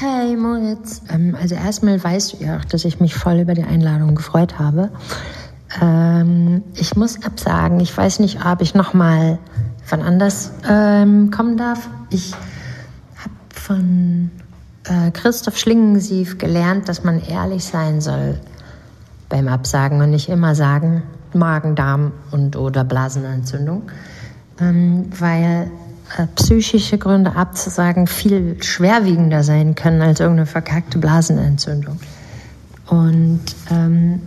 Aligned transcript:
Hey 0.00 0.36
Moritz, 0.36 1.02
ähm, 1.10 1.36
also 1.40 1.54
erstmal 1.54 2.02
weißt 2.02 2.34
du 2.34 2.44
ja 2.44 2.58
auch, 2.58 2.64
dass 2.64 2.84
ich 2.84 3.00
mich 3.00 3.14
voll 3.14 3.40
über 3.40 3.54
die 3.54 3.64
Einladung 3.64 4.14
gefreut 4.14 4.58
habe. 4.58 4.90
Ähm, 5.80 6.62
ich 6.74 6.96
muss 6.96 7.24
absagen, 7.24 7.80
ich 7.80 7.96
weiß 7.96 8.20
nicht, 8.20 8.44
ob 8.44 8.60
ich 8.60 8.74
nochmal 8.74 9.38
von 9.84 10.02
anders 10.02 10.52
ähm, 10.68 11.30
kommen 11.30 11.56
darf. 11.56 11.88
Ich 12.10 12.32
habe 13.18 13.34
von 13.52 14.30
äh, 14.84 15.10
Christoph 15.10 15.56
Schlingensief 15.56 16.38
gelernt, 16.38 16.88
dass 16.88 17.04
man 17.04 17.20
ehrlich 17.20 17.64
sein 17.64 18.00
soll 18.00 18.38
beim 19.28 19.48
Absagen 19.48 20.00
und 20.00 20.10
nicht 20.10 20.28
immer 20.28 20.54
sagen 20.54 21.02
Magen, 21.34 21.74
Darm 21.74 22.12
und 22.30 22.56
oder 22.56 22.84
Blasenentzündung, 22.84 23.82
ähm, 24.60 25.10
weil 25.18 25.70
psychische 26.36 26.98
Gründe 26.98 27.36
abzusagen 27.36 28.06
viel 28.06 28.62
schwerwiegender 28.62 29.42
sein 29.42 29.74
können 29.74 30.02
als 30.02 30.20
irgendeine 30.20 30.46
verkackte 30.46 30.98
Blasenentzündung. 30.98 32.00
Und 32.86 33.40
ähm, 33.70 34.22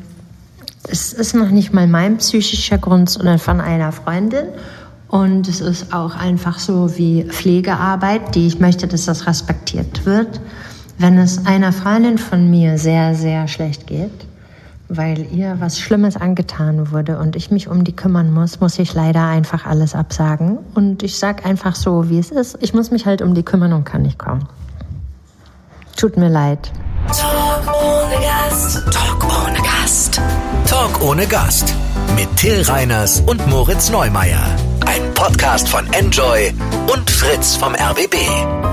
es 0.89 1.13
ist 1.13 1.35
noch 1.35 1.49
nicht 1.49 1.73
mal 1.73 1.87
mein 1.87 2.17
psychischer 2.17 2.77
Grund, 2.77 3.09
sondern 3.09 3.39
von 3.39 3.61
einer 3.61 3.91
Freundin. 3.91 4.45
Und 5.07 5.47
es 5.47 5.59
ist 5.59 5.93
auch 5.93 6.15
einfach 6.15 6.59
so 6.59 6.97
wie 6.97 7.23
Pflegearbeit, 7.25 8.35
die 8.35 8.47
ich 8.47 8.59
möchte, 8.59 8.87
dass 8.87 9.05
das 9.05 9.27
respektiert 9.27 10.05
wird. 10.05 10.39
Wenn 10.97 11.17
es 11.17 11.45
einer 11.45 11.73
Freundin 11.73 12.17
von 12.17 12.49
mir 12.49 12.77
sehr, 12.77 13.15
sehr 13.15 13.47
schlecht 13.47 13.87
geht, 13.87 14.11
weil 14.97 15.25
ihr 15.33 15.55
was 15.59 15.79
Schlimmes 15.79 16.17
angetan 16.17 16.91
wurde 16.91 17.17
und 17.17 17.35
ich 17.35 17.49
mich 17.49 17.67
um 17.69 17.83
die 17.83 17.95
kümmern 17.95 18.31
muss, 18.31 18.59
muss 18.59 18.77
ich 18.77 18.93
leider 18.93 19.25
einfach 19.25 19.65
alles 19.65 19.95
absagen. 19.95 20.57
Und 20.75 21.01
ich 21.03 21.17
sag 21.17 21.45
einfach 21.45 21.75
so, 21.75 22.09
wie 22.09 22.19
es 22.19 22.29
ist. 22.29 22.57
Ich 22.61 22.73
muss 22.73 22.91
mich 22.91 23.05
halt 23.05 23.21
um 23.21 23.33
die 23.33 23.43
kümmern 23.43 23.73
und 23.73 23.85
kann 23.85 24.01
nicht 24.01 24.19
kommen. 24.19 24.47
Tut 25.95 26.17
mir 26.17 26.29
leid. 26.29 26.71
Talk 27.07 27.73
ohne 27.73 28.15
Gast. 28.21 28.83
Talk 28.91 29.23
ohne 29.23 29.59
Gast. 29.59 30.21
Talk 30.67 31.01
ohne 31.01 31.25
Gast. 31.25 31.73
Mit 32.15 32.35
Till 32.35 32.61
Reiners 32.63 33.21
und 33.21 33.47
Moritz 33.47 33.89
Neumeier. 33.89 34.43
Ein 34.85 35.13
Podcast 35.13 35.69
von 35.69 35.85
Enjoy 35.93 36.53
und 36.93 37.09
Fritz 37.09 37.55
vom 37.55 37.73
RBB. 37.75 38.70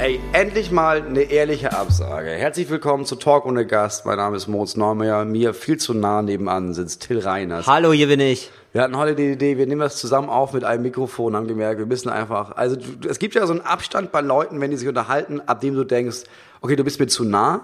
Ey, 0.00 0.18
endlich 0.32 0.70
mal 0.70 1.02
eine 1.02 1.24
ehrliche 1.24 1.74
Absage. 1.74 2.30
Herzlich 2.30 2.70
willkommen 2.70 3.04
zu 3.04 3.16
Talk 3.16 3.44
ohne 3.44 3.66
Gast. 3.66 4.06
Mein 4.06 4.16
Name 4.16 4.34
ist 4.38 4.48
Moritz 4.48 4.74
Neumeier. 4.74 5.26
Mir 5.26 5.52
viel 5.52 5.76
zu 5.76 5.92
nah 5.92 6.22
nebenan 6.22 6.72
sitzt 6.72 7.02
Till 7.06 7.18
Reiners. 7.18 7.66
Hallo, 7.66 7.92
hier 7.92 8.06
bin 8.06 8.18
ich. 8.18 8.50
Wir 8.72 8.80
hatten 8.80 8.96
heute 8.96 9.14
die 9.14 9.32
Idee, 9.32 9.58
wir 9.58 9.66
nehmen 9.66 9.82
das 9.82 9.98
zusammen 9.98 10.30
auf 10.30 10.54
mit 10.54 10.64
einem 10.64 10.84
Mikrofon, 10.84 11.36
haben 11.36 11.48
gemerkt, 11.48 11.80
wir 11.80 11.84
müssen 11.84 12.08
einfach, 12.08 12.56
also 12.56 12.76
du, 12.76 13.10
es 13.10 13.18
gibt 13.18 13.34
ja 13.34 13.46
so 13.46 13.52
einen 13.52 13.60
Abstand 13.60 14.10
bei 14.10 14.22
Leuten, 14.22 14.58
wenn 14.62 14.70
die 14.70 14.78
sich 14.78 14.88
unterhalten, 14.88 15.42
ab 15.44 15.60
dem 15.60 15.74
du 15.74 15.84
denkst, 15.84 16.20
okay, 16.62 16.76
du 16.76 16.84
bist 16.84 16.98
mir 16.98 17.08
zu 17.08 17.24
nah. 17.24 17.60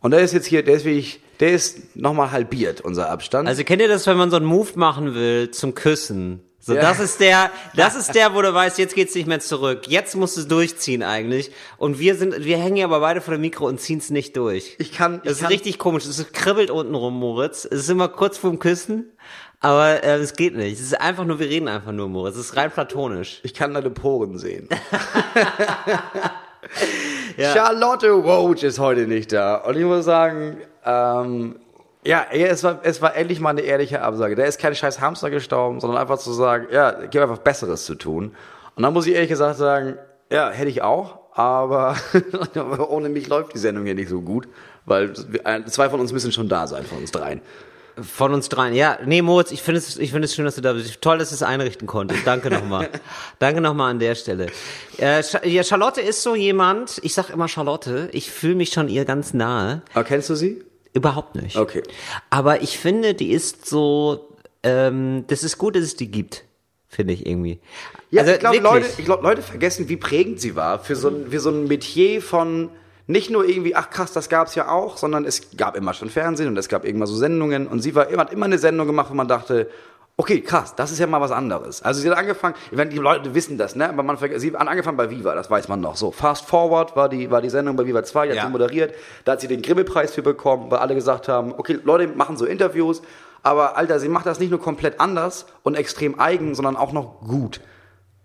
Und 0.00 0.10
der 0.10 0.20
ist 0.20 0.34
jetzt 0.34 0.44
hier, 0.44 0.62
der 0.62 0.74
ist 0.74 0.84
wie 0.84 0.98
ich, 0.98 1.22
der 1.40 1.52
ist 1.52 1.96
nochmal 1.96 2.30
halbiert, 2.30 2.82
unser 2.82 3.08
Abstand. 3.08 3.48
Also 3.48 3.64
kennt 3.64 3.80
ihr 3.80 3.88
das, 3.88 4.06
wenn 4.06 4.18
man 4.18 4.28
so 4.28 4.36
einen 4.36 4.44
Move 4.44 4.72
machen 4.74 5.14
will 5.14 5.50
zum 5.50 5.74
Küssen? 5.74 6.42
So, 6.66 6.74
Ja. 6.74 6.80
das 6.80 6.98
ist 6.98 7.20
der, 7.20 7.50
das 7.76 7.94
ist 8.00 8.14
der, 8.14 8.34
wo 8.34 8.40
du 8.40 8.54
weißt, 8.54 8.78
jetzt 8.78 8.94
geht's 8.94 9.14
nicht 9.14 9.26
mehr 9.26 9.40
zurück. 9.40 9.82
Jetzt 9.86 10.16
musst 10.16 10.36
du 10.36 10.40
es 10.40 10.48
durchziehen 10.48 11.02
eigentlich. 11.02 11.50
Und 11.76 11.98
wir 11.98 12.14
sind, 12.14 12.42
wir 12.42 12.56
hängen 12.56 12.76
hier 12.76 12.86
aber 12.86 13.00
beide 13.00 13.20
vor 13.20 13.34
dem 13.34 13.42
Mikro 13.42 13.66
und 13.66 13.80
ziehen's 13.80 14.08
nicht 14.08 14.34
durch. 14.38 14.76
Ich 14.78 14.92
kann- 14.92 15.16
ich 15.16 15.22
Das 15.24 15.32
ist 15.34 15.40
kann- 15.40 15.48
richtig 15.52 15.78
komisch. 15.78 16.06
Es 16.06 16.32
kribbelt 16.32 16.70
unten 16.70 16.94
rum, 16.94 17.18
Moritz. 17.18 17.66
Es 17.66 17.80
ist 17.80 17.90
immer 17.90 18.08
kurz 18.08 18.38
vorm 18.38 18.58
Küssen, 18.58 19.12
aber 19.60 20.02
äh, 20.02 20.14
es 20.16 20.32
geht 20.34 20.56
nicht. 20.56 20.72
Es 20.74 20.80
ist 20.80 20.98
einfach 20.98 21.24
nur, 21.24 21.38
wir 21.38 21.48
reden 21.50 21.68
einfach 21.68 21.92
nur, 21.92 22.08
Moritz. 22.08 22.36
Es 22.36 22.46
ist 22.46 22.56
rein 22.56 22.70
platonisch. 22.70 23.40
Ich 23.42 23.52
kann 23.52 23.74
deine 23.74 23.90
Poren 23.90 24.38
sehen. 24.38 24.68
Charlotte 27.38 28.10
Roach 28.10 28.62
ist 28.62 28.78
heute 28.78 29.06
nicht 29.06 29.32
da. 29.32 29.56
Und 29.56 29.76
ich 29.76 29.84
muss 29.84 30.04
sagen, 30.06 30.58
ähm, 30.84 31.56
ja, 32.04 32.26
ey, 32.30 32.44
es 32.44 32.62
war, 32.62 32.80
es 32.82 33.00
war 33.00 33.16
endlich 33.16 33.40
mal 33.40 33.50
eine 33.50 33.62
ehrliche 33.62 34.02
Absage. 34.02 34.34
Da 34.36 34.44
ist 34.44 34.60
kein 34.60 34.74
scheiß 34.74 35.00
Hamster 35.00 35.30
gestorben, 35.30 35.80
sondern 35.80 36.00
einfach 36.00 36.18
zu 36.18 36.32
sagen, 36.32 36.66
ja, 36.70 36.90
gibt 36.92 37.16
einfach 37.16 37.38
Besseres 37.38 37.84
zu 37.86 37.94
tun. 37.94 38.34
Und 38.76 38.82
dann 38.82 38.92
muss 38.92 39.06
ich 39.06 39.14
ehrlich 39.14 39.30
gesagt 39.30 39.58
sagen, 39.58 39.96
ja, 40.30 40.50
hätte 40.50 40.68
ich 40.68 40.82
auch, 40.82 41.20
aber 41.34 41.96
ohne 42.88 43.08
mich 43.08 43.28
läuft 43.28 43.54
die 43.54 43.58
Sendung 43.58 43.84
hier 43.84 43.94
nicht 43.94 44.08
so 44.08 44.20
gut, 44.20 44.48
weil 44.84 45.14
zwei 45.14 45.88
von 45.88 46.00
uns 46.00 46.12
müssen 46.12 46.32
schon 46.32 46.48
da 46.48 46.66
sein, 46.66 46.84
von 46.84 46.98
uns 46.98 47.10
dreien. 47.10 47.40
Von 47.96 48.34
uns 48.34 48.48
dreien. 48.48 48.74
Ja, 48.74 48.98
nee, 49.04 49.22
Moritz, 49.22 49.52
ich 49.52 49.62
finde 49.62 49.78
es, 49.78 49.96
ich 49.96 50.10
finde 50.10 50.26
es 50.26 50.34
schön, 50.34 50.44
dass 50.44 50.56
du 50.56 50.60
da 50.60 50.72
bist. 50.72 51.00
Toll, 51.00 51.18
dass 51.18 51.28
du 51.28 51.36
es 51.36 51.44
einrichten 51.44 51.86
konntest. 51.86 52.26
Danke 52.26 52.50
nochmal. 52.50 52.88
Danke 53.38 53.60
nochmal 53.60 53.92
an 53.92 54.00
der 54.00 54.16
Stelle. 54.16 54.48
Äh, 54.98 55.22
ja, 55.44 55.62
Charlotte 55.62 56.00
ist 56.00 56.22
so 56.22 56.34
jemand, 56.34 56.98
ich 57.02 57.14
sag 57.14 57.30
immer 57.30 57.46
Charlotte, 57.46 58.08
ich 58.10 58.32
fühle 58.32 58.56
mich 58.56 58.70
schon 58.70 58.88
ihr 58.88 59.04
ganz 59.04 59.32
nahe. 59.32 59.82
Aber 59.94 60.02
kennst 60.02 60.28
du 60.28 60.34
sie? 60.34 60.64
Überhaupt 60.94 61.34
nicht. 61.34 61.56
Okay. 61.56 61.82
Aber 62.30 62.62
ich 62.62 62.78
finde, 62.78 63.14
die 63.14 63.32
ist 63.32 63.66
so, 63.66 64.28
ähm, 64.62 65.24
das 65.26 65.42
ist 65.42 65.58
gut, 65.58 65.76
dass 65.76 65.82
es 65.82 65.96
die 65.96 66.10
gibt. 66.10 66.44
Finde 66.88 67.12
ich 67.12 67.26
irgendwie. 67.26 67.60
Ja, 68.10 68.22
Also 68.22 68.32
ich 68.34 68.38
glaube. 68.38 68.58
Leute, 68.58 68.86
ich 68.96 69.04
glaub, 69.04 69.22
Leute 69.22 69.42
vergessen, 69.42 69.88
wie 69.88 69.96
prägend 69.96 70.40
sie 70.40 70.54
war 70.54 70.78
für 70.78 70.94
so, 70.94 71.08
ein, 71.08 71.30
für 71.30 71.40
so 71.40 71.50
ein 71.50 71.66
Metier 71.66 72.22
von 72.22 72.70
nicht 73.06 73.30
nur 73.30 73.46
irgendwie, 73.46 73.74
ach 73.74 73.90
krass, 73.90 74.12
das 74.12 74.28
gab's 74.28 74.54
ja 74.54 74.70
auch, 74.70 74.96
sondern 74.96 75.24
es 75.26 75.56
gab 75.56 75.76
immer 75.76 75.92
schon 75.92 76.08
Fernsehen 76.08 76.48
und 76.48 76.56
es 76.56 76.68
gab 76.68 76.84
irgendwann 76.86 77.08
so 77.08 77.16
Sendungen 77.16 77.66
und 77.66 77.80
sie 77.80 77.94
war 77.94 78.08
hat 78.16 78.32
immer 78.32 78.46
eine 78.46 78.58
Sendung 78.58 78.86
gemacht, 78.86 79.10
wo 79.10 79.14
man 79.14 79.28
dachte, 79.28 79.68
okay, 80.16 80.40
krass, 80.40 80.74
das 80.76 80.92
ist 80.92 80.98
ja 80.98 81.06
mal 81.06 81.20
was 81.20 81.32
anderes. 81.32 81.82
Also 81.82 82.00
sie 82.00 82.08
hat 82.10 82.16
angefangen, 82.16 82.54
meine, 82.72 82.90
die 82.90 82.98
Leute 82.98 83.34
wissen 83.34 83.58
das, 83.58 83.74
ne, 83.74 83.88
aber 83.88 84.02
man 84.02 84.16
sie 84.36 84.52
hat 84.52 84.68
angefangen 84.68 84.96
bei 84.96 85.10
Viva, 85.10 85.34
das 85.34 85.50
weiß 85.50 85.68
man 85.68 85.80
noch. 85.80 85.96
So, 85.96 86.12
Fast 86.12 86.46
Forward 86.46 86.94
war 86.94 87.08
die, 87.08 87.30
war 87.30 87.40
die 87.42 87.50
Sendung 87.50 87.76
bei 87.76 87.84
Viva 87.84 88.02
2, 88.04 88.26
die 88.26 88.30
hat 88.32 88.36
Ja. 88.36 88.44
sie 88.44 88.50
moderiert, 88.50 88.94
da 89.24 89.32
hat 89.32 89.40
sie 89.40 89.48
den 89.48 89.62
Grimme-Preis 89.62 90.14
für 90.14 90.22
bekommen, 90.22 90.70
weil 90.70 90.78
alle 90.78 90.94
gesagt 90.94 91.28
haben, 91.28 91.52
okay, 91.56 91.78
Leute 91.82 92.08
machen 92.08 92.36
so 92.36 92.44
Interviews, 92.44 93.02
aber 93.42 93.76
Alter, 93.76 93.98
sie 93.98 94.08
macht 94.08 94.26
das 94.26 94.38
nicht 94.38 94.50
nur 94.50 94.60
komplett 94.60 95.00
anders 95.00 95.46
und 95.64 95.74
extrem 95.74 96.18
eigen, 96.20 96.54
sondern 96.54 96.76
auch 96.76 96.92
noch 96.92 97.20
gut. 97.20 97.60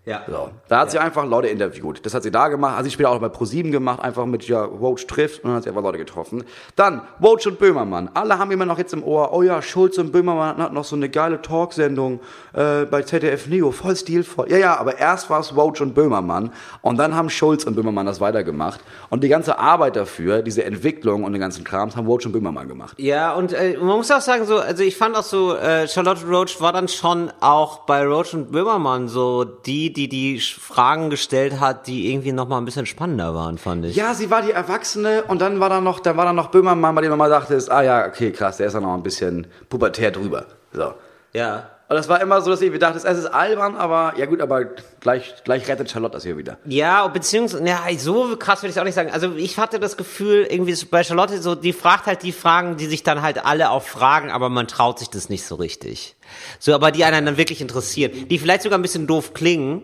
Ja. 0.10 0.24
So. 0.28 0.50
Da 0.68 0.80
hat 0.80 0.92
sie 0.92 0.98
einfach 0.98 1.24
Leute 1.26 1.50
interviewt. 1.50 2.04
Das 2.04 2.16
hat 2.16 2.24
sie 2.24 2.32
da 2.32 2.48
gemacht. 2.48 2.78
Hat 2.78 2.84
sie 2.84 2.90
später 2.90 3.12
auch 3.12 3.20
bei 3.20 3.30
ProSieben 3.30 3.72
gemacht, 3.72 4.00
einfach 4.02 4.26
mit 4.26 4.48
ja, 4.48 4.64
Roach 4.64 5.06
trifft 5.06 5.44
und 5.44 5.50
dann 5.50 5.58
hat 5.58 5.64
sie 5.64 5.70
einfach 5.70 5.84
Leute 5.84 6.00
getroffen. 6.00 6.44
Dann 6.76 7.04
Roach 7.22 7.46
und 7.46 7.60
Böhmermann. 7.60 8.10
Alle 8.16 8.40
haben 8.40 8.50
immer 8.50 8.66
noch 8.66 8.80
jetzt 8.80 8.92
im 8.94 9.04
Ohr, 9.04 9.32
oh 9.34 9.44
ja, 9.44 9.62
Schulz 9.62 10.00
und 10.00 10.12
Böhmermann 10.12 10.58
hatten 10.58 10.74
noch 10.74 10.84
so 10.84 10.96
eine 10.96 11.10
geile 11.10 11.42
Talksendung 11.44 12.22
äh, 12.54 12.86
bei 12.86 13.04
ZDF 13.04 13.48
Neo, 13.48 13.70
voll 13.72 13.96
stilvoll. 13.96 14.50
Ja, 14.50 14.58
ja, 14.58 14.78
aber 14.78 14.98
erst 14.98 15.30
war 15.30 15.42
es 15.42 15.56
Roach 15.56 15.80
und 15.80 15.94
Böhmermann 15.94 16.52
und 16.82 16.98
dann 16.98 17.16
haben 17.16 17.30
Schulz 17.30 17.66
und 17.66 17.76
Böhmermann 17.76 18.08
das 18.08 18.20
weitergemacht. 18.20 18.80
Und 19.12 19.24
die 19.24 19.30
ganze 19.30 19.60
Arbeit 19.60 19.96
dafür, 19.96 20.42
diese 20.42 20.64
Entwicklung 20.64 21.24
und 21.24 21.34
den 21.34 21.42
ganzen 21.42 21.64
Krams, 21.64 21.96
haben 21.96 22.08
Roach 22.08 22.26
und 22.26 22.32
Böhmermann 22.32 22.68
gemacht. 22.68 22.96
Ja, 22.98 23.34
und 23.34 23.54
äh, 23.54 23.78
man 23.78 23.98
muss 23.98 24.10
auch 24.10 24.22
sagen, 24.22 24.46
so, 24.46 24.58
also 24.58 24.84
ich 24.84 24.98
fand 24.98 25.16
auch 25.16 25.24
so, 25.24 25.56
äh, 25.56 25.88
Charlotte 25.88 26.26
Roach 26.28 26.60
war 26.60 26.74
dann 26.74 26.88
schon 26.88 27.32
auch 27.42 27.86
bei 27.86 28.04
Roach 28.06 28.34
und 28.34 28.52
Böhmermann 28.52 29.08
so 29.08 29.44
die, 29.44 29.94
die 29.94 29.99
die 30.08 30.40
Sch- 30.40 30.60
Fragen 30.60 31.10
gestellt 31.10 31.60
hat, 31.60 31.88
die 31.88 32.12
irgendwie 32.14 32.32
noch 32.32 32.48
mal 32.48 32.58
ein 32.60 32.66
bisschen 32.66 32.86
spannender 32.86 33.34
waren, 33.36 33.58
fand 33.58 33.86
ich. 33.86 33.96
Ja, 33.96 34.14
sie 34.14 34.30
war 34.32 34.42
die 34.42 34.52
Erwachsene 34.52 35.24
und 35.28 35.42
dann 35.42 35.60
war 35.60 35.70
da 35.70 35.82
noch, 35.82 36.00
dann 36.00 36.16
war 36.16 36.26
da 36.26 36.34
noch 36.34 36.48
Böhmermann, 36.52 36.96
bei 36.96 37.02
dem 37.02 37.10
man 37.10 37.20
mal 37.20 37.30
dachte, 37.30 37.56
ist, 37.56 37.70
ah 37.70 37.82
ja, 37.82 38.06
okay, 38.08 38.32
krass, 38.32 38.58
der 38.58 38.68
ist 38.68 38.74
ja 38.74 38.80
noch 38.80 38.94
ein 38.94 39.04
bisschen 39.04 39.48
pubertär 39.68 40.12
drüber. 40.12 40.46
So. 40.72 40.94
Ja. 41.34 41.70
Und 41.90 41.96
das 41.96 42.08
war 42.08 42.22
immer 42.22 42.40
so, 42.44 42.52
dass 42.52 42.62
ich 42.62 42.70
mir 42.70 42.78
dachte, 42.78 43.00
es 43.00 43.18
ist 43.18 43.26
albern, 43.26 43.76
aber 43.76 44.14
ja 44.16 44.28
gut, 44.28 44.42
aber 44.42 44.64
gleich, 45.00 45.34
gleich 45.44 45.68
rettet 45.68 45.90
Charlotte 45.90 46.14
das 46.14 46.24
hier 46.24 46.38
wieder. 46.38 46.60
Ja, 46.66 47.08
beziehungsweise, 47.08 47.66
ja, 47.68 47.82
so 47.98 48.38
krass 48.38 48.62
würde 48.62 48.72
ich 48.72 48.80
auch 48.80 48.84
nicht 48.84 48.94
sagen. 48.94 49.10
Also 49.10 49.34
ich 49.36 49.58
hatte 49.58 49.80
das 49.80 49.98
Gefühl, 49.98 50.46
irgendwie 50.48 50.76
bei 50.86 51.04
Charlotte 51.04 51.42
so, 51.42 51.56
die 51.56 51.74
fragt 51.74 52.06
halt 52.06 52.22
die 52.22 52.32
Fragen, 52.32 52.78
die 52.78 52.86
sich 52.86 53.02
dann 53.02 53.24
halt 53.24 53.44
alle 53.44 53.72
auch 53.72 53.82
fragen, 53.82 54.30
aber 54.30 54.50
man 54.50 54.68
traut 54.68 55.00
sich 55.00 55.10
das 55.10 55.30
nicht 55.30 55.44
so 55.44 55.56
richtig. 55.56 56.16
So, 56.60 56.76
aber 56.76 56.92
die 56.92 57.06
einen 57.06 57.26
dann 57.26 57.38
wirklich 57.38 57.60
interessieren. 57.60 58.12
Die 58.30 58.38
vielleicht 58.38 58.62
sogar 58.62 58.78
ein 58.78 58.84
bisschen 58.84 59.08
doof 59.08 59.34
klingen, 59.34 59.82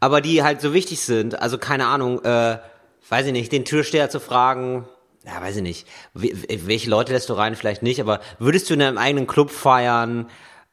aber 0.00 0.20
die 0.20 0.42
halt 0.42 0.60
so 0.60 0.74
wichtig 0.74 1.02
sind. 1.02 1.40
Also 1.40 1.56
keine 1.56 1.86
Ahnung, 1.86 2.20
äh, 2.24 2.58
weiß 3.10 3.26
ich 3.26 3.32
nicht, 3.32 3.52
den 3.52 3.64
Türsteher 3.64 4.10
zu 4.10 4.18
fragen, 4.18 4.88
ja, 5.24 5.40
weiß 5.40 5.56
ich 5.56 5.62
nicht. 5.62 5.86
Welche 6.14 6.90
Leute 6.90 7.12
lässt 7.12 7.28
du 7.28 7.34
rein? 7.34 7.54
Vielleicht 7.54 7.84
nicht, 7.84 8.00
aber 8.00 8.18
würdest 8.40 8.68
du 8.70 8.74
in 8.74 8.80
deinem 8.80 8.98
eigenen 8.98 9.28
Club 9.28 9.50
feiern? 9.52 10.28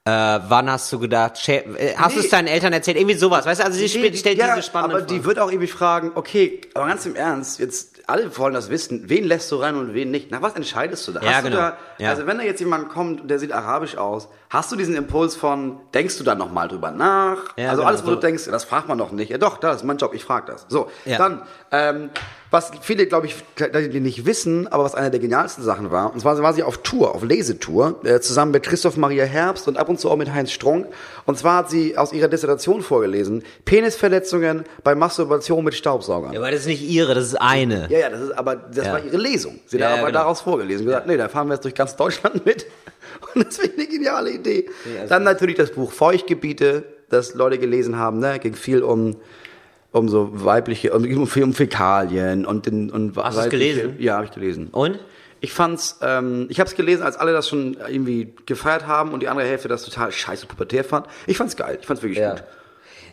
Äh, 0.07 0.12
wann 0.50 0.69
hast 0.69 0.94
du 0.94 1.00
gedacht, 1.00 1.50
äh, 1.50 1.63
hast 1.98 2.16
du 2.16 2.19
es 2.19 2.25
Nee. 2.25 2.30
deinen 2.30 2.48
Eltern 2.48 2.72
erzählt? 2.74 2.96
Irgendwie 2.98 3.16
sowas, 3.16 3.44
weißt 3.48 3.62
du? 3.62 3.66
Also 3.66 3.80
sie 3.80 3.90
stellt, 3.90 4.16
stellt 4.16 4.38
ja, 4.38 4.54
diese 4.54 4.68
spannenden 4.68 4.98
aber 5.00 5.06
die 5.07 5.16
Fragen. 5.16 5.25
wird 5.25 5.40
auch 5.40 5.50
irgendwie 5.50 5.68
fragen, 5.68 6.12
okay, 6.13 6.62
aber 6.75 6.86
ganz 6.86 7.07
im 7.07 7.16
Ernst, 7.16 7.57
jetzt 7.60 8.07
alle 8.07 8.38
wollen 8.38 8.54
das 8.54 8.69
wissen, 8.69 9.10
wen 9.10 9.24
lässt 9.24 9.52
du 9.52 9.56
rein 9.56 9.75
und 9.75 9.96
wen 9.96 10.12
nicht. 10.12 10.30
Nach 10.30 10.44
was 10.44 10.54
entscheidest 10.54 11.07
du 11.07 11.12
da? 11.13 11.22
Ja, 11.24 11.31
Hast 11.38 11.44
genau. 11.46 11.57
Da 11.57 11.78
Ja. 11.98 12.12
Also 12.12 12.28
wenn 12.28 12.38
da 12.38 12.44
jetzt 12.44 12.60
jemand 12.60 12.90
kommt, 12.90 13.28
der 13.31 13.40
sieht 13.40 13.52
arabisch 13.52 13.98
aus, 13.98 14.28
hast 14.52 14.72
du 14.72 14.75
diesen 14.75 14.96
Impuls 14.96 15.36
von, 15.36 15.80
denkst 15.96 16.19
du 16.19 16.24
dann 16.24 16.38
nochmal 16.38 16.68
drüber 16.68 16.92
nach? 16.92 17.38
Ja, 17.58 17.69
also 17.69 17.78
genau, 17.78 17.88
alles, 17.88 18.04
wo 18.04 18.10
so. 18.10 18.13
du 18.13 18.22
denkst, 18.22 18.46
das 18.46 18.63
fragt 18.63 18.88
man 18.88 19.00
doch 19.00 19.12
nicht. 19.12 19.31
Ja 19.31 19.40
doch, 19.40 19.58
das 19.58 19.78
ist 19.78 19.84
mein 19.86 19.98
Job, 19.98 20.13
ich 20.13 20.24
frage 20.24 20.51
das. 20.51 20.68
So, 20.69 20.88
dann, 21.06 21.42
ähm, 21.72 22.12
was 22.56 22.72
viele, 22.81 23.06
glaube 23.06 23.28
ich, 23.28 23.36
nicht 24.02 24.25
wissen, 24.25 24.68
aber 24.68 24.86
was 24.86 24.96
eine 24.96 25.12
der 25.12 25.19
genialsten 25.19 25.63
Sachen 25.63 25.92
war, 25.92 26.13
und 26.13 26.19
zwar 26.22 26.42
war 26.42 26.54
sie 26.54 26.63
auf 26.63 26.78
Tour, 26.80 27.13
auf 27.13 27.22
Lesetour, 27.24 28.00
äh, 28.06 28.19
zusammen 28.22 28.52
mit 28.54 28.63
Christoph 28.63 28.96
Maria 28.98 29.25
Herbst 29.25 29.68
und 29.68 29.78
ab 29.78 29.90
und 29.90 30.00
zu 30.00 30.10
auch 30.10 30.16
mit 30.16 30.34
Heinz 30.34 30.52
Strunk. 30.52 30.88
Und 31.25 31.38
zwar 31.38 31.57
hat 31.57 31.69
sie 31.69 31.98
aus 31.98 32.13
ihrer 32.13 32.28
Dissertation 32.30 32.81
vorgelesen, 32.81 33.44
Penisverletzungen 33.66 34.63
bei 34.84 34.96
Masturbation 34.96 35.63
mit 35.63 35.75
Staubsaugern. 35.75 36.34
Ja, 36.34 36.40
aber 36.40 36.50
das 36.52 36.62
ist 36.62 36.68
nicht 36.68 36.81
ihre, 36.90 37.13
das 37.13 37.25
ist 37.25 37.36
eine. 37.36 37.88
Ja, 37.90 38.00
ja, 38.00 38.10
das 38.10 38.22
ist 38.22 38.31
aber 38.38 38.56
das 38.56 38.86
Ja. 38.86 38.94
war 38.94 39.04
ihre 39.04 39.18
Lesung. 39.18 39.60
Sie 39.66 39.78
Ja, 39.78 39.86
hat 39.86 39.92
ja, 39.92 39.98
aber 40.01 40.08
genau. 40.12 40.19
daraus 40.22 40.42
vorgelesen. 40.42 40.86
Gesagt, 40.86 41.08
nee, 41.08 41.18
da 41.18 41.28
fahren 41.28 41.48
wir 41.48 41.56
jetzt 41.56 41.63
durch 41.66 41.75
ganz 41.75 41.96
Deutschland 41.96 42.46
mit. 42.46 42.66
Und 43.36 43.46
das 43.48 43.58
finde 43.58 43.74
ich 43.75 43.80
eine 43.80 43.88
geniale 43.98 44.31
Idee. 44.31 44.69
also 44.98 45.10
Dann 45.10 45.24
natürlich 45.24 45.58
das 45.58 45.72
Buch 45.72 45.92
Feuchtgebiete, 45.92 46.84
das 47.10 47.34
Leute 47.36 47.58
gelesen 47.60 47.98
haben. 47.98 48.19
Ne, 48.19 48.40
ging 48.40 48.56
viel 48.56 48.81
um 48.81 49.18
um 49.95 50.09
so 50.09 50.30
weibliche, 50.44 50.94
um, 50.94 51.03
um, 51.03 51.30
um 51.44 51.53
Fäkalien 51.53 52.45
und 52.45 52.65
den 52.65 52.89
und 52.92 53.15
Hast 53.18 53.38
du 53.38 53.42
es 53.44 53.50
gelesen? 53.50 53.95
Ja, 54.00 54.15
habe 54.15 54.25
ich 54.25 54.31
gelesen. 54.31 54.68
Und? 54.71 55.00
Ich 55.42 55.53
fand's, 55.53 56.00
ähm, 56.01 56.47
ich 56.50 56.59
habe 56.59 56.68
es 56.69 56.75
gelesen, 56.75 57.03
als 57.03 57.18
alle 57.18 57.31
das 57.31 57.47
schon 57.47 57.77
irgendwie 57.88 58.33
gefeiert 58.45 58.88
haben 58.88 59.12
und 59.12 59.21
die 59.21 59.27
andere 59.27 59.47
Hälfte 59.47 59.68
das 59.68 59.83
total 59.83 60.12
scheiße 60.12 60.47
pubertär 60.47 60.83
fand. 60.83 61.06
Ich 61.27 61.38
fand's 61.38 61.56
geil. 61.56 61.77
Ich 61.80 61.86
fand's 61.88 62.01
wirklich 62.01 62.19
Ja. 62.19 62.31
gut. 62.31 62.44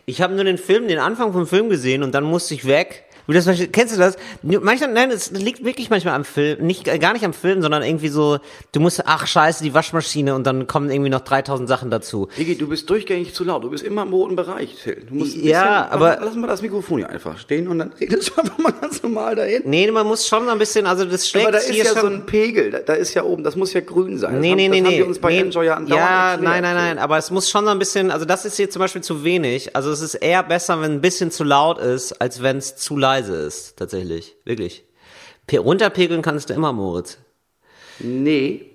Ich 0.07 0.21
habe 0.23 0.35
nur 0.35 0.45
den 0.45 0.59
Film, 0.59 0.89
den 0.89 0.99
Anfang 0.99 1.33
vom 1.33 1.47
Film 1.47 1.69
gesehen 1.69 2.03
und 2.03 2.13
dann 2.15 2.25
musste 2.25 2.55
ich 2.55 2.67
weg. 2.67 3.05
Wie 3.27 3.35
das, 3.35 3.47
kennst 3.73 3.95
du 3.95 3.99
das? 3.99 4.17
Manchmal, 4.43 4.93
nein, 4.93 5.11
es 5.11 5.31
liegt 5.31 5.65
wirklich 5.65 5.91
manchmal 5.91 6.15
am 6.15 6.25
Film, 6.25 6.65
nicht 6.67 6.85
gar 7.01 7.13
nicht 7.13 7.25
am 7.25 7.33
Film, 7.33 7.63
sondern 7.63 7.83
irgendwie 7.83 8.09
so, 8.09 8.39
du 8.73 8.81
musst, 8.81 9.03
ach 9.07 9.27
scheiße, 9.27 9.63
die 9.63 9.75
Waschmaschine 9.75 10.35
und 10.35 10.45
dann 10.47 10.67
kommen 10.67 10.91
irgendwie 10.91 11.11
noch 11.11 11.21
3000 11.21 11.69
Sachen 11.69 11.91
dazu. 11.91 12.29
Iggy, 12.37 12.57
du 12.57 12.69
bist 12.69 12.89
durchgängig 12.91 13.35
zu 13.35 13.45
laut. 13.45 13.63
Du 13.65 13.71
bist 13.71 13.85
immer 13.85 14.03
im 14.03 14.13
roten 14.13 14.37
Bereich, 14.37 14.77
Till. 14.83 15.05
Du 15.09 15.15
musst 15.15 15.37
Ja, 15.37 15.83
bisschen, 15.83 15.93
aber- 15.93 16.19
Lass 16.23 16.35
mal 16.35 16.47
das 16.47 16.63
Mikrofon 16.63 16.99
hier 16.99 17.11
einfach 17.11 17.39
stehen 17.39 17.69
und 17.69 17.79
dann 17.79 17.93
redest 18.01 18.31
du 18.31 18.41
einfach 18.41 18.59
mal 18.59 18.73
ganz 18.73 19.03
normal 19.03 19.37
dahin. 19.37 19.63
Nee, 19.65 19.91
man 19.91 20.07
muss 20.07 20.27
schon 20.27 20.49
ein 20.49 20.59
bisschen, 20.59 20.87
also 20.87 21.05
das 21.05 21.29
schlägt 21.29 21.47
Aber 21.49 21.53
da 21.53 21.59
ist 21.59 21.75
ja 21.75 21.85
schon. 21.85 22.01
so 22.01 22.07
ein 22.09 22.27
Pegel. 22.27 22.71
Da, 22.71 22.79
da 22.81 22.93
ist 22.95 23.15
ja 23.15 23.23
oben, 23.25 23.45
das 23.45 23.57
muss 23.57 23.73
ja 23.73 23.81
grün 23.81 24.19
sein. 24.19 24.41
Nee, 24.41 24.51
das 24.51 24.57
nee, 24.57 24.65
haben, 24.65 24.71
nee, 24.73 24.81
das 24.81 24.89
nee. 24.89 24.95
haben 24.97 24.99
wir 24.99 25.07
uns 25.09 25.19
bei 25.19 25.31
nee. 25.33 25.41
Enjoy 25.41 25.67
ja 25.67 25.75
andauernd 25.77 26.05
Ja, 26.05 26.31
erklärt, 26.33 26.43
nein, 26.53 26.63
nein, 26.63 26.75
nein, 26.75 26.99
aber 26.99 27.19
es 27.19 27.31
muss 27.31 27.49
schon 27.51 27.65
so 27.65 27.71
ein 27.71 27.79
bisschen, 27.79 28.11
also 28.11 28.25
das 28.25 28.45
ist 28.45 28.57
hier 28.57 28.69
zum 28.71 28.81
Beispiel 28.81 29.03
zu 29.03 29.25
wenig. 29.25 29.75
Also 29.77 29.91
es 29.91 30.01
ist 30.01 30.15
eher 30.15 30.43
besser, 30.43 30.81
wenn 30.81 30.93
ein 30.93 31.01
bisschen 31.01 31.31
zu 31.31 31.45
laut 31.45 31.79
ist, 31.79 32.13
als 32.21 32.43
wenn 32.43 32.57
es 32.59 32.77
zu 32.77 32.97
leise 33.13 33.35
ist, 33.35 33.77
tatsächlich. 33.77 34.37
Wirklich. 34.45 34.85
Pe 35.47 35.59
runterpegeln 35.59 36.23
kannst 36.23 36.51
du 36.51 36.55
immer, 36.55 36.73
Moritz. 36.73 37.19
Nee. 37.99 38.72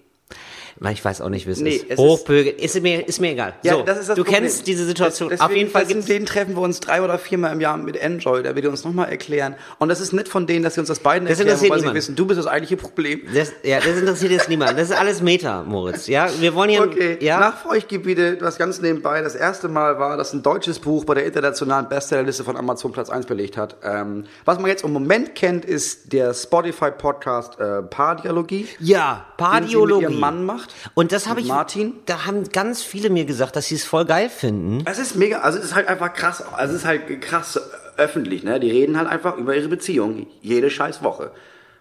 Ich 0.91 1.03
weiß 1.03 1.21
auch 1.21 1.29
nicht, 1.29 1.47
wie 1.47 1.51
es 1.51 1.59
Nee, 1.59 1.71
ist. 1.71 1.83
es 1.85 1.89
ist- 1.91 1.97
Hochpegeln, 1.97 2.57
ist, 2.57 2.81
mir, 2.81 3.07
ist 3.07 3.19
mir 3.19 3.31
egal. 3.31 3.55
Ja, 3.63 3.73
so, 3.73 3.81
das 3.83 3.97
ist 3.99 4.09
das 4.09 4.15
du 4.15 4.23
Problem. 4.23 4.41
kennst 4.43 4.67
diese 4.67 4.85
Situation. 4.85 5.29
Deswegen, 5.29 5.45
Auf 5.49 5.55
jeden 5.55 5.71
Fall 5.71 5.85
gibt's 5.85 6.05
den 6.05 6.25
treffen 6.25 6.55
wir 6.55 6.61
uns 6.61 6.79
drei 6.79 7.01
oder 7.01 7.17
viermal 7.17 7.51
im 7.53 7.61
Jahr 7.61 7.77
mit 7.77 7.97
Enjoy. 7.97 8.43
Da 8.43 8.53
wird 8.55 8.65
er 8.65 8.71
uns 8.71 8.83
nochmal 8.83 9.09
erklären. 9.09 9.55
Und 9.79 9.89
das 9.89 9.99
ist 10.01 10.13
nicht 10.13 10.27
von 10.27 10.45
denen, 10.45 10.63
dass 10.63 10.75
sie 10.75 10.79
uns 10.79 10.89
das 10.89 10.99
beiden 10.99 11.27
Das 11.27 11.39
erklären, 11.39 11.59
weil 11.59 11.67
sie 11.67 11.73
niemanden. 11.75 11.95
wissen, 11.95 12.15
du 12.15 12.25
bist 12.27 12.39
das 12.39 12.47
eigentliche 12.47 12.77
Problem. 12.77 13.21
das, 13.33 13.53
ja, 13.63 13.79
das 13.79 13.97
interessiert 13.97 14.31
jetzt 14.31 14.49
niemand. 14.49 14.77
Das 14.77 14.89
ist 14.91 14.95
alles 14.97 15.21
Meta, 15.21 15.63
Moritz. 15.63 16.07
Ja, 16.07 16.29
wir 16.39 16.53
wollen 16.53 16.69
hier, 16.69 16.81
Okay, 16.83 17.17
ja, 17.21 17.39
nach 17.39 17.57
Feuchtgebiete, 17.57 18.37
was 18.41 18.57
ganz 18.57 18.79
nebenbei, 18.81 19.21
das 19.21 19.35
erste 19.35 19.67
Mal 19.69 19.97
war, 19.99 20.15
dass 20.17 20.31
ein 20.33 20.43
deutsches 20.43 20.79
Buch 20.79 21.05
bei 21.05 21.15
der 21.15 21.25
internationalen 21.25 21.89
Bestsellerliste 21.89 22.43
von 22.43 22.55
Amazon 22.55 22.91
Platz 22.91 23.09
1 23.09 23.25
belegt 23.25 23.57
hat. 23.57 23.77
Ähm, 23.83 24.25
was 24.45 24.59
man 24.59 24.67
jetzt 24.69 24.83
im 24.83 24.93
Moment 24.93 25.33
kennt, 25.35 25.65
ist 25.65 26.13
der 26.13 26.33
Spotify-Podcast 26.33 27.59
äh, 27.59 27.81
Paardialogie. 27.83 28.67
ja, 28.79 29.25
Den 29.39 29.67
sie 29.67 29.75
mit 29.77 30.01
ihrem 30.01 30.19
Mann 30.19 30.45
macht. 30.45 30.66
Und 30.93 31.11
das 31.11 31.27
habe 31.27 31.41
ich, 31.41 31.47
Martin. 31.47 31.93
da 32.05 32.25
haben 32.25 32.49
ganz 32.49 32.83
viele 32.83 33.09
mir 33.09 33.25
gesagt, 33.25 33.55
dass 33.55 33.67
sie 33.67 33.75
es 33.75 33.85
voll 33.85 34.05
geil 34.05 34.29
finden. 34.29 34.83
Es 34.85 34.99
ist 34.99 35.15
mega, 35.15 35.39
also 35.39 35.57
es 35.59 35.65
ist 35.65 35.75
halt 35.75 35.87
einfach 35.87 36.13
krass, 36.13 36.41
also 36.53 36.73
es 36.73 36.81
ist 36.81 36.87
halt 36.87 37.21
krass 37.21 37.59
öffentlich, 37.97 38.43
ne? 38.43 38.59
Die 38.59 38.71
reden 38.71 38.97
halt 38.97 39.07
einfach 39.07 39.37
über 39.37 39.55
ihre 39.55 39.67
Beziehung 39.67 40.27
jede 40.41 40.69
scheiß 40.69 41.03
Woche. 41.03 41.31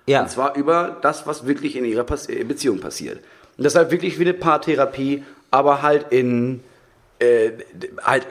Ja. 0.06 0.23
Und 0.23 0.31
zwar 0.31 0.56
über 0.56 0.99
das, 1.03 1.27
was 1.27 1.47
wirklich 1.47 1.77
in 1.77 1.85
ihrer 1.85 2.05
Pas 2.05 2.29
äh, 2.29 2.44
Beziehung 2.44 2.81
passiert. 2.81 3.19
Und 3.56 3.65
das 3.65 3.75
ist 3.75 3.79
halt 3.79 3.91
wirklich 3.91 4.19
wie 4.19 4.23
eine 4.23 4.35
Paartherapie, 4.35 5.25
aber 5.50 5.82
halt 5.82 6.06
in 6.11 6.62
äh, 7.19 7.53
halt 8.03 8.27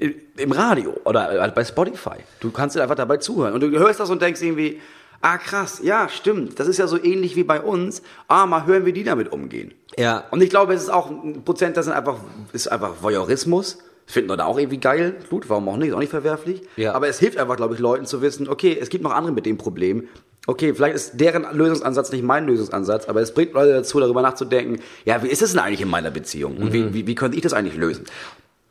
äh, 0.00 0.14
im 0.36 0.52
Radio 0.52 0.94
oder 1.04 1.40
halt 1.40 1.54
bei 1.54 1.64
Spotify. 1.64 2.16
Du 2.40 2.50
kannst 2.50 2.76
dir 2.76 2.82
einfach 2.82 2.94
dabei 2.94 3.18
zuhören 3.18 3.54
und 3.54 3.60
du 3.60 3.70
hörst 3.78 4.00
das 4.00 4.10
und 4.10 4.22
denkst 4.22 4.42
irgendwie, 4.42 4.80
ah 5.22 5.38
krass, 5.38 5.80
ja 5.82 6.08
stimmt, 6.08 6.60
das 6.60 6.68
ist 6.68 6.78
ja 6.78 6.86
so 6.86 7.02
ähnlich 7.02 7.34
wie 7.36 7.44
bei 7.44 7.60
uns. 7.60 8.02
Ah, 8.28 8.44
mal 8.46 8.66
hören, 8.66 8.84
wie 8.84 8.92
die 8.92 9.04
damit 9.04 9.32
umgehen. 9.32 9.72
Ja. 9.96 10.24
Und 10.30 10.42
ich 10.42 10.50
glaube, 10.50 10.74
es 10.74 10.82
ist 10.82 10.90
auch 10.90 11.10
ein 11.10 11.44
Prozent, 11.44 11.76
das 11.76 11.86
sind 11.86 11.94
einfach, 11.94 12.18
ist 12.52 12.68
einfach 12.70 13.02
Voyeurismus. 13.02 13.78
Finden 14.04 14.30
Leute 14.30 14.44
auch 14.44 14.58
irgendwie 14.58 14.78
geil. 14.78 15.14
Gut, 15.30 15.48
warum 15.48 15.68
auch 15.68 15.76
nicht? 15.76 15.88
Ist 15.88 15.94
auch 15.94 16.00
nicht 16.00 16.10
verwerflich. 16.10 16.62
Ja. 16.76 16.92
Aber 16.92 17.08
es 17.08 17.18
hilft 17.20 17.38
einfach, 17.38 17.56
glaube 17.56 17.74
ich, 17.74 17.80
Leuten 17.80 18.04
zu 18.04 18.20
wissen, 18.20 18.48
okay, 18.48 18.76
es 18.78 18.88
gibt 18.90 19.04
noch 19.04 19.12
andere 19.12 19.32
mit 19.32 19.46
dem 19.46 19.56
Problem. 19.58 20.08
Okay, 20.48 20.74
vielleicht 20.74 20.96
ist 20.96 21.20
deren 21.20 21.46
Lösungsansatz 21.56 22.10
nicht 22.10 22.24
mein 22.24 22.46
Lösungsansatz, 22.46 23.06
aber 23.08 23.20
es 23.20 23.32
bringt 23.32 23.52
Leute 23.52 23.72
dazu, 23.74 24.00
darüber 24.00 24.22
nachzudenken, 24.22 24.82
ja, 25.04 25.22
wie 25.22 25.28
ist 25.28 25.40
es 25.40 25.52
denn 25.52 25.60
eigentlich 25.60 25.80
in 25.82 25.88
meiner 25.88 26.10
Beziehung? 26.10 26.56
Und 26.56 26.70
Mhm. 26.70 26.72
wie, 26.72 26.94
wie, 26.94 27.06
wie 27.06 27.14
könnte 27.14 27.36
ich 27.36 27.42
das 27.44 27.52
eigentlich 27.52 27.76
lösen? 27.76 28.04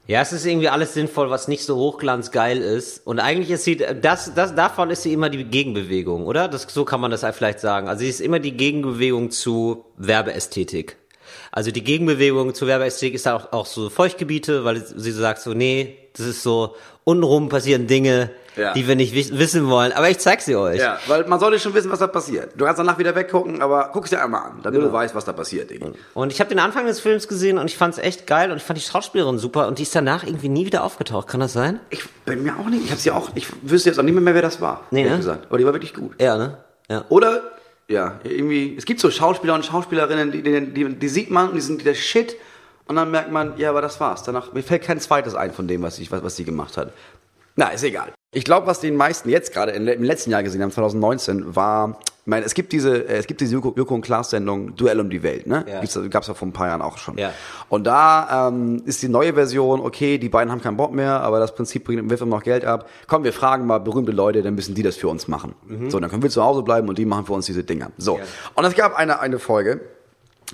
Ja, 0.07 0.21
es 0.21 0.33
ist 0.33 0.45
irgendwie 0.45 0.69
alles 0.69 0.93
sinnvoll, 0.93 1.29
was 1.29 1.47
nicht 1.47 1.63
so 1.63 1.77
hochglanzgeil 1.77 2.57
ist. 2.57 3.05
Und 3.05 3.19
eigentlich 3.19 3.51
ist 3.51 3.63
sie, 3.63 3.77
das, 3.77 4.33
das, 4.33 4.55
davon 4.55 4.89
ist 4.89 5.03
sie 5.03 5.13
immer 5.13 5.29
die 5.29 5.43
Gegenbewegung, 5.43 6.25
oder? 6.25 6.47
Das, 6.47 6.63
so 6.63 6.85
kann 6.85 6.99
man 6.99 7.11
das 7.11 7.23
halt 7.23 7.35
vielleicht 7.35 7.59
sagen. 7.59 7.87
Also 7.87 8.01
sie 8.01 8.09
ist 8.09 8.19
immer 8.19 8.39
die 8.39 8.53
Gegenbewegung 8.53 9.31
zu 9.31 9.85
Werbeästhetik. 9.97 10.97
Also 11.51 11.71
die 11.71 11.83
Gegenbewegung 11.83 12.53
zu 12.53 12.67
Werbeästhetik 12.67 13.15
ist 13.15 13.27
auch, 13.27 13.53
auch 13.53 13.65
so 13.65 13.89
Feuchtgebiete, 13.89 14.65
weil 14.65 14.83
sie 14.83 15.11
sagt 15.11 15.41
so, 15.41 15.53
nee, 15.53 15.97
das 16.13 16.25
ist 16.25 16.43
so, 16.43 16.75
untenrum 17.03 17.49
passieren 17.49 17.87
Dinge, 17.87 18.31
Ja. 18.55 18.73
die 18.73 18.87
wir 18.87 18.95
nicht 18.95 19.13
wis- 19.15 19.37
wissen 19.37 19.69
wollen. 19.69 19.93
Aber 19.93 20.09
ich 20.09 20.17
zeig 20.19 20.41
sie 20.41 20.55
euch. 20.55 20.79
Ja, 20.79 20.99
weil 21.07 21.25
man 21.27 21.39
sollte 21.39 21.57
schon 21.59 21.73
wissen, 21.73 21.89
was 21.91 21.99
da 21.99 22.07
passiert. 22.07 22.51
Du 22.57 22.65
kannst 22.65 22.79
danach 22.79 22.97
wieder 22.97 23.15
weggucken, 23.15 23.61
aber 23.61 23.89
guck's 23.93 24.09
dir 24.09 24.21
einmal 24.21 24.41
an, 24.43 24.59
damit 24.61 24.81
du 24.81 24.91
weißt, 24.91 25.15
was 25.15 25.23
da 25.25 25.31
passiert. 25.33 25.69
Diggi. 25.69 25.93
Und 26.13 26.31
ich 26.33 26.39
habe 26.41 26.49
den 26.49 26.59
Anfang 26.59 26.85
des 26.85 26.99
Films 26.99 27.27
gesehen 27.29 27.57
und 27.57 27.67
ich 27.67 27.77
fand 27.77 27.93
es 27.93 27.99
echt 28.03 28.27
geil 28.27 28.51
und 28.51 28.57
ich 28.57 28.63
fand 28.63 28.77
die 28.77 28.83
Schauspielerin 28.83 29.37
super 29.37 29.67
und 29.67 29.79
die 29.79 29.83
ist 29.83 29.95
danach 29.95 30.23
irgendwie 30.25 30.49
nie 30.49 30.65
wieder 30.65 30.83
aufgetaucht. 30.83 31.27
Kann 31.29 31.39
das 31.39 31.53
sein? 31.53 31.79
Ich 31.89 32.03
bin 32.25 32.43
mir 32.43 32.53
auch 32.59 32.65
nicht, 32.67 32.83
ich 32.85 32.91
hab's 32.91 33.05
ja 33.05 33.13
auch, 33.13 33.29
ich 33.35 33.47
wüsste 33.61 33.89
jetzt 33.89 33.99
auch 33.99 34.03
nicht 34.03 34.13
mehr, 34.13 34.21
mehr 34.21 34.35
wer 34.35 34.41
das 34.41 34.59
war. 34.59 34.81
Nee, 34.91 35.03
ne? 35.09 35.15
gesagt. 35.17 35.45
Aber 35.47 35.57
die 35.57 35.65
war 35.65 35.73
wirklich 35.73 35.93
gut. 35.93 36.11
Ja, 36.21 36.37
ne? 36.37 36.57
Ja. 36.89 37.05
Oder, 37.09 37.43
ja, 37.87 38.19
irgendwie, 38.23 38.75
es 38.77 38.85
gibt 38.85 38.99
so 38.99 39.09
Schauspieler 39.11 39.53
und 39.55 39.65
Schauspielerinnen, 39.65 40.31
die, 40.31 40.43
die, 40.43 40.73
die, 40.73 40.95
die 40.95 41.09
sieht 41.09 41.31
man 41.31 41.49
und 41.49 41.55
die 41.55 41.61
sind 41.61 41.85
der 41.85 41.93
Shit. 41.93 42.35
Und 42.85 42.97
dann 42.97 43.11
merkt 43.11 43.31
man, 43.31 43.53
ja, 43.57 43.69
aber 43.69 43.81
das 43.81 43.99
war's. 44.01 44.23
Danach, 44.23 44.51
mir 44.51 44.63
fällt 44.63 44.83
kein 44.83 44.99
zweites 44.99 45.35
ein 45.35 45.53
von 45.53 45.67
dem, 45.69 45.81
was, 45.81 45.97
ich, 45.99 46.11
was, 46.11 46.21
was 46.23 46.35
sie 46.35 46.43
gemacht 46.43 46.75
hat. 46.75 46.91
Na, 47.55 47.69
ist 47.69 47.83
egal. 47.83 48.11
Ich 48.33 48.45
glaube, 48.45 48.65
was 48.65 48.79
den 48.79 48.95
meisten 48.95 49.27
jetzt 49.27 49.51
gerade 49.51 49.73
im 49.73 50.03
letzten 50.03 50.31
Jahr 50.31 50.41
gesehen 50.41 50.61
haben, 50.61 50.71
2019, 50.71 51.53
war, 51.53 51.99
ich 51.99 52.27
meine, 52.27 52.45
es 52.45 52.53
gibt 52.53 52.71
diese, 52.71 53.05
äh, 53.05 53.17
es 53.17 53.27
gibt 53.27 53.41
diese 53.41 53.55
Joko, 53.55 53.73
Joko 53.75 53.93
und 53.93 54.03
Klaas 54.03 54.29
Sendung 54.29 54.73
Duell 54.77 55.01
um 55.01 55.09
die 55.09 55.21
Welt, 55.21 55.47
ne? 55.47 55.65
Ja. 55.67 55.81
Gibt's, 55.81 55.99
gab's 56.09 56.27
ja 56.29 56.33
vor 56.33 56.47
ein 56.47 56.53
paar 56.53 56.67
Jahren 56.67 56.81
auch 56.81 56.97
schon. 56.97 57.17
Ja. 57.17 57.33
Und 57.67 57.85
da 57.85 58.47
ähm, 58.47 58.83
ist 58.85 59.03
die 59.03 59.09
neue 59.09 59.33
Version, 59.33 59.81
okay, 59.81 60.17
die 60.17 60.29
beiden 60.29 60.49
haben 60.49 60.61
keinen 60.61 60.77
Bock 60.77 60.93
mehr, 60.93 61.19
aber 61.19 61.39
das 61.39 61.53
Prinzip 61.53 61.83
bringt, 61.83 62.09
wirft 62.09 62.23
immer 62.23 62.37
noch 62.37 62.43
Geld 62.43 62.63
ab. 62.63 62.87
Komm, 63.05 63.25
wir 63.25 63.33
fragen 63.33 63.65
mal 63.65 63.79
berühmte 63.79 64.13
Leute, 64.13 64.41
dann 64.43 64.55
müssen 64.55 64.75
die 64.75 64.83
das 64.83 64.95
für 64.95 65.09
uns 65.09 65.27
machen. 65.27 65.53
So, 65.89 65.99
dann 65.99 66.09
können 66.09 66.23
wir 66.23 66.29
zu 66.29 66.41
Hause 66.41 66.61
bleiben 66.61 66.87
und 66.87 66.97
die 66.97 67.05
machen 67.05 67.25
für 67.25 67.33
uns 67.33 67.47
diese 67.47 67.65
Dinger. 67.65 67.91
So. 67.97 68.17
Und 68.55 68.63
es 68.63 68.75
gab 68.75 68.95
eine, 68.95 69.19
eine 69.19 69.39
Folge, 69.39 69.81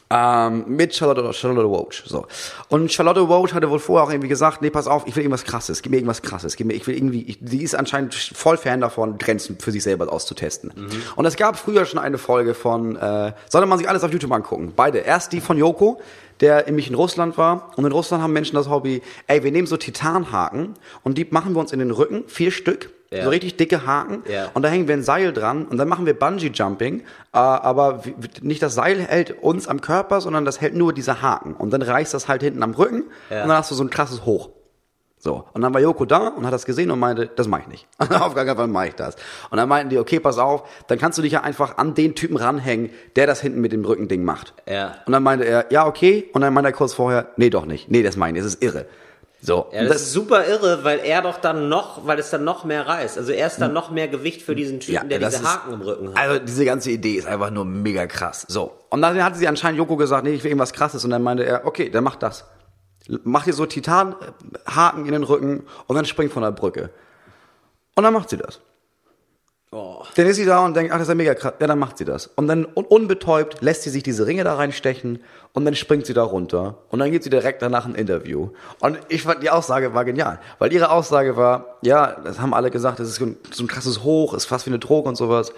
ähm, 0.09 0.65
mit 0.67 0.95
Charlotte, 0.95 1.33
Charlotte 1.33 1.67
Roach. 1.67 2.03
So. 2.05 2.25
Und 2.69 2.91
Charlotte 2.91 3.21
Roach 3.21 3.53
hatte 3.53 3.69
wohl 3.69 3.79
vorher 3.79 4.05
auch 4.07 4.11
irgendwie 4.11 4.29
gesagt, 4.29 4.61
nee, 4.61 4.69
pass 4.69 4.87
auf, 4.87 5.07
ich 5.07 5.15
will 5.15 5.23
irgendwas 5.23 5.43
krasses, 5.43 5.81
gib 5.81 5.91
mir 5.91 5.97
irgendwas 5.97 6.21
krasses, 6.21 6.55
gib 6.55 6.67
mir, 6.67 6.73
ich 6.73 6.87
will 6.87 6.95
irgendwie, 6.95 7.23
ich, 7.23 7.39
die 7.41 7.63
ist 7.63 7.75
anscheinend 7.75 8.13
voll 8.13 8.57
Fan 8.57 8.81
davon, 8.81 9.17
Grenzen 9.17 9.57
für 9.59 9.71
sich 9.71 9.83
selber 9.83 10.11
auszutesten. 10.11 10.71
Und 11.15 11.25
es 11.25 11.35
gab 11.35 11.57
früher 11.57 11.85
schon 11.85 11.99
eine 11.99 12.17
Folge 12.17 12.53
von, 12.53 12.95
äh, 12.95 13.33
sollte 13.49 13.67
man 13.67 13.77
sich 13.77 13.89
alles 13.89 14.03
auf 14.03 14.11
YouTube 14.11 14.31
angucken. 14.31 14.73
Beide. 14.75 14.99
Erst 14.99 15.33
die 15.33 15.41
von 15.41 15.57
Joko, 15.57 15.99
der 16.41 16.65
nämlich 16.65 16.87
in 16.89 16.95
Russland 16.95 17.37
war. 17.37 17.71
Und 17.77 17.85
in 17.85 17.91
Russland 17.91 18.23
haben 18.23 18.33
Menschen 18.33 18.55
das 18.55 18.69
Hobby, 18.69 19.01
ey, 19.27 19.43
wir 19.43 19.51
nehmen 19.51 19.67
so 19.67 19.77
Titanhaken 19.77 20.75
und 21.03 21.17
die 21.17 21.25
machen 21.29 21.53
wir 21.53 21.59
uns 21.59 21.71
in 21.71 21.79
den 21.79 21.91
Rücken, 21.91 22.23
vier 22.27 22.51
Stück, 22.51 22.89
Ja. 23.09 23.23
so 23.23 23.29
richtig 23.29 23.55
dicke 23.57 23.85
Haken. 23.85 24.23
Ja. 24.29 24.49
Und 24.53 24.63
da 24.63 24.69
hängen 24.69 24.87
wir 24.87 24.93
ein 24.95 25.03
Seil 25.03 25.31
dran 25.33 25.65
und 25.65 25.77
dann 25.77 25.87
machen 25.87 26.05
wir 26.05 26.13
Bungee 26.17 26.51
Jumping, 26.53 26.99
äh, 27.33 27.37
aber 27.37 28.01
nicht 28.41 28.61
das 28.61 28.73
Seil 28.75 28.99
hält 28.99 29.41
uns 29.41 29.67
am 29.67 29.79
Körper, 29.81 30.19
sondern 30.21 30.43
das 30.45 30.59
hält 30.61 30.75
nur 30.75 30.91
dieser 30.93 31.21
Haken 31.21 31.53
und 31.53 31.71
dann 31.71 31.81
reißt 31.81 32.13
das 32.13 32.27
halt 32.27 32.43
hinten 32.43 32.63
am 32.63 32.71
Rücken 32.71 33.05
Ja. 33.29 33.43
und 33.43 33.49
dann 33.49 33.57
hast 33.57 33.71
du 33.71 33.75
so 33.75 33.83
ein 33.83 33.89
krasses 33.89 34.25
Hoch. 34.25 34.49
So, 35.19 35.45
und 35.53 35.61
dann 35.63 35.73
war 35.73 35.81
Joko 35.81 36.05
da 36.05 36.27
und 36.27 36.45
hat 36.45 36.53
das 36.53 36.65
gesehen 36.65 36.91
und 36.91 36.99
meinte, 36.99 37.27
das 37.27 37.47
mache 37.47 37.61
ich 37.61 37.67
nicht. 37.67 37.87
auf 37.99 38.35
gar 38.35 38.45
keinen 38.45 38.55
Fall 38.55 38.67
mache 38.67 38.89
ich 38.89 38.95
das. 38.95 39.15
Und 39.49 39.57
dann 39.57 39.67
meinten 39.67 39.89
die, 39.89 39.97
okay, 39.97 40.19
pass 40.19 40.37
auf, 40.37 40.63
dann 40.87 40.99
kannst 40.99 41.17
du 41.17 41.23
dich 41.23 41.33
ja 41.33 41.41
einfach 41.41 41.77
an 41.77 41.95
den 41.95 42.13
Typen 42.13 42.37
ranhängen, 42.37 42.91
der 43.15 43.25
das 43.25 43.41
hinten 43.41 43.59
mit 43.59 43.71
dem 43.71 43.83
Rückending 43.83 44.23
macht. 44.23 44.53
Ja. 44.69 44.95
Und 45.07 45.13
dann 45.13 45.23
meinte 45.23 45.45
er, 45.45 45.65
ja, 45.71 45.87
okay. 45.87 46.29
Und 46.33 46.41
dann 46.41 46.53
meinte 46.53 46.69
er 46.69 46.73
kurz 46.73 46.93
vorher, 46.93 47.31
nee, 47.35 47.49
doch 47.49 47.65
nicht. 47.65 47.89
Nee, 47.89 48.03
das 48.03 48.15
meine 48.15 48.37
ich, 48.37 48.43
das 48.43 48.53
ist 48.53 48.63
irre. 48.63 48.85
So. 49.41 49.67
Ja, 49.71 49.81
und 49.81 49.87
das, 49.89 50.01
ist 50.01 50.13
super 50.13 50.47
irre, 50.47 50.83
weil 50.83 50.99
er 50.99 51.21
doch 51.21 51.37
dann 51.37 51.69
noch, 51.69 52.05
weil 52.07 52.17
es 52.19 52.29
dann 52.29 52.43
noch 52.43 52.63
mehr 52.63 52.87
reißt. 52.87 53.17
Also 53.17 53.31
er 53.31 53.47
ist 53.47 53.57
dann 53.59 53.73
noch 53.73 53.91
mehr 53.91 54.07
Gewicht 54.07 54.41
für 54.41 54.55
diesen 54.55 54.79
Typen, 54.79 55.09
der 55.09 55.19
das 55.19 55.33
diese 55.35 55.43
ist- 55.43 55.49
Haken 55.49 55.73
im 55.73 55.81
Rücken 55.81 56.09
hat. 56.09 56.17
Also 56.17 56.39
diese 56.39 56.65
ganze 56.65 56.91
Idee 56.91 57.13
ist 57.13 57.27
einfach 57.27 57.51
nur 57.51 57.65
mega 57.65 58.07
krass. 58.07 58.45
So. 58.47 58.73
Und 58.89 59.01
dann 59.01 59.23
hatte 59.23 59.37
sie 59.37 59.47
anscheinend 59.47 59.77
Joko 59.77 59.95
gesagt, 59.95 60.23
nee, 60.23 60.31
ich 60.33 60.43
will 60.43 60.51
irgendwas 60.51 60.73
krasses. 60.73 61.03
Und 61.05 61.11
dann 61.11 61.21
meinte 61.23 61.43
er, 61.43 61.65
okay, 61.65 61.89
dann 61.89 62.03
mach 62.03 62.15
das. 62.15 62.45
Macht 63.23 63.47
ihr 63.47 63.53
so 63.53 63.65
Titanhaken 63.65 65.05
in 65.05 65.11
den 65.11 65.23
Rücken 65.23 65.63
und 65.87 65.95
dann 65.95 66.05
springt 66.05 66.33
von 66.33 66.43
der 66.43 66.51
Brücke. 66.51 66.89
Und 67.95 68.03
dann 68.03 68.13
macht 68.13 68.29
sie 68.29 68.37
das. 68.37 68.59
Dann 70.15 70.25
ist 70.27 70.37
sie 70.37 70.45
da 70.45 70.63
und 70.63 70.75
denkt, 70.75 70.91
ach, 70.93 70.95
das 70.95 71.03
ist 71.03 71.09
ja 71.09 71.15
mega 71.15 71.33
krass. 71.35 71.53
Ja, 71.59 71.67
dann 71.67 71.77
macht 71.77 71.97
sie 71.97 72.05
das. 72.05 72.27
Und 72.27 72.47
dann 72.47 72.65
un 72.73 72.85
unbetäubt 72.85 73.61
lässt 73.61 73.83
sie 73.83 73.89
sich 73.89 74.01
diese 74.01 74.25
Ringe 74.25 74.45
da 74.45 74.55
reinstechen 74.55 75.19
und 75.51 75.65
dann 75.65 75.75
springt 75.75 76.05
sie 76.05 76.13
da 76.13 76.23
runter. 76.23 76.77
Und 76.89 76.99
dann 76.99 77.11
geht 77.11 77.23
sie 77.23 77.29
direkt 77.29 77.61
danach 77.61 77.85
ein 77.85 77.93
Interview. 77.93 78.51
Und 78.79 78.97
ich 79.09 79.23
fand, 79.23 79.43
die 79.43 79.49
Aussage 79.49 79.93
war 79.93 80.05
genial. 80.05 80.39
Weil 80.57 80.71
ihre 80.71 80.89
Aussage 80.89 81.35
war, 81.35 81.77
ja, 81.81 82.15
das 82.23 82.39
haben 82.39 82.53
alle 82.53 82.71
gesagt, 82.71 82.99
das 82.99 83.09
ist 83.09 83.17
so 83.17 83.63
ein 83.63 83.67
krasses 83.67 84.03
Hoch, 84.03 84.33
ist 84.33 84.45
fast 84.45 84.65
wie 84.67 84.69
eine 84.69 84.79
Droge 84.79 85.09
und 85.09 85.15
sowas. 85.15 85.51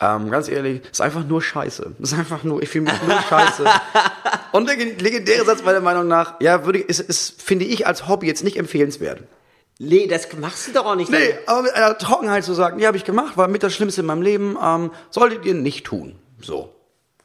Ähm, 0.00 0.30
ganz 0.30 0.48
ehrlich, 0.48 0.82
ist 0.90 1.00
einfach 1.00 1.24
nur 1.24 1.40
Scheiße. 1.40 1.94
Ist 1.98 2.14
einfach 2.14 2.42
nur, 2.42 2.62
ich 2.62 2.68
fühle 2.68 2.84
mich 2.84 3.02
nur 3.06 3.20
Scheiße. 3.22 3.64
Und 4.52 4.68
der 4.68 4.76
legendäre 4.76 5.44
Satz 5.44 5.62
meiner 5.62 5.80
Meinung 5.80 6.08
nach, 6.08 6.40
ja, 6.40 6.64
würde, 6.64 6.80
ist, 6.80 7.00
ist, 7.00 7.40
finde 7.40 7.64
ich 7.64 7.86
als 7.86 8.08
Hobby 8.08 8.26
jetzt 8.26 8.44
nicht 8.44 8.56
empfehlenswert. 8.56 9.22
Nee, 9.78 10.06
das 10.06 10.28
machst 10.36 10.68
du 10.68 10.72
doch 10.72 10.86
auch 10.86 10.94
nicht. 10.94 11.10
Nee, 11.10 11.34
aber 11.46 11.62
mit 11.62 11.74
einer 11.74 11.98
Trockenheit 11.98 12.44
zu 12.44 12.54
sagen, 12.54 12.78
ja, 12.78 12.88
habe 12.88 12.96
ich 12.96 13.04
gemacht, 13.04 13.36
war 13.36 13.48
mit 13.48 13.62
das 13.62 13.74
Schlimmste 13.74 14.02
in 14.02 14.06
meinem 14.06 14.22
Leben, 14.22 14.56
ähm, 14.62 14.90
solltet 15.10 15.44
ihr 15.44 15.54
nicht 15.54 15.84
tun. 15.84 16.16
So. 16.40 16.74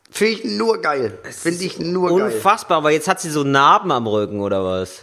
Finde 0.10 0.34
ich 0.34 0.46
nur 0.46 0.82
geil. 0.82 1.20
Finde 1.24 1.64
ich 1.64 1.80
nur 1.80 2.10
geil. 2.10 2.34
Unfassbar, 2.34 2.80
aber 2.80 2.92
jetzt 2.92 3.08
hat 3.08 3.22
sie 3.22 3.30
so 3.30 3.44
Narben 3.44 3.92
am 3.92 4.08
Rücken 4.08 4.42
oder 4.42 4.64
was? 4.64 5.02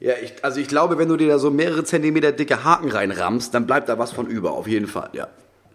Ja, 0.00 0.14
ich, 0.22 0.42
also 0.42 0.60
ich 0.60 0.68
glaube, 0.68 0.96
wenn 0.96 1.08
du 1.08 1.16
dir 1.16 1.28
da 1.28 1.38
so 1.38 1.50
mehrere 1.50 1.84
Zentimeter 1.84 2.32
dicke 2.32 2.64
Haken 2.64 2.90
reinrammst, 2.90 3.52
dann 3.52 3.66
bleibt 3.66 3.88
da 3.88 3.98
was 3.98 4.12
von 4.12 4.26
über, 4.26 4.52
auf 4.52 4.66
jeden 4.66 4.86
Fall, 4.86 5.10
ja. 5.12 5.28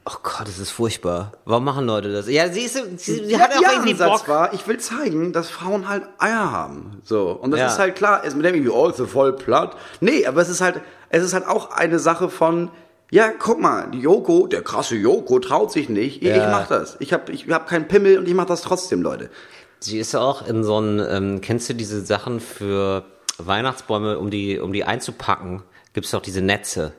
Oh 0.06 0.18
Gott, 0.22 0.48
das 0.48 0.60
ist 0.60 0.72
furchtbar. 0.72 1.32
Warum 1.46 1.64
machen 1.64 1.86
Leute 1.86 2.12
das? 2.12 2.28
Ja, 2.28 2.50
sie, 2.52 2.62
ist, 2.62 2.74
sie, 3.00 3.26
sie 3.26 3.40
hat 3.40 3.56
auch 3.56 3.62
ja, 3.62 3.72
irgendwie 3.72 3.92
Ansatz 3.94 4.20
Bock. 4.22 4.28
war, 4.28 4.54
ich 4.54 4.68
will 4.68 4.78
zeigen, 4.78 5.32
dass 5.32 5.50
Frauen 5.50 5.88
halt 5.88 6.04
Eier 6.20 6.52
haben. 6.52 7.02
So. 7.06 7.30
Und 7.32 7.52
das 7.52 7.60
Ja. 7.62 7.68
ist 7.68 7.80
halt 7.80 7.96
klar, 7.96 8.24
ist 8.26 8.36
mit 8.36 8.46
dem 8.46 8.54
irgendwie, 8.56 8.70
oh, 8.72 8.90
ist 8.90 8.98
so 8.98 9.06
voll 9.06 9.32
platt. 9.34 9.78
Nee, 10.02 10.26
aber 10.26 10.42
es 10.42 10.50
ist 10.50 10.60
halt, 10.60 10.82
es 11.10 11.24
ist 11.24 11.34
halt 11.34 11.48
auch 11.48 11.72
eine 11.72 12.00
Sache 12.00 12.28
von, 12.30 12.70
ja, 13.12 13.30
guck 13.38 13.62
mal, 13.62 13.90
die 13.92 14.00
Joko, 14.00 14.48
der 14.48 14.62
krasse 14.62 14.96
Joko 14.96 15.40
traut 15.40 15.72
sich 15.72 15.88
nicht. 15.88 16.22
Ich, 16.22 16.28
Ja. 16.28 16.36
ich 16.36 16.52
mach 16.52 16.68
das. 16.68 16.98
Ich 17.00 17.14
hab, 17.14 17.30
ich 17.30 17.48
hab 17.50 17.68
keinen 17.70 17.88
Pimmel 17.88 18.18
und 18.18 18.28
ich 18.28 18.34
mach 18.34 18.46
das 18.46 18.62
trotzdem, 18.62 19.02
Leute. 19.04 19.30
Sie 19.80 20.00
ist 20.00 20.12
ja 20.14 20.20
auch 20.20 20.46
in 20.46 20.66
so 20.66 20.78
einem, 20.78 21.00
ähm, 21.10 21.42
kennst 21.42 21.70
du 21.70 21.76
diese 21.76 22.02
Sachen 22.06 22.42
für 22.42 23.06
Weihnachtsbäume, 23.38 24.20
um 24.20 24.30
die, 24.30 24.60
um 24.60 24.74
die 24.74 24.84
einzupacken? 24.84 25.64
Gibt's 25.94 26.12
doch 26.12 26.22
diese 26.22 26.42
Netze. 26.42 26.92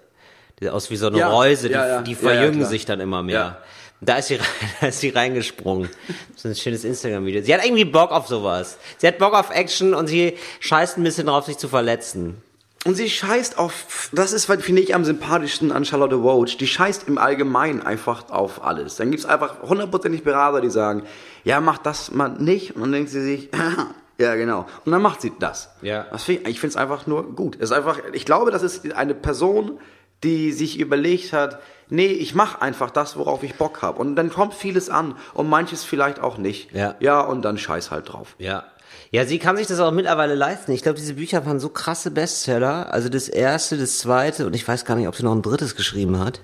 Die 0.61 0.68
aus 0.68 0.90
wie 0.90 0.96
so 0.96 1.08
eine 1.08 1.18
Ja, 1.18 1.28
Reuse, 1.28 1.68
die, 1.68 1.75
ja, 1.75 1.87
ja. 1.87 2.02
die 2.02 2.14
verjüngen 2.14 2.64
sich 2.64 2.87
dann 2.87 3.00
immer 3.00 3.23
mehr. 3.23 3.58
Da 4.00 4.16
ist 4.16 4.28
sie, 4.28 4.38
da 4.80 4.88
ist 4.88 5.00
sie 5.00 5.11
reingesprungen. 5.11 5.88
Das 6.32 6.38
ist 6.38 6.44
ein 6.44 6.54
schönes 6.54 6.84
Instagram-Video. 6.84 7.42
Sie 7.42 7.54
hat 7.54 7.64
irgendwie 7.64 7.84
Bock 7.84 8.11
auf 8.11 8.26
sowas. 8.26 8.78
Sie 8.99 9.06
hat 9.06 9.18
Bock 9.18 9.34
auf 9.34 9.50
Action 9.50 9.94
und 9.94 10.06
sie 10.06 10.37
scheißt 10.61 10.99
ein 10.99 11.04
bisschen 11.04 11.26
drauf, 11.26 11.46
sich 11.46 11.58
zu 11.58 11.68
verletzen. 11.68 12.42
Und 12.84 12.96
sie 12.96 13.08
scheißt 13.08 13.56
auf, 13.56 14.11
das 14.12 14.34
ist, 14.34 14.44
finde 14.44 14.82
ich 14.82 14.94
am 14.94 15.06
sympathischsten 15.06 15.73
an 15.73 15.87
Charlotte 15.87 16.16
Roach, 16.16 16.58
die 16.58 16.66
scheißt 16.66 17.08
im 17.08 17.16
Allgemeinen 17.16 17.80
einfach 17.80 18.28
auf 18.28 18.62
alles. 18.62 18.96
Dann 18.96 19.11
gibt's 19.11 19.25
einfach 19.25 19.62
hundertprozentig 19.62 20.23
Berater, 20.23 20.61
die 20.61 20.68
sagen, 20.68 21.04
ja, 21.44 21.62
mach 21.62 21.78
das 21.78 22.11
mal 22.11 22.28
nicht. 22.28 22.76
Und 22.76 22.82
dann 22.82 22.92
denkt 22.92 23.08
sie 23.08 23.23
sich, 23.23 23.49
ja, 24.18 24.34
genau. 24.34 24.66
Und 24.84 24.92
dann 24.92 25.00
macht 25.00 25.23
sie 25.23 25.32
das. 25.38 25.70
Ja. 25.80 26.06
Das 26.11 26.25
find 26.25 26.42
ich 26.42 26.49
ich 26.49 26.61
finde 26.61 26.73
es 26.73 26.76
einfach 26.76 27.06
nur 27.06 27.34
gut. 27.34 27.56
Es 27.56 27.70
ist 27.70 27.73
einfach, 27.73 28.00
ich 28.12 28.26
glaube, 28.26 28.50
das 28.50 28.62
ist 28.62 28.92
eine 28.92 29.14
Person, 29.14 29.78
die 30.23 30.52
sich 30.52 30.78
überlegt 30.78 31.33
hat, 31.33 31.61
nee, 31.88 32.06
ich 32.06 32.35
mache 32.35 32.62
einfach 32.62 32.90
das, 32.90 33.16
worauf 33.16 33.42
ich 33.42 33.56
Bock 33.56 33.83
habe. 33.83 33.99
Und 33.99 34.16
dann 34.16 34.30
kommt 34.30 34.54
vieles 34.54 34.90
an 34.90 35.16
und 35.35 35.49
manches 35.49 35.85
vielleicht 35.85 36.21
auch 36.21 36.38
nicht. 36.38 36.73
Ja. 36.73 36.94
Ja, 37.00 37.21
und 37.21 37.42
dann 37.42 37.59
scheiß 37.59 37.90
halt 37.90 38.12
drauf. 38.12 38.35
Ja. 38.38 38.64
Ja, 39.11 39.25
sie 39.25 39.39
kann 39.39 39.57
sich 39.57 39.67
das 39.67 39.81
auch 39.81 39.93
mittlerweile 39.93 40.35
leisten. 40.35 40.73
Ich 40.73 40.83
glaube, 40.83 40.99
diese 40.99 41.15
Bücher 41.15 41.47
waren 41.47 41.61
so 41.61 41.69
krasse 41.69 42.11
Bestseller. 42.11 42.93
Also 42.93 43.09
das 43.09 43.29
erste, 43.29 43.79
das 43.79 43.99
zweite 43.99 44.47
und 44.47 44.55
ich 44.55 44.67
weiß 44.67 44.85
gar 44.85 44.97
nicht, 44.97 45.09
ob 45.09 45.17
sie 45.17 45.23
noch 45.23 45.35
ein 45.35 45.43
drittes 45.43 45.77
geschrieben 45.77 46.19
hat. 46.19 46.41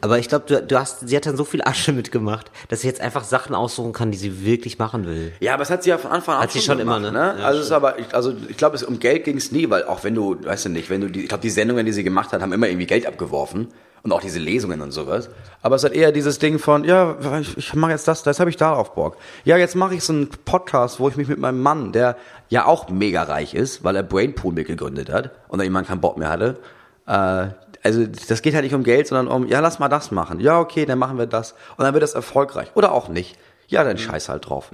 Aber 0.00 0.18
ich 0.18 0.28
glaube, 0.28 0.44
du, 0.46 0.62
du 0.62 0.78
hast, 0.78 1.08
sie 1.08 1.16
hat 1.16 1.26
dann 1.26 1.36
so 1.36 1.44
viel 1.44 1.62
Asche 1.62 1.92
mitgemacht, 1.92 2.50
dass 2.68 2.80
sie 2.80 2.88
jetzt 2.88 3.00
einfach 3.00 3.24
Sachen 3.24 3.54
aussuchen 3.54 3.92
kann, 3.92 4.10
die 4.10 4.18
sie 4.18 4.44
wirklich 4.44 4.78
machen 4.78 5.06
will. 5.06 5.32
Ja, 5.40 5.54
aber 5.54 5.60
das 5.60 5.70
hat 5.70 5.84
sie 5.84 5.90
ja 5.90 5.98
von 5.98 6.10
Anfang 6.10 6.36
an 6.36 6.42
Hat 6.42 6.50
sie 6.50 6.60
schon 6.60 6.80
immer, 6.80 6.98
ne? 6.98 7.36
Ja, 7.38 7.44
also 7.44 7.60
es 7.60 7.66
ist 7.66 7.72
aber, 7.72 7.98
ich, 7.98 8.12
also 8.12 8.34
ich 8.48 8.56
glaube, 8.56 8.74
es 8.76 8.82
um 8.82 8.98
Geld 8.98 9.24
ging 9.24 9.36
es 9.36 9.52
nie, 9.52 9.70
weil 9.70 9.84
auch 9.84 10.02
wenn 10.02 10.14
du, 10.14 10.36
weißt 10.44 10.64
du 10.64 10.68
nicht, 10.70 10.90
wenn 10.90 11.00
du 11.00 11.08
die, 11.08 11.22
ich 11.22 11.28
glaube, 11.28 11.42
die 11.42 11.50
Sendungen, 11.50 11.86
die 11.86 11.92
sie 11.92 12.02
gemacht 12.02 12.32
hat, 12.32 12.42
haben 12.42 12.52
immer 12.52 12.66
irgendwie 12.66 12.86
Geld 12.86 13.06
abgeworfen 13.06 13.68
und 14.02 14.12
auch 14.12 14.20
diese 14.20 14.38
Lesungen 14.38 14.80
und 14.80 14.90
sowas. 14.90 15.30
Aber 15.62 15.76
es 15.76 15.84
hat 15.84 15.92
eher 15.92 16.12
dieses 16.12 16.38
Ding 16.38 16.58
von, 16.58 16.84
ja, 16.84 17.16
ich, 17.40 17.56
ich 17.56 17.74
mache 17.74 17.92
jetzt 17.92 18.08
das, 18.08 18.22
das 18.22 18.40
habe 18.40 18.50
ich 18.50 18.56
darauf 18.56 18.94
Bock. 18.94 19.16
Ja, 19.44 19.56
jetzt 19.56 19.76
mache 19.76 19.94
ich 19.94 20.02
so 20.02 20.12
einen 20.12 20.28
Podcast, 20.28 20.98
wo 20.98 21.08
ich 21.08 21.16
mich 21.16 21.28
mit 21.28 21.38
meinem 21.38 21.62
Mann, 21.62 21.92
der 21.92 22.16
ja 22.48 22.66
auch 22.66 22.88
mega 22.88 23.22
reich 23.22 23.54
ist, 23.54 23.84
weil 23.84 23.94
er 23.96 24.02
Brainpool 24.02 24.52
mitgegründet 24.52 25.10
hat 25.10 25.30
und 25.48 25.58
dann 25.58 25.64
jemand 25.64 25.88
keinen 25.88 26.00
Bock 26.00 26.16
mehr 26.18 26.30
hatte. 26.30 26.58
Äh, 27.06 27.48
also 27.84 28.06
das 28.06 28.42
geht 28.42 28.54
halt 28.54 28.64
nicht 28.64 28.74
um 28.74 28.84
Geld, 28.84 29.08
sondern 29.08 29.28
um, 29.28 29.46
ja, 29.46 29.60
lass 29.60 29.78
mal 29.78 29.88
das 29.88 30.10
machen. 30.10 30.40
Ja, 30.40 30.60
okay, 30.60 30.84
dann 30.86 30.98
machen 30.98 31.18
wir 31.18 31.26
das 31.26 31.52
und 31.76 31.84
dann 31.84 31.94
wird 31.94 32.02
das 32.02 32.14
erfolgreich 32.14 32.70
oder 32.74 32.92
auch 32.92 33.08
nicht. 33.08 33.36
Ja, 33.68 33.84
dann 33.84 33.98
scheiß 33.98 34.28
halt 34.28 34.48
drauf. 34.48 34.70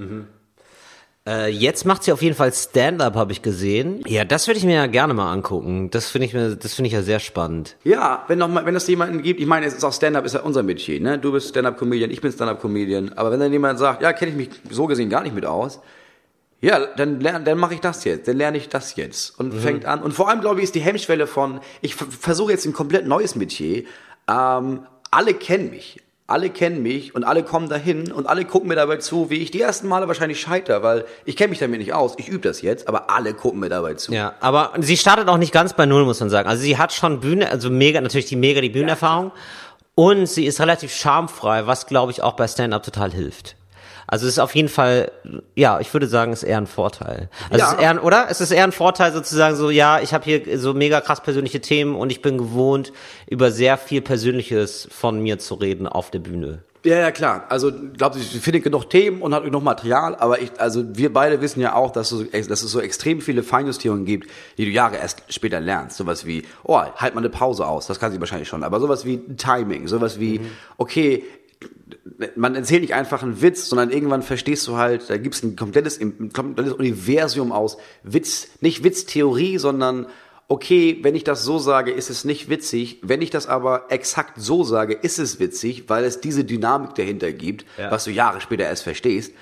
Äh, 1.28 1.50
jetzt 1.50 1.84
macht 1.84 2.04
sie 2.04 2.12
auf 2.12 2.22
jeden 2.22 2.34
Fall 2.34 2.52
Stand-up, 2.54 3.14
habe 3.14 3.32
ich 3.32 3.42
gesehen. 3.42 4.02
Ja, 4.06 4.24
das 4.24 4.46
würde 4.46 4.56
ich 4.56 4.64
mir 4.64 4.76
ja 4.76 4.86
gerne 4.86 5.12
mal 5.12 5.30
angucken. 5.30 5.90
Das 5.90 6.08
finde 6.08 6.26
ich 6.26 6.32
mir, 6.32 6.56
das 6.56 6.72
finde 6.72 6.86
ich 6.86 6.94
ja 6.94 7.02
sehr 7.02 7.20
spannend. 7.20 7.76
Ja, 7.84 8.24
wenn 8.28 8.38
noch 8.38 8.48
mal, 8.48 8.64
wenn 8.64 8.74
es 8.74 8.86
jemanden 8.86 9.22
gibt, 9.22 9.38
ich 9.38 9.46
meine, 9.46 9.66
es 9.66 9.74
ist 9.74 9.84
auch 9.84 9.92
Stand-up, 9.92 10.24
ist 10.24 10.34
ja 10.34 10.40
unser 10.40 10.62
Metier, 10.62 11.00
ne? 11.00 11.18
Du 11.18 11.32
bist 11.32 11.50
Stand-up-Comedian, 11.50 12.10
ich 12.10 12.22
bin 12.22 12.32
Stand-up-Comedian. 12.32 13.12
Aber 13.12 13.30
wenn 13.30 13.40
dann 13.40 13.52
jemand 13.52 13.78
sagt, 13.78 14.00
ja, 14.00 14.14
kenne 14.14 14.30
ich 14.30 14.36
mich 14.38 14.48
so 14.70 14.86
gesehen 14.86 15.10
gar 15.10 15.22
nicht 15.22 15.34
mit 15.34 15.44
aus, 15.44 15.80
ja, 16.62 16.86
dann 16.96 17.20
lern, 17.20 17.44
dann 17.44 17.58
mache 17.58 17.74
ich 17.74 17.80
das 17.80 18.04
jetzt, 18.04 18.26
dann 18.26 18.36
lerne 18.38 18.56
ich 18.56 18.70
das 18.70 18.96
jetzt 18.96 19.38
und 19.38 19.52
fängt 19.52 19.84
an. 19.84 20.02
Und 20.02 20.12
vor 20.12 20.28
allem 20.28 20.40
glaube 20.40 20.60
ich 20.60 20.64
ist 20.64 20.74
die 20.74 20.80
Hemmschwelle 20.80 21.26
von, 21.26 21.60
ich 21.82 21.94
versuche 21.94 22.52
jetzt 22.52 22.64
ein 22.64 22.72
komplett 22.72 23.06
neues 23.06 23.36
Metier. 23.36 23.84
Ähm, 24.28 24.86
alle 25.10 25.34
kennen 25.34 25.70
mich. 25.70 26.00
Alle 26.30 26.50
kennen 26.50 26.82
mich 26.82 27.14
und 27.14 27.24
alle 27.24 27.42
kommen 27.42 27.70
dahin 27.70 28.12
und 28.12 28.26
alle 28.26 28.44
gucken 28.44 28.68
mir 28.68 28.74
dabei 28.74 28.98
zu, 28.98 29.30
wie 29.30 29.36
ich 29.36 29.50
die 29.50 29.62
ersten 29.62 29.88
Male 29.88 30.08
wahrscheinlich 30.08 30.38
scheiter, 30.38 30.82
weil 30.82 31.06
ich 31.24 31.36
kenne 31.36 31.48
mich 31.48 31.58
damit 31.58 31.80
nicht 31.80 31.94
aus. 31.94 32.16
Ich 32.18 32.28
übe 32.28 32.46
das 32.46 32.60
jetzt, 32.60 32.86
aber 32.86 33.08
alle 33.08 33.32
gucken 33.32 33.60
mir 33.60 33.70
dabei 33.70 33.94
zu. 33.94 34.12
Ja, 34.12 34.34
aber 34.40 34.72
sie 34.78 34.98
startet 34.98 35.28
auch 35.28 35.38
nicht 35.38 35.54
ganz 35.54 35.72
bei 35.72 35.86
Null, 35.86 36.04
muss 36.04 36.20
man 36.20 36.28
sagen. 36.28 36.46
Also 36.46 36.62
sie 36.62 36.76
hat 36.76 36.92
schon 36.92 37.20
Bühne, 37.20 37.50
also 37.50 37.70
mega, 37.70 38.02
natürlich 38.02 38.26
die 38.26 38.36
mega 38.36 38.60
die 38.60 38.68
Bühnenerfahrung. 38.68 39.32
Und 39.94 40.26
sie 40.26 40.44
ist 40.44 40.60
relativ 40.60 40.92
schamfrei, 40.92 41.66
was 41.66 41.86
glaube 41.86 42.12
ich 42.12 42.22
auch 42.22 42.34
bei 42.34 42.46
Stand-Up 42.46 42.82
total 42.82 43.10
hilft. 43.10 43.56
Also 44.10 44.26
es 44.26 44.32
ist 44.32 44.38
auf 44.38 44.54
jeden 44.54 44.68
Fall, 44.70 45.12
ja, 45.54 45.78
ich 45.80 45.92
würde 45.92 46.06
sagen, 46.08 46.32
es 46.32 46.42
ist 46.42 46.48
eher 46.48 46.56
ein 46.58 46.66
Vorteil. 46.66 47.28
Also 47.50 47.58
Ja. 47.58 47.66
es 47.66 47.72
ist 47.74 47.80
eher, 47.82 47.90
ein- 47.90 47.98
oder? 48.00 48.26
Es 48.30 48.40
ist 48.40 48.50
eher 48.50 48.64
ein 48.64 48.72
Vorteil 48.72 49.12
sozusagen 49.12 49.54
so, 49.54 49.68
ja, 49.70 50.00
ich 50.00 50.14
habe 50.14 50.24
hier 50.24 50.58
so 50.58 50.72
mega 50.74 51.00
krass 51.02 51.22
persönliche 51.22 51.60
Themen 51.60 51.94
und 51.94 52.10
ich 52.10 52.22
bin 52.22 52.38
gewohnt, 52.38 52.92
über 53.28 53.50
sehr 53.52 53.76
viel 53.76 54.00
Persönliches 54.00 54.88
von 54.90 55.20
mir 55.20 55.38
zu 55.38 55.54
reden 55.54 55.86
auf 55.86 56.10
der 56.10 56.20
Bühne. 56.20 56.62
Ja, 56.84 56.96
ja, 56.96 57.10
klar. 57.10 57.44
Also, 57.50 57.72
glaube 57.96 58.18
ich, 58.18 58.40
findet 58.40 58.62
genug 58.62 58.88
Themen 58.88 59.20
und 59.20 59.34
hat 59.34 59.42
genug 59.44 59.62
Material, 59.64 60.14
aber 60.14 60.40
ich, 60.40 60.52
also 60.58 60.84
wir 60.96 61.12
beide 61.12 61.40
wissen 61.42 61.60
ja 61.60 61.74
auch, 61.74 61.90
dass, 61.90 62.08
so, 62.08 62.22
dass 62.22 62.62
es 62.62 62.70
so 62.70 62.80
extrem 62.80 63.20
viele 63.20 63.42
Feinjustierungen 63.42 64.06
gibt, 64.06 64.30
die 64.56 64.64
du 64.64 64.70
Jahre 64.70 64.96
erst 64.96 65.22
später 65.28 65.60
lernst. 65.60 65.96
Sowas 65.98 66.24
wie, 66.24 66.44
oh, 66.62 66.80
halt 66.96 67.14
mal 67.14 67.20
eine 67.20 67.30
Pause 67.30 67.66
aus, 67.66 67.88
das 67.88 67.98
kann 67.98 68.12
sie 68.12 68.20
wahrscheinlich 68.20 68.48
schon, 68.48 68.62
aber 68.62 68.78
sowas 68.80 69.04
wie 69.04 69.18
Timing, 69.36 69.88
sowas 69.88 70.18
wie, 70.20 70.40
okay, 70.78 71.24
man 72.36 72.54
erzählt 72.54 72.82
nicht 72.82 72.94
einfach 72.94 73.22
einen 73.22 73.42
Witz, 73.42 73.68
sondern 73.68 73.90
irgendwann 73.90 74.22
verstehst 74.22 74.66
du 74.66 74.76
halt, 74.76 75.08
da 75.08 75.16
gibt 75.18 75.34
es 75.36 75.42
ein 75.42 75.56
komplettes, 75.56 76.00
ein 76.00 76.32
komplettes 76.32 76.72
Universum 76.72 77.52
aus 77.52 77.76
Witz, 78.02 78.48
nicht 78.60 78.82
Witztheorie, 78.82 79.58
sondern 79.58 80.06
okay, 80.48 80.98
wenn 81.02 81.14
ich 81.14 81.24
das 81.24 81.44
so 81.44 81.58
sage, 81.58 81.92
ist 81.92 82.08
es 82.10 82.24
nicht 82.24 82.48
witzig. 82.48 82.98
Wenn 83.02 83.20
ich 83.22 83.30
das 83.30 83.46
aber 83.46 83.86
exakt 83.90 84.32
so 84.40 84.64
sage, 84.64 84.94
ist 84.94 85.18
es 85.18 85.38
witzig, 85.38 85.84
weil 85.88 86.04
es 86.04 86.20
diese 86.20 86.42
Dynamik 86.44 86.94
dahinter 86.94 87.32
gibt, 87.32 87.66
Ja. 87.76 87.90
was 87.90 88.04
du 88.04 88.10
Jahre 88.10 88.40
später 88.40 88.64
erst 88.64 88.82
verstehst. 88.82 89.32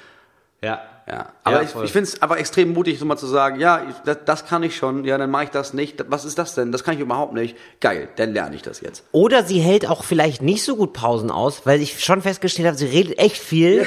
Ja. 0.62 0.80
Ja, 1.08 1.32
aber 1.44 1.62
Ja, 1.62 1.62
ich, 1.62 1.84
ich 1.84 1.92
finde 1.92 2.08
es 2.10 2.20
aber 2.20 2.38
extrem 2.38 2.72
mutig, 2.72 2.98
so 2.98 3.04
mal 3.04 3.16
zu 3.16 3.26
sagen, 3.26 3.60
ja, 3.60 3.84
ich, 3.88 3.94
das, 4.04 4.18
das 4.24 4.46
kann 4.46 4.64
ich 4.64 4.76
schon, 4.76 5.04
ja, 5.04 5.16
dann 5.18 5.30
mache 5.30 5.44
ich 5.44 5.50
das 5.50 5.72
nicht. 5.72 6.04
Was 6.08 6.24
ist 6.24 6.36
das 6.36 6.54
denn? 6.54 6.72
Das 6.72 6.82
kann 6.82 6.94
ich 6.94 7.00
überhaupt 7.00 7.32
nicht. 7.32 7.56
Geil, 7.80 8.08
dann 8.16 8.32
lerne 8.32 8.56
ich 8.56 8.62
das 8.62 8.80
jetzt. 8.80 9.04
Oder 9.12 9.44
sie 9.44 9.60
hält 9.60 9.88
auch 9.88 10.02
vielleicht 10.02 10.42
nicht 10.42 10.64
so 10.64 10.74
gut 10.74 10.92
Pausen 10.94 11.30
aus, 11.30 11.62
weil 11.64 11.80
ich 11.80 12.04
schon 12.04 12.22
festgestellt 12.22 12.66
habe, 12.66 12.76
sie 12.76 12.86
redet 12.86 13.18
echt 13.18 13.38
viel. 13.38 13.86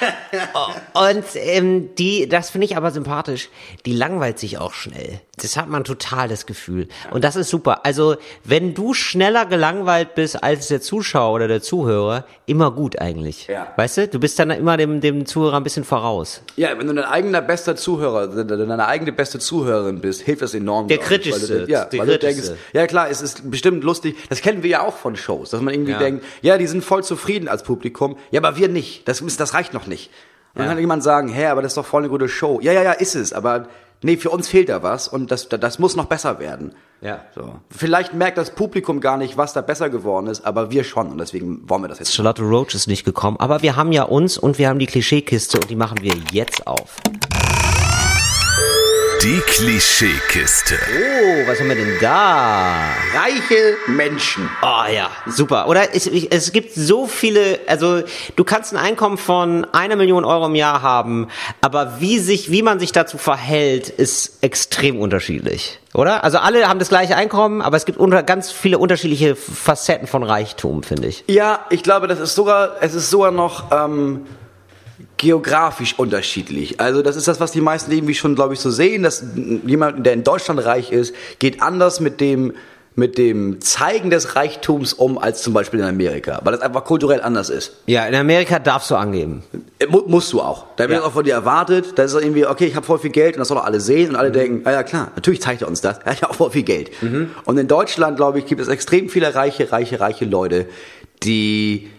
Und 0.94 1.24
ähm, 1.36 1.94
die, 1.96 2.28
das 2.28 2.50
finde 2.50 2.66
ich 2.66 2.76
aber 2.76 2.90
sympathisch, 2.90 3.48
die 3.86 3.92
langweilt 3.94 4.38
sich 4.38 4.58
auch 4.58 4.72
schnell. 4.72 5.20
Das 5.36 5.56
hat 5.56 5.68
man 5.68 5.82
total 5.82 6.28
das 6.28 6.46
Gefühl. 6.46 6.86
Und 7.10 7.24
das 7.24 7.34
ist 7.34 7.50
super. 7.50 7.84
Also, 7.84 8.14
wenn 8.44 8.72
du 8.74 8.94
schneller 8.94 9.46
gelangweilt 9.46 10.14
bist 10.14 10.42
als 10.44 10.68
der 10.68 10.80
Zuschauer 10.80 11.34
oder 11.34 11.48
der 11.48 11.60
Zuhörer, 11.60 12.24
immer 12.46 12.70
gut 12.70 13.00
eigentlich. 13.00 13.48
Ja. 13.48 13.72
Weißt 13.76 13.96
du? 13.96 14.08
Du 14.08 14.20
bist 14.20 14.38
dann 14.38 14.50
immer 14.50 14.76
dem, 14.76 15.00
dem 15.00 15.26
Zuhörer 15.26 15.56
ein 15.56 15.64
bisschen 15.64 15.82
voraus. 15.84 16.40
Ja, 16.54 16.78
wenn 16.78 16.86
du 16.86 16.94
dein 16.94 17.04
eigener 17.04 17.40
bester 17.42 17.74
Zuhörer, 17.74 18.44
deine 18.44 18.86
eigene 18.86 19.10
beste 19.12 19.40
Zuhörerin 19.40 20.00
bist, 20.00 20.22
hilft 20.22 20.42
das 20.42 20.54
enorm. 20.54 20.86
Der 20.86 20.98
kritischste, 20.98 21.48
Weil 21.60 21.66
du, 21.66 21.72
ja, 21.72 21.84
der 21.86 21.98
weil 22.00 22.06
du 22.06 22.18
denkst, 22.18 22.50
ja 22.72 22.86
klar, 22.86 23.10
es 23.10 23.20
ist 23.20 23.50
bestimmt 23.50 23.82
lustig. 23.82 24.16
Das 24.28 24.40
kennen 24.40 24.62
wir 24.62 24.70
ja 24.70 24.82
auch 24.86 24.96
von 24.96 25.16
Shows, 25.16 25.50
dass 25.50 25.60
man 25.60 25.74
irgendwie 25.74 25.92
Ja. 25.92 25.98
denkt, 25.98 26.24
ja, 26.42 26.58
die 26.58 26.68
sind 26.68 26.84
voll 26.84 27.02
zufrieden 27.02 27.48
als 27.48 27.64
Publikum. 27.64 28.16
Ja, 28.30 28.40
aber 28.40 28.56
wir 28.56 28.68
nicht. 28.68 29.08
Das, 29.08 29.20
ist- 29.20 29.40
das 29.40 29.52
reicht 29.54 29.74
noch 29.74 29.83
nicht. 29.86 30.10
Und 30.54 30.60
dann 30.60 30.66
Ja. 30.66 30.72
kann 30.72 30.78
jemand 30.80 31.02
sagen, 31.02 31.28
hä, 31.28 31.46
aber 31.46 31.62
das 31.62 31.72
ist 31.72 31.76
doch 31.76 31.86
voll 31.86 32.02
eine 32.02 32.08
gute 32.10 32.28
Show. 32.28 32.60
Ja, 32.62 32.72
ja, 32.72 32.82
ja, 32.82 32.92
ist 32.92 33.14
es, 33.16 33.32
aber 33.32 33.66
nee, 34.02 34.16
für 34.16 34.30
uns 34.30 34.48
fehlt 34.48 34.68
da 34.68 34.82
was 34.82 35.08
und 35.08 35.30
das, 35.30 35.48
das 35.48 35.78
muss 35.78 35.96
noch 35.96 36.06
besser 36.06 36.38
werden. 36.38 36.74
Ja. 37.00 37.24
So. 37.34 37.56
Vielleicht 37.70 38.14
merkt 38.14 38.38
das 38.38 38.50
Publikum 38.52 39.00
gar 39.00 39.16
nicht, 39.16 39.36
was 39.36 39.52
da 39.52 39.60
besser 39.60 39.90
geworden 39.90 40.26
ist, 40.28 40.46
aber 40.46 40.70
wir 40.70 40.84
schon 40.84 41.08
und 41.08 41.18
deswegen 41.18 41.68
wollen 41.68 41.82
wir 41.82 41.88
das 41.88 41.98
jetzt. 41.98 42.14
Charlotte 42.14 42.42
Roach 42.42 42.74
ist 42.74 42.86
nicht 42.86 43.04
gekommen, 43.04 43.36
aber 43.40 43.62
wir 43.62 43.76
haben 43.76 43.92
ja 43.92 44.04
uns 44.04 44.38
und 44.38 44.58
wir 44.58 44.68
haben 44.68 44.78
die 44.78 44.86
Klischeekiste 44.86 45.58
und 45.58 45.68
die 45.70 45.76
machen 45.76 45.98
wir 46.02 46.14
jetzt 46.32 46.66
auf. 46.66 46.96
Die 49.24 49.40
Klischeekiste. 49.40 50.74
Oh, 50.74 51.48
was 51.48 51.58
haben 51.58 51.70
wir 51.70 51.76
denn 51.76 51.96
da? 51.98 52.76
Reiche 53.14 53.78
Menschen. 53.86 54.50
Oh 54.60 54.92
ja, 54.94 55.08
super. 55.24 55.66
Oder 55.66 55.94
es, 55.94 56.06
es 56.06 56.52
gibt 56.52 56.74
so 56.74 57.06
viele, 57.06 57.60
also 57.66 58.02
du 58.36 58.44
kannst 58.44 58.74
ein 58.74 58.76
Einkommen 58.76 59.16
von 59.16 59.66
einer 59.72 59.96
Million 59.96 60.26
Euro 60.26 60.44
im 60.44 60.54
Jahr 60.54 60.82
haben, 60.82 61.28
aber 61.62 62.02
wie 62.02 62.18
sich, 62.18 62.50
wie 62.50 62.60
man 62.60 62.78
sich 62.78 62.92
dazu 62.92 63.16
verhält, 63.16 63.88
ist 63.88 64.42
extrem 64.42 65.00
unterschiedlich. 65.00 65.80
Oder? 65.94 66.22
Also 66.22 66.36
alle 66.36 66.68
haben 66.68 66.78
das 66.78 66.90
gleiche 66.90 67.16
Einkommen, 67.16 67.62
aber 67.62 67.78
es 67.78 67.86
gibt 67.86 67.96
unter, 67.96 68.22
ganz 68.24 68.52
viele 68.52 68.76
unterschiedliche 68.76 69.36
Facetten 69.36 70.06
von 70.06 70.22
Reichtum, 70.22 70.82
finde 70.82 71.08
ich. 71.08 71.24
Ja, 71.28 71.60
ich 71.70 71.82
glaube, 71.82 72.08
das 72.08 72.20
ist 72.20 72.34
sogar, 72.34 72.76
es 72.82 72.92
ist 72.92 73.08
sogar 73.08 73.30
noch 73.30 73.72
ähm, 73.72 74.26
geografisch 75.16 75.98
unterschiedlich. 75.98 76.80
Also 76.80 77.02
das 77.02 77.16
ist 77.16 77.28
das, 77.28 77.40
was 77.40 77.52
die 77.52 77.60
meisten 77.60 77.90
irgendwie 77.92 78.14
schon, 78.14 78.34
glaube 78.34 78.54
ich, 78.54 78.60
so 78.60 78.70
sehen, 78.70 79.02
dass 79.02 79.22
jemand, 79.66 80.04
der 80.04 80.12
in 80.12 80.24
Deutschland 80.24 80.64
reich 80.64 80.90
ist, 80.92 81.14
geht 81.38 81.62
anders 81.62 82.00
mit 82.00 82.20
dem 82.20 82.52
mit 82.96 83.18
dem 83.18 83.60
Zeigen 83.60 84.08
des 84.10 84.36
Reichtums 84.36 84.92
um 84.92 85.18
als 85.18 85.42
zum 85.42 85.52
Beispiel 85.52 85.80
in 85.80 85.84
Amerika, 85.86 86.40
weil 86.44 86.52
das 86.52 86.62
einfach 86.62 86.84
kulturell 86.84 87.20
anders 87.22 87.50
ist. 87.50 87.72
Ja, 87.86 88.06
in 88.06 88.14
Amerika 88.14 88.60
darfst 88.60 88.88
du 88.88 88.94
angeben. 88.94 89.42
Äh, 89.80 89.86
mu- 89.88 90.04
musst 90.06 90.32
du 90.32 90.40
auch. 90.40 90.66
Da 90.76 90.88
wird 90.88 91.00
Ja. 91.00 91.04
auch 91.04 91.10
von 91.12 91.24
dir 91.24 91.34
erwartet, 91.34 91.86
da 91.98 92.04
ist 92.04 92.14
irgendwie, 92.14 92.46
okay, 92.46 92.66
ich 92.66 92.76
habe 92.76 92.86
voll 92.86 93.00
viel 93.00 93.10
Geld 93.10 93.34
und 93.34 93.40
das 93.40 93.48
sollen 93.48 93.58
doch 93.58 93.66
alle 93.66 93.80
sehen 93.80 94.10
und 94.10 94.14
alle 94.16 94.30
denken, 94.30 94.60
ah 94.64 94.70
ja 94.70 94.84
klar, 94.84 95.10
natürlich 95.16 95.42
zeigt 95.42 95.62
er 95.62 95.66
uns 95.66 95.80
das, 95.80 95.98
er 96.04 96.12
hat 96.12 96.20
ja 96.20 96.30
auch 96.30 96.36
voll 96.36 96.52
viel 96.52 96.62
Geld. 96.62 96.92
Und 97.44 97.58
in 97.58 97.66
Deutschland, 97.66 98.16
glaube 98.16 98.38
ich, 98.38 98.46
gibt 98.46 98.60
es 98.60 98.68
extrem 98.68 99.08
viele 99.08 99.34
reiche, 99.34 99.72
reiche, 99.72 99.98
reiche 99.98 100.24
Leute, 100.24 100.66
die, 101.24 101.90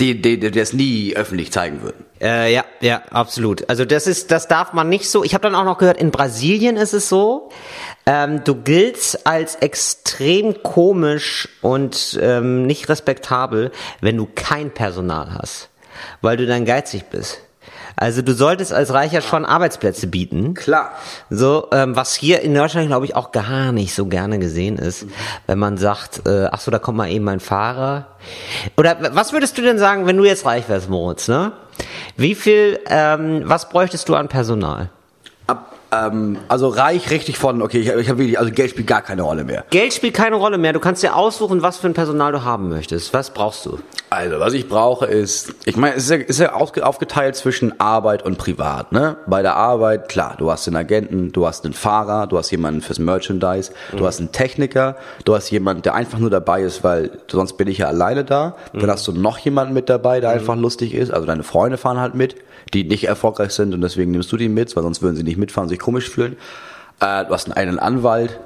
die, 0.00 0.20
die, 0.20 0.38
die 0.38 0.50
das 0.50 0.72
nie 0.72 1.14
öffentlich 1.16 1.52
zeigen 1.52 1.82
würden. 1.82 2.04
Äh, 2.20 2.52
ja, 2.52 2.64
ja, 2.80 3.02
absolut. 3.10 3.68
Also 3.68 3.84
das 3.84 4.06
ist, 4.06 4.30
das 4.30 4.48
darf 4.48 4.72
man 4.72 4.88
nicht 4.88 5.08
so. 5.10 5.24
Ich 5.24 5.34
habe 5.34 5.42
dann 5.42 5.54
auch 5.54 5.64
noch 5.64 5.78
gehört, 5.78 5.98
in 5.98 6.10
Brasilien 6.10 6.76
ist 6.76 6.92
es 6.92 7.08
so, 7.08 7.50
ähm, 8.06 8.42
du 8.44 8.54
giltst 8.54 9.26
als 9.26 9.56
extrem 9.56 10.62
komisch 10.62 11.48
und 11.62 12.18
ähm, 12.20 12.66
nicht 12.66 12.88
respektabel, 12.88 13.72
wenn 14.00 14.16
du 14.16 14.28
kein 14.32 14.72
Personal 14.72 15.34
hast, 15.34 15.68
weil 16.20 16.36
du 16.36 16.46
dann 16.46 16.64
geizig 16.64 17.04
bist. 17.10 17.40
Also 18.00 18.22
du 18.22 18.32
solltest 18.32 18.72
als 18.72 18.92
Reicher 18.92 19.20
schon 19.20 19.44
Arbeitsplätze 19.44 20.06
bieten. 20.06 20.54
Klar. 20.54 20.92
So, 21.30 21.68
ähm, 21.72 21.96
was 21.96 22.14
hier 22.14 22.42
in 22.42 22.54
Deutschland, 22.54 22.86
glaube 22.86 23.06
ich, 23.06 23.16
auch 23.16 23.32
gar 23.32 23.72
nicht 23.72 23.92
so 23.92 24.06
gerne 24.06 24.38
gesehen 24.38 24.78
ist, 24.78 25.06
wenn 25.48 25.58
man 25.58 25.78
sagt, 25.78 26.26
äh, 26.26 26.48
ach 26.52 26.60
so, 26.60 26.70
da 26.70 26.78
kommt 26.78 26.96
mal 26.96 27.10
eben 27.10 27.24
mein 27.24 27.40
Fahrer. 27.40 28.06
Oder 28.76 28.96
was 29.14 29.32
würdest 29.32 29.58
du 29.58 29.62
denn 29.62 29.78
sagen, 29.78 30.06
wenn 30.06 30.16
du 30.16 30.24
jetzt 30.24 30.46
reich 30.46 30.68
wärst, 30.68 30.88
Moritz, 30.88 31.26
ne? 31.26 31.52
Wie 32.16 32.36
viel, 32.36 32.78
ähm, 32.86 33.42
was 33.44 33.68
bräuchtest 33.68 34.08
du 34.08 34.14
an 34.14 34.28
Personal? 34.28 34.90
Ähm, 35.90 36.36
also 36.48 36.68
reich 36.68 37.10
richtig 37.10 37.38
von, 37.38 37.62
okay, 37.62 37.78
ich, 37.78 37.88
ich 37.88 38.08
habe 38.08 38.18
wirklich, 38.18 38.38
also 38.38 38.50
Geld 38.52 38.70
spielt 38.70 38.86
gar 38.86 39.00
keine 39.02 39.22
Rolle 39.22 39.44
mehr. 39.44 39.64
Geld 39.70 39.94
spielt 39.94 40.14
keine 40.14 40.36
Rolle 40.36 40.58
mehr. 40.58 40.72
Du 40.74 40.80
kannst 40.80 41.02
dir 41.02 41.16
aussuchen, 41.16 41.62
was 41.62 41.78
für 41.78 41.86
ein 41.86 41.94
Personal 41.94 42.32
du 42.32 42.44
haben 42.44 42.68
möchtest. 42.68 43.14
Was 43.14 43.30
brauchst 43.30 43.64
du? 43.64 43.78
Also, 44.10 44.38
was 44.40 44.52
ich 44.54 44.68
brauche 44.68 45.06
ist, 45.06 45.54
ich 45.66 45.76
meine, 45.76 45.96
es 45.96 46.04
ist 46.04 46.10
ja, 46.10 46.16
ist 46.16 46.40
ja 46.40 46.54
aufge- 46.54 46.80
aufgeteilt 46.80 47.36
zwischen 47.36 47.78
Arbeit 47.80 48.22
und 48.24 48.38
Privat, 48.38 48.92
ne? 48.92 49.16
Bei 49.26 49.42
der 49.42 49.56
Arbeit, 49.56 50.08
klar, 50.08 50.34
du 50.38 50.50
hast 50.50 50.66
den 50.66 50.76
Agenten, 50.76 51.30
du 51.32 51.46
hast 51.46 51.64
einen 51.66 51.74
Fahrer, 51.74 52.26
du 52.26 52.38
hast 52.38 52.50
jemanden 52.50 52.80
fürs 52.80 52.98
Merchandise, 52.98 53.72
du 53.96 54.06
hast 54.06 54.18
einen 54.18 54.32
Techniker, 54.32 54.96
du 55.24 55.34
hast 55.34 55.50
jemanden, 55.50 55.82
der 55.82 55.94
einfach 55.94 56.18
nur 56.18 56.30
dabei 56.30 56.62
ist, 56.62 56.82
weil 56.84 57.10
sonst 57.30 57.58
bin 57.58 57.68
ich 57.68 57.78
ja 57.78 57.88
alleine 57.88 58.24
da. 58.24 58.56
Dann 58.72 58.90
hast 58.90 59.06
du 59.08 59.12
noch 59.12 59.36
jemanden 59.38 59.74
mit 59.74 59.88
dabei, 59.90 60.20
der 60.20 60.30
einfach 60.30 60.56
lustig 60.56 60.94
ist, 60.94 61.10
also 61.12 61.26
deine 61.26 61.42
Freunde 61.42 61.76
fahren 61.76 62.00
halt 62.00 62.14
mit, 62.14 62.36
die 62.74 62.84
nicht 62.84 63.04
erfolgreich 63.04 63.52
sind 63.52 63.74
und 63.74 63.80
deswegen 63.80 64.10
nimmst 64.10 64.30
du 64.32 64.36
die 64.36 64.48
mit, 64.48 64.74
weil 64.76 64.82
sonst 64.82 65.02
würden 65.02 65.16
sie 65.16 65.22
nicht 65.22 65.38
mitfahren 65.38 65.68
sich 65.68 65.78
komisch 65.78 66.08
fühlen. 66.08 66.36
Äh, 67.00 67.24
du 67.24 67.30
hast 67.30 67.46
einen 67.46 67.54
eigenen 67.54 67.78
Anwalt, 67.78 68.38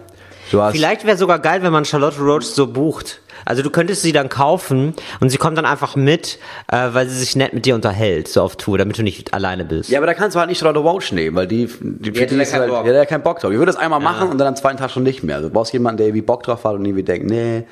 du 0.51 0.61
hast... 0.63 0.73
Vielleicht 0.73 1.07
wäre 1.07 1.17
sogar 1.17 1.39
geil, 1.39 1.63
wenn 1.63 1.73
man 1.73 1.85
Charlotte 1.85 2.19
Roach 2.21 2.43
so 2.45 2.67
bucht. 2.67 3.21
Also 3.45 3.63
du 3.63 3.71
könntest 3.71 4.03
sie 4.03 4.13
dann 4.13 4.29
kaufen 4.29 4.95
und 5.21 5.31
sie 5.31 5.37
kommt 5.37 5.59
dann 5.59 5.65
einfach 5.67 5.97
mit, 5.97 6.39
äh, 6.71 6.89
weil 6.93 7.09
sie 7.09 7.19
sich 7.19 7.35
nett 7.35 7.53
mit 7.55 7.67
dir 7.67 7.75
unterhält, 7.75 8.29
so 8.29 8.43
auf 8.43 8.55
Tour, 8.57 8.79
damit 8.79 8.99
du 8.99 9.03
nicht 9.03 9.35
alleine 9.35 9.65
bist. 9.65 9.91
Ja, 9.91 9.99
aber 9.99 10.07
da 10.07 10.15
kannst 10.15 10.37
du 10.37 10.39
halt 10.39 10.49
nicht 10.49 10.59
Charlotte 10.61 10.79
Roach 10.87 11.11
nehmen, 11.11 11.35
weil 11.35 11.49
die, 11.49 11.67
die, 11.81 12.13
Die 12.13 12.21
hätte 12.21 12.37
da 12.37 12.43
ist 12.43 12.53
keinen 12.53 12.61
halt, 12.61 12.71
Bock. 12.71 12.87
ja, 12.87 12.93
der 12.93 13.01
hat 13.03 13.09
keinen 13.09 13.23
Bock 13.25 13.41
drauf. 13.41 13.51
Ich 13.51 13.59
würde 13.59 13.73
das 13.73 13.81
einmal 13.81 13.99
machen 13.99 14.29
und 14.29 14.39
dann 14.39 14.47
am 14.49 14.55
zweiten 14.55 14.77
Tag 14.79 14.91
schon 14.93 15.03
nicht 15.03 15.25
mehr. 15.25 15.37
Also 15.37 15.49
du 15.49 15.55
brauchst 15.55 15.73
jemanden, 15.73 15.97
der 15.97 16.07
irgendwie 16.07 16.23
Bock 16.23 16.45
drauf 16.45 16.63
hat 16.65 16.75
und 16.75 16.85
irgendwie 16.85 17.03
denkt, 17.03 17.29
nee, 17.29 17.65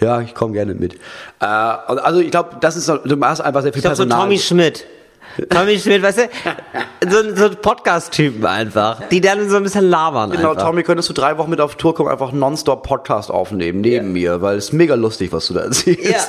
ja, 0.00 0.20
ich 0.22 0.34
komme 0.34 0.54
gerne 0.54 0.72
mit. 0.74 0.94
Äh, 0.94 1.44
also 1.44 2.20
ich 2.20 2.30
glaube, 2.30 2.56
das 2.60 2.76
ist, 2.76 2.86
so- 2.86 2.96
du 2.98 3.20
hast 3.22 3.40
einfach 3.42 3.60
sehr 3.62 3.72
viel 3.72 3.80
Ich 3.80 3.82
glaube 3.82 3.96
so 3.96 4.04
Personal. 4.04 4.24
Tommy 4.26 4.38
Schmidt. 4.38 4.86
Tommy 5.50 5.78
Schmidt, 5.78 6.02
weißt 6.02 6.18
du, 6.18 7.10
so, 7.10 7.36
so 7.36 7.50
Podcast-Typen 7.54 8.44
einfach, 8.44 9.00
die 9.08 9.20
dann 9.20 9.48
so 9.48 9.56
ein 9.56 9.62
bisschen 9.62 9.88
labern 9.88 10.30
Genau, 10.30 10.50
einfach. 10.50 10.66
Tommy, 10.66 10.82
könntest 10.82 11.08
du 11.08 11.12
drei 11.12 11.38
Wochen 11.38 11.50
mit 11.50 11.60
auf 11.60 11.76
Tour 11.76 11.94
kommen, 11.94 12.08
einfach 12.10 12.32
nonstop 12.32 12.82
Podcast 12.86 13.30
aufnehmen, 13.30 13.80
neben 13.80 14.12
mir, 14.12 14.40
weil 14.42 14.56
es 14.58 14.66
ist 14.66 14.72
mega 14.72 14.94
lustig, 14.94 15.32
was 15.32 15.46
du 15.46 15.54
da 15.54 15.60
erzählst. 15.60 16.04
Ja, 16.04 16.20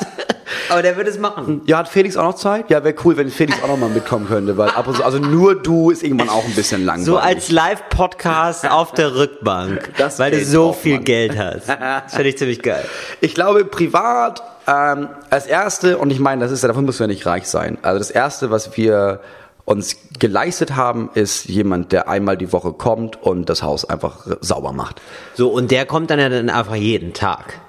aber 0.69 0.81
der 0.83 0.95
würde 0.97 1.09
es 1.09 1.17
machen. 1.17 1.61
Ja, 1.65 1.77
hat 1.79 1.87
Felix 1.89 2.17
auch 2.17 2.23
noch 2.23 2.35
Zeit? 2.35 2.69
Ja, 2.69 2.83
wäre 2.83 2.95
cool, 3.03 3.17
wenn 3.17 3.29
Felix 3.29 3.57
auch 3.63 3.67
noch 3.67 3.77
mal 3.77 3.89
mitkommen 3.89 4.27
könnte, 4.27 4.57
weil 4.57 4.69
ab 4.69 4.87
und 4.87 4.97
zu, 4.97 5.03
also 5.03 5.17
nur 5.17 5.55
du 5.59 5.89
ist 5.89 6.03
irgendwann 6.03 6.29
auch 6.29 6.45
ein 6.45 6.53
bisschen 6.53 6.85
langweilig. 6.85 7.05
So 7.07 7.17
als 7.17 7.49
Live-Podcast 7.51 8.69
auf 8.69 8.91
der 8.93 9.15
Rückbank, 9.15 9.91
Das 9.97 10.19
weil 10.19 10.31
du 10.31 10.45
so 10.45 10.67
braucht 10.67 10.79
viel 10.81 10.95
man. 10.95 11.03
Geld 11.05 11.37
hast. 11.37 11.69
Das 11.69 12.13
finde 12.13 12.29
ich 12.29 12.37
ziemlich 12.37 12.61
geil. 12.61 12.85
Ich 13.21 13.33
glaube, 13.33 13.65
privat, 13.65 14.43
ähm, 14.69 15.09
als 15.29 15.47
erste, 15.47 15.97
und 15.97 16.11
ich 16.11 16.19
meine, 16.19 16.41
das 16.41 16.51
ist 16.51 16.61
ja, 16.61 16.67
davon 16.67 16.85
müssen 16.85 16.99
wir 16.99 17.07
nicht 17.07 17.25
reich 17.25 17.47
sein. 17.47 17.79
Also 17.81 17.97
das 17.97 18.11
erste, 18.11 18.51
was 18.51 18.77
wir 18.77 19.21
uns 19.65 19.97
geleistet 20.19 20.75
haben, 20.75 21.09
ist 21.13 21.45
jemand, 21.45 21.91
der 21.91 22.07
einmal 22.07 22.37
die 22.37 22.51
Woche 22.53 22.73
kommt 22.73 23.21
und 23.21 23.49
das 23.49 23.63
Haus 23.63 23.85
einfach 23.85 24.27
sauber 24.41 24.71
macht. 24.71 25.01
So, 25.33 25.49
und 25.49 25.71
der 25.71 25.85
kommt 25.85 26.11
dann 26.11 26.19
ja 26.19 26.29
dann 26.29 26.49
einfach 26.49 26.75
jeden 26.75 27.13
Tag. 27.13 27.59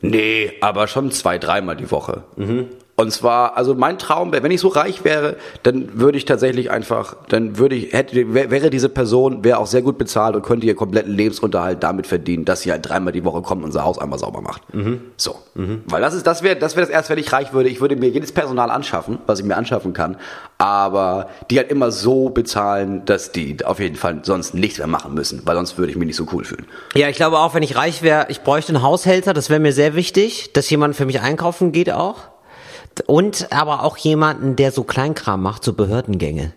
Nee, 0.00 0.52
aber 0.60 0.88
schon 0.88 1.10
zwei, 1.10 1.38
dreimal 1.38 1.76
die 1.76 1.90
Woche. 1.90 2.24
Und 2.98 3.12
zwar, 3.12 3.58
also 3.58 3.74
mein 3.74 3.98
Traum 3.98 4.32
wäre, 4.32 4.42
wenn 4.42 4.50
ich 4.50 4.60
so 4.60 4.68
reich 4.68 5.04
wäre, 5.04 5.36
dann 5.62 6.00
würde 6.00 6.16
ich 6.16 6.24
tatsächlich 6.24 6.70
einfach, 6.70 7.16
dann 7.28 7.58
würde 7.58 7.74
ich, 7.74 7.92
hätte, 7.92 8.32
wär- 8.32 8.50
wäre 8.50 8.70
diese 8.70 8.88
Person, 8.88 9.44
wäre 9.44 9.58
auch 9.58 9.66
sehr 9.66 9.82
gut 9.82 9.98
bezahlt 9.98 10.34
und 10.34 10.40
könnte 10.42 10.66
ihr 10.66 10.74
kompletten 10.74 11.12
Lebensunterhalt 11.12 11.82
damit 11.82 12.06
verdienen, 12.06 12.46
dass 12.46 12.62
sie 12.62 12.72
halt 12.72 12.88
dreimal 12.88 13.12
die 13.12 13.22
Woche 13.24 13.42
kommt 13.42 13.60
und 13.62 13.66
unser 13.66 13.84
Haus 13.84 13.98
einmal 13.98 14.18
sauber 14.18 14.40
macht. 14.40 14.62
So. 15.18 15.36
Weil 15.54 16.00
das 16.00 16.14
ist, 16.14 16.26
das 16.26 16.42
wäre, 16.42 16.56
das 16.56 16.74
wäre 16.74 16.86
das 16.86 16.90
erste, 16.94 17.12
wenn 17.12 17.18
ich 17.18 17.30
reich 17.32 17.52
würde. 17.52 17.68
Ich 17.68 17.82
würde 17.82 17.96
mir 17.96 18.08
jedes 18.08 18.32
Personal 18.32 18.70
anschaffen, 18.70 19.18
was 19.26 19.40
ich 19.40 19.44
mir 19.44 19.56
anschaffen 19.58 19.92
kann, 19.92 20.16
aber 20.56 21.28
die 21.50 21.58
halt 21.58 21.70
immer 21.70 21.90
so 21.92 22.30
bezahlen, 22.30 23.04
dass 23.04 23.30
die 23.30 23.58
auf 23.64 23.78
jeden 23.78 23.96
Fall 23.96 24.20
sonst 24.22 24.54
nichts 24.54 24.78
mehr 24.78 24.86
machen 24.86 25.12
müssen, 25.12 25.42
weil 25.44 25.54
sonst 25.56 25.76
würde 25.76 25.90
ich 25.90 25.98
mich 25.98 26.06
nicht 26.06 26.16
so 26.16 26.26
cool 26.32 26.44
fühlen. 26.44 26.66
Ja, 26.94 27.08
ich 27.10 27.16
glaube 27.16 27.38
auch, 27.40 27.52
wenn 27.54 27.62
ich 27.62 27.76
reich 27.76 28.02
wäre, 28.02 28.26
ich 28.30 28.40
bräuchte 28.40 28.72
einen 28.74 28.82
Haushälter, 28.82 29.34
das 29.34 29.50
wäre 29.50 29.60
mir 29.60 29.72
sehr 29.72 29.94
wichtig, 29.94 30.52
dass 30.54 30.70
jemand 30.70 30.96
für 30.96 31.04
mich 31.04 31.20
einkaufen 31.20 31.72
geht 31.72 31.92
auch. 31.92 32.16
Und 33.06 33.48
aber 33.52 33.82
auch 33.84 33.96
jemanden, 33.96 34.56
der 34.56 34.72
so 34.72 34.84
Kleinkram 34.84 35.42
macht, 35.42 35.64
so 35.64 35.72
Behördengänge. 35.72 36.52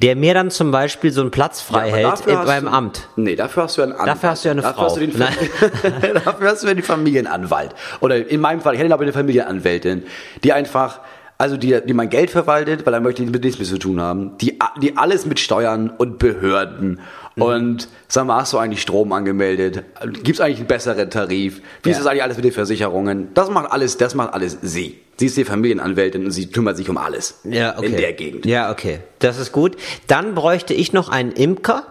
Der 0.00 0.16
mir 0.16 0.32
dann 0.32 0.50
zum 0.50 0.70
Beispiel 0.70 1.12
so 1.12 1.20
einen 1.20 1.30
Platz 1.30 1.60
frei 1.60 1.88
aber 1.88 1.96
hält 1.96 2.46
beim 2.46 2.64
du- 2.64 2.70
Amt. 2.70 3.08
Nee, 3.16 3.36
dafür 3.36 3.64
hast 3.64 3.76
du 3.76 3.82
ja 3.82 3.84
einen 3.88 3.92
Anwalt. 3.92 4.08
Dafür 4.08 4.30
hast 4.30 4.44
du 4.44 4.48
ja 4.48 4.52
eine 4.52 4.62
dafür 4.62 4.74
Frau. 4.74 4.84
Hast 4.86 4.96
du 4.96 5.00
den 5.06 5.18
dafür 6.24 6.48
hast 6.50 6.62
du 6.62 6.66
ja 6.68 6.74
den 6.74 6.82
Familienanwalt. 6.82 7.74
Oder 8.00 8.26
in 8.26 8.40
meinem 8.40 8.62
Fall, 8.62 8.72
ich 8.74 8.78
hätte 8.78 8.88
glaube 8.88 9.04
ich 9.04 9.08
eine 9.08 9.12
Familienanwältin, 9.12 10.04
die 10.44 10.52
einfach, 10.54 11.00
also 11.40 11.56
die, 11.56 11.80
die 11.86 11.94
mein 11.94 12.10
Geld 12.10 12.30
verwaltet, 12.30 12.84
weil 12.86 12.94
er 12.94 13.00
möchte 13.00 13.22
mit 13.22 13.42
nichts 13.42 13.58
mehr 13.58 13.66
zu 13.68 13.78
tun 13.78 14.00
haben, 14.00 14.36
die, 14.38 14.58
die 14.82 14.96
alles 14.96 15.26
mit 15.26 15.40
Steuern 15.40 15.90
und 15.90 16.18
Behörden 16.18 17.00
Mhm. 17.36 17.42
und 17.42 17.88
sag 18.08 18.26
mal, 18.26 18.40
hast 18.40 18.52
du 18.52 18.58
eigentlich 18.58 18.82
Strom 18.82 19.12
angemeldet? 19.12 19.84
Gibt's 20.24 20.40
eigentlich 20.40 20.58
einen 20.58 20.66
besseren 20.66 21.10
Tarif? 21.10 21.62
Wie 21.84 21.90
ist 21.90 21.96
Ja. 21.96 22.02
das 22.02 22.06
eigentlich 22.08 22.22
alles 22.24 22.36
mit 22.36 22.44
den 22.44 22.52
Versicherungen? 22.52 23.28
Das 23.34 23.50
macht 23.50 23.70
alles, 23.70 23.96
das 23.98 24.16
macht 24.16 24.34
alles 24.34 24.58
sie. 24.62 24.98
Sie 25.16 25.26
ist 25.26 25.36
die 25.36 25.44
Familienanwältin 25.44 26.24
und 26.24 26.32
sie 26.32 26.50
kümmert 26.50 26.76
sich 26.76 26.88
um 26.90 26.98
alles. 26.98 27.38
Ja, 27.44 27.78
okay. 27.78 27.86
In 27.86 27.96
der 27.96 28.12
Gegend. 28.14 28.46
Ja, 28.46 28.72
okay. 28.72 28.98
Das 29.20 29.38
ist 29.38 29.52
gut. 29.52 29.76
Dann 30.08 30.34
bräuchte 30.34 30.74
ich 30.74 30.92
noch 30.92 31.08
einen 31.08 31.30
Imker. 31.30 31.84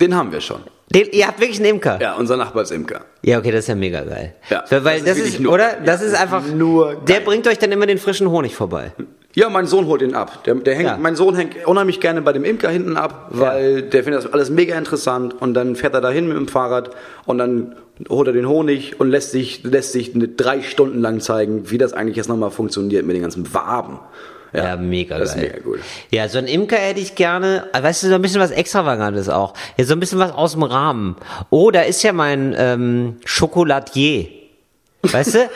Den 0.00 0.14
haben 0.14 0.32
wir 0.32 0.40
schon. 0.40 0.60
Den, 0.90 1.08
ihr 1.12 1.26
habt 1.26 1.40
wirklich 1.40 1.58
einen 1.60 1.70
Imker? 1.76 1.98
Ja, 2.00 2.14
unser 2.14 2.36
Nachbar 2.36 2.62
ist 2.62 2.70
Imker. 2.70 3.00
Ja, 3.22 3.38
okay, 3.38 3.50
das 3.50 3.60
ist 3.60 3.68
ja 3.68 3.74
mega 3.74 4.02
geil. 4.02 4.34
Ja, 4.50 4.64
weil 4.84 5.00
das 5.00 5.16
ist 5.16 5.20
das, 5.20 5.28
ist, 5.34 5.40
nur- 5.40 5.54
oder? 5.54 5.76
Das 5.84 6.00
ja, 6.02 6.08
ist 6.08 6.14
einfach 6.14 6.46
nur 6.46 6.94
Der 6.96 7.16
geil. 7.16 7.24
bringt 7.24 7.46
euch 7.48 7.58
dann 7.58 7.72
immer 7.72 7.86
den 7.86 7.98
frischen 7.98 8.28
Honig 8.30 8.54
vorbei. 8.54 8.92
Ja, 9.36 9.48
mein 9.48 9.66
Sohn 9.66 9.86
holt 9.86 10.02
ihn 10.02 10.14
ab. 10.14 10.44
Der, 10.44 10.54
der 10.54 10.74
hängt, 10.76 10.86
Ja. 10.90 10.96
Mein 10.96 11.16
Sohn 11.16 11.34
hängt 11.34 11.66
unheimlich 11.66 11.98
gerne 12.00 12.22
bei 12.22 12.32
dem 12.32 12.44
Imker 12.44 12.68
hinten 12.68 12.96
ab, 12.96 13.28
weil 13.30 13.82
der 13.82 14.04
findet 14.04 14.22
das 14.24 14.32
alles 14.32 14.50
mega 14.50 14.76
interessant 14.78 15.34
und 15.40 15.54
dann 15.54 15.74
fährt 15.74 15.94
er 15.94 16.00
dahin 16.00 16.28
mit 16.28 16.36
dem 16.36 16.46
Fahrrad 16.46 16.90
und 17.24 17.38
dann 17.38 17.74
holt 18.08 18.28
er 18.28 18.32
den 18.32 18.48
Honig 18.48 19.00
und 19.00 19.08
lässt 19.10 19.32
sich, 19.32 19.64
lässt 19.64 19.90
sich 19.92 20.14
eine 20.14 20.28
drei 20.28 20.62
Stunden 20.62 21.00
lang 21.00 21.18
zeigen, 21.20 21.70
wie 21.70 21.78
das 21.78 21.94
eigentlich 21.94 22.16
jetzt 22.16 22.28
nochmal 22.28 22.50
funktioniert 22.52 23.04
mit 23.06 23.16
den 23.16 23.22
ganzen 23.22 23.52
Waben. 23.54 23.98
Ja, 24.54 24.76
mega 24.76 25.18
das 25.18 25.30
ist 25.30 25.34
geil. 25.36 25.50
mega 25.52 25.58
gut. 25.64 25.80
Ja, 26.10 26.28
so 26.28 26.38
ein 26.38 26.46
Imker 26.46 26.76
hätte 26.76 27.00
ich 27.00 27.14
gerne, 27.14 27.68
weißt 27.72 28.04
du, 28.04 28.08
so 28.08 28.14
ein 28.14 28.22
bisschen 28.22 28.40
was 28.40 28.50
Extravagantes 28.52 29.28
auch. 29.28 29.54
Ja, 29.76 29.84
so 29.84 29.94
ein 29.94 30.00
bisschen 30.00 30.18
was 30.18 30.30
aus 30.32 30.52
dem 30.52 30.62
Rahmen. 30.62 31.16
Oh, 31.50 31.70
da 31.70 31.82
ist 31.82 32.02
ja 32.02 32.12
mein 32.12 32.54
ähm, 32.56 33.16
Schokoladier. 33.24 34.26
Weißt 35.02 35.34
du? 35.34 35.50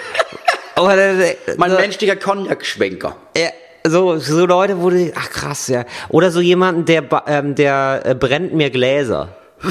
Oder, 0.83 1.15
Mein 1.57 1.71
so, 1.71 1.77
menschlicher 1.77 2.17
Cognac-Schwenker. 2.17 3.17
ja, 3.37 3.49
so, 3.87 4.19
so 4.19 4.47
Leute, 4.47 4.81
wo 4.81 4.91
du, 4.91 5.11
ach 5.17 5.31
krass, 5.31 5.69
ja. 5.69 5.85
Oder 6.09 6.31
so 6.31 6.41
jemanden, 6.41 6.85
der, 6.85 7.05
ähm, 7.27 7.55
der 7.55 8.03
äh, 8.05 8.15
brennt 8.15 8.53
mir 8.55 8.71
Gläser. 8.71 9.29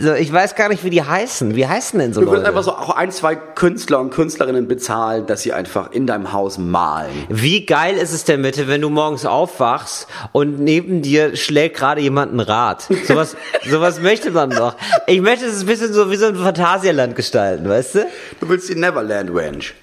so, 0.00 0.14
ich 0.14 0.32
weiß 0.32 0.54
gar 0.56 0.68
nicht, 0.68 0.82
wie 0.84 0.90
die 0.90 1.02
heißen. 1.02 1.54
Wie 1.54 1.66
heißen 1.66 1.98
denn 1.98 2.12
so 2.12 2.20
Du 2.20 2.26
würdest 2.26 2.46
Leute? 2.46 2.48
einfach 2.48 2.64
so 2.64 2.72
auch 2.72 2.96
ein, 2.96 3.10
zwei 3.12 3.36
Künstler 3.36 4.00
und 4.00 4.10
Künstlerinnen 4.10 4.66
bezahlen, 4.66 5.26
dass 5.26 5.42
sie 5.42 5.52
einfach 5.52 5.92
in 5.92 6.06
deinem 6.06 6.32
Haus 6.32 6.58
malen. 6.58 7.12
Wie 7.28 7.64
geil 7.64 7.96
ist 7.96 8.12
es 8.12 8.24
denn 8.24 8.42
bitte, 8.42 8.66
wenn 8.68 8.80
du 8.80 8.90
morgens 8.90 9.24
aufwachst 9.26 10.08
und 10.32 10.58
neben 10.60 11.02
dir 11.02 11.36
schlägt 11.36 11.76
gerade 11.76 12.00
jemand 12.00 12.34
ein 12.34 12.40
Rad? 12.40 12.88
Sowas, 13.06 13.36
sowas 13.70 14.00
möchte 14.00 14.30
man 14.30 14.50
doch. 14.50 14.74
Ich 15.06 15.20
möchte 15.20 15.46
es 15.46 15.60
ein 15.60 15.66
bisschen 15.66 15.92
so 15.92 16.10
wie 16.10 16.16
so 16.16 16.26
ein 16.26 16.36
Phantasialand 16.36 17.14
gestalten, 17.14 17.68
weißt 17.68 17.94
du? 17.96 18.06
Du 18.40 18.48
willst 18.48 18.68
die 18.68 18.74
Neverland 18.74 19.30
Ranch. 19.32 19.74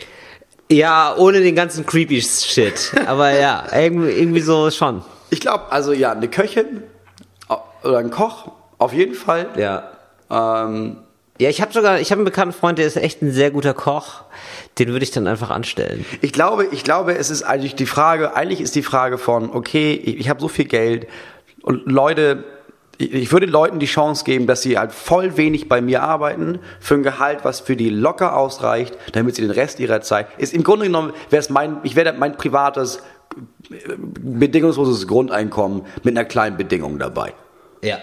Ja, 0.70 1.16
ohne 1.18 1.42
den 1.42 1.56
ganzen 1.56 1.86
creepy 1.86 2.22
Shit. 2.22 2.92
Aber 3.06 3.32
ja, 3.32 3.64
irgendwie, 3.74 4.10
irgendwie 4.12 4.42
so 4.42 4.72
schon. 4.72 5.02
Ich 5.30 5.40
glaube, 5.42 5.72
also 5.72 5.92
ja, 5.94 6.12
eine 6.12 6.28
Köchin 6.30 6.84
äh, 7.50 7.56
oder 7.88 7.98
ein 8.00 8.10
Koch, 8.10 8.52
auf 8.78 8.94
jeden 8.94 9.14
Fall. 9.16 9.48
Ja. 9.58 9.84
Ähm, 10.32 10.98
Ja, 11.40 11.50
ich 11.50 11.62
habe 11.62 11.74
sogar, 11.74 12.00
ich 12.00 12.12
habe 12.12 12.20
einen 12.20 12.26
bekannten 12.26 12.54
Freund, 12.54 12.78
der 12.78 12.86
ist 12.86 12.98
echt 12.98 13.22
ein 13.22 13.32
sehr 13.32 13.52
guter 13.52 13.74
Koch. 13.74 14.24
Den 14.78 14.90
würde 14.90 15.04
ich 15.04 15.12
dann 15.12 15.28
einfach 15.28 15.50
anstellen. 15.50 16.06
ich 16.22 16.34
glaube, 16.34 16.68
ich 16.72 16.84
glaube, 16.84 17.18
es 17.18 17.30
ist 17.30 17.44
eigentlich 17.44 17.76
die 17.76 17.86
Frage, 17.88 18.36
eigentlich 18.36 18.62
ist 18.62 18.76
die 18.76 18.84
Frage 18.84 19.18
von, 19.18 19.50
okay, 19.52 19.94
ich, 19.94 20.20
ich 20.20 20.30
habe 20.30 20.40
so 20.40 20.48
viel 20.48 20.66
Geld 20.66 21.08
und 21.64 21.92
Leute, 21.92 22.44
ich, 22.98 23.14
ich 23.14 23.32
würde 23.32 23.48
Leuten 23.48 23.80
die 23.80 23.88
Chance 23.88 24.24
geben, 24.24 24.46
dass 24.46 24.62
sie 24.62 24.78
halt 24.78 24.92
voll 24.92 25.36
wenig 25.36 25.68
bei 25.68 25.82
mir 25.82 26.04
arbeiten, 26.04 26.60
für 26.80 26.94
ein 26.96 27.04
Gehalt, 27.04 27.40
was 27.44 27.60
für 27.60 27.76
die 27.76 27.90
locker 27.90 28.38
ausreicht, 28.38 28.96
damit 29.14 29.36
sie 29.36 29.42
den 29.42 29.52
Rest 29.52 29.80
ihrer 29.80 30.02
Zeit, 30.02 30.28
ist 30.38 30.54
im 30.54 30.64
Grunde 30.64 30.86
genommen, 30.86 31.12
wäre 31.32 31.40
es 31.40 31.50
mein, 31.50 31.78
ich 31.84 31.96
werde 31.96 32.14
mein 32.18 32.38
privates, 32.38 32.98
äh, 33.72 33.96
bedingungsloses 33.98 35.08
Grundeinkommen 35.08 35.84
mit 36.04 36.16
einer 36.16 36.26
kleinen 36.26 36.56
Bedingung 36.58 37.00
dabei. 37.00 37.34
Ja. 37.82 37.98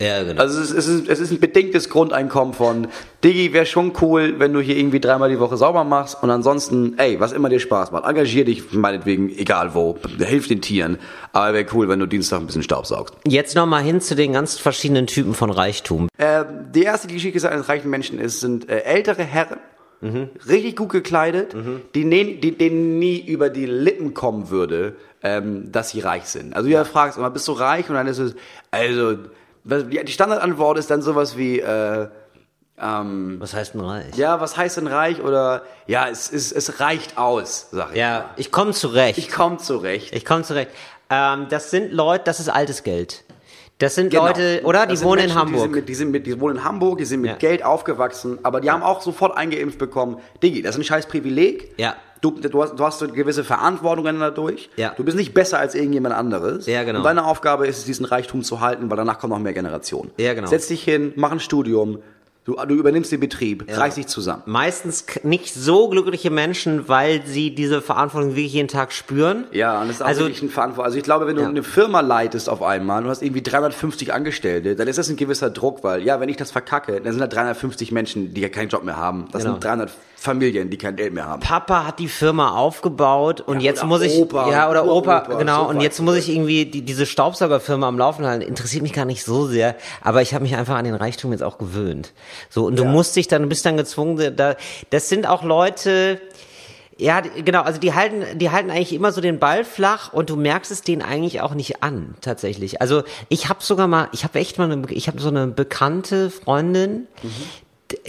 Ja, 0.00 0.24
genau. 0.24 0.40
Also 0.40 0.60
es 0.60 0.72
ist, 0.72 1.08
es 1.08 1.20
ist, 1.20 1.30
ein 1.30 1.38
bedingtes 1.38 1.88
Grundeinkommen 1.88 2.52
von, 2.52 2.88
Diggi, 3.22 3.52
wäre 3.52 3.64
schon 3.64 3.92
cool, 4.02 4.34
wenn 4.38 4.52
du 4.52 4.60
hier 4.60 4.76
irgendwie 4.76 4.98
dreimal 4.98 5.30
die 5.30 5.38
Woche 5.38 5.56
sauber 5.56 5.84
machst 5.84 6.20
und 6.20 6.30
ansonsten, 6.30 6.98
ey, 6.98 7.20
was 7.20 7.32
immer 7.32 7.48
dir 7.48 7.60
Spaß 7.60 7.92
macht, 7.92 8.04
engagier 8.04 8.44
dich 8.44 8.72
meinetwegen, 8.72 9.30
egal 9.30 9.74
wo, 9.74 9.96
hilf 10.18 10.48
den 10.48 10.60
Tieren, 10.60 10.98
aber 11.32 11.54
wäre 11.54 11.66
cool, 11.72 11.88
wenn 11.88 12.00
du 12.00 12.06
Dienstag 12.06 12.40
ein 12.40 12.46
bisschen 12.46 12.64
Staub 12.64 12.86
saugst. 12.86 13.14
Jetzt 13.24 13.54
nochmal 13.54 13.84
hin 13.84 14.00
zu 14.00 14.16
den 14.16 14.32
ganz 14.32 14.58
verschiedenen 14.58 15.06
Typen 15.06 15.32
von 15.32 15.50
Reichtum. 15.50 16.08
Äh, 16.18 16.44
die 16.74 16.82
erste 16.82 17.06
Geschichte 17.06 17.48
eines 17.48 17.68
reichen 17.68 17.88
Menschen 17.88 18.18
ist, 18.18 18.40
sind 18.40 18.68
äh, 18.68 18.80
ältere 18.80 19.22
Herren, 19.22 19.58
richtig 20.46 20.76
gut 20.76 20.90
gekleidet, 20.90 21.56
die, 21.94 22.04
ne, 22.04 22.34
die 22.34 22.58
denen 22.58 22.98
nie 22.98 23.24
über 23.26 23.48
die 23.48 23.64
Lippen 23.64 24.12
kommen 24.12 24.50
würde, 24.50 24.96
ähm, 25.22 25.72
dass 25.72 25.90
sie 25.90 26.00
reich 26.00 26.24
sind. 26.24 26.54
Also 26.54 26.68
du 26.68 26.74
ja. 26.74 26.84
fragst 26.84 27.16
immer, 27.16 27.30
bist 27.30 27.48
du 27.48 27.52
reich? 27.52 27.88
Und 27.88 27.94
dann 27.94 28.06
ist 28.06 28.18
es, 28.18 28.34
also, 28.70 29.16
die 29.64 30.12
Standardantwort 30.12 30.78
ist 30.78 30.90
dann 30.90 31.02
sowas 31.02 31.36
wie, 31.36 31.60
äh, 31.60 32.08
ähm, 32.80 33.36
Was 33.38 33.54
heißt 33.54 33.74
denn 33.74 33.80
reich? 33.82 34.16
ja, 34.16 34.40
was 34.40 34.56
heißt 34.56 34.76
denn 34.78 34.86
reich? 34.88 35.22
Oder, 35.22 35.62
ja, 35.86 36.08
es, 36.08 36.30
es, 36.32 36.50
es 36.52 36.80
reicht 36.80 37.16
aus, 37.16 37.68
sag 37.70 37.90
ich. 37.92 37.96
Ja, 37.96 38.30
ich 38.36 38.50
komme 38.50 38.72
zurecht. 38.72 39.16
Ich 39.18 39.30
komme 39.30 39.58
zurecht. 39.58 40.12
Ich 40.14 40.24
komme 40.24 40.42
zurecht. 40.42 40.70
Ähm, 41.08 41.46
das 41.50 41.70
sind 41.70 41.92
Leute, 41.92 42.24
das 42.24 42.40
ist 42.40 42.48
altes 42.48 42.82
Geld. 42.82 43.24
Das 43.78 43.94
sind 43.94 44.10
Genau. 44.10 44.26
Leute, 44.26 44.60
oder? 44.64 44.86
Die 44.86 45.00
wohnen 45.02 45.22
Menschen, 45.22 45.30
in 45.36 45.38
Hamburg. 45.38 45.52
Die, 45.52 45.60
sind 45.60 45.70
mit, 45.72 45.88
die, 45.88 45.94
sind 45.94 46.10
mit, 46.10 46.26
die 46.26 46.40
wohnen 46.40 46.56
in 46.58 46.64
Hamburg, 46.64 46.98
die 46.98 47.04
sind 47.04 47.20
mit 47.20 47.30
Ja. 47.32 47.36
Geld 47.36 47.64
aufgewachsen, 47.64 48.38
aber 48.42 48.60
die 48.60 48.70
haben 48.70 48.82
auch 48.82 49.00
sofort 49.02 49.36
eingeimpft 49.36 49.78
bekommen, 49.78 50.18
Diggi, 50.42 50.62
das 50.62 50.74
ist 50.76 50.80
ein 50.80 50.84
scheiß 50.84 51.06
Privileg. 51.06 51.74
Ja. 51.76 51.96
Du, 52.24 52.30
du, 52.30 52.62
hast, 52.62 52.76
du 52.78 52.84
hast 52.84 53.00
so 53.00 53.06
gewisse 53.08 53.44
Verantwortungen 53.44 54.18
dadurch. 54.18 54.70
Ja. 54.76 54.94
Du 54.96 55.04
bist 55.04 55.14
nicht 55.14 55.34
besser 55.34 55.58
als 55.58 55.74
irgendjemand 55.74 56.14
anderes. 56.14 56.64
Ja, 56.66 56.82
genau. 56.82 57.00
Und 57.00 57.04
deine 57.04 57.26
Aufgabe 57.26 57.66
ist 57.66 57.76
es, 57.76 57.84
diesen 57.84 58.06
Reichtum 58.06 58.42
zu 58.42 58.60
halten, 58.60 58.88
weil 58.88 58.96
danach 58.96 59.18
kommen 59.18 59.32
noch 59.34 59.38
mehr 59.38 59.52
Generationen. 59.52 60.10
Ja, 60.16 60.32
genau. 60.32 60.46
Setz 60.48 60.68
dich 60.68 60.82
hin, 60.82 61.12
mach 61.16 61.32
ein 61.32 61.40
Studium, 61.40 61.98
du, 62.46 62.54
du 62.66 62.74
übernimmst 62.76 63.12
den 63.12 63.20
Betrieb, 63.20 63.66
reiß 63.68 63.96
dich 63.96 64.06
zusammen. 64.06 64.42
Meistens 64.46 65.04
nicht 65.22 65.52
so 65.52 65.90
glückliche 65.90 66.30
Menschen, 66.30 66.88
weil 66.88 67.26
sie 67.26 67.54
diese 67.54 67.82
Verantwortung 67.82 68.30
wirklich 68.36 68.54
jeden 68.54 68.68
Tag 68.68 68.92
spüren. 68.92 69.44
Ja, 69.52 69.82
und 69.82 69.88
das 69.88 69.96
ist 69.96 70.02
auch 70.02 70.06
Also- 70.06 70.20
wirklich 70.22 70.40
ein 70.42 70.48
Verantwortung. 70.48 70.86
Also 70.86 70.96
ich 70.96 71.04
glaube, 71.04 71.26
wenn 71.26 71.36
du 71.36 71.42
Ja. 71.42 71.48
eine 71.48 71.62
Firma 71.62 72.00
leitest 72.00 72.48
auf 72.48 72.62
einmal 72.62 72.98
und 72.98 73.04
du 73.04 73.10
hast 73.10 73.20
irgendwie 73.22 73.42
350 73.42 74.14
Angestellte, 74.14 74.76
dann 74.76 74.88
ist 74.88 74.96
das 74.96 75.10
ein 75.10 75.16
gewisser 75.16 75.50
Druck, 75.50 75.84
weil 75.84 76.02
ja, 76.02 76.20
wenn 76.20 76.30
ich 76.30 76.38
das 76.38 76.50
verkacke, 76.50 77.02
dann 77.02 77.12
sind 77.12 77.20
da 77.20 77.26
350 77.26 77.92
Menschen, 77.92 78.32
die 78.32 78.40
ja 78.40 78.48
keinen 78.48 78.68
Job 78.70 78.82
mehr 78.82 78.96
haben. 78.96 79.26
Das 79.30 79.42
Genau. 79.42 79.54
sind 79.56 79.64
300 79.64 79.90
Familien, 80.16 80.70
die 80.70 80.78
kein 80.78 80.96
Geld 80.96 81.12
mehr 81.12 81.26
haben. 81.26 81.40
Papa 81.40 81.84
hat 81.86 81.98
die 81.98 82.08
Firma 82.08 82.50
aufgebaut 82.56 83.40
und 83.42 83.60
Ja, 83.60 83.66
jetzt 83.70 83.84
muss 83.84 84.00
ich 84.02 84.14
Opa, 84.14 84.50
ja 84.50 84.70
oder 84.70 84.84
Opa, 84.86 85.18
Uropa, 85.22 85.34
genau 85.38 85.64
so 85.64 85.70
und 85.70 85.80
jetzt 85.80 86.00
muss 86.00 86.16
ich 86.16 86.28
irgendwie 86.30 86.64
die, 86.66 86.82
diese 86.82 87.04
Staubsaugerfirma 87.06 87.86
am 87.88 87.98
Laufen 87.98 88.24
halten. 88.26 88.42
Interessiert 88.42 88.82
mich 88.82 88.92
gar 88.92 89.04
nicht 89.04 89.24
so 89.24 89.46
sehr, 89.46 89.76
aber 90.02 90.22
ich 90.22 90.32
habe 90.34 90.44
mich 90.44 90.56
einfach 90.56 90.76
an 90.76 90.84
den 90.84 90.94
Reichtum 90.94 91.32
jetzt 91.32 91.42
auch 91.42 91.58
gewöhnt. 91.58 92.12
So 92.48 92.64
und 92.66 92.78
du 92.78 92.84
Ja. 92.84 92.88
musst 92.88 93.16
dich 93.16 93.28
dann 93.28 93.42
du 93.42 93.48
bist 93.48 93.66
dann 93.66 93.76
gezwungen 93.76 94.34
da 94.36 94.54
das 94.90 95.08
sind 95.08 95.26
auch 95.28 95.42
Leute 95.42 96.20
ja, 96.96 97.20
genau, 97.20 97.62
also 97.62 97.80
die 97.80 97.92
halten, 97.92 98.38
die 98.38 98.50
halten 98.52 98.70
eigentlich 98.70 98.92
immer 98.92 99.10
so 99.10 99.20
den 99.20 99.40
Ball 99.40 99.64
flach 99.64 100.12
und 100.12 100.30
du 100.30 100.36
merkst 100.36 100.70
es 100.70 100.82
denen 100.82 101.02
eigentlich 101.02 101.40
auch 101.40 101.52
nicht 101.54 101.82
an, 101.82 102.14
tatsächlich. 102.20 102.80
Also 102.80 103.02
ich 103.28 103.48
habe 103.48 103.64
sogar 103.64 103.88
mal, 103.88 104.08
ich 104.12 104.22
habe 104.22 104.38
echt 104.38 104.58
mal, 104.58 104.70
eine, 104.70 104.86
ich 104.90 105.08
habe 105.08 105.20
so 105.20 105.28
eine 105.28 105.48
bekannte 105.48 106.30
Freundin, 106.30 107.08
d- 107.24 107.28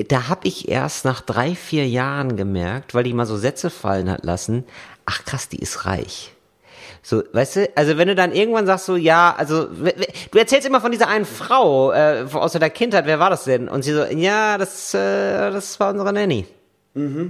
da 0.08 0.28
habe 0.30 0.48
ich 0.48 0.70
erst 0.70 1.06
nach 1.06 1.22
drei, 1.22 1.56
vier 1.56 1.88
Jahren 1.88 2.38
gemerkt, 2.38 2.94
weil 2.94 3.04
die 3.04 3.14
mal 3.14 3.26
so 3.26 3.38
Sätze 3.38 3.70
fallen 3.70 4.10
hat 4.10 4.24
lassen, 4.24 4.64
ach 5.06 5.24
krass, 5.26 5.50
die 5.50 5.60
ist 5.60 5.86
reich. 5.86 6.34
So, 7.04 7.22
weißt 7.34 7.56
du, 7.58 7.70
also 7.76 7.98
wenn 7.98 8.08
du 8.08 8.16
dann 8.16 8.32
irgendwann 8.32 8.66
sagst 8.66 8.88
so, 8.88 8.96
ja, 8.96 9.36
also 9.38 9.66
du 9.66 10.40
erzählst 10.40 10.68
immer 10.68 10.82
von 10.82 10.92
dieser 10.92 11.08
einen 11.08 11.26
Frau 11.26 11.92
äh, 11.92 12.26
aus 12.34 12.54
der 12.54 12.70
Kindheit, 12.72 13.06
wer 13.06 13.20
war 13.20 13.30
das 13.30 13.44
denn? 13.44 13.68
Und 13.68 13.84
sie 13.84 13.94
so, 13.94 14.04
ja, 14.06 14.58
das, 14.58 14.94
äh, 14.94 15.52
das 15.52 15.80
war 15.80 15.92
unsere 15.92 16.12
Nanny. 16.12 16.48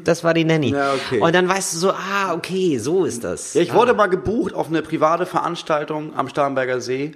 Das 0.03 0.23
war 0.23 0.35
die 0.35 0.43
Nanny. 0.43 0.67
Mhm. 0.69 0.75
Ja, 0.75 0.93
okay. 0.93 1.19
Und 1.19 1.33
dann 1.33 1.49
weißt 1.49 1.73
du 1.73 1.77
so, 1.79 1.91
ah, 1.91 2.33
okay, 2.33 2.77
so 2.77 3.03
ist 3.03 3.23
das. 3.23 3.55
Ja, 3.55 3.61
ich 3.61 3.73
wurde 3.73 3.95
mal 3.95 4.07
gebucht 4.07 4.53
auf 4.53 4.67
eine 4.67 4.83
private 4.83 5.25
Veranstaltung 5.25 6.15
am 6.15 6.29
Starnberger 6.29 6.79
See. 6.81 7.13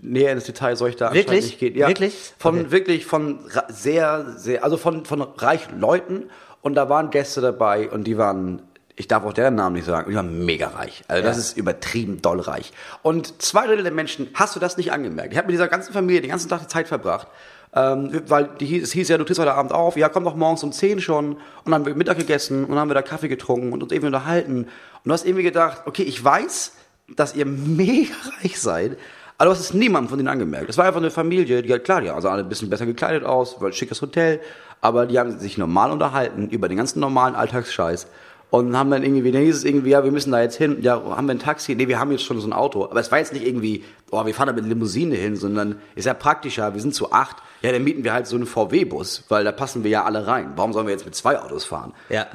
Näher 0.00 0.32
ins 0.32 0.44
Detail 0.44 0.76
soll 0.76 0.90
ich 0.90 0.96
da 0.96 1.12
Wirklich? 1.12 1.44
nicht 1.46 1.58
gehen. 1.58 1.76
Ja, 1.76 1.88
Wirklich? 1.88 2.32
Von 2.38 2.60
Okay. 2.60 2.70
wirklich 2.70 3.06
von 3.06 3.38
sehr, 3.68 4.34
sehr, 4.36 4.62
also 4.64 4.76
von, 4.76 5.04
von 5.04 5.22
reichen 5.22 5.80
Leuten. 5.80 6.24
Und 6.60 6.74
da 6.74 6.88
waren 6.88 7.10
Gäste 7.10 7.40
dabei 7.40 7.90
und 7.90 8.04
die 8.04 8.16
waren, 8.18 8.62
ich 8.94 9.08
darf 9.08 9.24
auch 9.24 9.32
deren 9.32 9.56
Namen 9.56 9.74
nicht 9.74 9.86
sagen, 9.86 10.08
die 10.10 10.16
waren 10.16 10.44
mega 10.44 10.68
reich. 10.68 11.02
Also 11.08 11.24
das 11.24 11.36
Ja. 11.36 11.40
ist 11.42 11.56
übertrieben 11.56 12.22
doll 12.22 12.38
reich. 12.40 12.72
Und 13.02 13.42
zwei 13.42 13.66
Drittel 13.66 13.82
der 13.82 13.92
Menschen, 13.92 14.28
hast 14.34 14.54
du 14.54 14.60
das 14.60 14.76
nicht 14.76 14.92
angemerkt? 14.92 15.32
Ich 15.32 15.38
habe 15.38 15.46
mit 15.48 15.54
dieser 15.54 15.66
ganzen 15.68 15.92
Familie 15.92 16.20
den 16.20 16.30
ganzen 16.30 16.48
Tag 16.48 16.60
die 16.60 16.68
Zeit 16.68 16.86
verbracht. 16.86 17.26
Ähm, 17.74 18.22
weil 18.28 18.50
die, 18.60 18.66
hieß- 18.66 18.82
es 18.82 18.92
hieß 18.92 19.08
ja, 19.08 19.16
du 19.18 19.24
trittst 19.24 19.40
heute 19.40 19.54
Abend 19.54 19.72
auf, 19.72 19.96
ja, 19.96 20.10
komm 20.10 20.24
doch 20.24 20.36
morgens 20.36 20.62
um 20.62 20.72
10 20.72 21.00
schon. 21.00 21.32
Und 21.32 21.38
dann 21.64 21.74
haben 21.74 21.86
wir 21.86 21.94
Mittag 21.94 22.18
gegessen 22.18 22.64
und 22.64 22.70
dann 22.70 22.78
haben 22.80 22.90
wir 22.90 22.94
da 22.94 23.02
Kaffee 23.02 23.28
getrunken 23.28 23.72
und 23.72 23.82
uns 23.82 23.90
eben 23.92 24.06
unterhalten. 24.06 24.64
Und 24.64 24.68
du 25.06 25.12
hast 25.12 25.24
irgendwie 25.24 25.42
gedacht, 25.42 25.82
okay, 25.86 26.02
ich 26.02 26.22
weiß, 26.22 26.72
dass 27.16 27.34
ihr 27.34 27.46
mega 27.46 28.12
reich 28.42 28.60
seid, 28.60 28.98
aber 29.42 29.50
du 29.50 29.56
hast 29.56 29.60
es 29.60 29.74
niemandem 29.74 30.08
von 30.08 30.18
denen 30.18 30.28
angemerkt. 30.28 30.70
Es 30.70 30.78
war 30.78 30.84
einfach 30.84 31.00
eine 31.00 31.10
Familie, 31.10 31.62
die 31.62 31.72
halt, 31.72 31.82
klar, 31.82 32.00
die 32.00 32.06
sahen 32.06 32.26
alle 32.26 32.44
ein 32.44 32.48
bisschen 32.48 32.70
besser 32.70 32.86
gekleidet 32.86 33.24
aus, 33.24 33.60
war 33.60 33.70
ein 33.70 33.72
schickes 33.72 34.00
Hotel, 34.00 34.38
aber 34.80 35.04
die 35.04 35.18
haben 35.18 35.36
sich 35.36 35.58
normal 35.58 35.90
unterhalten 35.90 36.48
über 36.48 36.68
den 36.68 36.76
ganzen 36.76 37.00
normalen 37.00 37.34
Alltagsscheiß. 37.34 38.06
Und 38.50 38.76
haben 38.76 38.92
dann 38.92 39.02
irgendwie, 39.02 39.32
dann 39.32 39.42
hieß 39.42 39.56
es 39.56 39.64
irgendwie, 39.64 39.90
ja, 39.90 40.04
wir 40.04 40.12
müssen 40.12 40.30
da 40.30 40.40
jetzt 40.40 40.58
hin. 40.58 40.76
Ja, 40.82 41.02
haben 41.16 41.26
wir 41.26 41.34
ein 41.34 41.40
Taxi? 41.40 41.74
Nee, 41.74 41.88
wir 41.88 41.98
haben 41.98 42.12
jetzt 42.12 42.22
schon 42.22 42.38
so 42.38 42.46
ein 42.46 42.52
Auto. 42.52 42.84
Aber 42.84 43.00
es 43.00 43.10
war 43.10 43.18
jetzt 43.18 43.32
nicht 43.32 43.44
irgendwie, 43.44 43.82
oh, 44.12 44.24
wir 44.24 44.32
fahren 44.32 44.46
da 44.46 44.52
mit 44.52 44.64
Limousine 44.64 45.16
hin, 45.16 45.34
sondern 45.34 45.80
ist 45.96 46.04
ja 46.04 46.14
praktischer, 46.14 46.72
wir 46.74 46.80
sind 46.80 46.94
zu 46.94 47.10
acht. 47.10 47.38
Ja, 47.62 47.72
dann 47.72 47.82
mieten 47.82 48.04
wir 48.04 48.12
halt 48.12 48.28
so 48.28 48.36
einen 48.36 48.46
VW-Bus, 48.46 49.24
weil 49.28 49.42
da 49.42 49.50
passen 49.50 49.82
wir 49.82 49.90
ja 49.90 50.04
alle 50.04 50.28
rein. 50.28 50.52
Warum 50.54 50.72
sollen 50.72 50.86
wir 50.86 50.92
jetzt 50.92 51.04
mit 51.04 51.16
zwei 51.16 51.40
Autos 51.40 51.64
fahren? 51.64 51.94
Ja. 52.10 52.26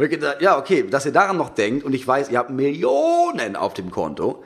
Ja, 0.41 0.57
okay, 0.57 0.85
dass 0.89 1.05
ihr 1.05 1.13
daran 1.13 1.37
noch 1.37 1.51
denkt 1.51 1.85
und 1.85 1.93
ich 1.93 2.05
weiß, 2.05 2.31
ihr 2.31 2.37
habt 2.39 2.49
Millionen 2.49 3.55
auf 3.55 3.75
dem 3.75 3.91
Konto. 3.91 4.43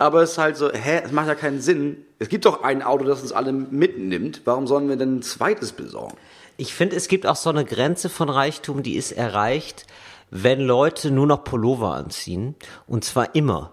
Aber 0.00 0.22
es 0.22 0.32
ist 0.32 0.38
halt 0.38 0.56
so, 0.56 0.72
hä, 0.72 1.02
es 1.04 1.12
macht 1.12 1.28
ja 1.28 1.34
keinen 1.34 1.60
Sinn. 1.60 1.98
Es 2.18 2.30
gibt 2.30 2.46
doch 2.46 2.62
ein 2.62 2.82
Auto, 2.82 3.04
das 3.04 3.20
uns 3.20 3.32
alle 3.32 3.52
mitnimmt. 3.52 4.40
Warum 4.46 4.66
sollen 4.66 4.88
wir 4.88 4.96
denn 4.96 5.18
ein 5.18 5.22
zweites 5.22 5.72
besorgen? 5.72 6.16
Ich 6.56 6.72
finde, 6.72 6.96
es 6.96 7.06
gibt 7.06 7.26
auch 7.26 7.36
so 7.36 7.50
eine 7.50 7.66
Grenze 7.66 8.08
von 8.08 8.30
Reichtum, 8.30 8.82
die 8.82 8.96
ist 8.96 9.12
erreicht, 9.12 9.86
wenn 10.30 10.60
Leute 10.60 11.10
nur 11.10 11.26
noch 11.26 11.44
Pullover 11.44 11.92
anziehen. 11.92 12.54
Und 12.86 13.04
zwar 13.04 13.34
immer. 13.34 13.70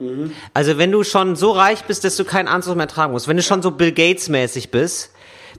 Also 0.53 0.77
wenn 0.77 0.91
du 0.91 1.05
schon 1.05 1.37
so 1.37 1.51
reich 1.51 1.85
bist, 1.85 2.03
dass 2.03 2.17
du 2.17 2.25
keinen 2.25 2.49
Anzug 2.49 2.75
mehr 2.75 2.89
tragen 2.89 3.13
musst. 3.13 3.29
Wenn 3.29 3.37
du 3.37 3.43
schon 3.43 3.61
so 3.61 3.71
Bill 3.71 3.93
Gates 3.93 4.27
mäßig 4.27 4.69
bist, 4.69 5.11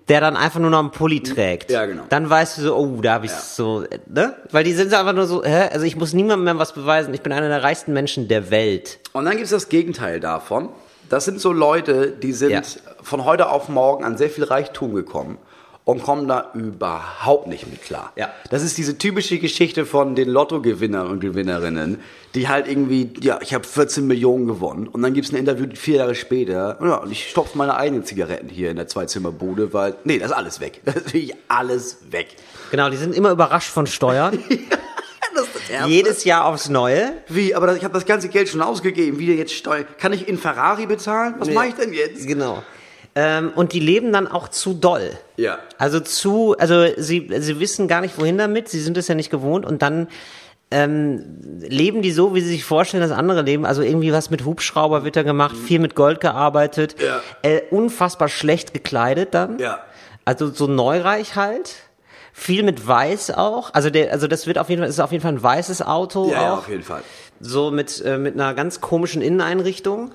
der 0.08 0.20
dann 0.20 0.36
einfach 0.36 0.60
nur 0.60 0.70
noch 0.70 0.78
einen 0.78 0.90
Pulli 0.90 1.22
trägt. 1.22 1.70
Ja, 1.70 1.86
genau. 1.86 2.02
Dann 2.08 2.28
weißt 2.30 2.58
du 2.58 2.62
so, 2.62 2.76
oh, 2.76 3.00
da 3.02 3.14
habe 3.14 3.26
ich 3.26 3.32
so, 3.32 3.84
ne? 4.06 4.34
Weil 4.50 4.64
die 4.64 4.72
sind 4.72 4.90
so 4.90 4.96
einfach 4.96 5.12
nur 5.12 5.26
so, 5.26 5.44
hä? 5.44 5.68
Also 5.72 5.84
ich 5.86 5.96
muss 5.96 6.12
niemandem 6.12 6.44
mehr 6.44 6.58
was 6.58 6.72
beweisen. 6.72 7.12
Ich 7.14 7.22
bin 7.22 7.32
einer 7.32 7.48
der 7.48 7.62
reichsten 7.62 7.92
Menschen 7.92 8.28
der 8.28 8.50
Welt. 8.50 8.98
Und 9.12 9.24
dann 9.24 9.32
gibt 9.34 9.44
es 9.44 9.50
das 9.50 9.68
Gegenteil 9.68 10.20
davon. 10.20 10.68
Das 11.10 11.24
sind 11.24 11.40
so 11.40 11.52
Leute, 11.52 12.08
die 12.10 12.32
sind 12.32 12.50
Ja. 12.50 12.62
von 13.02 13.24
heute 13.24 13.48
auf 13.50 13.68
morgen 13.68 14.04
an 14.04 14.16
sehr 14.18 14.28
viel 14.30 14.44
Reichtum 14.44 14.94
gekommen 14.94 15.38
und 15.88 16.02
kommen 16.02 16.28
da 16.28 16.50
überhaupt 16.52 17.46
nicht 17.46 17.66
mit 17.66 17.80
klar. 17.80 18.12
Ja. 18.14 18.30
Das 18.50 18.62
ist 18.62 18.76
diese 18.76 18.98
typische 18.98 19.38
Geschichte 19.38 19.86
von 19.86 20.14
den 20.14 20.28
Lottogewinnern 20.28 21.06
und 21.06 21.20
Gewinnerinnen, 21.20 22.02
die 22.34 22.46
halt 22.46 22.68
irgendwie, 22.68 23.10
ja, 23.22 23.38
ich 23.40 23.54
habe 23.54 23.64
14 23.66 24.06
Millionen 24.06 24.46
gewonnen 24.46 24.86
und 24.86 25.00
dann 25.00 25.14
gibt 25.14 25.28
es 25.28 25.32
ein 25.32 25.36
Interview 25.36 25.66
vier 25.74 25.96
Jahre 25.96 26.14
später 26.14 26.76
ja, 26.82 26.96
und 26.96 27.10
ich 27.10 27.30
stopfe 27.30 27.56
meine 27.56 27.74
eigenen 27.74 28.04
Zigaretten 28.04 28.50
hier 28.50 28.70
in 28.70 28.76
der 28.76 28.86
Zweizimmerbude, 28.86 29.72
weil, 29.72 29.94
nee, 30.04 30.18
das 30.18 30.30
ist 30.30 30.36
alles 30.36 30.60
weg. 30.60 30.82
Das 30.88 30.96
ist 30.96 31.06
wirklich 31.06 31.34
alles 31.48 31.96
weg. 32.10 32.36
Genau, 32.70 32.90
die 32.90 32.98
sind 32.98 33.14
immer 33.14 33.30
überrascht 33.30 33.70
von 33.70 33.86
Steuern. 33.86 34.38
Jedes 35.86 36.24
Jahr 36.24 36.44
aufs 36.44 36.68
Neue. 36.68 37.12
Wie, 37.28 37.54
aber 37.54 37.74
ich 37.76 37.84
habe 37.84 37.94
das 37.94 38.04
ganze 38.04 38.28
Geld 38.28 38.50
schon 38.50 38.60
ausgegeben, 38.60 39.18
wieder 39.18 39.32
jetzt 39.32 39.54
Steuern. 39.54 39.86
Kann 39.98 40.12
ich 40.12 40.28
in 40.28 40.36
Ferrari 40.36 40.84
bezahlen? 40.84 41.36
Was 41.38 41.48
mache 41.48 41.68
ich 41.68 41.74
denn 41.74 41.94
jetzt? 41.94 42.26
Genau. 42.26 42.62
Ähm, 43.20 43.50
und 43.56 43.72
die 43.72 43.80
leben 43.80 44.12
dann 44.12 44.28
auch 44.28 44.46
zu 44.46 44.74
doll. 44.74 45.10
Ja. 45.36 45.58
Also 45.76 45.98
zu, 45.98 46.54
also 46.56 46.86
sie, 46.96 47.28
sie 47.40 47.58
wissen 47.58 47.88
gar 47.88 48.00
nicht 48.00 48.16
wohin 48.16 48.38
damit, 48.38 48.68
sie 48.68 48.78
sind 48.80 48.96
es 48.96 49.08
ja 49.08 49.16
nicht 49.16 49.28
gewohnt 49.30 49.66
und 49.66 49.82
dann 49.82 50.06
ähm, 50.70 51.24
leben 51.60 52.00
die 52.02 52.12
so, 52.12 52.34
wie 52.36 52.40
sie 52.42 52.50
sich 52.50 52.64
vorstellen, 52.64 53.02
dass 53.02 53.10
andere 53.10 53.42
leben. 53.42 53.66
Also 53.66 53.82
irgendwie 53.82 54.12
was 54.12 54.30
mit 54.30 54.44
Hubschrauber 54.44 55.02
wird 55.04 55.16
da 55.16 55.24
gemacht, 55.24 55.56
viel 55.56 55.80
mit 55.80 55.96
Gold 55.96 56.20
gearbeitet, 56.20 56.94
Ja. 57.02 57.20
äh, 57.42 57.62
unfassbar 57.70 58.28
schlecht 58.28 58.72
gekleidet 58.72 59.34
dann. 59.34 59.58
Ja. 59.58 59.80
Also 60.24 60.48
so 60.52 60.66
neureich 60.68 61.34
halt. 61.34 61.74
Viel 62.32 62.62
mit 62.62 62.86
Weiß 62.86 63.32
auch. 63.32 63.74
Also 63.74 63.90
der, 63.90 64.12
also 64.12 64.28
das 64.28 64.46
wird 64.46 64.58
auf 64.58 64.68
jeden 64.68 64.82
Fall, 64.82 64.88
ist 64.88 65.00
auf 65.00 65.10
jeden 65.10 65.22
Fall 65.22 65.32
ein 65.32 65.42
weißes 65.42 65.82
Auto 65.82 66.28
Ja, 66.30 66.42
ja, 66.42 66.52
auch. 66.52 66.58
auf 66.58 66.68
jeden 66.68 66.84
Fall. 66.84 67.02
So 67.40 67.72
mit, 67.72 68.00
äh, 68.04 68.16
mit 68.16 68.34
einer 68.34 68.54
ganz 68.54 68.80
komischen 68.80 69.22
Inneneinrichtung. 69.22 70.12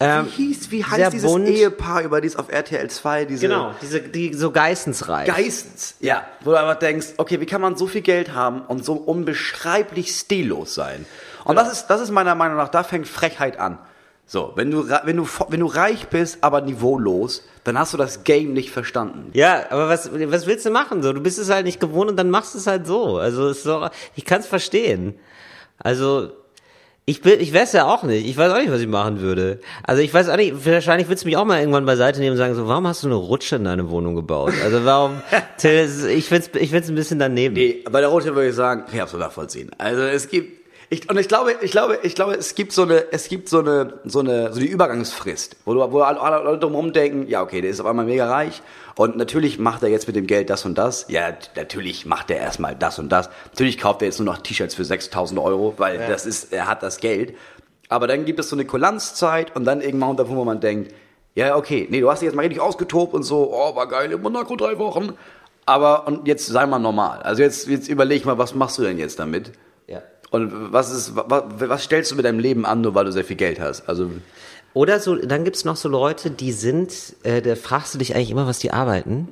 Ähm, 0.00 0.26
Wie 0.26 0.30
hieß, 0.30 0.70
wie 0.70 0.84
heißt 0.84 1.12
dieses 1.12 1.30
bunt. 1.30 1.48
Ehepaar, 1.48 2.02
über 2.02 2.20
das 2.20 2.36
auf 2.36 2.50
RTL 2.50 2.88
2, 2.88 3.24
diese 3.24 3.48
Genau, 3.48 3.74
diese, 3.80 4.00
die 4.00 4.34
so 4.34 4.50
geistensreich. 4.50 5.26
Geistens, 5.26 5.96
ja. 6.00 6.24
Wo 6.42 6.50
du 6.50 6.58
einfach 6.58 6.78
denkst, 6.78 7.14
okay, 7.16 7.40
wie 7.40 7.46
kann 7.46 7.60
man 7.60 7.76
so 7.76 7.86
viel 7.86 8.02
Geld 8.02 8.34
haben 8.34 8.62
und 8.62 8.84
so 8.84 8.94
unbeschreiblich 8.94 10.10
stillos 10.12 10.74
sein? 10.74 11.06
Und 11.44 11.56
das 11.56 11.72
ist, 11.72 11.86
das 11.86 12.00
ist 12.00 12.10
meiner 12.10 12.34
Meinung 12.34 12.56
nach, 12.56 12.68
da 12.68 12.84
fängt 12.84 13.08
Frechheit 13.08 13.58
an. 13.58 13.78
So, 14.26 14.52
wenn 14.54 14.70
du, 14.70 14.88
wenn 14.88 15.16
du, 15.16 15.28
wenn 15.48 15.60
du 15.60 15.66
reich 15.66 16.08
bist, 16.08 16.38
aber 16.42 16.60
niveaulos, 16.60 17.42
dann 17.64 17.78
hast 17.78 17.92
du 17.92 17.98
das 17.98 18.24
Game 18.24 18.52
nicht 18.52 18.70
verstanden. 18.70 19.30
Ja, 19.34 19.66
aber 19.70 19.88
was, 19.88 20.10
was 20.12 20.46
willst 20.46 20.64
du 20.64 20.70
machen? 20.70 21.02
So, 21.02 21.12
du 21.12 21.20
bist 21.20 21.38
es 21.38 21.50
halt 21.50 21.66
nicht 21.66 21.80
gewohnt 21.80 22.08
und 22.10 22.16
dann 22.16 22.30
machst 22.30 22.54
du 22.54 22.58
es 22.58 22.66
halt 22.66 22.86
so. 22.86 23.18
Also 23.18 23.48
ist 23.48 23.64
so, 23.64 23.88
ich 24.14 24.24
kann 24.24 24.40
es 24.40 24.46
verstehen. 24.46 25.14
Also 25.78 26.30
ich 27.04 27.20
bin, 27.20 27.40
ich 27.40 27.52
weiß 27.52 27.72
ja 27.72 27.86
auch 27.86 28.04
nicht. 28.04 28.26
Ich 28.26 28.36
weiß 28.36 28.52
auch 28.52 28.58
nicht, 28.58 28.70
was 28.70 28.80
ich 28.80 28.86
machen 28.86 29.20
würde. 29.20 29.58
Also 29.82 30.02
ich 30.02 30.14
weiß 30.14 30.28
auch 30.28 30.36
nicht. 30.36 30.64
Wahrscheinlich 30.64 31.08
würdest 31.08 31.24
du 31.24 31.28
mich 31.28 31.36
auch 31.36 31.44
mal 31.44 31.58
irgendwann 31.58 31.84
beiseite 31.84 32.20
nehmen 32.20 32.32
und 32.32 32.36
sagen 32.36 32.54
so, 32.54 32.68
warum 32.68 32.86
hast 32.86 33.02
du 33.02 33.08
eine 33.08 33.16
Rutsche 33.16 33.56
in 33.56 33.64
deine 33.64 33.90
Wohnung 33.90 34.14
gebaut? 34.14 34.52
Also 34.62 34.84
warum? 34.84 35.20
Till, 35.58 35.88
ich 36.10 36.26
find's, 36.26 36.50
ich 36.54 36.70
find's 36.70 36.88
ein 36.88 36.94
bisschen 36.94 37.18
daneben. 37.18 37.54
Nee, 37.54 37.82
bei 37.90 38.00
der 38.00 38.08
Rote 38.08 38.34
würde 38.36 38.50
ich 38.50 38.54
sagen, 38.54 38.84
ich 38.92 39.00
hab's 39.00 39.10
so 39.10 39.18
nachvollziehen. 39.18 39.70
Also 39.78 40.02
es 40.02 40.28
gibt, 40.28 40.61
ich, 40.92 41.08
und 41.08 41.18
ich 41.18 41.26
glaube, 41.26 41.54
ich 41.62 41.70
glaube, 41.70 42.00
ich 42.02 42.14
glaube, 42.14 42.34
es 42.34 42.54
gibt 42.54 42.72
so 42.72 42.82
eine, 42.82 43.10
es 43.12 43.28
gibt 43.28 43.48
so 43.48 43.60
eine, 43.60 43.94
so 44.04 44.20
eine, 44.20 44.52
so 44.52 44.60
die 44.60 44.66
Übergangsfrist, 44.66 45.56
wo, 45.64 45.72
du, 45.72 45.90
wo 45.90 46.02
alle 46.02 46.20
alle 46.20 46.44
Leute 46.44 46.58
drumherum 46.58 46.92
denken, 46.92 47.26
ja, 47.28 47.40
okay, 47.40 47.62
der 47.62 47.70
ist 47.70 47.80
auf 47.80 47.86
einmal 47.86 48.04
mega 48.04 48.28
reich 48.30 48.60
und 48.96 49.16
natürlich 49.16 49.58
macht 49.58 49.82
er 49.82 49.88
jetzt 49.88 50.06
mit 50.06 50.16
dem 50.16 50.26
Geld 50.26 50.50
das 50.50 50.66
und 50.66 50.76
das. 50.76 51.06
Ja, 51.08 51.32
natürlich 51.56 52.04
macht 52.04 52.30
er 52.30 52.36
erstmal 52.36 52.76
das 52.76 52.98
und 52.98 53.08
das. 53.08 53.30
Natürlich 53.52 53.78
kauft 53.78 54.02
er 54.02 54.08
jetzt 54.08 54.18
nur 54.18 54.26
noch 54.26 54.42
T-Shirts 54.42 54.74
für 54.74 54.84
6000 54.84 55.40
Euro, 55.40 55.72
weil 55.78 55.96
das 55.96 56.26
ist, 56.26 56.52
er 56.52 56.66
hat 56.66 56.82
das 56.82 56.98
Geld. 56.98 57.36
Aber 57.88 58.06
dann 58.06 58.26
gibt 58.26 58.38
es 58.38 58.50
so 58.50 58.56
eine 58.56 58.66
Kulanzzeit 58.66 59.56
und 59.56 59.64
dann 59.64 59.80
irgendwann 59.80 60.10
unter 60.10 60.28
wo 60.28 60.44
man 60.44 60.60
denkt, 60.60 60.92
ja, 61.34 61.56
okay, 61.56 61.86
nee, 61.88 62.02
du 62.02 62.10
hast 62.10 62.20
dich 62.20 62.26
jetzt 62.26 62.34
mal 62.34 62.42
richtig 62.42 62.60
ausgetobt 62.60 63.14
und 63.14 63.22
so, 63.22 63.50
oh, 63.50 63.74
war 63.74 63.88
geil 63.88 64.12
in 64.12 64.20
Monaco 64.20 64.56
drei 64.56 64.78
Wochen. 64.78 65.14
Aber, 65.64 66.06
und 66.06 66.28
jetzt 66.28 66.48
sei 66.48 66.66
mal 66.66 66.78
normal. 66.78 67.22
Also 67.22 67.40
jetzt, 67.40 67.66
jetzt 67.66 67.88
überleg 67.88 68.26
mal, 68.26 68.36
was 68.36 68.54
machst 68.54 68.76
du 68.76 68.82
denn 68.82 68.98
jetzt 68.98 69.18
damit? 69.18 69.52
Ja. 70.32 70.38
Und 70.38 70.72
was 70.72 70.90
ist, 70.90 71.14
was, 71.14 71.44
was 71.58 71.84
stellst 71.84 72.10
du 72.10 72.16
mit 72.16 72.24
deinem 72.24 72.38
Leben 72.38 72.64
an, 72.66 72.80
nur 72.80 72.94
weil 72.94 73.04
du 73.04 73.12
sehr 73.12 73.24
viel 73.24 73.36
Geld 73.36 73.60
hast? 73.60 73.88
Also, 73.88 74.10
Oder 74.74 75.00
so, 75.00 75.16
dann 75.16 75.44
gibt's 75.44 75.64
noch 75.64 75.76
so 75.76 75.88
Leute, 75.88 76.30
die 76.30 76.52
sind, 76.52 76.92
äh, 77.22 77.42
da 77.42 77.54
fragst 77.56 77.94
du 77.94 77.98
dich 77.98 78.14
eigentlich 78.14 78.30
immer, 78.30 78.46
was 78.46 78.58
die 78.58 78.70
arbeiten. 78.72 79.28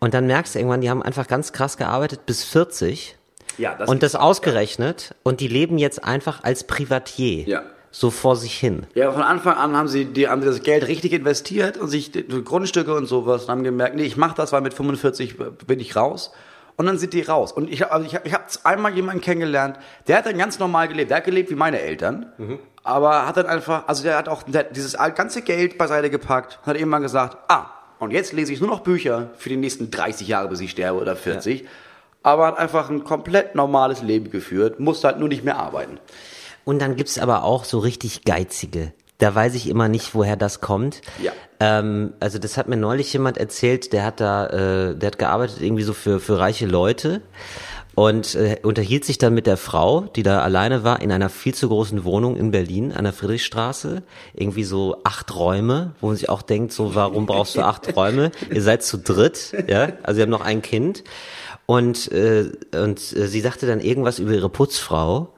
Und 0.00 0.14
dann 0.14 0.26
merkst 0.26 0.54
du 0.54 0.58
irgendwann, 0.60 0.80
die 0.80 0.90
haben 0.90 1.02
einfach 1.02 1.26
ganz 1.26 1.52
krass 1.52 1.76
gearbeitet 1.76 2.26
bis 2.26 2.44
40. 2.44 3.16
Ja, 3.56 3.74
das 3.74 3.88
Und 3.88 4.02
das 4.02 4.14
ausgerechnet. 4.14 5.14
Und 5.24 5.40
die 5.40 5.48
leben 5.48 5.78
jetzt 5.78 6.04
einfach 6.04 6.44
als 6.44 6.64
Privatier. 6.64 7.48
Ja. 7.48 7.62
So 7.90 8.10
vor 8.10 8.36
sich 8.36 8.52
hin. 8.58 8.86
ja, 8.94 9.10
von 9.10 9.22
Anfang 9.22 9.56
an 9.56 9.74
haben 9.74 9.88
sie, 9.88 10.04
die, 10.04 10.28
haben 10.28 10.42
sie 10.42 10.48
das 10.48 10.62
Geld 10.62 10.86
richtig 10.86 11.14
investiert 11.14 11.78
und 11.78 11.88
sich 11.88 12.12
Grundstücke 12.44 12.94
und 12.94 13.06
sowas 13.06 13.44
und 13.44 13.48
haben 13.48 13.64
gemerkt, 13.64 13.96
nee, 13.96 14.04
ich 14.04 14.18
mach 14.18 14.34
das, 14.34 14.52
weil 14.52 14.60
mit 14.60 14.74
45 14.74 15.36
bin 15.66 15.80
ich 15.80 15.96
raus. 15.96 16.30
Und 16.78 16.86
dann 16.86 16.96
sind 16.96 17.12
die 17.12 17.22
raus. 17.22 17.52
Und 17.52 17.68
ich, 17.70 17.82
hab- 17.82 17.92
also 17.92 18.06
ich, 18.06 18.14
ich 18.24 18.32
habe 18.32 18.44
einmal 18.64 18.94
jemanden 18.94 19.20
kennengelernt, 19.20 19.78
der 20.06 20.16
hat 20.18 20.26
dann 20.26 20.38
ganz 20.38 20.58
normal 20.58 20.88
gelebt. 20.88 21.10
Der 21.10 21.18
hat 21.18 21.24
gelebt 21.24 21.50
wie 21.50 21.54
meine 21.56 21.80
Eltern. 21.80 22.32
Aber 22.84 23.26
hat 23.26 23.36
dann 23.36 23.46
einfach, 23.46 23.86
also 23.88 24.02
der 24.04 24.16
hat 24.16 24.28
auch 24.28 24.44
der 24.44 24.60
hat 24.60 24.76
dieses 24.76 24.94
ganze 25.14 25.42
Geld 25.42 25.76
beiseite 25.76 26.08
gepackt 26.08 26.60
und 26.62 26.66
hat 26.68 26.76
irgendwann 26.76 27.02
gesagt, 27.02 27.36
ah, 27.48 27.66
und 27.98 28.12
jetzt 28.12 28.32
lese 28.32 28.52
ich 28.52 28.60
nur 28.60 28.70
noch 28.70 28.80
Bücher 28.80 29.30
für 29.36 29.48
die 29.50 29.56
nächsten 29.56 29.90
30 29.90 30.28
Jahre, 30.28 30.48
bis 30.48 30.60
ich 30.60 30.70
sterbe 30.70 31.00
oder 31.00 31.16
40. 31.16 31.66
Aber 32.22 32.46
hat 32.46 32.58
einfach 32.58 32.88
ein 32.90 33.02
komplett 33.04 33.54
normales 33.56 34.02
Leben 34.02 34.30
geführt, 34.30 34.78
musste 34.80 35.08
halt 35.08 35.18
nur 35.18 35.28
nicht 35.28 35.44
mehr 35.44 35.56
arbeiten. 35.58 35.98
Und 36.64 36.78
dann 36.80 36.94
gibt's 36.96 37.18
aber 37.18 37.42
auch 37.42 37.64
so 37.64 37.78
richtig 37.80 38.24
geizige. 38.24 38.92
Da 39.18 39.34
weiß 39.34 39.54
ich 39.54 39.68
immer 39.68 39.88
nicht, 39.88 40.14
woher 40.14 40.36
das 40.36 40.60
kommt. 40.60 41.00
Ja. 41.22 41.32
Ähm, 41.60 42.12
also 42.20 42.38
das 42.38 42.56
hat 42.56 42.68
mir 42.68 42.76
neulich 42.76 43.12
jemand 43.12 43.36
erzählt, 43.36 43.92
der 43.92 44.04
hat 44.04 44.20
da, 44.20 44.46
äh, 44.46 44.94
der 44.96 45.08
hat 45.08 45.18
gearbeitet 45.18 45.60
irgendwie 45.60 45.82
so 45.82 45.92
für, 45.92 46.20
für 46.20 46.38
reiche 46.38 46.66
Leute 46.66 47.20
und 47.98 48.36
äh, 48.36 48.58
unterhielt 48.62 49.04
sich 49.04 49.18
dann 49.18 49.34
mit 49.34 49.48
der 49.48 49.56
Frau, 49.56 50.02
die 50.02 50.22
da 50.22 50.42
alleine 50.42 50.84
war, 50.84 51.02
in 51.02 51.10
einer 51.10 51.28
viel 51.28 51.52
zu 51.52 51.66
großen 51.66 52.04
Wohnung 52.04 52.36
in 52.36 52.52
Berlin 52.52 52.92
an 52.92 53.02
der 53.02 53.12
Friedrichstraße. 53.12 54.04
Irgendwie 54.34 54.62
so 54.62 55.00
acht 55.02 55.34
Räume, 55.34 55.94
wo 56.00 56.06
man 56.06 56.14
sich 56.14 56.28
auch 56.28 56.42
denkt, 56.42 56.72
so 56.72 56.94
warum 56.94 57.26
brauchst 57.26 57.56
du 57.56 57.62
acht 57.62 57.96
Räume? 57.96 58.30
Ihr 58.54 58.62
seid 58.62 58.84
zu 58.84 58.98
dritt, 58.98 59.52
ja, 59.66 59.88
also 60.04 60.14
sie 60.14 60.22
haben 60.22 60.30
noch 60.30 60.42
ein 60.42 60.62
Kind. 60.62 61.02
Und, 61.66 62.12
äh, 62.12 62.52
und 62.72 63.00
äh, 63.00 63.26
sie 63.26 63.40
sagte 63.40 63.66
dann 63.66 63.80
irgendwas 63.80 64.20
über 64.20 64.30
ihre 64.30 64.48
Putzfrau. 64.48 65.34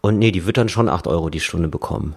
Und 0.00 0.20
nee, 0.20 0.30
die 0.30 0.46
wird 0.46 0.58
dann 0.58 0.68
schon 0.68 0.88
acht 0.88 1.08
Euro 1.08 1.28
die 1.28 1.40
Stunde 1.40 1.66
bekommen. 1.66 2.14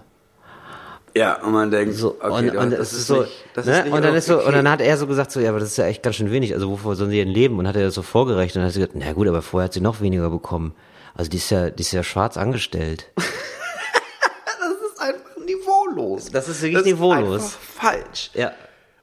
Ja, 1.20 1.34
und 1.42 1.52
man 1.52 1.70
denkt, 1.70 1.96
So, 1.96 2.16
okay, 2.22 2.50
und, 2.50 2.56
und 2.56 2.72
das 2.72 2.94
ist 2.94 3.08
so, 3.08 3.24
nicht, 3.24 3.44
das 3.54 3.66
ne? 3.66 3.80
ist 3.80 3.84
nicht 3.84 3.94
und 3.94 4.06
dann 4.06 4.16
ist 4.16 4.28
so, 4.28 4.42
und 4.42 4.54
dann 4.54 4.70
hat 4.70 4.80
er 4.80 4.96
so 4.96 5.06
gesagt, 5.06 5.32
so, 5.32 5.42
ja, 5.42 5.50
aber 5.50 5.60
das 5.60 5.72
ist 5.72 5.78
ja 5.78 5.86
echt 5.86 6.02
ganz 6.02 6.16
schön 6.16 6.32
wenig. 6.32 6.54
Also 6.54 6.70
wovor 6.70 6.96
sollen 6.96 7.10
sie 7.10 7.18
denn 7.18 7.28
leben? 7.28 7.60
Und 7.60 7.68
hat 7.68 7.76
er 7.76 7.84
das 7.84 7.94
so 7.94 8.04
vorgerechnet 8.04 8.62
und 8.62 8.68
hat 8.68 8.72
sie 8.72 8.80
gesagt, 8.80 8.96
na 8.98 9.12
gut, 9.12 9.28
aber 9.28 9.42
vorher 9.42 9.66
hat 9.66 9.74
sie 9.74 9.82
noch 9.82 10.00
weniger 10.00 10.30
bekommen. 10.30 10.74
Also 11.16 11.30
die 11.30 11.36
ist 11.36 11.50
ja, 11.50 11.72
die 11.72 11.82
ist 11.82 11.92
ja 11.92 12.04
schwarz 12.04 12.38
angestellt. 12.38 13.12
das 13.16 13.26
ist 13.26 15.02
einfach 15.02 15.46
niveaulos. 15.46 16.32
Das 16.32 16.48
ist 16.48 16.62
wirklich 16.62 16.86
niveaulos. 16.86 17.36
Ist 17.36 17.44
einfach 17.44 17.60
falsch. 17.60 18.32
Ja. 18.36 18.54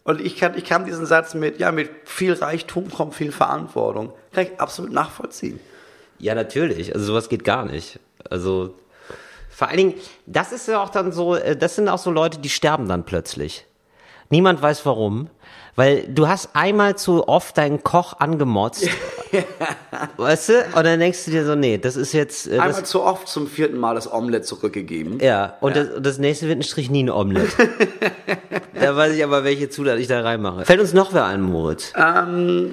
Und 0.05 0.23
ich 0.23 0.39
kann, 0.39 0.57
ich 0.57 0.65
kann 0.65 0.87
diesen 0.87 1.05
Satz 1.05 1.35
mit, 1.35 1.61
ja, 1.61 1.71
mit 1.71 1.91
viel 2.07 2.33
Reichtum 2.33 2.91
kommt 2.91 3.15
viel 3.15 3.31
Verantwortung, 3.31 4.15
kann 4.33 4.45
ich 4.45 4.59
absolut 4.59 4.91
nachvollziehen. 4.91 5.61
Ja, 6.19 6.35
natürlich. 6.35 6.95
Also 6.95 7.09
sowas 7.09 7.29
geht 7.29 7.45
gar 7.45 7.67
nicht. 7.67 8.01
Also 8.31 8.75
vor 9.57 9.69
allen 9.69 9.79
Dingen, 9.79 9.95
das 10.27 10.53
ist 10.53 10.69
ja 10.69 10.83
auch 10.83 10.91
dann 10.91 11.13
so, 11.13 11.35
äh, 11.35 11.57
das 11.57 11.77
sind 11.77 11.89
auch 11.89 11.97
so 11.97 12.11
Leute, 12.11 12.39
die 12.39 12.51
sterben 12.51 12.89
dann 12.89 13.05
plötzlich. 13.05 13.65
Niemand 14.29 14.61
weiß 14.61 14.85
warum. 14.85 15.31
Weil 15.77 16.07
du 16.09 16.29
hast 16.29 16.51
einmal 16.53 16.97
zu 16.97 17.27
oft 17.27 17.57
deinen 17.57 17.83
Koch 17.83 18.21
angemotzt. 18.21 18.87
weißt 20.19 20.49
du? 20.51 20.53
Und 20.75 20.85
dann 20.85 21.01
denkst 21.01 21.25
du 21.25 21.31
dir 21.31 21.47
so, 21.47 21.55
nee, 21.55 21.79
das 21.79 21.97
ist 21.97 22.13
jetzt. 22.13 22.49
Äh, 22.49 22.59
Einmal 22.59 22.85
zu 22.85 23.03
oft 23.03 23.29
zum 23.29 23.47
vierten 23.47 23.79
Mal 23.79 23.95
das 23.95 24.13
Omelett 24.13 24.45
zurückgegeben. 24.45 25.21
ja, 25.21 25.57
und, 25.61 25.75
Das, 25.75 25.89
und 25.89 26.05
das 26.05 26.19
nächste 26.19 26.49
wird 26.49 26.59
ein 26.59 26.63
Strichnin-Omelett. 26.63 27.49
da 28.75 28.95
weiß 28.95 29.15
ich 29.15 29.25
aber, 29.25 29.43
welche 29.45 29.71
Zutat 29.71 29.99
ich 29.99 30.07
da 30.07 30.21
reinmache. 30.21 30.67
Fällt 30.67 30.81
uns 30.81 30.93
noch 30.93 31.15
wer 31.15 31.25
ein, 31.25 31.41
Moritz? 31.41 31.95
Ähm, 31.97 32.73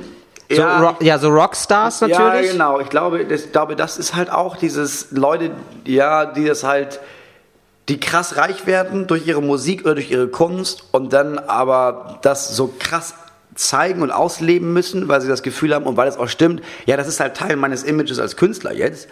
So, 0.56 0.62
ja, 0.62 0.80
Rock, 0.80 1.02
ja, 1.02 1.18
so 1.18 1.30
Rockstars 1.30 2.02
natürlich. 2.02 2.48
Ja, 2.48 2.52
genau. 2.52 2.80
Ich 2.80 2.90
glaube, 2.90 3.26
das, 3.26 3.52
glaube, 3.52 3.76
das 3.76 3.98
ist 3.98 4.16
halt 4.16 4.32
auch 4.32 4.58
dieses 4.58 5.12
Leute, 5.12 5.52
ja, 5.86 6.26
die 6.26 6.46
das 6.46 6.64
halt, 6.64 7.00
die 7.90 8.00
krass 8.00 8.38
reich 8.38 8.66
werden 8.66 9.08
durch 9.08 9.28
ihre 9.28 9.42
Musik 9.42 9.82
oder 9.82 9.96
durch 9.96 10.12
ihre 10.12 10.28
Kunst 10.28 10.84
und 10.92 11.14
dann 11.14 11.40
aber 11.40 12.20
das 12.22 12.56
so 12.56 12.74
krass 12.80 13.16
zeigen 13.56 14.02
und 14.02 14.12
ausleben 14.12 14.74
müssen, 14.74 15.08
weil 15.08 15.22
sie 15.22 15.28
das 15.28 15.44
Gefühl 15.44 15.74
haben 15.76 15.86
und 15.86 15.98
weil 15.98 16.08
es 16.08 16.18
auch 16.18 16.28
stimmt, 16.28 16.62
ja, 16.86 16.98
das 16.98 17.08
ist 17.08 17.20
halt 17.20 17.36
Teil 17.36 17.56
meines 17.56 17.84
Images 17.84 18.20
als 18.20 18.36
Künstler 18.36 18.74
jetzt, 18.74 19.08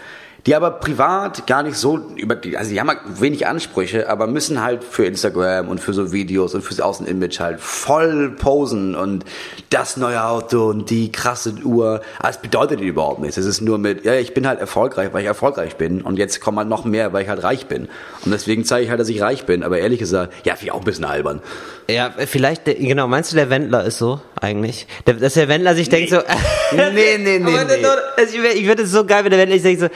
die 0.46 0.56
aber 0.56 0.72
privat 0.72 1.46
gar 1.46 1.64
nicht 1.64 1.76
so 1.76 1.98
über 2.16 2.36
die, 2.36 2.58
also 2.58 2.72
die 2.72 2.80
haben 2.80 2.90
halt 2.90 3.00
wenig 3.20 3.46
Ansprüche, 3.46 4.10
aber 4.10 4.28
müssen 4.28 4.62
halt 4.62 4.84
für 4.84 5.06
Instagram 5.06 5.68
und 5.68 5.80
für 5.80 5.94
so 5.94 6.12
Videos 6.12 6.56
und 6.56 6.64
fürs 6.64 6.80
Außenimage 6.80 7.40
halt 7.40 7.60
voll 7.60 8.32
posen 8.32 8.96
und 8.96 9.24
das 9.70 9.98
neue 9.98 10.24
Auto 10.24 10.70
und 10.70 10.90
die 10.90 11.12
krasse 11.12 11.54
Uhr. 11.64 12.02
Aber 12.20 12.30
es 12.30 12.38
bedeutet 12.38 12.80
die 12.80 12.88
überhaupt 12.88 13.20
nichts. 13.20 13.38
Es 13.38 13.46
ist 13.46 13.62
nur 13.62 13.78
mit, 13.78 14.04
ja, 14.04 14.16
ich 14.16 14.34
bin 14.34 14.48
halt 14.48 14.60
erfolgreich, 14.60 15.14
weil 15.14 15.22
ich 15.22 15.28
erfolgreich 15.28 15.76
bin 15.76 16.02
und 16.02 16.18
jetzt 16.18 16.42
kommt 16.42 16.58
halt 16.58 16.68
noch 16.68 16.86
mehr, 16.86 17.14
weil 17.14 17.24
ich 17.24 17.30
halt 17.30 17.44
reich 17.44 17.68
bin. 17.68 17.88
Und 18.26 18.32
deswegen 18.32 18.66
zeige 18.66 18.86
ich 18.86 18.90
halt, 18.90 19.00
dass 19.00 19.10
ich 19.10 19.22
reich 19.22 19.46
bin. 19.46 19.64
Aber 19.64 19.78
ehrlich 19.78 20.00
gesagt, 20.00 20.34
ja, 20.46 20.56
finde 20.56 20.66
ich 20.66 20.72
auch 20.72 20.80
ein 20.80 20.86
bisschen 20.86 21.06
albern. 21.06 21.42
Ja, 21.88 22.14
vielleicht, 22.26 22.66
genau, 22.66 23.08
meinst 23.08 23.32
du, 23.32 23.36
der 23.36 23.50
Wendler 23.50 23.84
ist 23.84 23.98
so 23.98 24.22
eigentlich? 24.40 24.88
Dass 25.06 25.34
der 25.34 25.48
Wendler 25.48 25.76
sich 25.76 25.90
denkt 25.90 26.10
so, 26.10 26.22
Nee, 26.72 26.92
nee, 26.94 27.18
nee, 27.18 27.40
nee. 27.40 27.58
also 27.58 28.38
ich 28.38 28.66
finde 28.66 28.84
es 28.84 28.92
so 28.92 29.06
geil, 29.06 29.24
wenn 29.24 29.32
der 29.32 29.40
Wendler 29.40 29.56
sich 29.56 29.64
denkt 29.64 29.82
so, 29.82 29.88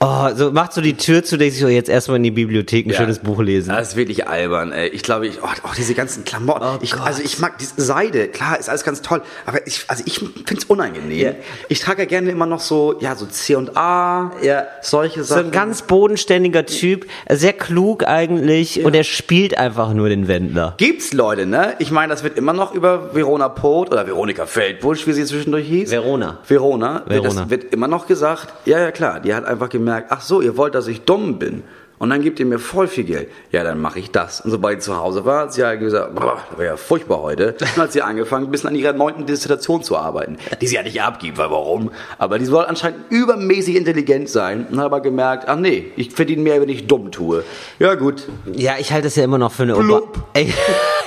oh, 0.00 0.28
so 0.34 0.50
macht 0.52 0.72
so 0.72 0.80
die 0.80 0.94
Tür 0.96 1.22
zu, 1.24 1.36
denkt 1.36 1.54
sich 1.54 1.62
so, 1.62 1.68
jetzt 1.68 1.88
erstmal 1.88 2.16
in 2.18 2.22
die 2.22 2.30
Bibliothek 2.30 2.86
ein 2.86 2.90
Ja. 2.90 2.96
schönes 2.96 3.18
Buch 3.18 3.40
lesen. 3.42 3.70
Das 3.70 3.88
ist 3.90 3.96
wirklich 3.96 4.26
albern, 4.28 4.72
ey. 4.72 4.88
Ich 4.88 5.02
glaube, 5.02 5.26
ich, 5.26 5.42
oh, 5.42 5.46
oh, 5.64 5.68
diese 5.76 5.94
ganzen 5.94 6.24
Klamotten. 6.24 6.64
Oh 6.64 6.78
ich, 6.80 6.94
also 6.98 7.22
ich 7.22 7.38
mag 7.38 7.58
diese 7.58 7.80
Seide, 7.80 8.28
klar, 8.28 8.58
ist 8.58 8.68
alles 8.68 8.84
ganz 8.84 9.02
toll. 9.02 9.22
Aber 9.46 9.66
ich, 9.66 9.84
also 9.88 10.02
ich 10.06 10.20
find's 10.46 10.64
unangenehm. 10.64 11.18
Ja. 11.18 11.32
Ich 11.68 11.80
trage 11.80 12.02
ja 12.02 12.06
gerne 12.08 12.30
immer 12.30 12.46
noch 12.46 12.60
so, 12.60 12.96
ja, 13.00 13.14
so 13.16 13.26
C 13.26 13.54
und 13.56 13.76
A, 13.76 14.32
Ja. 14.42 14.64
solche 14.82 15.22
So 15.24 15.34
Sachen. 15.34 15.46
ein 15.46 15.50
ganz 15.52 15.82
bodenständiger 15.82 16.66
Typ, 16.66 17.06
sehr 17.30 17.52
klug 17.52 18.06
eigentlich 18.06 18.84
und 18.84 18.94
er 18.94 19.04
spielt 19.04 19.58
einfach 19.58 19.92
nur 19.92 20.08
den 20.08 20.28
Wendler. 20.28 20.74
Gibt's 20.76 21.12
Leute, 21.12 21.46
ne? 21.46 21.74
Ich 21.78 21.90
meine, 21.90 22.12
das 22.12 22.22
wird 22.22 22.36
immer 22.38 22.52
noch 22.52 22.74
über 22.74 23.14
Verona 23.14 23.48
Poth 23.48 23.90
oder 23.92 24.06
Veronika 24.06 24.46
Feldbusch, 24.46 25.06
wie 25.06 25.12
sie 25.12 25.24
zwischendurch 25.24 25.66
hieß. 25.66 25.90
Verona. 25.90 26.38
Verona. 26.46 27.02
Verona. 27.06 27.40
Das 27.42 27.50
wird 27.50 27.72
immer 27.72 27.88
noch 27.88 28.06
gesagt, 28.06 28.52
ja, 28.64 28.78
ja, 28.78 28.90
klar. 28.90 29.20
Die 29.20 29.34
hat 29.34 29.44
einfach 29.44 29.63
gemerkt, 29.68 30.08
ach 30.10 30.20
so, 30.20 30.40
ihr 30.40 30.56
wollt, 30.56 30.74
dass 30.74 30.86
ich 30.86 31.02
dumm 31.02 31.38
bin. 31.38 31.62
Und 31.98 32.10
dann 32.10 32.22
gibt 32.22 32.40
ihr 32.40 32.46
mir 32.46 32.58
voll 32.58 32.88
viel 32.88 33.04
Geld. 33.04 33.28
Ja, 33.52 33.62
dann 33.62 33.80
mache 33.80 33.98
ich 33.98 34.10
das. 34.10 34.40
Und 34.40 34.50
sobald 34.50 34.82
sie 34.82 34.90
zu 34.90 34.96
Hause 34.96 35.24
war, 35.24 35.42
hat 35.42 35.54
sie 35.54 35.60
ja 35.60 35.74
gesagt, 35.74 36.14
boah, 36.14 36.38
das 36.50 36.58
war 36.58 36.64
ja 36.64 36.76
furchtbar 36.76 37.22
heute. 37.22 37.54
Dann 37.58 37.76
hat 37.76 37.92
sie 37.92 38.02
angefangen, 38.02 38.46
ein 38.46 38.50
bisschen 38.50 38.70
an 38.70 38.74
ihrer 38.74 38.92
neunten 38.92 39.26
Dissertation 39.26 39.82
zu 39.82 39.96
arbeiten. 39.96 40.36
Die 40.60 40.66
sie 40.66 40.74
ja 40.74 40.82
nicht 40.82 41.00
abgibt, 41.00 41.38
weil 41.38 41.50
warum? 41.50 41.90
Aber 42.18 42.38
die 42.38 42.44
soll 42.44 42.64
anscheinend 42.64 43.10
übermäßig 43.10 43.76
intelligent 43.76 44.28
sein. 44.28 44.66
Und 44.70 44.78
hat 44.78 44.86
aber 44.86 45.00
gemerkt, 45.00 45.48
ach 45.48 45.56
nee, 45.56 45.92
ich 45.96 46.10
verdiene 46.10 46.42
mehr, 46.42 46.60
wenn 46.60 46.68
ich 46.68 46.86
dumm 46.86 47.12
tue. 47.12 47.44
Ja, 47.78 47.94
gut. 47.94 48.28
Ja, 48.52 48.74
ich 48.78 48.92
halte 48.92 49.06
es 49.06 49.16
ja 49.16 49.24
immer 49.24 49.38
noch 49.38 49.52
für 49.52 49.62
eine 49.62 49.76
urba 49.76 49.84
Blub. 49.86 50.28
ich, 50.36 50.52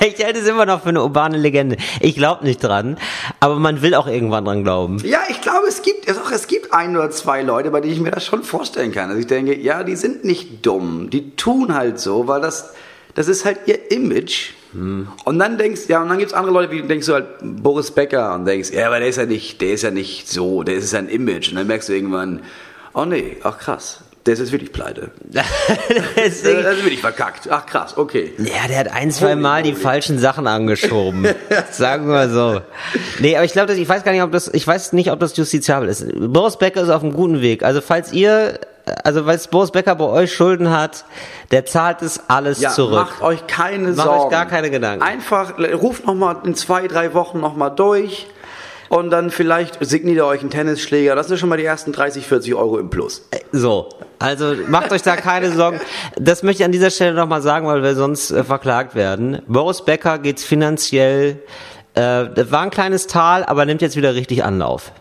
ich 0.00 0.24
halte 0.24 0.40
es 0.40 0.48
immer 0.48 0.66
noch 0.66 0.82
für 0.82 0.88
eine 0.88 1.02
urbane 1.02 1.36
Legende. 1.36 1.76
Ich 2.00 2.14
glaube 2.16 2.44
nicht 2.44 2.62
dran, 2.62 2.96
aber 3.40 3.56
man 3.56 3.82
will 3.82 3.94
auch 3.94 4.06
irgendwann 4.06 4.44
dran 4.44 4.64
glauben. 4.64 4.98
Ja, 5.04 5.20
ich 5.28 5.40
glaube, 5.42 5.66
es 5.68 5.82
gibt, 5.82 6.08
es 6.08 6.46
gibt 6.46 6.72
ein 6.72 6.96
oder 6.96 7.10
zwei 7.10 7.42
Leute, 7.42 7.70
bei 7.70 7.80
denen 7.80 7.92
ich 7.92 8.00
mir 8.00 8.10
das 8.10 8.24
schon 8.24 8.42
vorstellen 8.42 8.92
kann. 8.92 9.08
Also 9.08 9.20
ich 9.20 9.26
denke, 9.26 9.56
ja, 9.56 9.84
die 9.84 9.96
sind 9.96 10.24
nicht 10.24 10.64
dumm. 10.64 10.77
Die 11.10 11.36
tun 11.36 11.74
halt 11.74 12.00
so, 12.00 12.26
weil 12.28 12.40
das, 12.40 12.74
das 13.14 13.28
ist 13.28 13.44
halt 13.44 13.58
ihr 13.66 13.90
Image. 13.90 14.50
Und 14.72 15.38
dann 15.38 15.56
denkst, 15.56 15.82
ja, 15.88 16.02
und 16.02 16.10
dann 16.10 16.18
gibt's 16.18 16.34
andere 16.34 16.52
Leute, 16.52 16.70
wie 16.70 16.82
denkst 16.82 17.06
du 17.06 17.14
halt 17.14 17.26
Boris 17.42 17.90
Becker 17.90 18.34
und 18.34 18.44
denkst, 18.44 18.70
ja, 18.70 18.86
aber 18.86 18.98
der 18.98 19.08
ist 19.08 19.16
ja 19.16 19.24
nicht, 19.24 19.60
der 19.62 19.72
ist 19.72 19.82
ja 19.82 19.90
nicht 19.90 20.28
so, 20.28 20.62
der 20.62 20.74
ist 20.74 20.90
sein 20.90 21.08
Image. 21.08 21.48
Und 21.48 21.56
dann 21.56 21.66
merkst 21.66 21.88
du 21.88 21.94
irgendwann, 21.94 22.42
oh 22.92 23.06
nee, 23.06 23.38
ach 23.42 23.58
krass, 23.58 24.02
der 24.26 24.34
ist 24.34 24.40
jetzt 24.40 24.52
wirklich 24.52 24.72
pleite. 24.72 25.10
Deswegen, 26.16 26.62
Der 26.62 26.72
ist 26.72 26.84
wirklich 26.84 27.00
verkackt. 27.00 27.48
Ach 27.50 27.64
krass, 27.64 27.96
okay. 27.96 28.32
ja, 28.36 28.68
der 28.68 28.78
hat 28.80 28.92
ein, 28.92 29.10
zwei 29.10 29.36
Mal 29.36 29.62
die 29.62 29.72
falschen 29.72 30.18
Sachen 30.18 30.46
angeschoben. 30.46 31.26
Sagen 31.70 32.06
wir 32.06 32.12
mal 32.12 32.28
so. 32.28 32.60
Nee, 33.20 33.36
aber 33.36 33.46
ich 33.46 33.52
glaube, 33.52 33.72
ich 33.72 33.88
weiß 33.88 34.04
gar 34.04 34.12
nicht, 34.12 34.22
ob 34.22 34.32
das, 34.32 34.52
ich 34.52 34.66
weiß 34.66 34.92
nicht, 34.92 35.10
ob 35.10 35.18
das 35.18 35.34
justiziabel 35.34 35.88
ist. 35.88 36.04
Boris 36.14 36.58
Becker 36.58 36.82
ist 36.82 36.90
auf 36.90 37.02
einem 37.02 37.14
guten 37.14 37.40
Weg. 37.40 37.62
Also 37.62 37.80
falls 37.80 38.12
ihr, 38.12 38.60
also 39.04 39.24
falls 39.24 39.48
Boris 39.48 39.70
Becker 39.70 39.94
bei 39.94 40.04
euch 40.04 40.32
Schulden 40.34 40.70
hat, 40.70 41.04
der 41.50 41.66
zahlt 41.66 42.02
es 42.02 42.20
alles 42.28 42.60
Ja, 42.60 42.70
zurück. 42.70 42.94
macht 42.94 43.22
euch 43.22 43.46
keine 43.46 43.88
Macht 43.92 44.06
Sorgen. 44.06 44.24
euch 44.24 44.30
gar 44.30 44.46
keine 44.46 44.70
Gedanken. 44.70 45.02
Einfach, 45.02 45.58
äh, 45.58 45.72
ruft 45.72 46.06
noch 46.06 46.14
mal 46.14 46.36
in 46.44 46.54
zwei, 46.54 46.86
drei 46.88 47.14
Wochen 47.14 47.40
noch 47.40 47.56
mal 47.56 47.70
durch 47.70 48.26
und 48.88 49.10
dann 49.10 49.30
vielleicht 49.30 49.78
signiert 49.84 50.16
ihr 50.16 50.26
euch 50.26 50.40
einen 50.40 50.50
Tennisschläger. 50.50 51.14
Das 51.14 51.28
sind 51.28 51.38
schon 51.38 51.48
mal 51.48 51.58
die 51.58 51.64
ersten 51.64 51.92
30, 51.92 52.26
40 52.26 52.54
Euro 52.54 52.78
im 52.78 52.88
Plus. 52.90 53.28
So, 53.52 53.88
also 54.18 54.54
macht 54.66 54.92
euch 54.92 55.02
da 55.02 55.16
keine 55.16 55.52
Sorgen. 55.52 55.80
Das 56.16 56.42
möchte 56.42 56.62
ich 56.62 56.64
an 56.64 56.72
dieser 56.72 56.90
Stelle 56.90 57.14
nochmal 57.14 57.42
sagen, 57.42 57.66
weil 57.66 57.82
wir 57.82 57.94
sonst 57.94 58.30
äh, 58.30 58.44
verklagt 58.44 58.94
werden. 58.94 59.42
Boris 59.46 59.84
Becker 59.84 60.18
geht's 60.18 60.44
finanziell, 60.44 61.40
äh, 61.94 62.26
das 62.34 62.50
war 62.50 62.60
ein 62.62 62.70
kleines 62.70 63.06
Tal, 63.06 63.44
aber 63.44 63.64
nimmt 63.66 63.82
jetzt 63.82 63.96
wieder 63.96 64.14
richtig 64.14 64.44
Anlauf. 64.44 64.92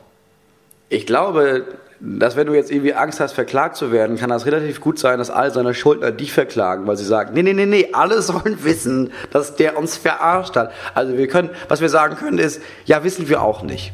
Ich 0.90 1.06
glaube, 1.06 1.66
dass 2.00 2.36
wenn 2.36 2.48
du 2.48 2.54
jetzt 2.54 2.72
irgendwie 2.72 2.94
Angst 2.94 3.20
hast, 3.20 3.34
verklagt 3.34 3.76
zu 3.76 3.92
werden, 3.92 4.18
kann 4.18 4.30
das 4.30 4.46
relativ 4.46 4.82
gut 4.82 5.00
sein, 5.00 5.18
dass 5.18 5.30
all 5.30 5.52
seine 5.52 5.74
Schuldner 5.74 6.12
dich 6.12 6.32
verklagen, 6.32 6.86
weil 6.88 6.98
sie 6.98 7.06
sagen, 7.06 7.34
nee, 7.34 7.44
nee, 7.44 7.54
nee, 7.54 7.66
nee, 7.66 7.90
alle 7.94 8.22
sollen 8.22 8.58
wissen, 8.64 9.12
dass 9.32 9.56
der 9.56 9.78
uns 9.78 9.98
verarscht 9.98 10.56
hat. 10.56 10.72
Also 10.94 11.18
wir 11.18 11.28
können, 11.28 11.50
was 11.68 11.82
wir 11.82 11.90
sagen 11.90 12.16
können 12.16 12.38
ist, 12.38 12.62
ja, 12.86 13.04
wissen 13.04 13.30
wir 13.30 13.42
auch 13.42 13.64
nicht. 13.64 13.94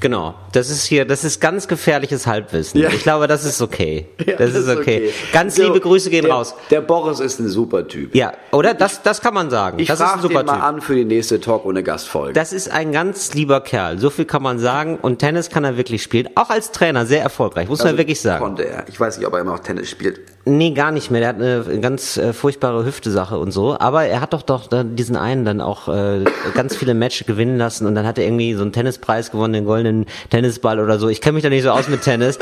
Genau, 0.00 0.34
das 0.52 0.70
ist 0.70 0.84
hier, 0.84 1.04
das 1.04 1.24
ist 1.24 1.40
ganz 1.40 1.68
gefährliches 1.68 2.26
Halbwissen. 2.26 2.80
Ja. 2.80 2.88
Ich 2.88 3.02
glaube, 3.02 3.26
das 3.26 3.44
ist 3.44 3.60
okay. 3.60 4.06
Ja, 4.26 4.36
das, 4.36 4.54
ist 4.54 4.68
okay. 4.68 5.12
Ganz 5.32 5.56
So, 5.56 5.62
liebe 5.62 5.80
Grüße 5.80 6.08
gehen 6.10 6.24
der, 6.24 6.32
raus. 6.32 6.54
Der 6.70 6.80
Boris 6.80 7.20
ist 7.20 7.40
ein 7.40 7.48
super 7.48 7.86
Typ. 7.88 8.14
Ja, 8.14 8.32
oder? 8.52 8.74
Das, 8.74 9.02
das 9.02 9.20
kann 9.20 9.34
man 9.34 9.50
sagen. 9.50 9.78
Ich 9.78 9.88
das 9.88 9.98
ist 9.98 10.04
ein 10.04 10.08
frage 10.10 10.22
super 10.22 10.42
den 10.42 10.46
mal 10.46 10.54
Typ. 10.54 10.62
an 10.62 10.80
für 10.80 10.94
die 10.94 11.04
nächste 11.04 11.40
Talk 11.40 11.64
ohne 11.64 11.82
Gastfolge. 11.82 12.32
Das 12.32 12.52
ist 12.52 12.70
ein 12.70 12.92
ganz 12.92 13.34
lieber 13.34 13.60
Kerl. 13.60 13.98
So 13.98 14.10
viel 14.10 14.24
kann 14.26 14.42
man 14.42 14.58
sagen. 14.58 14.98
Und 15.00 15.18
Tennis 15.18 15.50
kann 15.50 15.64
er 15.64 15.76
wirklich 15.76 16.02
spielen. 16.02 16.28
Auch 16.36 16.50
als 16.50 16.70
Trainer 16.70 17.06
sehr 17.06 17.22
erfolgreich, 17.22 17.68
muss 17.68 17.80
Also 17.80 17.90
man 17.90 17.98
wirklich 17.98 18.20
sagen. 18.20 18.42
Konnte 18.44 18.66
er. 18.68 18.84
Ich 18.88 19.00
weiß 19.00 19.18
nicht, 19.18 19.26
ob 19.26 19.32
er 19.34 19.40
immer 19.40 19.52
noch 19.52 19.60
Tennis 19.60 19.90
spielt. 19.90 20.20
Nee, 20.46 20.70
gar 20.70 20.90
nicht 20.90 21.10
mehr. 21.10 21.20
Der 21.20 21.28
hat 21.28 21.36
eine 21.36 21.80
ganz 21.80 22.16
äh, 22.16 22.32
furchtbare 22.32 22.84
Hüftesache 22.84 23.38
und 23.38 23.52
so. 23.52 23.78
Aber 23.78 24.04
er 24.04 24.22
hat 24.22 24.32
doch 24.32 24.42
doch 24.42 24.68
dann 24.68 24.96
diesen 24.96 25.16
einen 25.16 25.44
dann 25.44 25.60
auch 25.60 25.88
äh, 25.88 26.24
ganz 26.54 26.74
viele 26.74 26.94
Matches 26.94 27.26
gewinnen 27.26 27.58
lassen 27.58 27.86
und 27.86 27.94
dann 27.94 28.06
hat 28.06 28.16
er 28.18 28.24
irgendwie 28.24 28.54
so 28.54 28.62
einen 28.62 28.72
Tennispreis 28.72 29.30
gewonnen, 29.30 29.52
den 29.52 29.66
goldenen 29.66 30.06
Tennisball 30.30 30.80
oder 30.80 30.98
so. 30.98 31.08
Ich 31.08 31.20
kenne 31.20 31.34
mich 31.34 31.42
da 31.42 31.50
nicht 31.50 31.62
so 31.62 31.70
aus 31.70 31.88
mit 31.88 32.02
Tennis. 32.02 32.38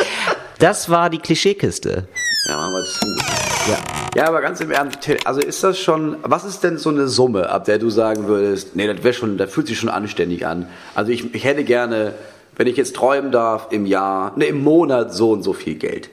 Das 0.61 0.91
war 0.91 1.11
die 1.11 1.19
Klischeekiste. 1.19 2.07
Ja, 2.49 2.57
machen 2.57 2.73
wir 2.73 2.85
zu. 2.85 3.71
Ja. 3.71 3.79
ja, 4.15 4.29
aber 4.29 4.41
ganz 4.41 4.61
im 4.61 4.71
Ernst, 4.71 4.99
also 5.25 5.41
ist 5.41 5.63
das 5.63 5.79
schon, 5.79 6.17
was 6.23 6.45
ist 6.45 6.65
denn 6.65 6.79
so 6.79 6.89
eine 6.89 7.09
Summe, 7.09 7.51
ab 7.51 7.65
der 7.65 7.79
du 7.79 7.91
sagen 7.91 8.27
würdest, 8.27 8.77
nee, 8.77 8.87
das 8.87 9.03
wäre 9.05 9.13
schon, 9.13 9.37
das 9.37 9.53
fühlt 9.53 9.67
sich 9.67 9.79
schon 9.79 9.91
anständig 9.91 10.47
an. 10.47 10.69
Also 10.95 11.13
ich, 11.13 11.35
ich 11.35 11.45
hätte 11.45 11.65
gerne, 11.65 12.15
wenn 12.57 12.67
ich 12.67 12.77
jetzt 12.77 12.97
träumen 12.97 13.31
darf, 13.31 13.69
im 13.71 13.85
Jahr, 13.85 14.33
ne, 14.37 14.47
im 14.47 14.63
Monat 14.63 15.13
so 15.13 15.33
und 15.33 15.43
so 15.43 15.53
viel 15.53 15.75
Geld. 15.75 16.09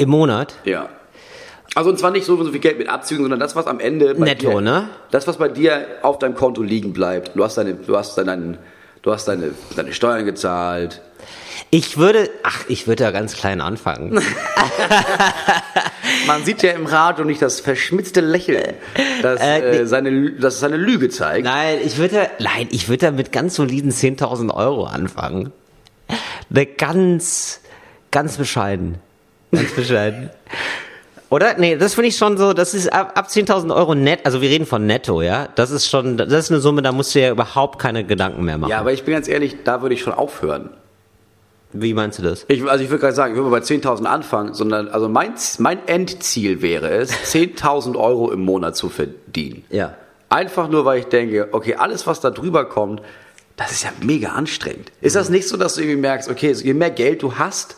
Im 0.00 0.10
Monat. 0.10 0.54
Ja. 0.64 0.88
Also 1.74 1.90
und 1.90 1.98
zwar 1.98 2.10
nicht 2.10 2.24
so 2.24 2.34
und 2.34 2.44
so 2.44 2.50
viel 2.50 2.60
Geld 2.60 2.78
mit 2.78 2.88
Abzügen, 2.88 3.22
sondern 3.22 3.38
das, 3.38 3.54
was 3.54 3.66
am 3.66 3.78
Ende 3.78 4.14
bei 4.14 4.24
Netto, 4.24 4.50
dir, 4.50 4.60
ne? 4.60 4.88
Das, 5.10 5.26
was 5.28 5.36
bei 5.36 5.48
dir 5.48 5.86
auf 6.02 6.18
deinem 6.18 6.34
Konto 6.34 6.62
liegen 6.62 6.92
bleibt. 6.92 7.32
Du 7.36 7.44
hast 7.44 7.56
deine, 7.58 7.74
du 7.74 7.96
hast 7.96 8.18
deinen, 8.18 8.58
du 9.02 9.12
hast 9.12 9.28
deine, 9.28 9.52
deine 9.76 9.92
Steuern 9.92 10.24
gezahlt. 10.24 11.00
Ich 11.70 11.96
würde, 11.96 12.28
ach, 12.42 12.64
ich 12.68 12.88
würde 12.88 13.04
da 13.04 13.10
ganz 13.12 13.34
klein 13.36 13.60
anfangen. 13.60 14.20
Man 16.26 16.44
sieht 16.44 16.62
ja 16.62 16.72
im 16.72 16.86
Radio 16.86 17.24
nicht 17.24 17.40
das 17.40 17.60
verschmitzte 17.60 18.20
Lächeln, 18.20 18.74
das, 19.22 19.40
Äh, 19.40 19.82
äh, 19.82 19.86
seine, 19.86 20.32
das 20.32 20.58
seine 20.58 20.76
Lüge 20.76 21.08
zeigt. 21.08 21.44
Nein, 21.44 21.78
ich 21.84 21.98
würde, 21.98 22.30
nein, 22.40 22.66
ich 22.72 22.88
würde 22.88 23.06
da 23.06 23.12
mit 23.12 23.30
ganz 23.30 23.54
soliden 23.54 23.92
10.000 23.92 24.52
Euro 24.52 24.84
anfangen. 24.84 25.52
Ganz, 26.78 27.60
ganz 28.10 28.36
bescheiden. 28.36 28.98
Ganz 29.52 29.72
bescheiden. 29.72 30.30
Oder? 31.30 31.54
Nee, 31.58 31.76
das 31.76 31.94
finde 31.94 32.08
ich 32.08 32.16
schon 32.16 32.36
so, 32.36 32.52
das 32.52 32.74
ist 32.74 32.92
ab, 32.92 33.12
ab 33.14 33.28
10.000 33.28 33.74
Euro 33.74 33.94
net, 33.94 34.20
also 34.24 34.42
wir 34.42 34.50
reden 34.50 34.66
von 34.66 34.84
netto, 34.86 35.22
ja? 35.22 35.48
Das 35.54 35.70
ist 35.70 35.88
schon, 35.88 36.16
das 36.16 36.28
ist 36.32 36.50
eine 36.50 36.60
Summe, 36.60 36.82
da 36.82 36.90
musst 36.90 37.14
du 37.14 37.20
ja 37.20 37.30
überhaupt 37.30 37.78
keine 37.78 38.04
Gedanken 38.04 38.44
mehr 38.44 38.58
machen. 38.58 38.70
Ja, 38.70 38.80
aber 38.80 38.92
ich 38.92 39.04
bin 39.04 39.14
ganz 39.14 39.28
ehrlich, 39.28 39.58
da 39.64 39.80
würde 39.80 39.94
ich 39.94 40.02
schon 40.02 40.12
aufhören. 40.12 40.70
Wie 41.72 41.94
meinst 41.94 42.18
du 42.18 42.24
das? 42.24 42.46
Ich, 42.48 42.68
also 42.68 42.82
ich 42.82 42.90
würde 42.90 43.00
gerade 43.00 43.14
sagen, 43.14 43.34
ich 43.34 43.38
würde 43.38 43.50
bei 43.50 43.58
10.000 43.58 44.04
anfangen, 44.04 44.54
sondern 44.54 44.88
also 44.88 45.08
mein, 45.08 45.34
mein 45.58 45.86
Endziel 45.86 46.62
wäre 46.62 46.90
es, 46.90 47.12
10.000 47.32 47.96
Euro 47.96 48.32
im 48.32 48.40
Monat 48.40 48.74
zu 48.76 48.88
verdienen. 48.88 49.64
Ja. 49.70 49.94
Einfach 50.30 50.68
nur, 50.68 50.84
weil 50.84 50.98
ich 50.98 51.06
denke, 51.06 51.48
okay, 51.52 51.76
alles, 51.76 52.08
was 52.08 52.20
da 52.20 52.30
drüber 52.30 52.64
kommt, 52.64 53.02
das 53.56 53.70
ist 53.70 53.84
ja 53.84 53.90
mega 54.02 54.30
anstrengend. 54.30 54.90
Ist 55.00 55.14
das 55.14 55.28
nicht 55.28 55.46
so, 55.46 55.56
dass 55.56 55.74
du 55.74 55.82
irgendwie 55.82 56.00
merkst, 56.00 56.28
okay, 56.28 56.50
je 56.52 56.74
mehr 56.74 56.90
Geld 56.90 57.22
du 57.22 57.36
hast, 57.36 57.76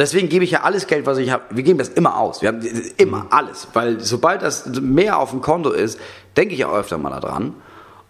deswegen 0.00 0.28
gebe 0.28 0.44
ich 0.44 0.50
ja 0.50 0.62
alles 0.62 0.86
Geld, 0.86 1.06
was 1.06 1.18
ich 1.18 1.30
habe, 1.30 1.44
wir 1.50 1.62
geben 1.62 1.78
das 1.78 1.88
immer 1.88 2.18
aus. 2.18 2.42
Wir 2.42 2.48
haben 2.48 2.62
immer 2.96 3.26
alles. 3.30 3.68
Weil 3.72 4.00
sobald 4.00 4.42
das 4.42 4.66
mehr 4.80 5.18
auf 5.18 5.30
dem 5.30 5.40
Konto 5.40 5.70
ist, 5.70 6.00
denke 6.36 6.54
ich 6.54 6.64
auch 6.64 6.74
öfter 6.74 6.98
mal 6.98 7.10
daran. 7.10 7.54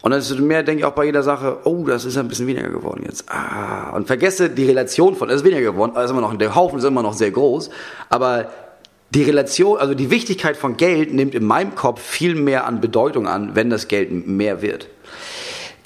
Und 0.00 0.10
dann 0.10 0.20
ist 0.20 0.38
mehr, 0.38 0.62
denke 0.62 0.80
ich 0.80 0.84
auch 0.84 0.92
bei 0.92 1.06
jeder 1.06 1.22
Sache, 1.22 1.58
oh, 1.64 1.84
das 1.86 2.04
ist 2.04 2.18
ein 2.18 2.28
bisschen 2.28 2.46
weniger 2.46 2.68
geworden 2.68 3.04
jetzt. 3.06 3.24
Ah, 3.30 3.90
und 3.94 4.06
vergesse 4.06 4.50
die 4.50 4.66
Relation 4.66 5.16
von, 5.16 5.30
es 5.30 5.36
ist 5.36 5.44
weniger 5.44 5.72
geworden, 5.72 5.96
ist 5.96 6.10
immer 6.10 6.20
noch, 6.20 6.36
der 6.36 6.54
Haufen 6.54 6.78
ist 6.78 6.84
immer 6.84 7.02
noch 7.02 7.14
sehr 7.14 7.30
groß. 7.30 7.70
Aber 8.10 8.50
die 9.14 9.22
Relation, 9.22 9.78
also 9.78 9.94
die 9.94 10.10
Wichtigkeit 10.10 10.56
von 10.56 10.76
Geld 10.76 11.14
nimmt 11.14 11.34
in 11.34 11.44
meinem 11.44 11.74
Kopf 11.74 12.02
viel 12.02 12.34
mehr 12.34 12.66
an 12.66 12.80
Bedeutung 12.80 13.26
an, 13.26 13.54
wenn 13.54 13.70
das 13.70 13.88
Geld 13.88 14.26
mehr 14.26 14.60
wird. 14.60 14.88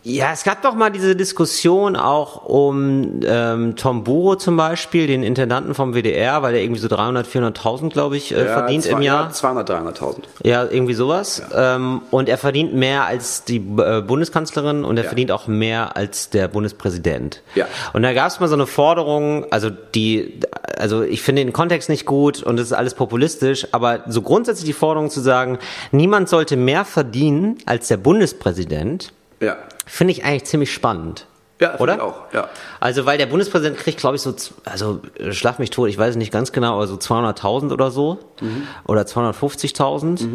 Ja, 0.05 0.31
es 0.33 0.45
gab 0.45 0.63
doch 0.63 0.75
mal 0.75 0.91
diese 0.91 1.17
Diskussion 1.17 1.97
auch 1.97 2.45
um 2.45 3.21
ähm, 3.27 3.75
Tom 3.77 4.05
Buro 4.05 4.37
zum 4.37 4.57
Beispiel, 4.57 5.07
den 5.09 5.22
Intendanten 5.22 5.75
vom 5.75 5.93
WDR, 5.93 6.41
weil 6.43 6.55
er 6.55 6.62
irgendwie 6.62 6.81
so 6.81 6.89
300, 6.89 7.27
400.000, 7.27 7.91
glaube 7.91 8.16
ich, 8.16 8.33
äh, 8.33 8.47
verdient 8.47 8.85
zwei- 8.85 8.93
im 8.93 9.03
Jahr. 9.03 9.25
Ja, 9.25 9.31
200, 9.31 9.68
300.000. 9.68 10.22
Ja, 10.45 10.64
irgendwie 10.64 10.95
sowas. 10.95 11.43
Ähm, 11.55 12.03
und 12.11 12.29
er 12.29 12.39
verdient 12.39 12.75
mehr 12.75 13.05
als 13.05 13.45
die 13.45 13.57
äh, 13.57 14.01
Bundeskanzlerin 14.01 14.85
und 14.85 14.97
er 14.97 15.03
Ja. 15.03 15.09
verdient 15.09 15.33
auch 15.33 15.47
mehr 15.49 15.97
als 15.97 16.31
der 16.31 16.49
Bundespräsident. 16.49 17.43
Ja. 17.55 17.66
Und 17.93 18.03
da 18.03 18.12
gab 18.14 18.29
es 18.29 18.41
mal 18.41 18.49
so 18.49 18.55
eine 18.55 18.66
Forderung, 18.66 19.47
also 19.51 19.68
die, 19.68 20.41
also 20.79 21.03
ich 21.03 21.22
finde 21.22 21.45
den 21.45 21.53
Kontext 21.53 21.89
nicht 21.89 22.07
gut 22.07 22.43
und 22.43 22.59
es 22.61 22.66
ist 22.68 22.72
alles 22.72 22.95
populistisch, 22.95 23.66
aber 23.72 24.05
so 24.07 24.22
grundsätzlich 24.22 24.64
die 24.66 24.72
Forderung 24.72 25.11
zu 25.11 25.20
sagen, 25.20 25.59
niemand 25.91 26.29
sollte 26.29 26.57
mehr 26.57 26.85
verdienen 26.85 27.59
als 27.66 27.89
der 27.89 27.97
Bundespräsident, 27.99 29.12
Ja. 29.41 29.57
Finde 29.89 30.12
ich 30.12 30.24
eigentlich 30.24 30.45
ziemlich 30.45 30.72
spannend. 30.72 31.26
Ja, 31.61 31.70
finde 31.70 31.82
Oder? 31.82 31.95
ich 31.97 32.01
auch, 32.01 32.32
ja. 32.32 32.49
Also, 32.78 33.05
weil 33.05 33.18
der 33.18 33.26
Bundespräsident 33.26 33.78
kriegt, 33.78 33.99
glaube 33.99 34.14
ich, 34.14 34.22
so, 34.22 34.34
also 34.64 35.01
äh, 35.18 35.32
schlag 35.32 35.59
mich 35.59 35.70
tot, 35.70 35.89
ich 35.89 35.99
weiß 35.99 36.11
es 36.11 36.16
nicht 36.16 36.30
ganz 36.30 36.53
genau, 36.53 36.74
aber 36.74 36.86
so 36.86 36.95
200.000 36.95 37.72
oder 37.72 37.91
so. 37.91 38.18
Mhm. 38.41 38.68
Oder 38.86 39.03
250.000. 39.03 40.28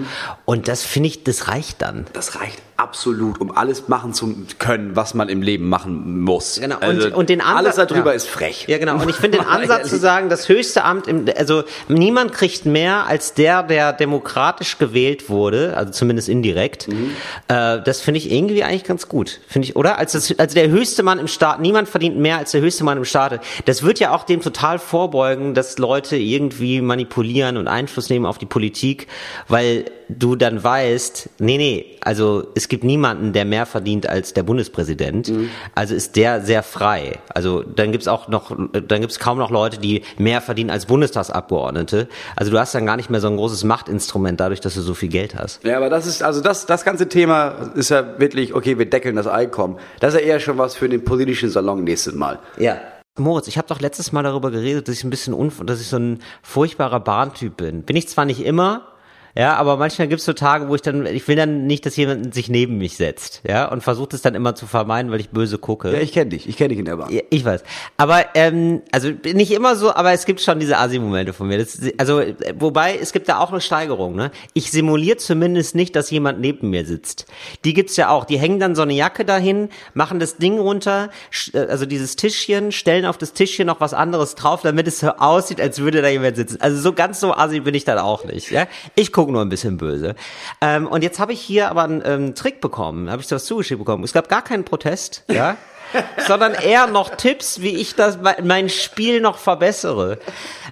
Und 0.43 0.67
das 0.67 0.83
finde 0.83 1.07
ich, 1.07 1.23
das 1.23 1.47
reicht 1.47 1.81
dann. 1.81 2.05
Das 2.11 2.39
reicht 2.39 2.61
absolut, 2.77 3.39
um 3.39 3.55
alles 3.55 3.87
machen 3.87 4.13
zu 4.13 4.35
können, 4.59 4.95
was 4.95 5.13
man 5.13 5.29
im 5.29 5.41
Leben 5.41 5.69
machen 5.69 6.19
muss. 6.21 6.59
Genau, 6.59 6.75
und- 6.77 6.83
Also, 6.83 7.15
und 7.15 7.29
den 7.29 7.41
Ansatz- 7.41 7.57
Alles 7.57 7.75
darüber 7.75 8.11
ja. 8.11 8.15
ist 8.15 8.27
frech. 8.27 8.65
Ja, 8.67 8.77
genau. 8.77 8.95
Und 9.01 9.09
ich 9.09 9.15
finde 9.15 9.37
den 9.39 9.47
Ansatz 9.47 9.89
zu 9.89 9.97
sagen, 9.97 10.29
das 10.29 10.49
höchste 10.49 10.83
Amt, 10.83 11.07
im, 11.07 11.25
also 11.37 11.63
niemand 11.87 12.33
kriegt 12.33 12.65
mehr 12.65 13.05
als 13.07 13.33
der, 13.33 13.63
der 13.63 13.93
demokratisch 13.93 14.77
gewählt 14.77 15.29
wurde, 15.29 15.77
also 15.77 15.91
zumindest 15.91 16.29
indirekt. 16.29 16.87
Mhm. 16.87 17.11
Äh, 17.47 17.81
das 17.83 18.01
finde 18.01 18.17
ich 18.19 18.31
irgendwie 18.31 18.63
eigentlich 18.63 18.83
ganz 18.83 19.07
gut, 19.07 19.39
finde 19.47 19.67
ich, 19.67 19.75
oder? 19.75 19.97
Als, 19.97 20.13
das, 20.13 20.37
als 20.39 20.53
der 20.53 20.69
höchste 20.69 21.03
Mann 21.03 21.19
im 21.19 21.27
Staat, 21.27 21.59
niemand 21.61 21.89
verdient 21.89 22.17
mehr 22.17 22.37
als 22.37 22.51
der 22.51 22.61
höchste 22.61 22.83
Mann 22.83 22.97
im 22.97 23.05
Staate. 23.05 23.39
Das 23.65 23.83
wird 23.83 23.99
ja 23.99 24.11
auch 24.15 24.23
dem 24.23 24.41
total 24.41 24.79
vorbeugen, 24.79 25.53
dass 25.53 25.77
Leute 25.77 26.15
irgendwie 26.17 26.81
manipulieren 26.81 27.57
und 27.57 27.67
Einfluss 27.67 28.09
nehmen 28.09 28.25
auf 28.25 28.37
die 28.39 28.45
Politik, 28.45 29.07
weil 29.47 29.85
du 30.09 30.35
dann 30.35 30.63
weißt, 30.63 31.29
nee, 31.39 31.57
nee, 31.57 31.97
also 32.01 32.45
es 32.55 32.62
gibt 32.69 32.83
niemanden, 32.83 33.33
der 33.33 33.45
mehr 33.45 33.65
verdient 33.65 34.07
als 34.07 34.33
der 34.33 34.43
Bundespräsident. 34.43 35.31
Also 35.75 35.95
ist 35.95 36.15
der 36.15 36.41
sehr 36.41 36.63
frei. 36.63 37.19
Also 37.29 37.63
dann 37.63 37.91
gibt's 37.91 38.07
auch 38.07 38.27
noch, 38.27 38.55
dann 38.71 39.01
gibt's 39.01 39.19
kaum 39.19 39.37
noch 39.37 39.51
Leute, 39.51 39.77
die 39.77 40.03
mehr 40.17 40.41
verdienen 40.41 40.69
als 40.69 40.85
Bundestagsabgeordnete. 40.85 42.07
Also 42.35 42.51
du 42.51 42.59
hast 42.59 42.75
dann 42.75 42.85
gar 42.85 42.97
nicht 42.97 43.09
mehr 43.09 43.21
so 43.21 43.27
ein 43.27 43.37
großes 43.37 43.63
Machtinstrument 43.63 44.39
dadurch, 44.39 44.61
dass 44.61 44.75
du 44.75 44.81
so 44.81 44.93
viel 44.93 45.09
Geld 45.09 45.35
hast. 45.35 45.63
Ja, 45.63 45.77
aber 45.77 45.89
das 45.89 46.05
ist, 46.07 46.23
also 46.23 46.41
das, 46.41 46.65
das 46.65 46.83
ganze 46.83 47.09
Thema 47.09 47.71
ist 47.75 47.89
ja 47.89 48.19
wirklich, 48.19 48.53
okay, 48.53 48.77
wir 48.77 48.89
deckeln 48.89 49.15
das 49.15 49.27
Einkommen. 49.27 49.77
Das 49.99 50.13
ist 50.13 50.21
ja 50.21 50.25
eher 50.25 50.39
schon 50.39 50.57
was 50.57 50.75
für 50.75 50.89
den 50.89 51.03
politischen 51.03 51.49
Salon 51.49 51.83
nächstes 51.83 52.13
Mal. 52.13 52.39
Ja. 52.57 52.77
Moritz, 53.17 53.47
ich 53.47 53.59
habe 53.59 53.67
doch 53.67 53.79
letztes 53.79 54.11
Mal 54.11 54.23
darüber 54.23 54.49
geredet, 54.49 54.87
dass 54.87 54.95
ich 54.95 55.03
ein 55.03 55.11
bisschen 55.11 55.35
unf 55.35 55.61
dass 55.63 55.79
ich 55.79 55.87
so 55.87 55.97
ein 55.97 56.19
furchtbarer 56.41 56.99
Bahntyp 56.99 57.57
bin. 57.57 57.83
Bin 57.83 57.95
ich 57.95 58.07
zwar 58.07 58.25
nicht 58.25 58.43
immer, 58.43 58.92
ja, 59.35 59.55
aber 59.55 59.77
manchmal 59.77 60.07
gibt's 60.07 60.25
so 60.25 60.33
Tage, 60.33 60.69
wo 60.69 60.75
ich 60.75 60.81
dann, 60.81 61.07
ich 61.07 61.27
will 61.27 61.35
dann 61.35 61.65
nicht, 61.65 61.85
dass 61.85 61.95
jemand 61.95 62.33
sich 62.35 62.49
neben 62.49 62.77
mich 62.77 62.97
setzt, 62.97 63.41
ja, 63.47 63.65
und 63.65 63.81
versucht 63.81 64.13
es 64.13 64.21
dann 64.21 64.35
immer 64.35 64.53
zu 64.53 64.67
vermeiden, 64.67 65.11
weil 65.11 65.19
ich 65.19 65.29
böse 65.31 65.57
gucke. 65.57 65.91
Ja, 65.91 65.99
ich 65.99 66.11
kenne 66.11 66.29
dich. 66.29 66.47
Ich 66.47 66.55
kenne 66.55 66.69
dich 66.69 66.79
in 66.79 66.85
der 66.85 66.97
Bahn. 66.97 67.11
Ja, 67.11 67.21
ich 67.29 67.43
weiß. 67.43 67.63
Aber 67.97 68.25
ähm, 68.35 68.83
also 68.91 69.09
nicht 69.33 69.51
immer 69.51 69.75
so, 69.75 69.93
aber 69.93 70.11
es 70.11 70.25
gibt 70.25 70.39
schon 70.39 70.59
diese 70.59 70.77
Asi-Momente 70.77 71.33
von 71.33 71.47
mir. 71.47 71.57
Das, 71.57 71.79
also 71.97 72.21
wobei 72.59 72.95
es 72.95 73.11
gibt 73.11 73.27
da 73.27 73.39
auch 73.39 73.51
eine 73.51 73.61
Steigerung. 73.61 74.15
Ne? 74.15 74.29
Ich 74.53 74.69
simuliere 74.69 75.17
zumindest 75.17 75.73
nicht, 75.73 75.95
dass 75.95 76.11
jemand 76.11 76.39
neben 76.39 76.69
mir 76.69 76.85
sitzt. 76.85 77.25
Die 77.65 77.73
gibt's 77.73 77.95
ja 77.95 78.09
auch. 78.09 78.25
Die 78.25 78.37
hängen 78.37 78.59
dann 78.59 78.75
so 78.75 78.83
eine 78.83 78.93
Jacke 78.93 79.25
dahin, 79.25 79.69
machen 79.95 80.19
das 80.19 80.37
Ding 80.37 80.59
runter, 80.59 81.09
äh, 81.53 81.59
also 81.59 81.87
dieses 81.87 82.15
Tischchen, 82.15 82.71
stellen 82.71 83.05
auf 83.05 83.17
das 83.17 83.33
Tischchen 83.33 83.65
noch 83.65 83.79
was 83.79 83.95
anderes 83.95 84.35
drauf, 84.35 84.61
damit 84.61 84.87
es 84.87 84.99
so 84.99 85.09
aussieht, 85.09 85.59
als 85.59 85.79
würde 85.79 86.03
da 86.03 86.09
jemand 86.09 86.35
sitzen. 86.35 86.61
Also 86.61 86.79
so 86.79 86.93
ganz 86.93 87.19
so 87.19 87.33
Asi 87.33 87.61
bin 87.61 87.73
ich 87.73 87.83
dann 87.83 87.97
auch 87.97 88.25
nicht. 88.25 88.51
Ja? 88.51 88.67
Ich 88.95 89.11
gucke 89.11 89.22
nur 89.29 89.41
ein 89.41 89.49
bisschen 89.49 89.77
böse. 89.77 90.15
Ähm, 90.61 90.87
und 90.87 91.03
jetzt 91.03 91.19
habe 91.19 91.33
ich 91.33 91.41
hier 91.41 91.69
aber 91.69 91.83
einen 91.83 92.01
ähm, 92.05 92.35
Trick 92.35 92.61
bekommen. 92.61 93.09
Habe 93.09 93.21
ich 93.21 93.27
das 93.27 93.45
zugeschickt 93.45 93.79
bekommen. 93.79 94.03
Es 94.03 94.13
gab 94.13 94.29
gar 94.29 94.41
keinen 94.41 94.63
Protest. 94.63 95.23
Ja. 95.27 95.57
sondern 96.27 96.53
eher 96.53 96.87
noch 96.87 97.15
Tipps, 97.15 97.61
wie 97.61 97.75
ich 97.77 97.95
das 97.95 98.17
mein 98.43 98.69
Spiel 98.69 99.21
noch 99.21 99.37
verbessere. 99.37 100.17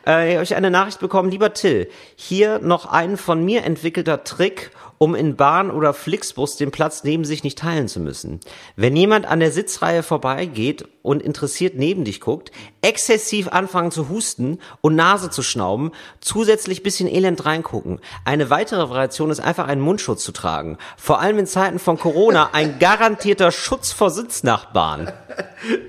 Äh, 0.05 0.33
habe 0.33 0.43
ich 0.43 0.55
eine 0.55 0.71
Nachricht 0.71 0.99
bekommen, 0.99 1.29
lieber 1.29 1.53
Till, 1.53 1.89
hier 2.15 2.59
noch 2.59 2.87
ein 2.87 3.17
von 3.17 3.43
mir 3.43 3.63
entwickelter 3.63 4.23
Trick, 4.23 4.71
um 5.01 5.15
in 5.15 5.35
Bahn 5.35 5.71
oder 5.71 5.95
Flixbus 5.95 6.57
den 6.57 6.69
Platz 6.69 7.03
neben 7.03 7.25
sich 7.25 7.43
nicht 7.43 7.57
teilen 7.57 7.87
zu 7.87 7.99
müssen. 7.99 8.39
Wenn 8.75 8.95
jemand 8.95 9.25
an 9.25 9.39
der 9.39 9.51
Sitzreihe 9.51 10.03
vorbeigeht 10.03 10.87
und 11.01 11.23
interessiert 11.23 11.73
neben 11.75 12.03
dich 12.03 12.21
guckt, 12.21 12.51
exzessiv 12.83 13.47
anfangen 13.47 13.89
zu 13.89 14.09
husten 14.09 14.59
und 14.81 14.95
Nase 14.95 15.31
zu 15.31 15.41
schnauben, 15.41 15.89
zusätzlich 16.19 16.83
bisschen 16.83 17.09
elend 17.09 17.47
reingucken. 17.47 17.99
Eine 18.25 18.51
weitere 18.51 18.91
Variation 18.91 19.31
ist 19.31 19.39
einfach 19.39 19.67
einen 19.67 19.81
Mundschutz 19.81 20.23
zu 20.23 20.33
tragen. 20.33 20.77
Vor 20.97 21.19
allem 21.19 21.39
in 21.39 21.47
Zeiten 21.47 21.79
von 21.79 21.97
Corona 21.97 22.51
ein 22.53 22.77
garantierter 22.79 23.51
Schutz 23.51 23.91
vor 23.91 24.11
Sitznachbarn. 24.11 25.11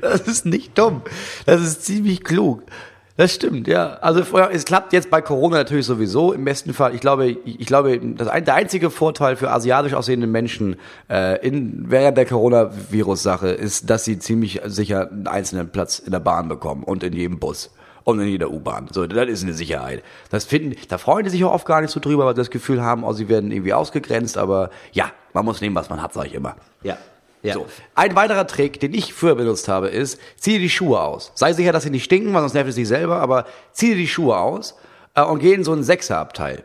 Das 0.00 0.22
ist 0.22 0.46
nicht 0.46 0.78
dumm. 0.78 1.02
Das 1.44 1.60
ist 1.60 1.84
ziemlich 1.84 2.24
klug. 2.24 2.62
Das 3.16 3.34
stimmt, 3.34 3.68
ja. 3.68 3.94
Also 4.00 4.22
es 4.50 4.64
klappt 4.64 4.92
jetzt 4.94 5.10
bei 5.10 5.20
Corona 5.20 5.58
natürlich 5.58 5.84
sowieso 5.84 6.32
im 6.32 6.44
besten 6.44 6.72
Fall. 6.72 6.94
Ich 6.94 7.00
glaube, 7.00 7.26
ich 7.26 7.66
glaube, 7.66 7.98
das 7.98 8.28
ein, 8.28 8.44
der 8.44 8.54
einzige 8.54 8.90
Vorteil 8.90 9.36
für 9.36 9.50
asiatisch 9.50 9.92
aussehende 9.92 10.26
Menschen 10.26 10.76
äh, 11.10 11.46
in, 11.46 11.90
während 11.90 12.16
der 12.16 12.24
Coronavirus-Sache 12.24 13.48
ist, 13.48 13.90
dass 13.90 14.04
sie 14.04 14.18
ziemlich 14.18 14.62
sicher 14.64 15.10
einen 15.10 15.26
einzelnen 15.26 15.68
Platz 15.68 15.98
in 15.98 16.12
der 16.12 16.20
Bahn 16.20 16.48
bekommen 16.48 16.84
und 16.84 17.02
in 17.04 17.12
jedem 17.12 17.38
Bus 17.38 17.70
und 18.04 18.18
in 18.18 18.28
jeder 18.28 18.50
U-Bahn. 18.50 18.88
So, 18.90 19.06
das 19.06 19.28
ist 19.28 19.42
eine 19.42 19.52
Sicherheit. 19.52 20.02
Das 20.30 20.44
finden, 20.44 20.76
da 20.88 20.96
freuen 20.96 21.24
die 21.24 21.30
sich 21.30 21.44
auch 21.44 21.52
oft 21.52 21.66
gar 21.66 21.82
nicht 21.82 21.90
so 21.90 22.00
drüber, 22.00 22.24
weil 22.24 22.34
sie 22.34 22.40
das 22.40 22.50
Gefühl 22.50 22.82
haben, 22.82 23.04
oh, 23.04 23.12
sie 23.12 23.28
werden 23.28 23.52
irgendwie 23.52 23.74
ausgegrenzt. 23.74 24.38
Aber 24.38 24.70
ja, 24.92 25.10
man 25.34 25.44
muss 25.44 25.60
nehmen, 25.60 25.76
was 25.76 25.90
man 25.90 26.02
hat, 26.02 26.14
sage 26.14 26.28
ich 26.28 26.34
immer. 26.34 26.56
Ja. 26.82 26.96
Ja. 27.42 27.54
So. 27.54 27.66
Ein 27.94 28.14
weiterer 28.14 28.46
Trick, 28.46 28.78
den 28.80 28.94
ich 28.94 29.12
früher 29.12 29.34
benutzt 29.34 29.68
habe, 29.68 29.88
ist, 29.88 30.20
zieh 30.36 30.52
dir 30.52 30.60
die 30.60 30.70
Schuhe 30.70 31.00
aus. 31.00 31.32
Sei 31.34 31.52
sicher, 31.52 31.72
dass 31.72 31.82
sie 31.82 31.90
nicht 31.90 32.04
stinken, 32.04 32.32
weil 32.32 32.40
sonst 32.40 32.54
nervt 32.54 32.70
es 32.70 32.76
dich 32.76 32.88
selber, 32.88 33.20
aber 33.20 33.46
zieh 33.72 33.90
dir 33.90 33.96
die 33.96 34.08
Schuhe 34.08 34.36
aus 34.36 34.76
äh, 35.14 35.22
und 35.22 35.40
geh 35.40 35.52
in 35.52 35.64
so 35.64 35.72
einen 35.72 35.82
Sechserabteil. 35.82 36.64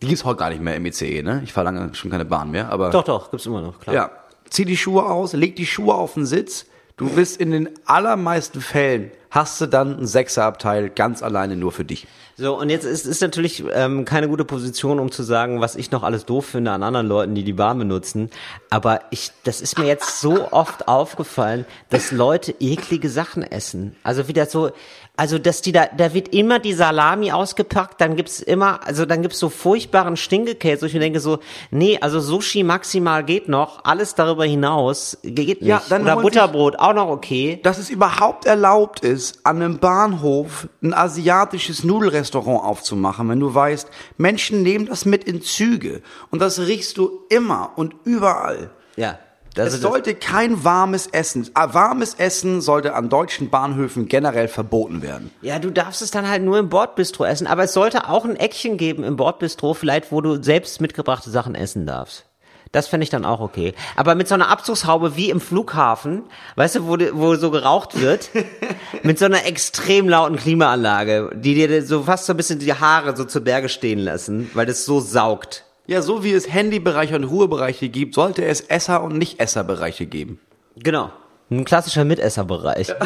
Die 0.00 0.06
gibt's 0.08 0.24
heute 0.24 0.38
gar 0.38 0.50
nicht 0.50 0.62
mehr 0.62 0.76
im 0.76 0.86
ICE, 0.86 1.22
ne? 1.22 1.40
Ich 1.44 1.52
fahre 1.52 1.66
lange 1.66 1.94
schon 1.94 2.10
keine 2.10 2.24
Bahn 2.24 2.50
mehr, 2.50 2.70
aber. 2.70 2.90
Doch, 2.90 3.04
doch, 3.04 3.30
gibt's 3.30 3.46
immer 3.46 3.62
noch, 3.62 3.80
klar. 3.80 3.94
Ja. 3.94 4.10
Zieh 4.48 4.64
die 4.64 4.76
Schuhe 4.76 5.06
aus, 5.06 5.32
leg 5.32 5.56
die 5.56 5.66
Schuhe 5.66 5.94
auf 5.94 6.14
den 6.14 6.26
Sitz. 6.26 6.66
Du 6.98 7.10
bist 7.10 7.38
in 7.38 7.50
den 7.50 7.68
allermeisten 7.84 8.62
Fällen, 8.62 9.10
hast 9.30 9.60
du 9.60 9.66
dann 9.66 9.98
einen 9.98 10.06
Sechserabteil 10.06 10.88
ganz 10.88 11.22
alleine 11.22 11.54
nur 11.54 11.70
für 11.70 11.84
dich. 11.84 12.06
So, 12.38 12.58
und 12.58 12.70
jetzt 12.70 12.86
ist, 12.86 13.04
ist 13.04 13.20
natürlich 13.20 13.62
ähm, 13.70 14.06
keine 14.06 14.28
gute 14.28 14.46
Position, 14.46 14.98
um 14.98 15.10
zu 15.10 15.22
sagen, 15.22 15.60
was 15.60 15.76
ich 15.76 15.90
noch 15.90 16.02
alles 16.02 16.24
doof 16.24 16.46
finde 16.46 16.70
an 16.70 16.82
anderen 16.82 17.06
Leuten, 17.06 17.34
die 17.34 17.44
die 17.44 17.52
Bahn 17.52 17.78
benutzen. 17.78 18.30
Aber 18.70 19.00
ich, 19.10 19.30
das 19.44 19.60
ist 19.60 19.78
mir 19.78 19.84
jetzt 19.84 20.22
so 20.22 20.50
oft 20.52 20.88
aufgefallen, 20.88 21.66
dass 21.90 22.12
Leute 22.12 22.54
eklige 22.60 23.10
Sachen 23.10 23.42
essen. 23.42 23.94
Also 24.02 24.26
wieder 24.26 24.46
so, 24.46 24.70
also 25.16 25.38
dass 25.38 25.62
die 25.62 25.72
da, 25.72 25.86
da 25.96 26.12
wird 26.12 26.28
immer 26.34 26.58
die 26.58 26.72
Salami 26.74 27.32
ausgepackt, 27.32 28.00
dann 28.00 28.16
gibt's 28.16 28.40
immer, 28.40 28.86
also 28.86 29.06
dann 29.06 29.22
gibt's 29.22 29.38
so 29.38 29.48
furchtbaren 29.48 30.16
Stinkekäse, 30.16 30.82
wo 30.82 30.86
ich 30.86 30.94
mir 30.94 31.00
denke 31.00 31.20
so, 31.20 31.38
nee, 31.70 31.98
also 32.00 32.20
Sushi 32.20 32.62
maximal 32.62 33.24
geht 33.24 33.48
noch, 33.48 33.84
alles 33.84 34.14
darüber 34.14 34.44
hinaus 34.44 35.18
geht 35.22 35.62
nicht. 35.62 35.68
Ja, 35.68 35.82
dann 35.88 36.02
Oder 36.02 36.16
holen 36.16 36.24
sich- 36.24 36.32
Butterbrot, 36.34 36.78
auch 36.78 36.92
noch 36.94 37.08
okay. 37.08 37.60
dass 37.62 37.78
es 37.78 37.88
überhaupt 37.90 38.44
erlaubt 38.46 39.00
ist, 39.00 39.40
an 39.44 39.56
einem 39.56 39.78
Bahnhof 39.78 40.68
ein 40.82 40.92
asiatisches 40.94 41.82
Nudelrestaurant 41.84 42.64
aufzumachen, 42.64 43.28
wenn 43.28 43.40
du 43.40 43.54
weißt, 43.54 43.88
Menschen 44.18 44.62
nehmen 44.62 44.86
das 44.86 45.04
mit 45.06 45.24
in 45.24 45.40
Züge 45.42 46.02
und 46.30 46.40
das 46.42 46.58
riechst 46.60 46.98
du 46.98 47.20
immer 47.30 47.72
und 47.76 47.94
überall. 48.04 48.70
Ja. 48.96 49.18
Es 49.58 49.64
Also 49.64 49.76
das- 49.82 49.90
sollte 49.90 50.14
kein 50.14 50.64
warmes 50.64 51.06
Essen, 51.06 51.48
ah, 51.54 51.72
warmes 51.74 52.14
Essen 52.14 52.60
sollte 52.60 52.94
an 52.94 53.08
deutschen 53.08 53.50
Bahnhöfen 53.50 54.06
generell 54.08 54.48
verboten 54.48 55.02
werden. 55.02 55.30
Ja, 55.42 55.58
du 55.58 55.70
darfst 55.70 56.02
es 56.02 56.10
dann 56.10 56.28
halt 56.28 56.42
nur 56.42 56.58
im 56.58 56.68
Bordbistro 56.68 57.24
essen, 57.24 57.46
aber 57.46 57.64
es 57.64 57.72
sollte 57.72 58.08
auch 58.08 58.24
ein 58.24 58.36
Eckchen 58.36 58.76
geben 58.76 59.04
im 59.04 59.16
Bordbistro, 59.16 59.74
vielleicht, 59.74 60.12
wo 60.12 60.20
du 60.20 60.42
selbst 60.42 60.80
mitgebrachte 60.80 61.30
Sachen 61.30 61.54
essen 61.54 61.86
darfst. 61.86 62.24
Das 62.72 62.88
fände 62.88 63.04
ich 63.04 63.10
dann 63.10 63.24
auch 63.24 63.40
okay. 63.40 63.74
Aber 63.94 64.14
mit 64.16 64.26
so 64.28 64.34
einer 64.34 64.48
Abzugshaube 64.48 65.16
wie 65.16 65.30
im 65.30 65.40
Flughafen, 65.40 66.24
weißt 66.56 66.74
du, 66.74 66.86
wo, 66.88 66.96
wo 67.12 67.36
so 67.36 67.50
geraucht 67.52 67.98
wird, 68.00 68.28
mit 69.04 69.18
so 69.18 69.24
einer 69.24 69.46
extrem 69.46 70.08
lauten 70.08 70.36
Klimaanlage, 70.36 71.30
die 71.36 71.54
dir 71.54 71.86
so 71.86 72.02
fast 72.02 72.26
so 72.26 72.32
ein 72.32 72.36
bisschen 72.36 72.58
die 72.58 72.74
Haare 72.74 73.16
so 73.16 73.24
zu 73.24 73.40
Berge 73.40 73.68
stehen 73.68 74.00
lassen, 74.00 74.50
weil 74.52 74.66
das 74.66 74.84
so 74.84 75.00
saugt. 75.00 75.64
Ja, 75.86 76.02
so 76.02 76.24
wie 76.24 76.32
es 76.32 76.52
Handybereiche 76.52 77.14
und 77.14 77.24
Ruhebereiche 77.24 77.88
gibt, 77.88 78.14
sollte 78.14 78.44
es 78.44 78.60
Esser- 78.60 79.02
und 79.02 79.16
Nicht-Esserbereiche 79.18 80.06
geben. 80.06 80.40
Genau. 80.76 81.12
Ein 81.50 81.64
klassischer 81.64 82.04
Mitesserbereich. 82.04 82.92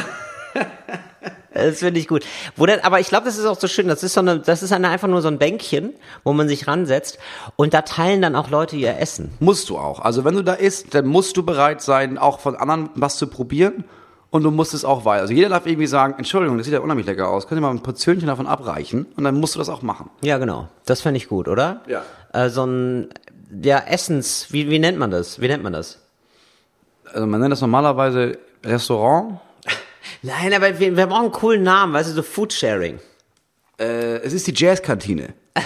Das 1.52 1.80
finde 1.80 1.98
ich 1.98 2.06
gut. 2.06 2.24
Wo 2.56 2.64
denn, 2.64 2.80
aber 2.80 3.00
ich 3.00 3.08
glaube, 3.08 3.24
das 3.24 3.36
ist 3.36 3.44
auch 3.44 3.58
so 3.58 3.66
schön. 3.66 3.88
Das 3.88 4.04
ist 4.04 4.14
so 4.14 4.20
eine, 4.20 4.38
das 4.38 4.62
ist 4.62 4.72
eine, 4.72 4.88
einfach 4.88 5.08
nur 5.08 5.20
so 5.20 5.28
ein 5.28 5.38
Bänkchen, 5.38 5.94
wo 6.22 6.32
man 6.32 6.48
sich 6.48 6.68
ransetzt 6.68 7.18
und 7.56 7.74
da 7.74 7.82
teilen 7.82 8.22
dann 8.22 8.36
auch 8.36 8.50
Leute 8.50 8.76
ihr 8.76 8.96
Essen. 8.98 9.32
Musst 9.40 9.68
du 9.68 9.76
auch. 9.76 9.98
Also 10.00 10.24
wenn 10.24 10.36
du 10.36 10.42
da 10.42 10.54
isst, 10.54 10.94
dann 10.94 11.06
musst 11.06 11.36
du 11.36 11.42
bereit 11.42 11.82
sein, 11.82 12.18
auch 12.18 12.38
von 12.38 12.54
anderen 12.54 12.90
was 12.94 13.16
zu 13.16 13.26
probieren. 13.26 13.84
Und 14.30 14.44
du 14.44 14.50
musst 14.50 14.74
es 14.74 14.84
auch 14.84 15.04
weiter. 15.04 15.22
Also 15.22 15.34
jeder 15.34 15.48
darf 15.48 15.66
irgendwie 15.66 15.88
sagen, 15.88 16.14
Entschuldigung, 16.16 16.56
das 16.56 16.64
sieht 16.66 16.74
ja 16.74 16.80
unheimlich 16.80 17.06
lecker 17.06 17.28
aus. 17.28 17.48
Könnt 17.48 17.58
ihr 17.58 17.62
mal 17.62 17.70
ein 17.70 17.82
Portionchen 17.82 18.28
davon 18.28 18.46
abreichen? 18.46 19.06
Und 19.16 19.24
dann 19.24 19.34
musst 19.40 19.56
du 19.56 19.58
das 19.58 19.68
auch 19.68 19.82
machen. 19.82 20.10
Ja, 20.22 20.38
genau. 20.38 20.68
Das 20.86 21.00
fände 21.00 21.18
ich 21.18 21.28
gut, 21.28 21.48
oder? 21.48 21.82
Ja. 21.88 22.04
Äh, 22.32 22.48
so 22.48 22.64
ein, 22.64 23.08
ja, 23.62 23.78
Essens, 23.78 24.46
wie, 24.50 24.70
wie 24.70 24.78
nennt 24.78 24.98
man 24.98 25.10
das? 25.10 25.40
Wie 25.40 25.48
nennt 25.48 25.64
man 25.64 25.72
das? 25.72 25.98
Also 27.12 27.26
man 27.26 27.40
nennt 27.40 27.52
das 27.52 27.60
normalerweise 27.60 28.38
Restaurant. 28.64 29.40
Nein, 30.22 30.54
aber 30.54 30.78
wir, 30.78 30.96
wir 30.96 31.06
brauchen 31.06 31.24
einen 31.24 31.32
coolen 31.32 31.62
Namen, 31.64 31.92
weißt 31.92 32.10
du, 32.10 32.14
so 32.14 32.22
Foodsharing. 32.22 33.00
Äh, 33.80 34.18
es 34.18 34.32
ist 34.32 34.46
die 34.46 34.54
Jazzkantine. 34.54 35.34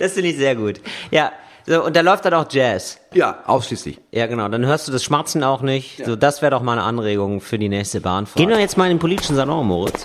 Das 0.00 0.12
finde 0.12 0.30
ich 0.30 0.36
sehr 0.36 0.56
gut. 0.56 0.80
Ja, 1.10 1.30
so, 1.70 1.84
und 1.84 1.94
da 1.94 2.00
läuft 2.00 2.24
dann 2.24 2.34
auch 2.34 2.46
Jazz. 2.50 2.98
Ja, 3.14 3.44
ausschließlich. 3.46 4.00
Ja, 4.10 4.26
genau. 4.26 4.48
Dann 4.48 4.66
hörst 4.66 4.88
du 4.88 4.92
das 4.92 5.04
Schmatzen 5.04 5.44
auch 5.44 5.62
nicht. 5.62 6.04
So, 6.04 6.16
das 6.16 6.42
wäre 6.42 6.50
doch 6.50 6.62
mal 6.62 6.72
eine 6.72 6.82
Anregung 6.82 7.40
für 7.40 7.60
die 7.60 7.68
nächste 7.68 8.00
Bahnfahrt. 8.00 8.38
Gehen 8.38 8.48
wir 8.48 8.58
jetzt 8.58 8.76
mal 8.76 8.86
in 8.86 8.96
den 8.96 8.98
politischen 8.98 9.36
Salon, 9.36 9.68
Moritz. 9.68 10.04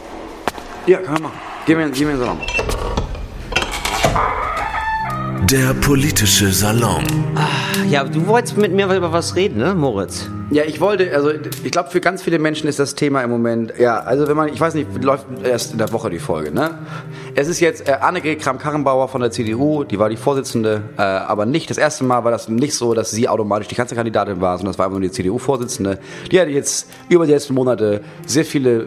Ja, 0.85 0.99
kann 0.99 1.13
man 1.13 1.23
machen. 1.23 1.39
Gehen 1.65 1.79
wir, 1.79 1.89
gehen 1.89 2.07
wir 2.07 2.13
in 2.13 2.19
den 2.19 2.27
Salon. 2.27 2.37
Der 5.49 5.73
politische 5.73 6.51
Salon. 6.51 7.03
Ja, 7.89 8.03
du 8.03 8.27
wolltest 8.27 8.57
mit 8.57 8.71
mir 8.71 8.85
über 8.85 9.11
was 9.11 9.35
reden, 9.35 9.57
ne, 9.57 9.73
Moritz? 9.73 10.29
Ja, 10.51 10.63
ich 10.63 10.79
wollte, 10.79 11.11
also 11.15 11.31
ich 11.31 11.71
glaube, 11.71 11.89
für 11.89 11.99
ganz 11.99 12.21
viele 12.21 12.37
Menschen 12.37 12.69
ist 12.69 12.77
das 12.77 12.93
Thema 12.93 13.23
im 13.23 13.31
Moment, 13.31 13.73
ja, 13.79 13.97
also 14.01 14.27
wenn 14.27 14.37
man, 14.37 14.49
ich 14.49 14.61
weiß 14.61 14.75
nicht, 14.75 15.03
läuft 15.03 15.25
erst 15.43 15.71
in 15.71 15.79
der 15.79 15.91
Woche 15.91 16.11
die 16.11 16.19
Folge, 16.19 16.51
ne? 16.51 16.77
Es 17.33 17.47
ist 17.47 17.59
jetzt 17.59 17.89
äh, 17.89 17.93
Annegret 17.93 18.41
Kramp-Karrenbauer 18.41 19.07
von 19.07 19.21
der 19.21 19.31
CDU, 19.31 19.83
die 19.83 19.97
war 19.97 20.07
die 20.07 20.17
Vorsitzende, 20.17 20.83
äh, 20.97 21.01
aber 21.01 21.47
nicht, 21.47 21.71
das 21.71 21.79
erste 21.79 22.03
Mal 22.03 22.23
war 22.23 22.29
das 22.29 22.47
nicht 22.47 22.75
so, 22.75 22.93
dass 22.93 23.09
sie 23.09 23.27
automatisch 23.27 23.69
die 23.69 23.75
Kanzlerkandidatin 23.75 24.39
war, 24.39 24.55
sondern 24.57 24.73
das 24.73 24.77
war 24.77 24.85
einfach 24.85 24.99
nur 24.99 25.07
die 25.07 25.11
CDU-Vorsitzende. 25.11 25.97
Die 26.31 26.39
hat 26.39 26.47
jetzt 26.47 26.89
über 27.09 27.25
die 27.25 27.31
letzten 27.31 27.55
Monate 27.55 28.01
sehr 28.27 28.45
viele, 28.45 28.85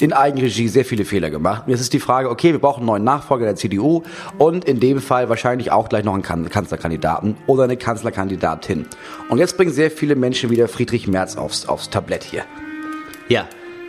in 0.00 0.14
Eigenregie 0.14 0.68
sehr 0.68 0.86
viele 0.86 1.04
Fehler 1.04 1.28
gemacht. 1.28 1.64
Und 1.66 1.72
jetzt 1.72 1.82
ist 1.82 1.92
die 1.92 2.00
Frage, 2.00 2.30
okay, 2.30 2.52
wir 2.52 2.58
brauchen 2.58 2.80
einen 2.80 2.86
neuen 2.86 3.04
Nachfolger 3.04 3.44
der 3.44 3.56
CDU 3.56 4.02
und 4.38 4.64
in 4.64 4.80
dem 4.80 5.00
Fall 5.00 5.28
wahrscheinlich 5.28 5.70
auch 5.72 5.90
gleich 5.90 6.04
noch 6.04 6.14
einen 6.14 6.22
kan 6.22 6.48
Kanzlerkandidaten 6.48 7.36
oder 7.46 7.64
eine 7.64 7.76
Kanzlerkandidatin. 7.76 8.86
Und 9.28 9.38
jetzt 9.38 9.58
bringen 9.58 9.72
sehr 9.72 9.90
viele 9.90 10.16
Menschen 10.16 10.48
wieder 10.48 10.68
Friedrich 10.86 11.08
Merz 11.08 11.36
aufs, 11.36 11.66
aufs 11.66 11.90
Tablett 11.90 12.22
hier. 12.22 12.44
Ja. 13.28 13.48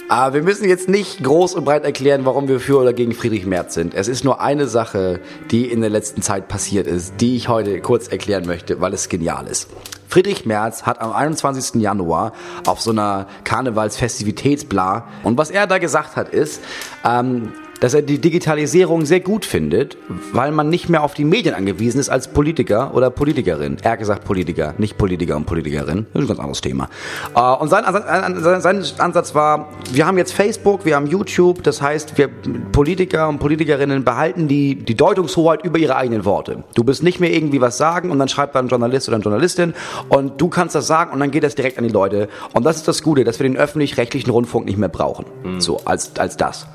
Aber 0.09 0.33
wir 0.33 0.41
müssen 0.41 0.67
jetzt 0.67 0.89
nicht 0.89 1.23
groß 1.23 1.53
und 1.53 1.63
breit 1.63 1.83
erklären, 1.83 2.25
warum 2.25 2.47
wir 2.47 2.59
für 2.59 2.79
oder 2.79 2.91
gegen 2.91 3.13
Friedrich 3.13 3.45
Merz 3.45 3.75
sind. 3.75 3.93
Es 3.93 4.07
ist 4.07 4.23
nur 4.23 4.41
eine 4.41 4.65
Sache, 4.65 5.19
die 5.51 5.69
in 5.69 5.81
der 5.81 5.91
letzten 5.91 6.23
Zeit 6.23 6.47
passiert 6.47 6.87
ist, 6.87 7.13
die 7.21 7.35
ich 7.35 7.49
heute 7.49 7.81
kurz 7.81 8.07
erklären 8.07 8.47
möchte, 8.47 8.81
weil 8.81 8.95
es 8.95 9.09
genial 9.09 9.45
ist. 9.45 9.69
Friedrich 10.07 10.47
Merz 10.47 10.83
hat 10.83 11.01
am 11.01 11.11
21. 11.11 11.79
Januar 11.79 12.33
auf 12.65 12.81
so 12.81 12.89
einer 12.89 13.27
Karnevalsfestivitätsbla 13.43 15.07
und 15.23 15.37
was 15.37 15.51
er 15.51 15.67
da 15.67 15.77
gesagt 15.77 16.15
hat 16.15 16.29
ist, 16.29 16.61
ähm, 17.05 17.51
dass 17.79 17.93
er 17.93 18.01
die 18.01 18.19
Digitalisierung 18.19 19.05
sehr 19.05 19.19
gut 19.19 19.45
findet, 19.45 19.97
weil 20.33 20.51
man 20.51 20.69
nicht 20.69 20.89
mehr 20.89 21.03
auf 21.03 21.13
die 21.13 21.25
Medien 21.25 21.55
angewiesen 21.55 21.99
ist 21.99 22.09
als 22.09 22.27
Politiker 22.27 22.93
oder 22.93 23.09
Politikerin. 23.09 23.77
Er 23.83 23.91
hat 23.91 23.99
gesagt 23.99 24.25
Politiker, 24.25 24.73
nicht 24.77 24.97
Politiker 24.97 25.35
und 25.35 25.45
Politikerin. 25.45 26.07
Das 26.13 26.23
ist 26.23 26.25
ein 26.25 26.27
ganz 26.27 26.39
anderes 26.39 26.61
Thema. 26.61 26.89
Äh, 27.35 27.39
Und 27.39 27.69
sein 27.69 27.85
Ansatz, 27.85 28.63
sein 28.63 28.83
Ansatz 28.97 29.35
war, 29.35 29.69
wir 29.91 30.05
haben 30.05 30.17
jetzt 30.17 30.33
Facebook, 30.33 30.85
wir 30.85 30.95
haben 30.95 31.07
YouTube, 31.07 31.63
das 31.63 31.81
heißt, 31.81 32.17
wir 32.17 32.29
Politiker 32.71 33.29
und 33.29 33.39
Politikerinnen 33.39 34.03
behalten 34.03 34.47
die, 34.47 34.75
die 34.75 34.95
Deutungshoheit 34.95 35.63
über 35.63 35.77
ihre 35.79 35.95
eigenen 35.95 36.25
Worte. 36.25 36.63
Du 36.75 36.83
bist 36.83 37.03
nicht 37.03 37.19
mehr 37.19 37.31
irgendwie 37.31 37.61
was 37.61 37.77
sagen 37.77 38.11
und 38.11 38.19
dann 38.19 38.27
schreibt 38.27 38.55
da 38.55 38.59
ein 38.59 38.67
Journalist 38.67 39.07
oder 39.07 39.15
eine 39.15 39.23
Journalistin 39.23 39.73
und 40.09 40.41
du 40.41 40.49
kannst 40.49 40.75
das 40.75 40.87
sagen 40.87 41.11
und 41.13 41.19
dann 41.19 41.31
geht 41.31 41.43
das 41.43 41.55
direkt 41.55 41.77
an 41.77 41.83
die 41.83 41.93
Leute. 41.93 42.27
Und 42.53 42.65
das 42.65 42.77
ist 42.77 42.87
das 42.87 43.03
Gute, 43.03 43.23
dass 43.23 43.39
wir 43.39 43.47
den 43.47 43.57
öffentlich-rechtlichen 43.57 44.29
Rundfunk 44.31 44.65
nicht 44.65 44.77
mehr 44.77 44.89
brauchen. 44.89 45.25
So, 45.59 45.81
als, 45.85 46.17
als 46.17 46.37
das. 46.37 46.67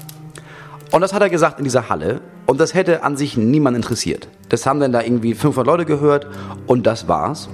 Und 0.93 1.01
das 1.01 1.15
hat 1.15 1.23
er 1.23 1.31
gesagt 1.31 1.59
in 1.59 1.65
dieser 1.65 1.89
Halle. 1.89 2.21
Und 2.47 2.61
das 2.61 2.75
hätte 2.75 3.03
an 3.03 3.17
sich 3.17 3.39
niemand 3.39 3.77
interessiert. 3.77 4.29
Das 4.51 4.67
haben 4.67 4.79
dann 4.79 4.93
da 4.93 5.01
irgendwie 5.01 5.35
500 5.35 5.67
Leute 5.67 5.87
gehört 5.87 6.27
und 6.67 6.87
das 6.87 7.09
war's. 7.09 7.49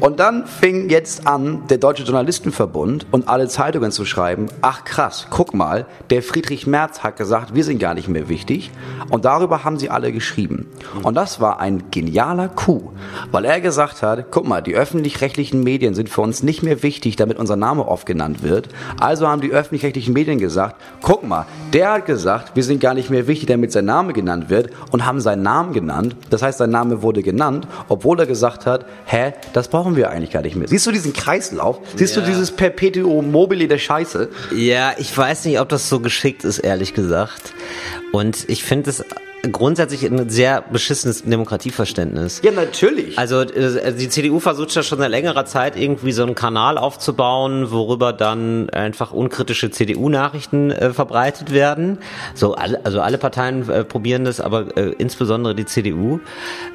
Und 0.00 0.18
dann 0.18 0.46
fing 0.46 0.88
jetzt 0.88 1.26
an, 1.26 1.64
der 1.68 1.76
Deutsche 1.76 2.04
Journalistenverbund 2.04 3.06
und 3.10 3.28
alle 3.28 3.48
Zeitungen 3.48 3.92
zu 3.92 4.06
schreiben, 4.06 4.46
ach 4.62 4.84
krass, 4.84 5.26
guck 5.28 5.52
mal, 5.52 5.86
der 6.08 6.22
Friedrich 6.22 6.66
Merz 6.66 7.00
hat 7.00 7.16
gesagt, 7.16 7.54
wir 7.54 7.64
sind 7.64 7.78
gar 7.78 7.92
nicht 7.94 8.08
mehr 8.08 8.30
wichtig. 8.30 8.70
Und 9.10 9.24
darüber 9.24 9.64
haben 9.64 9.78
sie 9.78 9.90
alle 9.90 10.12
geschrieben. 10.12 10.68
Und 11.02 11.14
das 11.16 11.40
war 11.40 11.60
ein 11.60 11.90
genialer 11.90 12.48
Coup, 12.48 12.92
weil 13.30 13.44
er 13.44 13.60
gesagt 13.60 14.02
hat, 14.02 14.30
guck 14.30 14.46
mal, 14.46 14.62
die 14.62 14.74
öffentlich-rechtlichen 14.74 15.62
Medien 15.62 15.94
sind 15.94 16.08
für 16.08 16.22
uns 16.22 16.42
nicht 16.42 16.62
mehr 16.62 16.82
wichtig, 16.82 17.16
damit 17.16 17.38
unser 17.38 17.56
Name 17.56 17.86
oft 17.86 18.06
genannt 18.06 18.42
wird. 18.42 18.68
Also 18.98 19.28
haben 19.28 19.40
die 19.40 19.50
öffentlich-rechtlichen 19.50 20.14
Medien 20.14 20.38
gesagt, 20.38 20.76
guck 21.02 21.26
mal, 21.26 21.46
der 21.72 21.92
hat 21.92 22.06
gesagt, 22.06 22.56
wir 22.56 22.62
sind 22.62 22.80
gar 22.80 22.94
nicht 22.94 23.10
mehr 23.10 23.26
wichtig, 23.26 23.48
damit 23.48 23.72
sein 23.72 23.84
Name 23.84 24.12
genannt 24.12 24.48
wird 24.48 24.70
und 24.92 25.04
haben 25.04 25.20
seinen 25.20 25.42
Namen 25.42 25.72
genannt. 25.72 26.16
Das 26.30 26.42
heißt, 26.42 26.58
sein 26.58 26.70
Name 26.70 27.02
wurde 27.02 27.22
genannt, 27.22 27.66
obwohl 27.88 28.18
er 28.18 28.26
gesagt 28.26 28.64
hat, 28.64 28.86
hä, 29.04 29.32
das 29.52 29.68
brauchen 29.68 29.89
wir 29.96 30.10
eigentlich 30.10 30.30
gar 30.30 30.42
nicht 30.42 30.56
mehr. 30.56 30.68
Siehst 30.68 30.86
du 30.86 30.92
diesen 30.92 31.12
Kreislauf? 31.12 31.78
Siehst 31.96 32.16
du 32.16 32.20
Ja. 32.20 32.26
dieses 32.26 32.50
Perpetuum 32.52 33.30
mobile 33.30 33.68
der 33.68 33.78
Scheiße? 33.78 34.28
Ja, 34.54 34.92
ich 34.98 35.16
weiß 35.16 35.44
nicht, 35.44 35.60
ob 35.60 35.68
das 35.68 35.88
so 35.88 36.00
geschickt 36.00 36.44
ist, 36.44 36.58
ehrlich 36.58 36.94
gesagt. 36.94 37.52
Und 38.12 38.48
ich 38.48 38.64
finde 38.64 38.90
es 38.90 39.04
grundsätzlich 39.50 40.04
ein 40.04 40.28
sehr 40.28 40.62
beschissenes 40.62 41.22
Demokratieverständnis. 41.22 42.42
Ja, 42.44 42.50
natürlich. 42.50 43.18
Also 43.18 43.40
äh, 43.40 43.92
die 43.94 44.08
CDU 44.08 44.38
versucht 44.38 44.74
ja 44.74 44.82
schon 44.82 44.98
seit 44.98 45.10
längerer 45.10 45.46
Zeit 45.46 45.76
irgendwie 45.76 46.12
so 46.12 46.22
einen 46.22 46.34
Kanal 46.34 46.76
aufzubauen, 46.76 47.70
worüber 47.70 48.12
dann 48.12 48.68
einfach 48.70 49.12
unkritische 49.12 49.70
CDU-Nachrichten 49.70 50.70
äh, 50.70 50.92
verbreitet 50.92 51.52
werden. 51.52 51.98
So 52.34 52.54
alle, 52.54 52.84
also 52.84 53.00
alle 53.00 53.18
Parteien 53.18 53.68
äh, 53.68 53.84
probieren 53.84 54.24
das, 54.24 54.40
aber 54.40 54.76
äh, 54.76 54.90
insbesondere 54.98 55.54
die 55.54 55.64
CDU, 55.64 56.20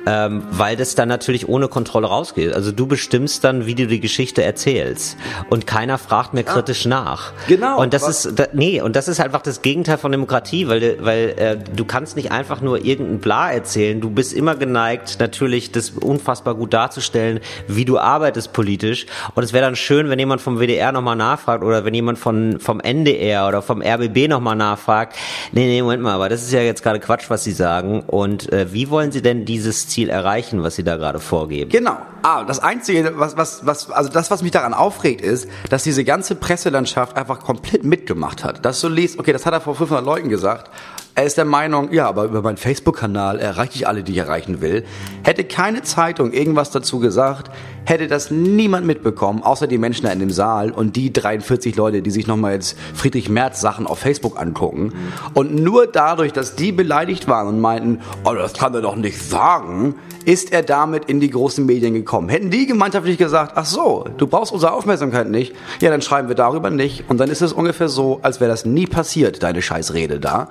ähm, 0.08 0.44
weil 0.50 0.76
das 0.76 0.96
dann 0.96 1.08
natürlich 1.10 1.48
ohne 1.48 1.68
Kontrolle 1.68 2.08
rausgeht. 2.08 2.54
Also 2.54 2.72
du 2.72 2.88
bestimmst 2.88 3.44
dann, 3.44 3.66
wie 3.68 3.76
du 3.76 3.86
die 3.88 4.00
Geschichte 4.00 4.44
erzählst 4.44 5.18
und 5.50 5.68
keiner 5.68 5.98
fragt 5.98 6.34
mehr 6.34 6.44
kritisch 6.44 6.86
nach. 6.86 7.32
Genau. 7.48 7.80
Und 7.80 7.94
das 7.94 8.04
Was- 8.04 8.26
ist 8.26 8.40
da, 8.40 8.48
nee 8.54 8.82
und 8.82 8.96
das 8.96 9.08
ist 9.08 9.20
einfach 9.20 9.42
das 9.42 9.62
Gegenteil 9.62 9.98
von 9.98 10.12
Demokratie, 10.12 10.68
weil 10.68 10.98
weil 11.00 11.30
äh, 11.38 11.58
du 11.76 11.86
kannst 11.86 12.16
nicht 12.16 12.32
einfach 12.32 12.55
nur 12.62 12.84
irgendein 12.84 13.20
Bla 13.20 13.52
erzählen. 13.52 14.02
Du 14.02 14.10
bist 14.10 14.34
immer 14.34 14.56
geneigt, 14.56 15.18
natürlich 15.20 15.72
das 15.72 15.92
unfassbar 15.92 16.56
gut 16.56 16.74
darzustellen, 16.74 17.40
wie 17.68 17.86
du 17.86 17.98
arbeitest 17.98 18.54
politisch. 18.54 19.06
Und 19.34 19.44
es 19.44 19.54
wäre 19.54 19.66
dann 19.66 19.76
schön, 19.76 20.10
wenn 20.10 20.20
jemand 20.20 20.42
vom 20.42 20.60
WDR 20.60 20.92
nochmal 20.92 21.16
nachfragt 21.16 21.64
oder 21.64 21.86
wenn 21.86 21.94
jemand 21.94 22.20
von 22.20 22.60
vom 22.60 22.80
NDR 22.80 23.48
oder 23.48 23.62
vom 23.62 23.82
RBB 23.82 24.28
nochmal 24.28 24.56
nachfragt. 24.56 25.16
Nee, 25.52 25.68
nee, 25.68 25.82
Moment 25.82 26.04
mal, 26.04 26.14
aber 26.14 26.30
das 26.30 26.44
ist 26.44 26.52
ja 26.52 26.62
jetzt 26.62 26.84
gerade 26.84 27.00
Quatsch, 27.00 27.30
was 27.30 27.44
Sie 27.44 27.52
sagen. 27.52 28.02
Und 28.02 28.52
äh, 28.52 28.72
wie 28.74 28.90
wollen 28.90 29.12
Sie 29.12 29.22
denn 29.22 29.46
dieses 29.46 29.88
Ziel 29.88 30.10
erreichen, 30.10 30.64
was 30.64 30.76
Sie 30.76 30.84
da 30.84 30.98
gerade 30.98 31.20
vorgeben? 31.20 31.70
Genau. 31.70 31.98
Ah, 32.24 32.44
das 32.44 32.60
Einzige, 32.60 33.20
was, 33.20 33.38
was, 33.38 33.66
was, 33.66 33.92
also 33.92 34.10
das, 34.10 34.32
was 34.32 34.42
mich 34.42 34.52
daran 34.52 34.74
aufregt, 34.74 35.22
ist, 35.22 35.48
dass 35.70 35.84
diese 35.84 36.04
ganze 36.04 36.36
Presselandschaft 36.36 37.18
einfach 37.18 37.40
komplett 37.40 37.84
mitgemacht 37.84 38.44
hat. 38.44 38.66
Dass 38.66 38.82
du 38.82 38.90
liest, 38.90 39.20
okay, 39.20 39.32
das 39.32 39.46
hat 39.46 39.54
er 39.54 39.62
vor 39.62 39.76
500 39.76 40.04
Leuten 40.04 40.30
gesagt. 40.30 40.72
Er 41.18 41.24
ist 41.24 41.38
der 41.38 41.46
Meinung, 41.46 41.94
ja, 41.94 42.10
aber 42.10 42.26
über 42.26 42.42
meinen 42.42 42.58
Facebook-Kanal 42.58 43.40
erreiche 43.40 43.76
ich 43.76 43.88
alle, 43.88 44.04
die 44.04 44.12
ich 44.12 44.18
erreichen 44.18 44.60
will. 44.60 44.84
Hätte 45.24 45.46
keine 45.46 45.82
Zeitung 45.82 46.34
irgendwas 46.34 46.72
dazu 46.72 47.00
gesagt, 47.00 47.50
hätte 47.86 48.08
das 48.08 48.32
niemand 48.32 48.86
mitbekommen, 48.86 49.42
außer 49.42 49.66
die 49.66 49.78
Menschen 49.78 50.06
da 50.06 50.12
in 50.12 50.20
dem 50.20 50.30
Saal 50.30 50.72
und 50.72 50.98
die 50.98 51.14
43 51.14 51.78
Leute, 51.78 52.02
die 52.02 52.12
sich 52.12 52.28
nochmal 52.28 52.56
jetzt 52.56 52.78
Friedrich 52.94 53.30
Merz 53.30 53.62
Sachen 53.62 53.88
auf 53.88 54.00
Facebook 54.00 54.38
angucken. 54.38 54.92
Und 55.34 55.56
nur 55.56 55.88
dadurch, 55.88 56.34
dass 56.34 56.58
die 56.58 56.74
beleidigt 56.74 57.30
waren 57.30 57.48
und 57.48 57.62
meinten, 57.62 58.02
oh, 58.26 58.34
das 58.34 58.52
kann 58.52 58.74
er 58.74 58.82
doch 58.82 58.98
nicht 58.98 59.18
sagen, 59.18 59.96
ist 60.26 60.52
er 60.52 60.64
damit 60.64 61.06
in 61.06 61.22
die 61.22 61.30
großen 61.30 61.66
Medien 61.66 61.94
gekommen. 61.94 62.28
Hätten 62.28 62.50
die 62.50 62.66
gemeinschaftlich 62.66 63.18
gesagt, 63.18 63.54
ach 63.56 63.66
so, 63.66 64.04
du 64.18 64.28
brauchst 64.28 64.52
unsere 64.52 64.74
Aufmerksamkeit 64.74 65.30
nicht, 65.30 65.56
ja, 65.80 65.92
dann 65.92 66.02
schreiben 66.02 66.28
wir 66.28 66.36
darüber 66.36 66.72
nicht. 66.72 67.06
Und 67.08 67.20
dann 67.20 67.30
ist 67.30 67.42
es 67.42 67.54
ungefähr 67.54 67.88
so, 67.88 68.20
als 68.22 68.42
wäre 68.42 68.52
das 68.52 68.66
nie 68.66 68.86
passiert, 68.86 69.44
deine 69.44 69.62
Scheißrede 69.62 70.20
da. 70.20 70.50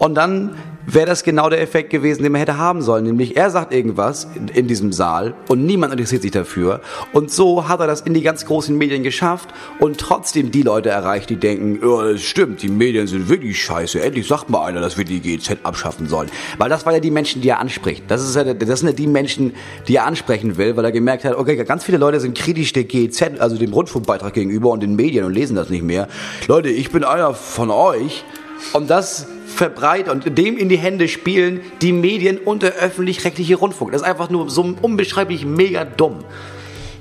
Und 0.00 0.14
dann 0.14 0.54
wäre 0.86 1.04
das 1.04 1.24
genau 1.24 1.50
der 1.50 1.60
Effekt 1.60 1.90
gewesen, 1.90 2.22
den 2.22 2.32
man 2.32 2.38
hätte 2.38 2.56
haben 2.56 2.80
sollen. 2.80 3.04
Nämlich 3.04 3.36
er 3.36 3.50
sagt 3.50 3.70
irgendwas 3.70 4.26
in, 4.34 4.48
in 4.48 4.66
diesem 4.66 4.92
Saal 4.92 5.34
und 5.46 5.66
niemand 5.66 5.92
interessiert 5.92 6.22
sich 6.22 6.30
dafür. 6.30 6.80
Und 7.12 7.30
so 7.30 7.68
hat 7.68 7.80
er 7.80 7.86
das 7.86 8.00
in 8.00 8.14
die 8.14 8.22
ganz 8.22 8.46
großen 8.46 8.76
Medien 8.76 9.02
geschafft 9.02 9.50
und 9.78 9.98
trotzdem 9.98 10.50
die 10.50 10.62
Leute 10.62 10.88
erreicht, 10.88 11.28
die 11.28 11.36
denken, 11.36 11.86
es 11.86 12.22
stimmt, 12.22 12.62
die 12.62 12.70
Medien 12.70 13.08
sind 13.08 13.28
wirklich 13.28 13.62
scheiße. 13.62 14.00
Endlich 14.00 14.26
sagt 14.26 14.48
mal 14.48 14.64
einer, 14.64 14.80
dass 14.80 14.96
wir 14.96 15.04
die 15.04 15.20
GZ 15.20 15.58
abschaffen 15.64 16.08
sollen. 16.08 16.30
Weil 16.56 16.70
das 16.70 16.86
war 16.86 16.94
ja 16.94 17.00
die 17.00 17.10
Menschen, 17.10 17.42
die 17.42 17.50
er 17.50 17.60
anspricht. 17.60 18.04
Das, 18.08 18.26
ist 18.26 18.34
ja, 18.34 18.54
das 18.54 18.80
sind 18.80 18.88
ja 18.88 18.94
die 18.94 19.06
Menschen, 19.06 19.52
die 19.86 19.96
er 19.96 20.06
ansprechen 20.06 20.56
will, 20.56 20.78
weil 20.78 20.84
er 20.86 20.92
gemerkt 20.92 21.26
hat, 21.26 21.34
okay, 21.34 21.62
ganz 21.64 21.84
viele 21.84 21.98
Leute 21.98 22.20
sind 22.20 22.34
kritisch 22.38 22.72
der 22.72 22.84
GZ, 22.84 23.38
also 23.38 23.58
dem 23.58 23.74
Rundfunkbeitrag 23.74 24.32
gegenüber 24.32 24.70
und 24.70 24.82
den 24.82 24.96
Medien 24.96 25.26
und 25.26 25.34
lesen 25.34 25.56
das 25.56 25.68
nicht 25.68 25.82
mehr. 25.82 26.08
Leute, 26.48 26.70
ich 26.70 26.90
bin 26.90 27.04
einer 27.04 27.34
von 27.34 27.70
euch. 27.70 28.24
Und 28.72 28.90
das 28.90 29.26
verbreiten 29.60 30.10
und 30.10 30.38
dem 30.38 30.56
in 30.56 30.70
die 30.70 30.78
Hände 30.78 31.06
spielen 31.06 31.60
die 31.82 31.92
Medien 31.92 32.38
und 32.38 32.62
der 32.62 32.76
öffentlich-rechtliche 32.76 33.56
Rundfunk. 33.56 33.92
Das 33.92 34.00
ist 34.00 34.06
einfach 34.06 34.30
nur 34.30 34.48
so 34.48 34.74
unbeschreiblich 34.80 35.44
mega 35.44 35.84
dumm. 35.84 36.24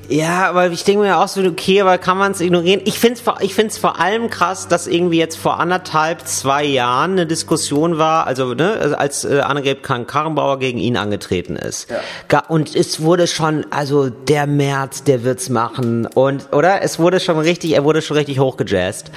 Ja, 0.10 0.50
aber 0.50 0.68
ich 0.68 0.84
denke 0.84 1.04
mir 1.04 1.20
auch 1.20 1.30
so, 1.30 1.42
okay, 1.42 1.80
aber 1.80 1.98
kann 1.98 2.18
man 2.18 2.34
es 2.34 2.42
ignorieren? 2.42 2.82
Ich 2.84 3.00
finde 3.00 3.14
es 3.14 3.22
vor, 3.22 3.38
ich 3.40 3.54
find's 3.54 3.78
vor 3.78 3.98
allem 4.00 4.30
krass, 4.30 4.68
dass 4.68 4.88
irgendwie 4.88 5.20
jetzt 5.20 5.38
vor 5.38 5.60
anderthalb, 5.60 6.28
zwei 6.28 6.66
Jahren 6.66 7.12
eine 7.12 7.28
Diskussion 7.28 7.98
war, 7.98 8.28
also 8.28 8.56
ne, 8.56 8.96
als 8.98 9.24
äh, 9.24 9.40
Annegret 9.40 9.82
Kramp-Karrenbauer 9.84 10.60
gegen 10.60 10.80
ihn 10.80 10.98
angetreten 10.98 11.56
ist. 11.56 11.90
Ja. 12.30 12.44
Und 12.50 12.76
es 12.76 13.02
wurde 13.02 13.28
schon, 13.28 13.68
also 13.70 14.10
der 14.10 14.48
März, 14.48 15.04
der 15.04 15.24
wird's 15.24 15.48
machen 15.48 16.08
und, 16.08 16.52
oder? 16.52 16.82
Es 16.82 17.00
wurde 17.00 17.22
schon 17.22 17.38
richtig, 17.38 17.76
er 17.76 17.86
wurde 17.86 18.02
schon 18.02 18.18
richtig 18.18 18.40
hochgejazzt. 18.40 19.12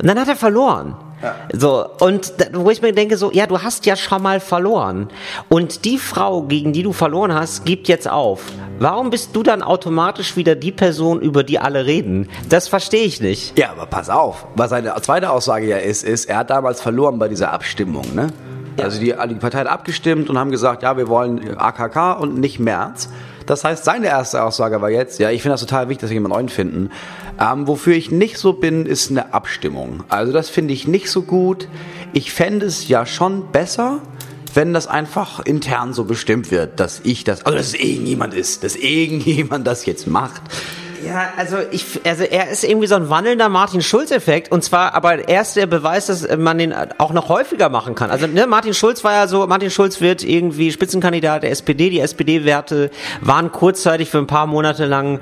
Und 0.00 0.08
dann 0.08 0.18
hat 0.18 0.26
er 0.26 0.36
verloren. 0.36 0.96
Ja. 1.22 1.34
So, 1.52 1.86
und 2.00 2.32
wo 2.52 2.70
ich 2.70 2.80
mir 2.82 2.92
denke, 2.92 3.16
so, 3.16 3.32
ja, 3.32 3.46
du 3.46 3.60
hast 3.62 3.86
ja 3.86 3.96
schon 3.96 4.22
mal 4.22 4.40
verloren. 4.40 5.08
Und 5.48 5.84
die 5.84 5.98
Frau, 5.98 6.42
gegen 6.42 6.72
die 6.72 6.82
du 6.82 6.92
verloren 6.92 7.34
hast, 7.34 7.64
gibt 7.64 7.88
jetzt 7.88 8.08
auf. 8.08 8.42
Warum 8.78 9.10
bist 9.10 9.34
du 9.34 9.42
dann 9.42 9.62
automatisch 9.62 10.36
wieder 10.36 10.54
die 10.54 10.70
Person, 10.70 11.20
über 11.20 11.42
die 11.42 11.58
alle 11.58 11.86
reden? 11.86 12.28
Das 12.48 12.68
verstehe 12.68 13.04
ich 13.04 13.20
nicht. 13.20 13.58
Ja, 13.58 13.70
aber 13.70 13.86
pass 13.86 14.08
auf. 14.08 14.46
Was 14.54 14.70
seine 14.70 14.94
zweite 15.02 15.30
Aussage 15.30 15.66
ja 15.66 15.78
ist, 15.78 16.04
ist, 16.04 16.26
er 16.26 16.38
hat 16.38 16.50
damals 16.50 16.80
verloren 16.80 17.18
bei 17.18 17.26
dieser 17.26 17.52
Abstimmung, 17.52 18.14
ne? 18.14 18.28
Ja. 18.76 18.84
Also 18.84 19.00
die, 19.00 19.12
die 19.28 19.34
Partei 19.34 19.58
hat 19.58 19.66
abgestimmt 19.66 20.30
und 20.30 20.38
haben 20.38 20.52
gesagt, 20.52 20.84
ja, 20.84 20.96
wir 20.96 21.08
wollen 21.08 21.58
AKK 21.58 22.12
und 22.20 22.38
nicht 22.38 22.60
März. 22.60 23.08
Das 23.48 23.64
heißt, 23.64 23.82
seine 23.82 24.08
erste 24.08 24.42
Aussage 24.44 24.82
war 24.82 24.90
jetzt, 24.90 25.18
ja, 25.18 25.30
ich 25.30 25.40
finde 25.40 25.54
das 25.54 25.62
total 25.62 25.88
wichtig, 25.88 26.02
dass 26.02 26.10
wir 26.10 26.14
jemanden 26.16 26.36
neuen 26.36 26.48
finden. 26.50 26.90
Ähm, 27.40 27.66
wofür 27.66 27.94
ich 27.94 28.10
nicht 28.10 28.36
so 28.36 28.52
bin, 28.52 28.84
ist 28.84 29.10
eine 29.10 29.32
Abstimmung. 29.32 30.04
Also 30.10 30.32
das 30.34 30.50
finde 30.50 30.74
ich 30.74 30.86
nicht 30.86 31.10
so 31.10 31.22
gut. 31.22 31.66
Ich 32.12 32.30
fände 32.30 32.66
es 32.66 32.88
ja 32.88 33.06
schon 33.06 33.50
besser, 33.50 34.02
wenn 34.52 34.74
das 34.74 34.86
einfach 34.86 35.40
intern 35.40 35.94
so 35.94 36.04
bestimmt 36.04 36.50
wird, 36.50 36.78
dass 36.78 37.00
ich 37.04 37.24
das, 37.24 37.46
also 37.46 37.56
dass 37.56 37.72
irgendjemand 37.72 38.34
ist, 38.34 38.64
dass 38.64 38.76
irgendjemand 38.76 39.66
das 39.66 39.86
jetzt 39.86 40.06
macht. 40.06 40.42
Ja, 41.06 41.32
also 41.36 41.56
ich, 41.70 42.00
also 42.04 42.24
er 42.24 42.50
ist 42.50 42.64
irgendwie 42.64 42.86
so 42.86 42.94
ein 42.94 43.10
wandelnder 43.10 43.48
Martin 43.48 43.82
Schulz-Effekt 43.82 44.50
und 44.50 44.62
zwar, 44.64 44.94
aber 44.94 45.28
er 45.28 45.42
ist 45.42 45.56
der 45.56 45.66
Beweis, 45.66 46.06
dass 46.06 46.26
man 46.36 46.58
den 46.58 46.74
auch 46.98 47.12
noch 47.12 47.28
häufiger 47.28 47.68
machen 47.68 47.94
kann. 47.94 48.10
Also 48.10 48.26
ne, 48.26 48.46
Martin 48.46 48.74
Schulz 48.74 49.04
war 49.04 49.12
ja 49.12 49.26
so, 49.26 49.46
Martin 49.46 49.70
Schulz 49.70 50.00
wird 50.00 50.22
irgendwie 50.22 50.72
Spitzenkandidat 50.72 51.42
der 51.42 51.50
SPD. 51.50 51.90
Die 51.90 52.00
SPD-Werte 52.00 52.90
waren 53.20 53.52
kurzzeitig 53.52 54.10
für 54.10 54.18
ein 54.18 54.26
paar 54.26 54.46
Monate 54.46 54.86
lang 54.86 55.20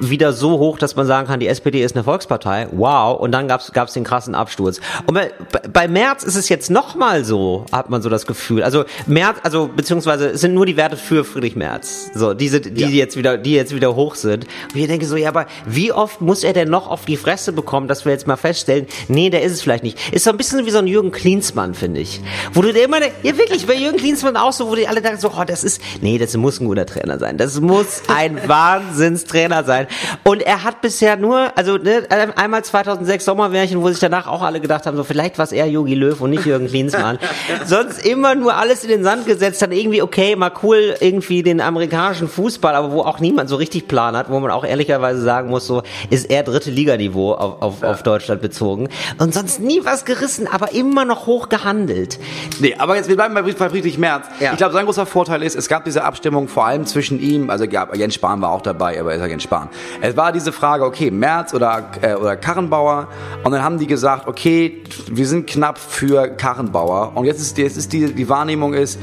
wieder 0.00 0.32
so 0.32 0.58
hoch, 0.58 0.78
dass 0.78 0.96
man 0.96 1.06
sagen 1.06 1.26
kann, 1.26 1.40
die 1.40 1.48
SPD 1.48 1.82
ist 1.82 1.96
eine 1.96 2.04
Volkspartei. 2.04 2.68
Wow. 2.72 3.18
Und 3.18 3.32
dann 3.32 3.48
gab's 3.48 3.72
gab's 3.72 3.92
den 3.92 4.04
krassen 4.04 4.34
Absturz. 4.34 4.80
Und 5.06 5.14
bei, 5.14 5.32
bei 5.72 5.88
Merz 5.88 6.22
ist 6.22 6.36
es 6.36 6.48
jetzt 6.48 6.70
nochmal 6.70 7.24
so, 7.24 7.66
hat 7.72 7.90
man 7.90 8.02
so 8.02 8.08
das 8.08 8.26
Gefühl. 8.26 8.62
Also 8.62 8.84
Merz, 9.06 9.38
also 9.42 9.68
beziehungsweise 9.74 10.30
es 10.30 10.40
sind 10.40 10.54
nur 10.54 10.66
die 10.66 10.76
Werte 10.76 10.96
für 10.96 11.24
Friedrich 11.24 11.56
Merz. 11.56 12.10
So 12.14 12.34
diese, 12.34 12.60
die 12.60 12.82
ja. 12.82 12.88
jetzt 12.88 13.16
wieder, 13.16 13.38
die 13.38 13.52
jetzt 13.52 13.74
wieder 13.74 13.94
hoch 13.94 14.14
sind. 14.14 14.46
Und 14.72 14.80
ich 14.80 14.86
denke 14.86 15.06
so, 15.06 15.15
ja, 15.16 15.28
aber 15.28 15.46
wie 15.66 15.92
oft 15.92 16.20
muss 16.20 16.44
er 16.44 16.52
denn 16.52 16.68
noch 16.68 16.88
auf 16.88 17.04
die 17.04 17.16
Fresse 17.16 17.52
bekommen, 17.52 17.88
dass 17.88 18.04
wir 18.04 18.12
jetzt 18.12 18.26
mal 18.26 18.36
feststellen, 18.36 18.86
nee, 19.08 19.30
der 19.30 19.42
ist 19.42 19.52
es 19.52 19.62
vielleicht 19.62 19.84
nicht. 19.84 20.12
Ist 20.12 20.24
so 20.24 20.30
ein 20.30 20.36
bisschen 20.36 20.66
wie 20.66 20.70
so 20.70 20.78
ein 20.78 20.86
Jürgen 20.86 21.10
Klinsmann, 21.10 21.74
finde 21.74 22.00
ich. 22.00 22.20
Wo 22.52 22.62
du 22.62 22.72
dir 22.72 22.84
immer, 22.84 23.00
ja 23.00 23.36
wirklich, 23.36 23.66
bei 23.66 23.74
Jürgen 23.74 23.98
Klinsmann 23.98 24.36
auch 24.36 24.52
so, 24.52 24.68
wo 24.68 24.74
die 24.74 24.88
alle 24.88 25.00
denken 25.00 25.20
so, 25.20 25.30
oh, 25.36 25.44
das 25.44 25.64
ist, 25.64 25.80
nee, 26.00 26.18
das 26.18 26.36
muss 26.36 26.60
ein 26.60 26.66
guter 26.66 26.86
Trainer 26.86 27.18
sein. 27.18 27.36
Das 27.38 27.60
muss 27.60 28.02
ein 28.08 28.40
Wahnsinnstrainer 28.48 29.64
sein. 29.64 29.86
Und 30.24 30.42
er 30.42 30.64
hat 30.64 30.80
bisher 30.80 31.16
nur, 31.16 31.56
also 31.56 31.76
ne, 31.76 32.06
einmal 32.36 32.64
2006 32.64 33.24
Sommermärchen, 33.24 33.80
wo 33.80 33.88
sich 33.88 33.98
danach 33.98 34.26
auch 34.26 34.42
alle 34.42 34.60
gedacht 34.60 34.86
haben, 34.86 34.96
so 34.96 35.04
vielleicht 35.04 35.38
war 35.38 35.44
es 35.44 35.52
eher 35.52 35.68
Jogi 35.68 35.94
Löw 35.94 36.20
und 36.20 36.30
nicht 36.30 36.46
Jürgen 36.46 36.68
Klinsmann. 36.68 37.18
Sonst 37.66 38.04
immer 38.04 38.34
nur 38.34 38.54
alles 38.54 38.84
in 38.84 38.90
den 38.90 39.04
Sand 39.04 39.26
gesetzt, 39.26 39.62
dann 39.62 39.72
irgendwie, 39.72 40.02
okay, 40.02 40.36
mal 40.36 40.52
cool, 40.62 40.94
irgendwie 41.00 41.42
den 41.42 41.60
amerikanischen 41.60 42.28
Fußball, 42.28 42.74
aber 42.74 42.92
wo 42.92 43.02
auch 43.02 43.20
niemand 43.20 43.48
so 43.48 43.56
richtig 43.56 43.88
Plan 43.88 44.16
hat, 44.16 44.30
wo 44.30 44.38
man 44.40 44.50
auch 44.50 44.64
ehrlicherweise 44.64 45.05
fairerweise 45.06 45.22
sagen 45.22 45.48
muss, 45.48 45.66
so 45.66 45.82
ist 46.10 46.30
er 46.30 46.42
dritte 46.42 46.70
Liganiveau 46.70 47.32
auf, 47.32 47.62
auf, 47.62 47.82
ja. 47.82 47.90
auf 47.90 48.02
Deutschland 48.02 48.42
bezogen. 48.42 48.88
Und 49.18 49.34
sonst 49.34 49.60
nie 49.60 49.80
was 49.84 50.04
gerissen, 50.04 50.46
aber 50.46 50.72
immer 50.72 51.04
noch 51.04 51.26
hoch 51.26 51.48
gehandelt. 51.48 52.18
Nee, 52.60 52.74
aber 52.78 52.96
jetzt, 52.96 53.08
wir 53.08 53.16
bleiben 53.16 53.34
bei, 53.34 53.42
bei 53.42 53.70
Friedrich 53.70 53.98
Merz. 53.98 54.26
Ja. 54.40 54.52
Ich 54.52 54.58
glaube, 54.58 54.72
sein 54.72 54.84
großer 54.84 55.06
Vorteil 55.06 55.42
ist, 55.42 55.56
es 55.56 55.68
gab 55.68 55.84
diese 55.84 56.04
Abstimmung 56.04 56.48
vor 56.48 56.66
allem 56.66 56.86
zwischen 56.86 57.20
ihm, 57.20 57.50
also 57.50 57.64
ja, 57.64 57.88
Jens 57.94 58.14
Spahn 58.14 58.40
war 58.40 58.50
auch 58.50 58.62
dabei, 58.62 58.98
aber 59.00 59.10
er 59.10 59.16
ist 59.16 59.22
ja 59.22 59.28
Jens 59.28 59.42
Spahn. 59.42 59.68
Es 60.00 60.16
war 60.16 60.32
diese 60.32 60.52
Frage, 60.52 60.84
okay, 60.84 61.10
Merz 61.10 61.54
oder, 61.54 61.90
äh, 62.02 62.14
oder 62.14 62.36
Karrenbauer. 62.36 63.08
Und 63.44 63.52
dann 63.52 63.62
haben 63.62 63.78
die 63.78 63.86
gesagt, 63.86 64.26
okay, 64.26 64.82
wir 65.10 65.26
sind 65.26 65.46
knapp 65.46 65.78
für 65.78 66.28
Karrenbauer. 66.28 67.12
Und 67.14 67.24
jetzt 67.24 67.40
ist, 67.40 67.58
jetzt 67.58 67.76
ist 67.76 67.92
die, 67.92 68.12
die 68.12 68.28
Wahrnehmung 68.28 68.74
ist, 68.74 68.98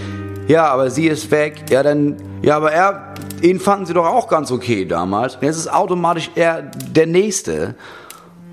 ja, 0.47 0.65
aber 0.65 0.89
sie 0.89 1.07
ist 1.07 1.31
weg. 1.31 1.65
Ja, 1.69 1.83
dann, 1.83 2.17
ja, 2.43 2.57
aber 2.57 2.71
er, 2.71 3.13
ihn 3.41 3.59
fanden 3.59 3.85
sie 3.85 3.93
doch 3.93 4.05
auch 4.05 4.27
ganz 4.27 4.51
okay 4.51 4.85
damals. 4.85 5.37
Jetzt 5.41 5.57
ist 5.57 5.71
automatisch 5.71 6.29
er 6.35 6.61
der 6.61 7.07
Nächste. 7.07 7.75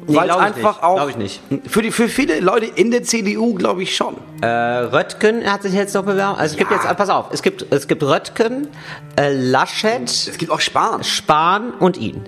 Nee, 0.06 0.16
Weil 0.16 0.30
einfach 0.30 0.76
nicht. 0.76 0.82
auch. 0.82 1.08
ich 1.08 1.16
nicht. 1.16 1.40
Für, 1.66 1.82
die, 1.82 1.90
für 1.90 2.08
viele 2.08 2.40
Leute 2.40 2.66
in 2.66 2.90
der 2.90 3.02
CDU 3.02 3.54
glaube 3.54 3.82
ich 3.82 3.94
schon. 3.94 4.16
Äh, 4.40 4.46
Röttgen 4.46 5.44
hat 5.44 5.62
sich 5.62 5.74
jetzt 5.74 5.94
noch 5.94 6.04
bewerben. 6.04 6.38
Also 6.38 6.54
es 6.54 6.60
ja. 6.60 6.66
gibt 6.66 6.70
jetzt, 6.70 6.96
pass 6.96 7.10
auf, 7.10 7.26
es 7.32 7.42
gibt, 7.42 7.66
es 7.70 7.86
gibt 7.86 8.02
Röttgen, 8.02 8.68
äh, 9.16 9.32
Laschet. 9.32 10.08
Es 10.08 10.38
gibt 10.38 10.50
auch 10.50 10.60
Spahn. 10.60 11.04
Spahn 11.04 11.72
und 11.72 11.96
ihn. 11.98 12.22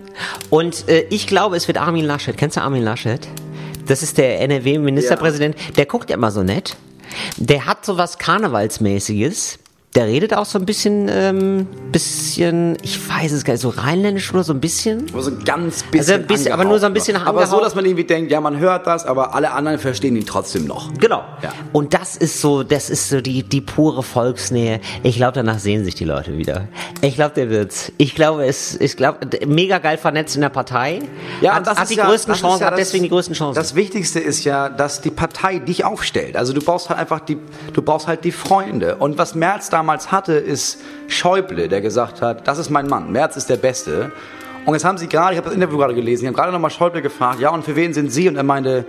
Und 0.51 0.89
äh, 0.89 1.07
ich 1.11 1.27
glaube, 1.27 1.57
es 1.57 1.67
wird 1.67 1.79
Armin 1.79 2.05
Laschet. 2.05 2.37
Kennst 2.37 2.57
du 2.57 2.61
Armin 2.61 2.83
Laschet? 2.83 3.27
Das 3.87 4.03
ist 4.03 4.19
der 4.19 4.41
NRW-Ministerpräsident. 4.41 5.57
Ja. 5.59 5.73
Der 5.77 5.87
guckt 5.87 6.11
ja 6.11 6.17
immer 6.17 6.31
so 6.31 6.43
nett. 6.43 6.77
Der 7.37 7.67
hat 7.67 7.85
so 7.85 7.99
was 7.99 8.19
Karnevalsmäßiges. 8.19 9.59
Der 9.95 10.07
redet 10.07 10.33
auch 10.33 10.47
so 10.47 10.59
ein 10.59 10.65
bisschen, 10.65 11.07
ähm, 11.11 11.67
bisschen, 11.93 12.79
ich 12.81 12.99
weiß 13.07 13.31
es 13.33 13.45
gar 13.45 13.53
nicht, 13.53 13.61
so 13.61 13.69
rheinländisch 13.69 14.33
oder 14.33 14.43
so 14.43 14.55
ein 14.55 14.61
bisschen. 14.61 15.07
Aber 15.13 15.23
so 15.23 15.31
ein 15.31 15.45
ganz 15.45 15.83
bisschen. 15.83 15.99
Also 15.99 16.13
ein 16.15 16.27
bisschen 16.27 16.53
aber 16.53 16.65
nur 16.65 16.79
so 16.79 16.87
ein 16.87 16.95
bisschen 16.95 17.17
Aber 17.17 17.47
so, 17.47 17.61
dass 17.61 17.75
man 17.75 17.85
irgendwie 17.85 18.05
denkt, 18.05 18.33
ja, 18.33 18.41
man 18.41 18.59
hört 18.59 18.87
das, 18.87 19.05
aber 19.05 19.35
alle 19.35 19.53
anderen 19.53 19.79
verstehen 19.79 20.17
ihn 20.17 20.25
trotzdem 20.25 20.67
noch. 20.67 20.95
Genau. 20.95 21.23
Ja. 21.43 21.53
Und 21.73 21.93
das 21.93 22.17
ist 22.17 22.41
so, 22.41 22.63
das 22.63 22.89
ist 22.89 23.11
so 23.11 23.21
die, 23.21 23.43
die 23.43 23.61
pure 23.61 24.03
Volksnähe. 24.03 24.81
Ich 25.03 25.17
glaube, 25.17 25.33
danach 25.35 25.59
sehen 25.59 25.85
sich 25.85 25.95
die 25.95 26.07
Leute 26.07 26.39
wieder. 26.39 26.69
Ich 27.03 27.15
glaube, 27.15 27.35
der 27.35 27.51
wird's. 27.51 27.93
Ich 27.99 28.15
glaube, 28.15 28.47
es, 28.47 28.81
ich 28.81 28.97
glaube, 28.97 29.19
mega 29.47 29.77
geil 29.77 29.99
vernetzt 29.99 30.35
in 30.37 30.41
der 30.41 30.49
Partei. 30.49 31.01
Ja, 31.43 31.57
hat, 31.57 31.67
das 31.67 31.79
hat 31.79 31.91
die 31.91 31.97
ja, 31.97 32.07
größten 32.07 32.33
Chancen, 32.33 32.63
ja 32.63 32.71
hat 32.71 32.79
deswegen 32.79 33.05
die 33.05 33.11
größten 33.11 33.35
Chancen. 33.35 33.57
Das 33.57 33.75
Wichtigste 33.75 34.21
ist 34.21 34.45
ja, 34.45 34.71
dass 34.71 35.03
die 35.03 35.11
Partei 35.11 35.59
dich 35.59 35.85
aufstellt. 35.85 36.35
Also 36.37 36.55
du 36.55 36.63
brauchst 36.63 36.89
halt 36.89 36.99
einfach 36.99 37.21
die, 37.21 37.37
du 37.75 37.83
brauchst 37.83 38.07
halt 38.07 38.25
die 38.25 38.33
Freunde. 38.33 38.97
Und 38.97 39.19
was 39.19 39.35
Merz 39.35 39.69
da 39.69 39.82
damals 39.83 40.13
hatte, 40.13 40.35
ist 40.35 40.81
Schäuble, 41.09 41.69
der 41.69 41.81
gesagt 41.81 42.23
hat, 42.23 42.47
das 42.47 42.59
ist 42.59 42.71
mein 42.71 42.87
Mann, 42.87 43.11
Merz 43.11 43.37
ist 43.37 43.51
der 43.51 43.57
Beste. 43.57 44.13
Und 44.65 44.75
jetzt 44.75 44.85
haben 44.85 44.97
sie 44.97 45.09
gerade, 45.09 45.33
ich 45.33 45.39
habe 45.39 45.47
das 45.47 45.57
Interview 45.57 45.77
gerade 45.77 45.95
gelesen, 45.95 46.21
sie 46.21 46.27
haben 46.29 46.35
gerade 46.35 46.53
nochmal 46.53 46.71
Schäuble 46.71 47.03
gefragt, 47.03 47.41
ja, 47.41 47.51
und 47.51 47.65
für 47.65 47.75
wen 47.75 47.93
sind 47.93 48.13
Sie? 48.13 48.29
Und 48.29 48.37
er 48.37 48.45
meinte, 48.45 48.85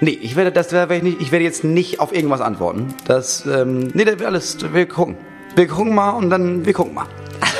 nee, 0.00 0.18
ich 0.20 0.34
werde, 0.34 0.50
das 0.50 0.72
werde 0.72 0.96
ich 0.96 1.04
nicht, 1.04 1.20
ich 1.20 1.30
werde 1.30 1.44
jetzt 1.44 1.62
nicht 1.62 2.00
auf 2.00 2.12
irgendwas 2.12 2.40
antworten. 2.40 2.92
Das, 3.06 3.46
ähm, 3.46 3.92
nee, 3.94 4.04
das 4.04 4.18
wird 4.18 4.26
alles, 4.26 4.58
wir 4.72 4.88
gucken. 4.88 5.16
Wir 5.54 5.68
gucken 5.68 5.94
mal 5.94 6.10
und 6.10 6.30
dann, 6.30 6.66
wir 6.66 6.72
gucken 6.72 6.94
mal. 6.94 7.06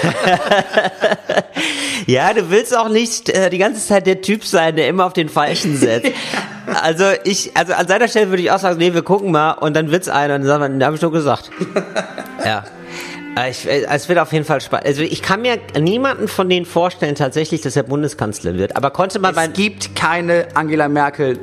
ja, 2.07 2.33
du 2.33 2.51
willst 2.51 2.77
auch 2.77 2.89
nicht 2.89 3.29
äh, 3.29 3.51
die 3.51 3.59
ganze 3.59 3.87
Zeit 3.87 4.09
der 4.09 4.21
Typ 4.21 4.45
sein, 4.45 4.75
der 4.75 4.89
immer 4.89 5.07
auf 5.07 5.13
den 5.13 5.29
Falschen 5.29 5.77
setzt. 5.77 6.11
Also 6.83 7.05
ich, 7.25 7.57
also 7.57 7.75
an 7.75 7.87
seiner 7.89 8.09
Stelle 8.09 8.31
würde 8.31 8.43
ich 8.43 8.51
auch 8.51 8.59
sagen, 8.59 8.79
nee, 8.79 8.95
wir 8.95 9.03
gucken 9.03 9.31
mal 9.31 9.53
und 9.53 9.75
dann 9.75 9.91
wird's 9.91 10.09
einer 10.09 10.35
und 10.35 10.43
dann 10.43 10.49
sagen 10.49 10.75
wir, 10.75 10.79
da 10.79 10.87
habe 10.87 10.97
ich 10.97 11.01
doch 11.01 11.13
gesagt. 11.13 11.51
ja. 12.45 12.65
Äh, 13.37 13.51
ich, 13.51 13.67
äh, 13.67 13.85
es 13.85 14.09
wird 14.09 14.19
auf 14.19 14.33
jeden 14.33 14.45
Fall 14.45 14.61
spannend. 14.61 14.87
Also 14.87 15.03
ich 15.03 15.23
kann 15.23 15.43
mir 15.43 15.59
niemanden 15.79 16.29
von 16.29 16.49
denen 16.49 16.67
vorstellen 16.67 17.15
tatsächlich, 17.15 17.61
dass 17.61 17.77
er 17.77 17.83
Bundeskanzler 17.83 18.55
wird. 18.55 18.77
Aber 18.77 18.91
konnte 18.91 19.19
man 19.19 19.35
es 19.37 19.53
gibt 19.53 19.97
keine 19.97 20.49
Angela 20.55 20.89
Merkel 20.89 21.39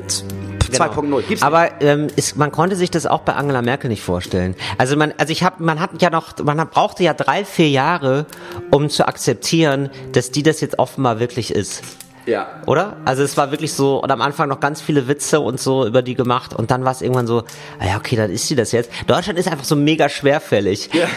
2.0. 0.71 1.23
Genau. 1.27 1.45
Aber 1.45 1.81
ähm, 1.81 2.07
ist, 2.15 2.37
man 2.37 2.51
konnte 2.51 2.75
sich 2.75 2.91
das 2.91 3.05
auch 3.05 3.21
bei 3.21 3.33
Angela 3.33 3.61
Merkel 3.61 3.89
nicht 3.89 4.03
vorstellen. 4.03 4.55
Also 4.77 4.95
man, 4.95 5.13
also 5.17 5.31
ich 5.31 5.43
habe, 5.43 5.63
man 5.63 5.79
hat 5.79 6.01
ja 6.01 6.09
noch, 6.09 6.37
man 6.43 6.57
brauchte 6.69 7.03
ja 7.03 7.13
drei, 7.13 7.43
vier 7.43 7.69
Jahre, 7.69 8.25
um 8.69 8.89
zu 8.89 9.07
akzeptieren, 9.07 9.89
dass 10.13 10.31
die 10.31 10.43
das 10.43 10.61
jetzt 10.61 10.79
offenbar 10.79 11.19
wirklich 11.19 11.53
ist. 11.53 11.83
Ja. 12.25 12.61
Oder? 12.67 12.97
Also 13.05 13.23
es 13.23 13.37
war 13.37 13.51
wirklich 13.51 13.73
so, 13.73 14.01
und 14.01 14.11
am 14.11 14.21
Anfang 14.21 14.49
noch 14.49 14.59
ganz 14.59 14.81
viele 14.81 15.07
Witze 15.07 15.39
und 15.39 15.59
so 15.59 15.85
über 15.85 16.01
die 16.01 16.15
gemacht 16.15 16.53
und 16.53 16.71
dann 16.71 16.83
war 16.85 16.91
es 16.91 17.01
irgendwann 17.01 17.27
so, 17.27 17.43
ah 17.79 17.87
ja, 17.87 17.97
okay, 17.97 18.15
dann 18.15 18.31
ist 18.31 18.47
sie 18.47 18.55
das 18.55 18.71
jetzt. 18.71 18.91
Deutschland 19.07 19.39
ist 19.39 19.47
einfach 19.47 19.65
so 19.65 19.75
mega 19.75 20.09
schwerfällig. 20.09 20.89
Ja. 20.93 21.07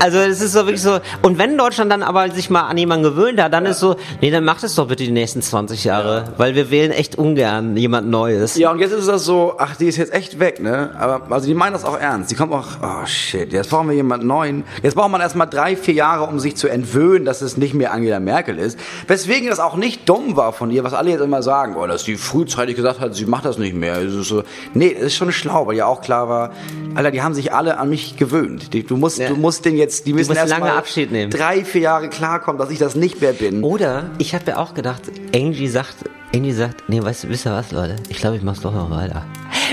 Also 0.00 0.18
es 0.18 0.40
ist 0.40 0.52
so 0.52 0.60
wirklich 0.66 0.82
so, 0.82 0.98
und 1.22 1.38
wenn 1.38 1.56
Deutschland 1.56 1.90
dann 1.90 2.02
aber 2.02 2.30
sich 2.30 2.50
mal 2.50 2.62
an 2.62 2.76
jemanden 2.78 3.04
gewöhnt 3.04 3.40
hat, 3.40 3.52
dann 3.52 3.66
ist 3.66 3.80
so, 3.80 3.96
nee, 4.20 4.30
dann 4.30 4.44
macht 4.44 4.62
es 4.64 4.74
doch 4.74 4.88
bitte 4.88 5.04
die 5.04 5.10
nächsten 5.10 5.42
20 5.42 5.84
Jahre, 5.84 6.32
weil 6.36 6.54
wir 6.54 6.70
wählen 6.70 6.90
echt 6.92 7.16
ungern 7.16 7.76
jemand 7.76 8.08
Neues. 8.08 8.56
Ja, 8.56 8.70
und 8.70 8.80
jetzt 8.80 8.92
ist 8.92 9.08
das 9.08 9.24
so, 9.24 9.54
ach, 9.58 9.76
die 9.76 9.86
ist 9.86 9.96
jetzt 9.96 10.12
echt 10.12 10.38
weg, 10.40 10.60
ne? 10.62 10.90
Aber 10.98 11.22
also 11.32 11.46
die 11.46 11.54
meinen 11.54 11.72
das 11.72 11.84
auch 11.84 11.98
ernst. 11.98 12.30
Die 12.30 12.34
kommt 12.34 12.52
auch, 12.52 12.66
oh 12.82 13.06
shit, 13.06 13.52
jetzt 13.52 13.70
brauchen 13.70 13.88
wir 13.88 13.96
jemanden 13.96 14.26
neuen. 14.26 14.64
Jetzt 14.82 14.94
braucht 14.94 15.10
man 15.10 15.20
erstmal 15.20 15.48
drei, 15.48 15.76
vier 15.76 15.94
Jahre, 15.94 16.24
um 16.24 16.38
sich 16.40 16.56
zu 16.56 16.68
entwöhnen, 16.68 17.24
dass 17.24 17.42
es 17.42 17.56
nicht 17.56 17.74
mehr 17.74 17.92
Angela 17.92 18.20
Merkel 18.20 18.58
ist. 18.58 18.78
Weswegen 19.06 19.48
das 19.48 19.60
auch 19.60 19.76
nicht 19.76 20.08
dumm 20.08 20.36
war 20.36 20.52
von 20.52 20.70
ihr, 20.70 20.84
was 20.84 20.94
alle 20.94 21.10
jetzt 21.10 21.20
immer 21.20 21.42
sagen, 21.42 21.76
oh, 21.76 21.86
dass 21.86 22.04
die 22.04 22.16
frühzeitig 22.16 22.76
gesagt 22.76 23.00
hat, 23.00 23.14
sie 23.14 23.26
macht 23.26 23.44
das 23.44 23.58
nicht 23.58 23.74
mehr. 23.74 23.96
Es 24.00 24.14
ist 24.14 24.28
so, 24.28 24.42
nee, 24.74 24.92
es 24.96 25.06
ist 25.06 25.14
schon 25.16 25.32
schlau, 25.32 25.66
weil 25.66 25.76
ja 25.76 25.86
auch 25.86 26.00
klar 26.02 26.28
war, 26.28 26.50
Alter, 26.94 27.10
die 27.10 27.22
haben 27.22 27.34
sich 27.34 27.52
alle 27.52 27.78
an 27.78 27.90
mich 27.90 28.16
gewöhnt. 28.16 28.72
Die, 28.72 28.82
du 28.84 28.96
musst, 28.96 29.18
Ja. 29.18 29.28
du 29.28 29.36
musst 29.36 29.64
den 29.64 29.76
jetzt, 29.76 29.83
die 29.86 30.12
müssen 30.12 30.34
erst 30.34 30.50
lange 30.50 30.64
mal 30.66 30.76
Abschied 30.76 31.12
nehmen. 31.12 31.30
drei, 31.30 31.64
vier 31.64 31.82
Jahre 31.82 32.08
klarkommen, 32.08 32.58
dass 32.58 32.70
ich 32.70 32.78
das 32.78 32.94
nicht 32.94 33.20
mehr 33.20 33.32
bin. 33.32 33.62
Oder 33.62 34.10
ich 34.18 34.34
habe 34.34 34.44
ja 34.48 34.58
auch 34.58 34.74
gedacht, 34.74 35.02
Angie 35.34 35.68
sagt, 35.68 35.96
Angie 36.34 36.52
sagt, 36.52 36.88
nee, 36.88 37.02
weißt 37.02 37.24
du, 37.24 37.28
wisst 37.28 37.46
ihr 37.46 37.52
was, 37.52 37.70
Leute? 37.70 37.96
Ich 38.08 38.18
glaube, 38.18 38.36
ich 38.36 38.42
mach's 38.42 38.60
doch 38.60 38.72
noch 38.74 38.90
weiter. 38.90 39.24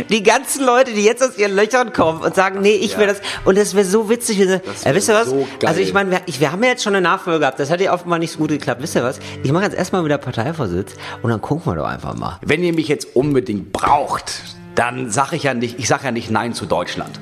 Die 0.09 0.23
ganzen 0.23 0.65
Leute, 0.65 0.91
die 0.93 1.03
jetzt 1.03 1.23
aus 1.23 1.37
ihren 1.37 1.55
Löchern 1.55 1.91
kommen 1.91 2.21
und 2.21 2.35
sagen, 2.35 2.61
nee, 2.61 2.75
ich 2.75 2.97
will 2.97 3.07
das. 3.07 3.21
Und 3.45 3.57
das 3.57 3.73
wäre 3.73 3.85
so 3.85 4.09
witzig. 4.09 4.39
Wär 4.39 4.61
äh, 4.85 4.95
wisst 4.95 5.09
ihr 5.09 5.15
was? 5.15 5.29
so 5.29 5.47
also 5.65 5.81
ich 5.81 5.93
meine, 5.93 6.11
wir, 6.11 6.21
wir 6.25 6.51
haben 6.51 6.63
ja 6.63 6.69
jetzt 6.69 6.83
schon 6.83 6.95
eine 6.95 7.01
Nachfolge 7.01 7.39
gehabt. 7.39 7.59
Das 7.59 7.69
hat 7.71 7.81
ja 7.81 7.93
offenbar 7.93 8.19
nicht 8.19 8.31
so 8.31 8.37
gut 8.37 8.49
geklappt. 8.49 8.81
Wisst 8.81 8.95
ihr 8.95 9.03
was? 9.03 9.19
Ich 9.43 9.51
mache 9.51 9.63
jetzt 9.65 9.75
erstmal 9.75 10.05
wieder 10.05 10.17
Parteivorsitz 10.17 10.93
und 11.21 11.29
dann 11.29 11.41
gucken 11.41 11.71
wir 11.71 11.75
doch 11.75 11.87
einfach 11.87 12.15
mal. 12.15 12.39
Wenn 12.45 12.63
ihr 12.63 12.73
mich 12.73 12.87
jetzt 12.87 13.15
unbedingt 13.15 13.73
braucht, 13.73 14.31
dann 14.75 15.09
sage 15.09 15.35
ich 15.35 15.43
ja 15.43 15.53
nicht, 15.53 15.79
ich 15.79 15.87
sage 15.87 16.05
ja 16.05 16.11
nicht 16.11 16.29
Nein 16.29 16.53
zu 16.53 16.65
Deutschland. 16.65 17.19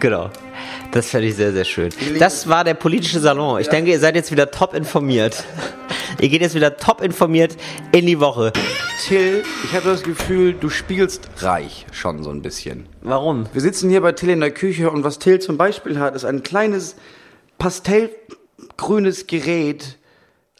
Genau. 0.00 0.30
Das 0.92 1.10
fände 1.10 1.28
ich 1.28 1.36
sehr, 1.36 1.52
sehr 1.52 1.64
schön. 1.64 1.90
Das 2.18 2.48
war 2.48 2.64
der 2.64 2.74
politische 2.74 3.20
Salon. 3.20 3.60
Ich 3.60 3.68
denke, 3.68 3.90
ihr 3.90 4.00
seid 4.00 4.16
jetzt 4.16 4.32
wieder 4.32 4.50
top 4.50 4.74
informiert. 4.74 5.44
ihr 6.20 6.28
geht 6.28 6.40
jetzt 6.40 6.54
wieder 6.54 6.76
top 6.76 7.02
informiert 7.02 7.56
in 7.92 8.06
die 8.06 8.18
Woche. 8.20 8.52
Till, 9.06 9.44
ich 9.64 9.72
habe 9.74 9.88
das 9.88 10.02
Gefühl, 10.02 10.54
du 10.54 10.70
spielst 10.70 11.28
reich 11.38 11.86
schon 11.92 12.22
so 12.22 12.30
ein 12.30 12.42
bisschen. 12.42 12.86
Warum? 13.02 13.46
Wir 13.52 13.60
sitzen 13.60 13.90
hier 13.90 14.00
bei 14.00 14.12
Till 14.12 14.30
in 14.30 14.40
der 14.40 14.50
Küche 14.50 14.90
und 14.90 15.04
was 15.04 15.18
Till 15.18 15.38
zum 15.40 15.58
Beispiel 15.58 15.98
hat, 15.98 16.14
ist 16.14 16.24
ein 16.24 16.42
kleines 16.42 16.96
pastellgrünes 17.58 19.26
Gerät, 19.26 19.97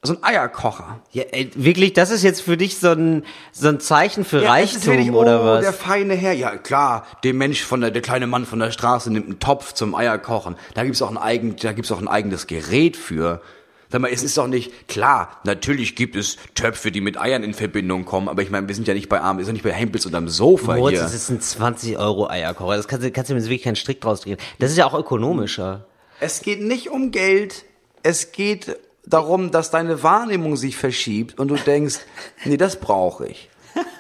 so 0.03 0.15
ein 0.15 0.23
Eierkocher. 0.23 1.01
Ja, 1.13 1.25
ey, 1.33 1.51
wirklich, 1.57 1.93
das 1.93 2.11
ist 2.11 2.23
jetzt 2.23 2.41
für 2.41 2.57
dich 2.57 2.79
so 2.79 2.91
ein, 2.91 3.25
so 3.53 3.69
ein 3.69 3.81
Zeichen 3.81 4.25
für 4.25 4.39
ist 4.39 4.49
Reichtum 4.49 4.93
wirklich, 4.93 5.11
oder 5.11 5.43
oh, 5.43 5.47
was? 5.47 5.63
der 5.63 5.73
feine 5.73 6.15
Herr. 6.15 6.33
Ja, 6.33 6.57
klar, 6.57 7.05
der 7.25 7.35
Mensch 7.35 7.63
von 7.65 7.81
der, 7.81 7.91
der 7.91 8.03
kleine 8.03 8.29
Mann 8.29 8.47
von 8.47 8.61
der 8.61 8.71
Straße 8.71 9.13
nimmt 9.13 9.27
einen 9.27 9.41
Topf 9.41 9.73
zum 9.73 9.95
Eierkochen. 9.95 10.57
Da 10.75 10.85
gibt's 10.85 11.03
auch 11.03 11.11
ein 11.11 11.19
eigen, 11.19 11.57
da 11.57 11.73
gibt's 11.73 11.91
auch 11.91 12.01
ein 12.01 12.09
eigenes 12.09 12.47
Gerät 12.47 12.97
für. 12.97 13.43
Sag 13.91 14.03
mal, 14.03 14.11
es 14.13 14.23
ist 14.23 14.37
doch 14.37 14.47
nicht, 14.47 14.87
klar, 14.87 15.41
natürlich 15.45 15.97
gibt 15.97 16.15
es 16.15 16.37
Töpfe, 16.55 16.93
die 16.93 17.01
mit 17.01 17.19
Eiern 17.19 17.43
in 17.43 17.55
Verbindung 17.55 18.05
kommen, 18.05 18.29
aber 18.29 18.43
ich 18.43 18.51
meine, 18.51 18.69
wir 18.69 18.75
sind 18.75 18.87
ja 18.87 18.93
nicht 18.93 19.09
bei 19.09 19.21
Arm, 19.21 19.39
wir 19.39 19.47
sind 19.47 19.55
nicht 19.55 19.63
bei 19.63 19.73
Hempels 19.73 20.05
unterm 20.05 20.29
Sofa 20.29 20.77
Moritz, 20.77 20.97
hier. 20.97 21.03
das 21.03 21.15
ist 21.15 21.31
ein 21.31 21.41
20 21.41 21.97
Euro 21.97 22.29
Eierkocher. 22.29 22.77
Das 22.77 22.87
kannst 22.87 23.05
du, 23.05 23.11
kannst 23.11 23.31
du 23.31 23.35
mir 23.35 23.43
wirklich 23.43 23.63
keinen 23.63 23.77
Strick 23.77 24.03
draus 24.03 24.21
drehen. 24.21 24.37
Das 24.59 24.71
ist 24.71 24.77
ja 24.77 24.87
auch 24.87 24.95
ökonomischer. 24.95 25.87
Es 26.21 26.43
geht 26.43 26.61
nicht 26.61 26.91
um 26.91 27.13
Geld, 27.13 27.65
es 28.03 28.33
geht 28.33 28.77
darum, 29.09 29.51
dass 29.51 29.71
deine 29.71 30.03
Wahrnehmung 30.03 30.57
sich 30.57 30.77
verschiebt 30.77 31.39
und 31.39 31.49
du 31.49 31.57
denkst, 31.57 32.01
nee, 32.45 32.57
das 32.57 32.77
brauche 32.77 33.27
ich. 33.27 33.49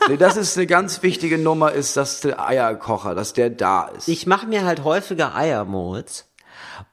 Nee, 0.09 0.17
das 0.17 0.37
ist 0.37 0.57
eine 0.57 0.67
ganz 0.67 1.03
wichtige 1.03 1.39
Nummer, 1.39 1.73
ist, 1.73 1.97
dass 1.97 2.21
der 2.21 2.45
Eierkocher, 2.45 3.15
dass 3.15 3.33
der 3.33 3.51
da 3.51 3.89
ist. 3.89 4.09
Ich 4.09 4.27
mache 4.27 4.47
mir 4.47 4.65
halt 4.65 4.85
häufiger 4.85 5.35
Eier, 5.35 5.65
Moritz. 5.65 6.28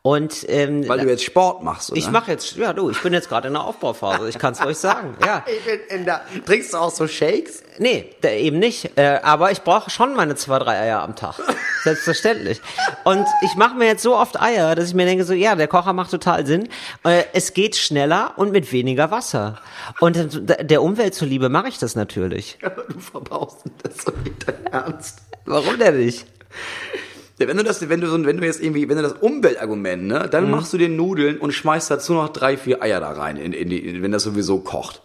Und 0.02 0.46
ähm, 0.50 0.88
weil 0.88 1.00
du 1.00 1.10
jetzt 1.10 1.24
Sport 1.24 1.64
machst, 1.64 1.92
oder? 1.92 1.98
ich 1.98 2.10
mache 2.12 2.32
jetzt, 2.32 2.56
ja 2.56 2.74
du, 2.74 2.92
ich 2.92 3.02
bin 3.02 3.12
jetzt 3.14 3.28
gerade 3.28 3.48
in 3.48 3.54
der 3.56 3.64
Aufbauphase. 3.64 4.30
Ich 4.30 4.38
kann 4.38 4.54
es 4.54 4.62
euch 4.62 4.78
sagen. 4.78 5.18
Ja, 5.26 5.44
Ich 5.58 5.66
bin 5.66 5.80
in 5.90 6.06
der, 6.06 6.22
trinkst 6.46 6.74
du 6.74 6.78
auch 6.78 6.92
so 6.92 7.08
Shakes? 7.08 7.64
nee, 7.80 8.10
eben 8.24 8.60
nicht. 8.60 8.98
Äh, 8.98 9.20
aber 9.24 9.52
ich 9.52 9.62
brauche 9.62 9.90
schon 9.90 10.16
meine 10.16 10.36
zwei, 10.36 10.60
drei 10.60 10.80
Eier 10.80 11.02
am 11.02 11.16
Tag. 11.16 11.36
Selbstverständlich. 11.84 12.62
Und 13.04 13.26
ich 13.42 13.56
mache 13.56 13.76
mir 13.76 13.86
jetzt 13.86 14.04
so 14.04 14.16
oft 14.16 14.40
Eier, 14.42 14.76
dass 14.76 14.90
ich 14.90 14.94
mir 14.94 15.06
denke, 15.06 15.24
so 15.24 15.34
ja, 15.34 15.56
der 15.56 15.68
Kocher 15.68 15.94
macht 15.94 16.12
total 16.12 16.46
Sinn. 16.46 16.70
Äh, 17.04 17.24
es 17.34 17.54
geht 17.54 17.76
schneller 17.76 18.34
und 18.38 18.52
mit 18.52 18.72
weniger 18.72 19.12
Wasser. 19.12 19.60
Und 20.00 20.42
der 20.44 20.82
Umwelt 20.82 21.16
zuliebe 21.16 21.50
mache 21.50 21.68
ich 21.68 21.78
das 21.78 21.96
natürlich. 21.96 22.58
Aber 22.64 22.84
du 22.84 23.00
verbaust 23.00 23.64
das 23.84 24.04
so 24.04 24.12
dein 24.46 24.66
Ernst. 24.68 25.22
Warum 25.46 25.78
denn 25.78 25.98
nicht? 25.98 26.26
Wenn 27.38 27.58
du 27.58 27.64
das, 27.64 27.88
wenn 27.90 28.00
du 28.02 28.08
so, 28.08 28.26
wenn 28.26 28.38
du 28.38 28.46
jetzt 28.46 28.64
irgendwie, 28.64 28.88
wenn 28.88 28.96
du 28.98 29.04
das 29.04 29.14
Umweltargument, 29.14 30.04
ne, 30.06 30.20
Mhm. 30.26 30.30
dann 30.32 30.50
machst 30.52 30.72
du 30.74 30.78
den 30.78 30.96
Nudeln 30.96 31.38
und 31.38 31.52
schmeißt 31.52 31.92
dazu 31.92 32.14
noch 32.14 32.30
drei, 32.30 32.56
vier 32.58 32.82
Eier 32.82 33.00
da 33.02 33.12
rein, 33.12 33.36
in, 33.38 33.52
in 33.54 33.70
die, 33.70 34.02
wenn 34.02 34.12
das 34.12 34.24
sowieso 34.24 34.60
kocht. 34.60 35.02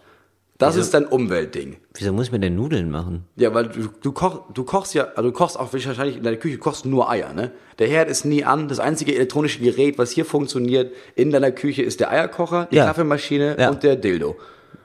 Das 0.57 0.75
ist 0.75 0.93
dein 0.93 1.07
Umweltding. 1.07 1.77
Wieso 1.95 2.13
muss 2.13 2.27
ich 2.27 2.31
mir 2.31 2.39
denn 2.39 2.55
Nudeln 2.55 2.91
machen? 2.91 3.25
Ja, 3.35 3.51
weil 3.55 3.69
du, 3.69 3.89
du, 3.99 4.11
koch, 4.11 4.41
du 4.53 4.63
kochst 4.63 4.93
ja, 4.93 5.07
also 5.15 5.23
du 5.23 5.31
kochst 5.31 5.59
auch 5.59 5.73
wahrscheinlich 5.73 6.17
in 6.17 6.23
deiner 6.23 6.37
Küche 6.37 6.59
kochst 6.59 6.85
nur 6.85 7.09
Eier, 7.09 7.33
ne? 7.33 7.49
Der 7.79 7.87
Herd 7.87 8.11
ist 8.11 8.25
nie 8.25 8.45
an. 8.45 8.67
Das 8.67 8.79
einzige 8.79 9.15
elektronische 9.15 9.59
Gerät, 9.59 9.97
was 9.97 10.11
hier 10.11 10.23
funktioniert 10.23 10.93
in 11.15 11.31
deiner 11.31 11.49
Küche, 11.51 11.81
ist 11.81 11.99
der 11.99 12.11
Eierkocher, 12.11 12.67
die 12.71 12.75
Ja. 12.75 12.85
Kaffeemaschine 12.85 13.55
Ja. 13.59 13.69
und 13.71 13.81
der 13.81 13.95
Dildo. 13.95 14.37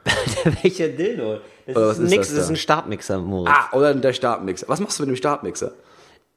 Welcher 0.63 0.87
Dildo? 0.87 1.41
Das 1.67 1.75
Oder 1.75 1.85
ist, 1.85 1.89
was 1.91 1.99
ist 1.99 2.09
nix, 2.09 2.27
das 2.29 2.35
das 2.37 2.43
ist 2.45 2.49
ein 2.49 2.55
Startmixer, 2.55 3.19
Moritz. 3.19 3.53
Ah, 3.55 3.77
oder 3.77 3.93
der 3.93 4.13
Stabmixer. 4.13 4.67
Was 4.69 4.79
machst 4.79 4.97
du 4.97 5.03
mit 5.03 5.09
dem 5.11 5.15
Stabmixer? 5.17 5.73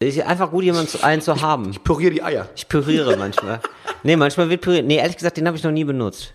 Ist 0.03 0.19
einfach 0.23 0.51
gut, 0.51 0.65
jemanden 0.65 0.89
zu, 0.89 1.05
einen 1.05 1.21
zu 1.21 1.43
haben. 1.43 1.73
Pürier 1.85 2.11
die 2.11 2.23
Eier. 2.23 2.49
Ich 2.57 2.67
püriere 2.67 3.19
manchmal. 3.19 3.61
Nee, 4.03 4.17
manchmal 4.17 4.49
wird 4.49 4.63
püriert. 4.63 4.87
Nee, 4.87 4.97
ehrlich 4.97 5.19
gesagt, 5.19 5.37
den 5.37 5.47
habe 5.47 5.59
ich 5.59 5.63
noch 5.63 5.73
nie 5.73 5.85
benutzt. 5.85 6.33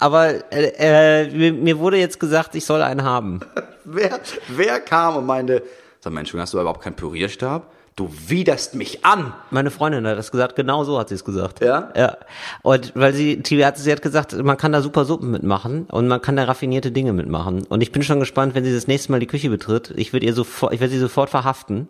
Aber 0.00 0.52
äh, 0.52 0.72
äh, 0.78 1.30
mir, 1.30 1.52
mir 1.52 1.78
wurde 1.78 1.98
jetzt 1.98 2.18
gesagt, 2.18 2.56
ich 2.56 2.64
soll 2.64 2.82
einen 2.82 3.04
haben. 3.04 3.38
Wer, 3.84 4.20
wer 4.48 4.80
kam 4.80 5.16
und 5.16 5.26
meinte, 5.26 5.62
sag 6.00 6.12
Mensch, 6.12 6.32
hast 6.34 6.54
du 6.54 6.60
überhaupt 6.60 6.82
keinen 6.82 6.94
Pürierstab? 6.94 7.70
Du 7.94 8.08
widerst 8.28 8.74
mich 8.74 9.04
an. 9.04 9.34
Meine 9.50 9.70
Freundin 9.70 10.06
hat 10.06 10.16
das 10.16 10.30
gesagt, 10.30 10.56
genau 10.56 10.84
so 10.84 10.98
hat 10.98 11.08
sie 11.08 11.16
es 11.16 11.24
gesagt. 11.24 11.60
Ja? 11.60 11.92
Ja. 11.96 12.16
Und 12.62 12.92
weil 12.94 13.12
sie, 13.12 13.42
sie 13.44 13.64
hat, 13.66 13.76
sie 13.76 13.92
hat 13.92 14.02
gesagt, 14.02 14.32
man 14.40 14.56
kann 14.56 14.72
da 14.72 14.82
super 14.82 15.04
Suppen 15.04 15.30
mitmachen 15.30 15.86
und 15.90 16.08
man 16.08 16.22
kann 16.22 16.36
da 16.36 16.44
raffinierte 16.44 16.90
Dinge 16.90 17.12
mitmachen. 17.12 17.66
Und 17.66 17.80
ich 17.82 17.92
bin 17.92 18.02
schon 18.02 18.20
gespannt, 18.20 18.54
wenn 18.54 18.64
sie 18.64 18.72
das 18.72 18.86
nächste 18.86 19.12
Mal 19.12 19.20
die 19.20 19.26
Küche 19.26 19.50
betritt. 19.50 19.92
Ich 19.96 20.12
würde 20.12 20.26
ihr 20.26 20.34
sofort, 20.34 20.72
ich 20.72 20.80
werde 20.80 20.92
sie 20.92 21.00
sofort 21.00 21.28
verhaften 21.28 21.88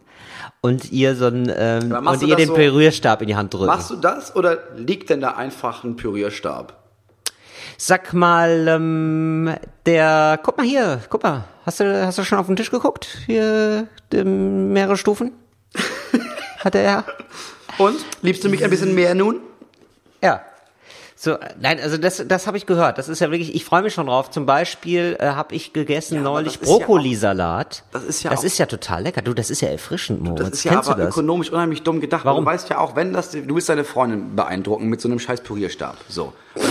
und 0.63 0.91
ihr 0.91 1.15
so 1.15 1.27
ein, 1.27 1.53
ähm, 1.55 1.93
und 2.07 2.23
ihr 2.23 2.37
den 2.37 2.49
so- 2.49 2.55
Pürierstab 2.55 3.21
in 3.21 3.29
die 3.29 3.37
Hand 3.37 3.53
drücken. 3.53 3.67
Machst 3.67 3.91
du 3.91 3.97
das 3.97 4.35
oder 4.35 4.59
liegt 4.77 5.11
denn 5.11 5.21
da 5.21 5.33
einfach 5.33 5.85
ein 5.85 5.97
Pürierstab? 5.97 6.79
Sag 7.77 8.13
mal, 8.15 8.67
ähm, 8.69 9.55
der, 9.87 10.39
guck 10.43 10.57
mal 10.57 10.65
hier, 10.67 11.01
guck 11.11 11.23
mal, 11.25 11.45
hast 11.67 11.81
du, 11.81 12.07
hast 12.07 12.17
du 12.19 12.25
schon 12.25 12.39
auf 12.39 12.47
den 12.47 12.57
Tisch 12.57 12.71
geguckt? 12.71 13.07
Hier, 13.27 13.89
ähm, 14.15 14.73
mehrere 14.73 14.97
Stufen? 14.97 15.33
Hat 16.59 16.75
er 16.77 16.83
ja? 16.83 17.05
Und? 17.79 17.97
Liebst 18.23 18.45
du 18.45 18.49
mich 18.49 18.63
ein 18.63 18.71
bisschen 18.71 18.95
mehr 18.95 19.15
nun? 19.17 19.41
Ja. 20.23 20.43
So, 21.25 21.37
nein, 21.61 21.79
also 21.81 21.99
das, 21.99 22.25
das 22.27 22.49
habe 22.49 22.57
ich 22.57 22.67
gehört. 22.67 22.99
Das 22.99 23.09
ist 23.09 23.21
ja 23.21 23.31
wirklich, 23.31 23.55
ich 23.55 23.65
freue 23.65 23.83
mich 23.83 23.95
schon 23.95 24.07
drauf. 24.09 24.33
Zum 24.33 24.45
Beispiel 24.45 25.17
äh, 25.21 25.27
habe 25.29 25.55
ich 25.55 25.73
gegessen 25.73 26.17
aber 26.19 26.25
neulich 26.25 26.61
ist 26.61 26.69
ja 26.69 26.79
Brokkolisalat. 26.79 27.85
das 27.93 28.03
ist 28.03 28.25
ja 28.25 28.31
das 28.33 28.41
auch- 28.41 28.45
ist 28.45 28.59
ja 28.59 28.67
total 28.67 29.05
lecker. 29.05 29.23
Du, 29.23 29.33
das 29.33 29.49
ist 29.49 29.61
ja 29.61 29.69
erfrischend, 29.69 30.21
Moritz. 30.21 30.41
Das 30.41 30.51
ist 30.51 30.65
ja 30.65 30.73
Kennst 30.73 30.89
aber 30.89 30.99
du 30.99 31.07
das? 31.07 31.15
ökonomisch 31.15 31.53
unheimlich 31.53 31.85
dumm 31.85 32.01
gedacht. 32.01 32.25
Warum? 32.25 32.45
Du 32.45 32.51
weißt 32.51 32.71
ja 32.71 32.79
auch, 32.79 32.97
wenn 32.97 33.13
das, 33.13 33.31
du 33.31 33.55
willst 33.55 33.69
deine 33.69 33.85
Freundin 33.85 34.35
beeindrucken 34.35 34.89
mit 34.89 35.01
so 35.01 35.07
einem 35.09 35.21
scheiß 35.21 35.43
Pürierstab. 35.43 35.97
So. 36.09 36.33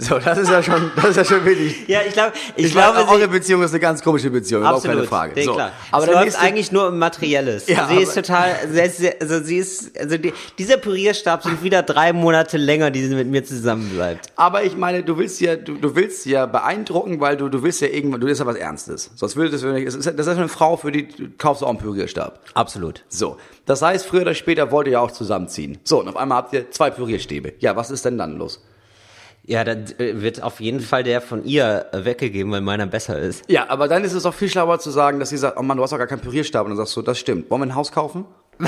So, 0.00 0.18
das 0.18 0.38
ist 0.38 0.48
ja 0.48 0.62
schon, 0.62 0.90
das 0.96 1.04
ist 1.10 1.16
ja 1.16 1.24
schon 1.24 1.44
wirklich. 1.44 1.86
Ja, 1.86 2.00
ich 2.06 2.14
glaube, 2.14 2.32
ich, 2.56 2.66
Ich, 2.66 2.72
glaube, 2.72 2.94
glaube, 2.98 3.12
eure 3.12 3.28
Beziehung 3.28 3.62
ist 3.62 3.70
eine 3.72 3.80
ganz 3.80 4.02
komische 4.02 4.30
Beziehung, 4.30 4.62
überhaupt 4.62 4.78
absolut, 4.78 4.96
keine 4.96 5.06
Frage. 5.08 5.32
Nee, 5.34 5.42
so. 5.44 5.52
klar. 5.54 5.72
Aber 5.90 6.04
es 6.04 6.10
läuft 6.10 6.24
nächste, 6.24 6.40
eigentlich 6.40 6.72
nur 6.72 6.88
um 6.88 6.98
Materielles. 6.98 7.68
Ja, 7.68 7.86
sie 7.86 7.96
ist 7.96 8.14
total, 8.14 8.54
sie 8.72 8.80
ist, 8.80 8.96
sehr- 8.96 9.16
also 9.20 9.42
sie 9.42 9.58
ist, 9.58 9.98
also 9.98 10.16
die, 10.16 10.32
dieser 10.58 10.78
Pürierstab 10.78 11.42
sind 11.42 11.62
wieder 11.62 11.82
drei 11.82 12.12
Monate 12.14 12.56
länger, 12.56 12.90
die 12.90 13.04
sie 13.06 13.14
mit 13.14 13.28
mir 13.28 13.44
zusammen 13.44 13.90
bleibt. 13.90 14.32
aber 14.36 14.64
ich 14.64 14.76
meine, 14.76 15.02
du 15.02 15.18
willst 15.18 15.40
ja, 15.40 15.56
du, 15.56 15.74
du 15.74 15.94
willst 15.94 16.24
ja 16.24 16.46
beeindrucken, 16.46 17.20
weil 17.20 17.36
du, 17.36 17.48
du 17.50 17.62
willst 17.62 17.80
ja 17.82 17.88
irgendwann, 17.88 18.20
du 18.20 18.26
willst 18.26 18.40
ja 18.40 18.46
was 18.46 18.56
Ernstes. 18.56 19.10
Sonst 19.16 19.36
würdest 19.36 19.62
du 19.62 19.68
nicht, 19.72 19.86
das 19.86 19.94
ist, 19.96 20.06
das 20.06 20.26
ist 20.26 20.36
eine 20.36 20.48
Frau, 20.48 20.76
für 20.78 20.90
die 20.92 21.08
du 21.08 21.24
kaufst 21.36 21.60
du 21.62 21.66
auch 21.66 21.70
einen 21.70 21.78
Pürierstab. 21.78 22.40
Absolut. 22.54 23.04
So. 23.08 23.36
Das 23.66 23.82
heißt, 23.82 24.06
früher 24.06 24.22
oder 24.22 24.34
später 24.34 24.70
wollt 24.70 24.86
ihr 24.86 24.94
ja 24.94 25.00
auch 25.00 25.10
zusammenziehen. 25.10 25.78
So, 25.84 26.00
und 26.00 26.08
auf 26.08 26.16
einmal 26.16 26.38
habt 26.38 26.52
ihr 26.54 26.70
zwei 26.70 26.90
Pürierstäbe. 26.90 27.52
Ja, 27.58 27.76
was 27.76 27.90
ist 27.90 28.04
denn 28.04 28.16
dann 28.18 28.38
los? 28.38 28.62
Ja, 29.50 29.64
dann 29.64 29.86
äh, 29.98 30.22
wird 30.22 30.44
auf 30.44 30.60
jeden 30.60 30.78
Fall 30.78 31.02
der 31.02 31.20
von 31.20 31.44
ihr 31.44 31.86
äh, 31.90 32.04
weggegeben, 32.04 32.52
weil 32.52 32.60
meiner 32.60 32.86
besser 32.86 33.18
ist. 33.18 33.42
Ja, 33.50 33.68
aber 33.68 33.88
dann 33.88 34.04
ist 34.04 34.12
es 34.12 34.24
auch 34.24 34.32
viel 34.32 34.48
schlauer 34.48 34.78
zu 34.78 34.90
sagen, 34.90 35.18
dass 35.18 35.30
sie 35.30 35.38
sagt, 35.38 35.58
oh 35.58 35.62
Mann, 35.62 35.76
du 35.76 35.82
hast 35.82 35.90
doch 35.90 35.98
gar 35.98 36.06
keinen 36.06 36.20
Pürierstab. 36.20 36.66
Und 36.66 36.70
dann 36.70 36.76
sagst 36.76 36.94
du, 36.96 37.02
das 37.02 37.18
stimmt. 37.18 37.50
Wollen 37.50 37.62
wir 37.62 37.66
ein 37.66 37.74
Haus 37.74 37.90
kaufen? 37.90 38.26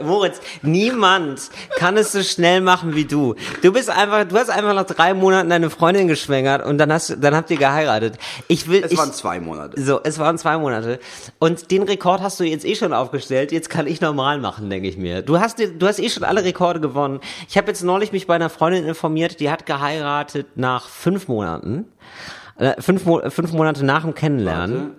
Moritz, 0.00 0.40
niemand 0.62 1.50
kann 1.76 1.96
es 1.96 2.12
so 2.12 2.22
schnell 2.22 2.60
machen 2.60 2.94
wie 2.94 3.04
du. 3.04 3.34
Du 3.62 3.72
bist 3.72 3.90
einfach, 3.90 4.24
du 4.24 4.36
hast 4.36 4.50
einfach 4.50 4.74
nach 4.74 4.84
drei 4.86 5.14
Monaten 5.14 5.50
deine 5.50 5.70
Freundin 5.70 6.08
geschwängert 6.08 6.64
und 6.64 6.78
dann 6.78 6.92
hast, 6.92 7.16
dann 7.20 7.34
habt 7.34 7.50
ihr 7.50 7.56
geheiratet. 7.58 8.18
Ich 8.48 8.68
will, 8.68 8.82
Es 8.84 8.92
ich, 8.92 8.98
waren 8.98 9.12
zwei 9.12 9.40
Monate. 9.40 9.80
so, 9.80 10.00
es 10.02 10.18
waren 10.18 10.38
zwei 10.38 10.56
Monate. 10.58 10.98
Und 11.38 11.70
den 11.70 11.82
Rekord 11.82 12.20
hast 12.20 12.40
du 12.40 12.44
jetzt 12.44 12.64
eh 12.64 12.74
schon 12.74 12.92
aufgestellt. 12.92 13.52
Jetzt 13.52 13.70
kann 13.70 13.86
ich 13.86 14.00
normal 14.00 14.38
machen, 14.38 14.70
denke 14.70 14.88
ich 14.88 14.96
mir. 14.96 15.22
Du 15.22 15.40
hast, 15.40 15.58
du 15.58 15.86
hast 15.86 15.98
eh 15.98 16.08
schon 16.08 16.24
alle 16.24 16.44
Rekorde 16.44 16.80
gewonnen. 16.80 17.20
Ich 17.48 17.56
habe 17.56 17.68
jetzt 17.68 17.82
neulich 17.82 18.12
mich 18.12 18.26
bei 18.26 18.34
einer 18.34 18.50
Freundin 18.50 18.86
informiert, 18.86 19.40
die 19.40 19.50
hat 19.50 19.66
geheiratet 19.66 20.46
nach 20.56 20.88
fünf 20.88 21.28
Monaten. 21.28 21.86
Äh, 22.58 22.80
fünf, 22.80 23.04
Mo 23.06 23.20
fünf 23.30 23.52
Monate 23.52 23.84
nach 23.84 24.02
dem 24.02 24.14
Kennenlernen. 24.14 24.92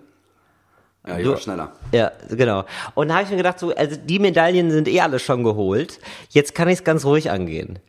Ja, 1.05 1.17
ich 1.17 1.23
Du- 1.25 1.31
war 1.31 1.37
schneller. 1.37 1.71
Ja, 1.91 2.11
genau. 2.29 2.63
Und 2.95 3.09
da 3.09 3.15
habe 3.15 3.23
ich 3.25 3.29
mir 3.29 3.35
gedacht, 3.37 3.59
so, 3.59 3.75
also 3.75 3.97
die 3.97 4.19
Medaillen 4.19 4.71
sind 4.71 4.87
eh 4.87 5.01
alle 5.01 5.19
schon 5.19 5.43
geholt. 5.43 5.99
Jetzt 6.29 6.55
kann 6.55 6.69
ich 6.69 6.75
es 6.79 6.83
ganz 6.85 7.03
ruhig 7.03 7.29
angehen. 7.29 7.79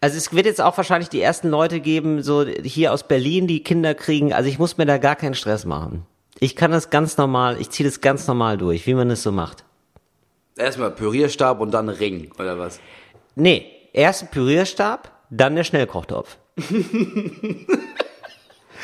Also 0.00 0.16
es 0.16 0.32
wird 0.32 0.46
jetzt 0.46 0.60
auch 0.60 0.76
wahrscheinlich 0.76 1.08
die 1.08 1.20
ersten 1.20 1.48
Leute 1.48 1.78
geben, 1.80 2.22
so 2.22 2.44
hier 2.44 2.92
aus 2.92 3.06
Berlin, 3.06 3.46
die 3.46 3.62
Kinder 3.62 3.94
kriegen. 3.94 4.32
Also 4.32 4.48
ich 4.48 4.58
muss 4.58 4.78
mir 4.78 4.86
da 4.86 4.98
gar 4.98 5.14
keinen 5.16 5.34
Stress 5.34 5.64
machen. 5.64 6.06
Ich 6.40 6.56
kann 6.56 6.70
das 6.72 6.90
ganz 6.90 7.16
normal, 7.16 7.56
ich 7.60 7.70
ziehe 7.70 7.88
das 7.88 8.00
ganz 8.00 8.26
normal 8.26 8.58
durch, 8.58 8.86
wie 8.86 8.94
man 8.94 9.10
es 9.10 9.22
so 9.22 9.30
macht. 9.32 9.64
Erstmal 10.58 10.90
Pürierstab 10.90 11.60
und 11.60 11.70
dann 11.72 11.88
Ring, 11.88 12.30
oder 12.38 12.58
was? 12.58 12.80
Nee, 13.36 13.66
erst 13.92 14.22
ein 14.22 14.28
Pürierstab, 14.30 15.12
dann 15.30 15.54
der 15.54 15.64
Schnellkochtopf. 15.64 16.36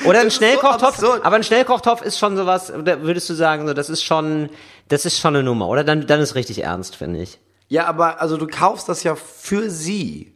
Oder 0.04 0.20
ein 0.20 0.30
so 0.30 0.36
Schnellkochtopf, 0.36 0.98
absurd. 0.98 1.24
aber 1.24 1.36
ein 1.36 1.44
Schnellkochtopf 1.44 2.02
ist 2.02 2.18
schon 2.18 2.36
sowas, 2.36 2.72
würdest 2.74 3.28
du 3.30 3.34
sagen, 3.34 3.66
so, 3.66 3.74
das 3.74 3.90
ist 3.90 4.02
schon, 4.02 4.50
das 4.88 5.04
ist 5.04 5.18
schon 5.18 5.34
eine 5.34 5.44
Nummer, 5.44 5.68
oder? 5.68 5.84
Dann, 5.84 6.06
dann 6.06 6.20
ist 6.20 6.34
richtig 6.34 6.62
ernst, 6.62 6.96
finde 6.96 7.22
ich. 7.22 7.38
Ja, 7.68 7.86
aber 7.86 8.20
also 8.20 8.36
du 8.36 8.46
kaufst 8.46 8.88
das 8.88 9.02
ja 9.02 9.14
für 9.14 9.70
sie. 9.70 10.31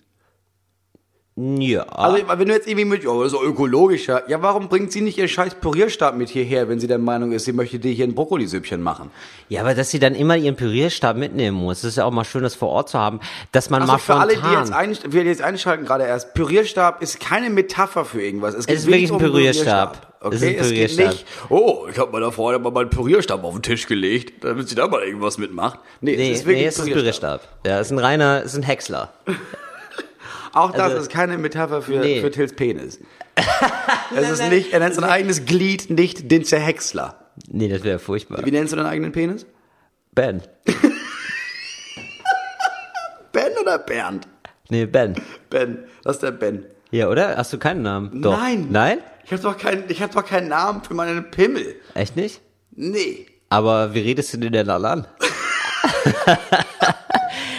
Ja. 1.38 1.82
Also 1.82 2.26
wenn 2.26 2.48
du 2.48 2.54
jetzt 2.54 2.66
irgendwie 2.66 2.86
mit, 2.86 3.06
oh, 3.06 3.22
das 3.22 3.34
ist 3.34 3.38
ökologischer. 3.42 4.22
Ja, 4.26 4.40
warum 4.40 4.70
bringt 4.70 4.90
sie 4.90 5.02
nicht 5.02 5.18
ihr 5.18 5.28
scheiß 5.28 5.56
Pürierstab 5.56 6.16
mit 6.16 6.30
hierher, 6.30 6.70
wenn 6.70 6.80
sie 6.80 6.86
der 6.86 6.96
Meinung 6.96 7.32
ist, 7.32 7.44
sie 7.44 7.52
möchte 7.52 7.78
dir 7.78 7.92
hier 7.92 8.06
ein 8.06 8.14
Brokkolisüppchen 8.14 8.80
machen? 8.80 9.10
Ja, 9.50 9.60
aber 9.60 9.74
dass 9.74 9.90
sie 9.90 9.98
dann 9.98 10.14
immer 10.14 10.38
ihren 10.38 10.56
Pürierstab 10.56 11.18
mitnehmen 11.18 11.58
muss, 11.58 11.82
das 11.82 11.90
ist 11.90 11.96
ja 11.96 12.06
auch 12.06 12.10
mal 12.10 12.24
schön, 12.24 12.42
das 12.42 12.54
vor 12.54 12.70
Ort 12.70 12.88
zu 12.88 12.98
haben, 12.98 13.20
dass 13.52 13.68
man 13.68 13.82
Also 13.82 13.92
mal 13.92 13.98
für 13.98 14.14
alle, 14.14 14.34
die 14.34 14.58
jetzt, 14.58 14.72
ein, 14.72 14.96
die 15.12 15.18
jetzt 15.18 15.42
einschalten 15.42 15.84
gerade 15.84 16.04
erst, 16.04 16.32
Pürierstab 16.32 17.02
ist 17.02 17.20
keine 17.20 17.50
Metapher 17.50 18.06
für 18.06 18.22
irgendwas. 18.22 18.54
Es, 18.54 18.66
geht 18.66 18.76
ist 18.76 18.86
wirklich 18.86 19.12
ein 19.12 19.18
Pürierstab. 19.18 20.14
Okay, 20.20 20.36
Es 20.36 20.42
es 20.42 20.48
geht 20.48 20.58
Pürierstab. 20.60 21.06
nicht, 21.08 21.26
oh, 21.50 21.86
ich 21.92 21.98
habe 21.98 22.12
meiner 22.12 22.32
Freundin 22.32 22.62
mal 22.62 22.70
meinen 22.72 22.88
Pürierstab 22.88 23.44
auf 23.44 23.52
den 23.52 23.62
Tisch 23.62 23.86
gelegt, 23.86 24.42
damit 24.42 24.70
sie 24.70 24.74
da 24.74 24.88
mal 24.88 25.02
irgendwas 25.02 25.36
mitmacht. 25.36 25.80
Nee, 26.00 26.16
nee, 26.16 26.32
es 26.32 26.38
ist 26.38 26.46
wirklich 26.46 26.62
nee, 26.62 26.68
es 26.68 26.80
ein 26.80 26.90
Pürierstab. 26.90 27.46
Ja, 27.66 27.78
es 27.78 27.88
ist 27.88 27.92
ein 27.92 27.98
reiner, 27.98 28.40
es 28.42 28.52
ist 28.52 28.56
ein 28.56 28.62
Häcksler. 28.62 29.12
Auch 30.56 30.70
das 30.72 30.80
Also- 30.82 30.96
ist 30.98 31.10
keine 31.10 31.36
Metapher 31.38 31.82
für, 31.82 31.98
Nee. 31.98 32.20
für 32.20 32.30
Tills 32.30 32.54
Penis. 32.54 32.98
es 34.16 34.30
ist 34.30 34.48
nicht, 34.48 34.72
er 34.72 34.80
nennt 34.80 34.94
sein 34.94 35.04
eigenes 35.04 35.44
Glied 35.44 35.90
nicht 35.90 36.30
den 36.30 36.44
Zerhäcksler. 36.44 37.26
Nee, 37.48 37.68
das 37.68 37.84
wäre 37.84 37.98
furchtbar. 37.98 38.40
Wie 38.44 38.50
nennst 38.50 38.72
du 38.72 38.76
deinen 38.76 38.86
eigenen 38.86 39.12
Penis? 39.12 39.44
Ben. 40.12 40.40
Ben 43.32 43.52
oder 43.60 43.78
Bernd? 43.78 44.26
Nee, 44.70 44.86
Ben. 44.86 45.14
Ben, 45.50 45.84
das 46.02 46.16
ist 46.16 46.22
der 46.22 46.30
Ben. 46.30 46.64
Ja, 46.90 47.08
oder? 47.08 47.36
Hast 47.36 47.52
du 47.52 47.58
keinen 47.58 47.82
Namen? 47.82 48.22
Doch. 48.22 48.36
Nein. 48.38 48.68
Nein? 48.70 48.98
Ich 49.24 49.32
habe 49.32 49.42
doch, 49.42 49.58
keinen- 49.58 49.84
ich 49.88 50.00
hab 50.02 50.12
doch 50.12 50.24
keinen 50.24 50.48
Namen 50.48 50.82
für 50.82 50.94
meinen 50.94 51.30
Pimmel. 51.30 51.74
Echt 51.94 52.16
nicht? 52.16 52.40
Nee. 52.72 53.26
Aber 53.50 53.92
wie 53.94 54.00
redest 54.00 54.32
du 54.32 54.38
den 54.38 54.52
denn 54.52 54.66
dann 54.66 54.84
an? 54.84 55.06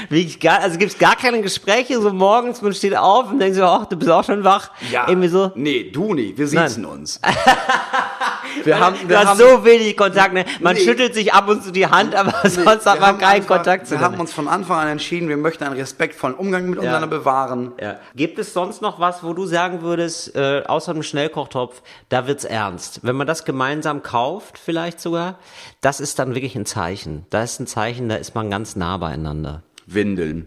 Wie 0.09 0.21
ich 0.21 0.39
gar, 0.39 0.59
also 0.59 0.77
gibt's 0.77 0.97
gar 0.97 1.15
keine 1.15 1.41
Gespräche, 1.41 1.99
so 2.01 2.11
morgens, 2.13 2.61
man 2.61 2.73
steht 2.73 2.95
auf 2.95 3.29
und 3.31 3.39
denkt 3.39 3.55
so, 3.57 3.63
ach, 3.63 3.85
du 3.85 3.95
bist 3.97 4.09
auch 4.09 4.23
schon 4.23 4.43
wach. 4.43 4.71
Irgendwie 5.07 5.27
so. 5.27 5.51
Nee, 5.55 5.89
du 5.91 6.13
nicht. 6.13 6.37
Wir 6.37 6.47
Nein. 6.51 6.67
siezen 6.69 6.85
uns. 6.85 7.19
wir 8.63 8.79
haben, 8.79 8.95
Du 9.01 9.09
wir 9.09 9.19
hast 9.19 9.27
haben, 9.27 9.37
so 9.39 9.65
wenig 9.65 9.95
Kontakt, 9.97 10.33
ne? 10.33 10.45
Man 10.61 10.75
Nee. 10.75 10.81
schüttelt 10.83 11.13
sich 11.13 11.33
ab 11.33 11.47
und 11.49 11.63
zu 11.63 11.71
die 11.71 11.87
Hand, 11.87 12.15
aber 12.15 12.33
nee, 12.43 12.49
sonst 12.49 12.85
hat 12.85 12.95
wir 12.95 13.01
man 13.01 13.17
keinen 13.17 13.41
einfach- 13.41 13.55
Kontakt 13.57 13.87
zu 13.87 13.93
Wir 13.95 14.01
haben 14.01 14.19
uns 14.19 14.33
von 14.33 14.47
Anfang 14.47 14.79
an 14.79 14.87
entschieden, 14.89 15.29
wir 15.29 15.37
möchten 15.37 15.63
einen 15.63 15.75
respektvollen 15.77 16.35
Umgang 16.35 16.69
miteinander 16.69 17.07
bewahren. 17.07 17.73
Ja. 17.81 17.95
Gibt 18.15 18.39
es 18.39 18.53
sonst 18.53 18.81
noch 18.81 18.99
was, 18.99 19.23
wo 19.23 19.33
du 19.33 19.45
sagen 19.45 19.81
würdest, 19.81 20.35
äh, 20.35 20.63
außer 20.65 20.93
dem 20.93 21.03
Schnellkochtopf, 21.03 21.81
da 22.09 22.27
wird's 22.27 22.45
ernst? 22.45 22.99
Wenn 23.03 23.15
man 23.15 23.27
das 23.27 23.45
gemeinsam 23.45 24.03
kauft, 24.03 24.57
vielleicht 24.57 24.99
sogar, 24.99 25.35
das 25.81 25.99
ist 25.99 26.19
dann 26.19 26.33
wirklich 26.35 26.55
ein 26.55 26.65
Zeichen. 26.65 27.25
Da 27.29 27.43
ist 27.43 27.59
ein 27.59 27.67
Zeichen, 27.67 28.09
da 28.09 28.15
ist 28.15 28.35
man 28.35 28.49
ganz 28.49 28.75
nah 28.75 28.97
beieinander. 28.97 29.63
Windeln. 29.87 30.45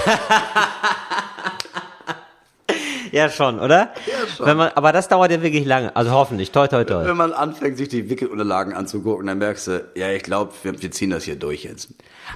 Ja, 3.13 3.29
schon, 3.29 3.61
oder? 3.61 3.93
Ja, 4.07 4.27
schon. 4.27 4.47
Wenn 4.47 4.57
man, 4.57 4.71
aber 4.75 4.91
das 4.93 5.07
dauert 5.07 5.31
ja 5.31 5.43
wirklich 5.43 5.67
lange. 5.67 5.95
Also 5.95 6.13
hoffentlich. 6.13 6.51
Toi, 6.51 6.67
toi, 6.67 6.83
toi. 6.85 7.05
Wenn 7.05 7.17
man 7.19 7.35
anfängt, 7.35 7.77
sich 7.77 7.89
die 7.89 8.09
Wickelunterlagen 8.09 8.73
anzugucken, 8.73 9.27
dann 9.27 9.37
merkst 9.37 9.67
du, 9.67 9.85
ja, 9.95 10.11
ich 10.11 10.23
glaube, 10.23 10.53
wir, 10.63 10.81
wir 10.81 10.91
ziehen 10.91 11.11
das 11.11 11.25
hier 11.25 11.37
durch 11.37 11.65
jetzt. 11.65 11.91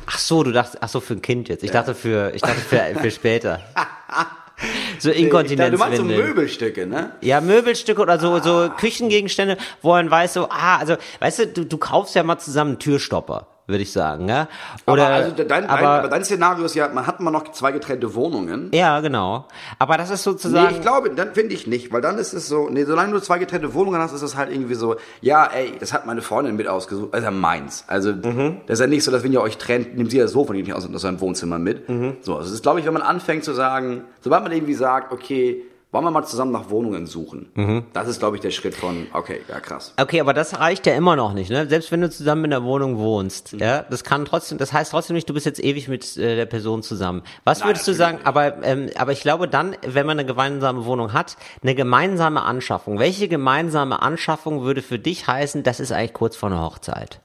Ach 0.06 0.18
so, 0.18 0.42
du 0.42 0.52
dachtest, 0.52 0.82
ach 0.82 0.90
so, 0.90 1.00
für 1.00 1.14
ein 1.14 1.22
Kind 1.22 1.48
jetzt. 1.48 1.64
Ich 1.64 1.70
dachte 1.70 1.94
für, 1.94 2.30
ich 2.34 2.42
dachte 2.42 2.60
für, 2.60 2.94
für 3.00 3.10
später. 3.10 3.60
So 3.78 3.78
dachte, 3.78 4.10
du 4.58 4.58
meinst 4.58 5.02
so 5.02 5.10
Inkontinenzwindeln. 5.10 6.26
Möbelstücke, 6.26 6.86
ne? 6.86 7.12
Ja, 7.22 7.40
Möbelstücke 7.40 8.02
oder 8.02 8.18
so, 8.18 8.38
so 8.40 8.68
Küchengegenstände, 8.76 9.56
wo 9.80 9.90
man 9.90 10.10
weiß 10.10 10.34
so, 10.34 10.48
ah, 10.50 10.76
also, 10.76 10.96
weißt 11.20 11.38
du, 11.38 11.46
du, 11.48 11.64
du 11.64 11.78
kaufst 11.78 12.14
ja 12.14 12.22
mal 12.22 12.38
zusammen 12.38 12.72
einen 12.72 12.78
Türstopper, 12.80 13.46
würde 13.68 13.82
ich 13.82 13.92
sagen, 13.92 14.28
ja? 14.28 14.48
Oder, 14.86 15.06
aber, 15.06 15.14
also 15.14 15.32
dein, 15.36 15.48
dein, 15.48 15.66
aber, 15.68 15.88
aber 15.88 16.08
dein 16.08 16.24
Szenario 16.24 16.64
ist 16.64 16.74
ja, 16.74 16.88
man 16.88 17.06
hat 17.06 17.18
immer 17.20 17.30
noch 17.30 17.50
zwei 17.52 17.72
getrennte 17.72 18.14
Wohnungen. 18.14 18.70
ja, 18.72 19.00
genau. 19.00 19.46
Aber 19.78 19.96
das 19.98 20.10
ist 20.10 20.24
Nee, 20.26 20.32
sozusagen, 20.32 20.74
ich 20.76 20.80
glaube, 20.82 21.10
dann 21.10 21.34
finde 21.34 21.54
ich 21.54 21.66
nicht, 21.66 21.92
weil 21.92 22.00
dann 22.00 22.16
ist 22.18 22.32
es 22.32 22.48
so, 22.48 22.68
nee, 22.70 22.84
solange 22.84 23.12
du 23.12 23.20
zwei 23.20 23.38
getrennte 23.38 23.74
Wohnungen 23.74 24.00
hast, 24.00 24.12
ist 24.12 24.22
es 24.22 24.36
halt 24.36 24.50
irgendwie 24.52 24.74
so, 24.74 24.96
ja, 25.20 25.46
ey, 25.46 25.72
das 25.80 25.92
hat 25.92 26.06
meine 26.06 26.22
Freundin 26.22 26.56
mit 26.56 26.68
ausgesucht, 26.68 27.12
also 27.12 27.30
meins. 27.30 27.84
Also, 27.88 28.12
Mhm. 28.12 28.58
das 28.66 28.74
ist 28.78 28.80
ja 28.80 28.86
nicht 28.86 29.02
so, 29.04 29.10
dass 29.10 29.22
wenn 29.24 29.32
ihr 29.32 29.40
euch 29.40 29.58
trennt, 29.58 29.96
nimmt 29.96 30.10
sie 30.10 30.18
das 30.18 30.32
Sofa 30.32 30.52
nicht 30.52 30.72
aus, 30.72 30.88
aus 30.92 31.02
seinem 31.02 31.20
Wohnzimmer 31.20 31.58
mit. 31.58 31.88
Mhm. 31.88 32.16
So, 32.20 32.36
also 32.36 32.48
es 32.48 32.54
ist, 32.54 32.62
glaube 32.62 32.80
ich, 32.80 32.86
wenn 32.86 32.92
man 32.94 33.02
anfängt 33.02 33.42
zu 33.44 33.52
sagen, 33.52 34.04
sobald 34.20 34.42
man 34.44 34.52
irgendwie 34.52 34.74
sagt, 34.74 35.12
okay, 35.12 35.64
wollen 35.96 36.04
wir 36.04 36.10
mal 36.10 36.24
zusammen 36.26 36.52
nach 36.52 36.68
Wohnungen 36.70 37.06
suchen, 37.06 37.50
Mhm. 37.54 37.84
das 37.94 38.06
ist, 38.06 38.18
glaube 38.18 38.36
ich, 38.36 38.42
der 38.42 38.50
Schritt 38.50 38.74
von, 38.74 39.06
okay, 39.14 39.40
ja, 39.48 39.58
krass. 39.60 39.94
okay, 39.98 40.20
aber 40.20 40.34
das 40.34 40.60
reicht 40.60 40.86
ja 40.86 40.94
immer 40.94 41.16
noch 41.16 41.32
nicht, 41.32 41.50
ne? 41.50 41.66
Selbst 41.66 41.90
wenn 41.90 42.02
du 42.02 42.10
zusammen 42.10 42.44
in 42.44 42.50
der 42.50 42.62
Wohnung 42.62 42.98
wohnst, 42.98 43.54
Mhm. 43.54 43.58
ja? 43.60 43.82
Das 43.88 44.04
kann 44.04 44.26
trotzdem, 44.26 44.58
das 44.58 44.72
heißt 44.74 44.90
trotzdem 44.92 45.14
nicht, 45.16 45.26
du 45.28 45.32
bist 45.34 45.46
jetzt 45.46 45.58
ewig 45.64 45.88
mit 45.88 46.16
äh, 46.18 46.36
der 46.36 46.44
Person 46.46 46.82
zusammen. 46.82 47.22
Was 47.44 47.60
Nein, 47.60 47.70
würdest 47.70 47.88
du 47.88 47.94
sagen, 47.94 48.18
aber, 48.24 48.62
ähm, 48.62 48.90
aber 48.96 49.12
ich 49.12 49.22
glaube 49.22 49.48
dann, 49.48 49.74
wenn 49.86 50.04
man 50.06 50.18
eine 50.18 50.26
gemeinsame 50.26 50.84
Wohnung 50.84 51.14
hat, 51.14 51.36
eine 51.62 51.74
gemeinsame 51.74 52.42
Anschaffung. 52.42 52.98
Welche 52.98 53.26
gemeinsame 53.28 54.02
Anschaffung 54.02 54.62
würde 54.62 54.82
für 54.82 54.98
dich 54.98 55.26
heißen, 55.26 55.62
das 55.62 55.80
ist 55.80 55.92
eigentlich 55.92 56.12
kurz 56.12 56.36
vor 56.36 56.50
einer 56.50 56.60
Hochzeit? 56.62 57.20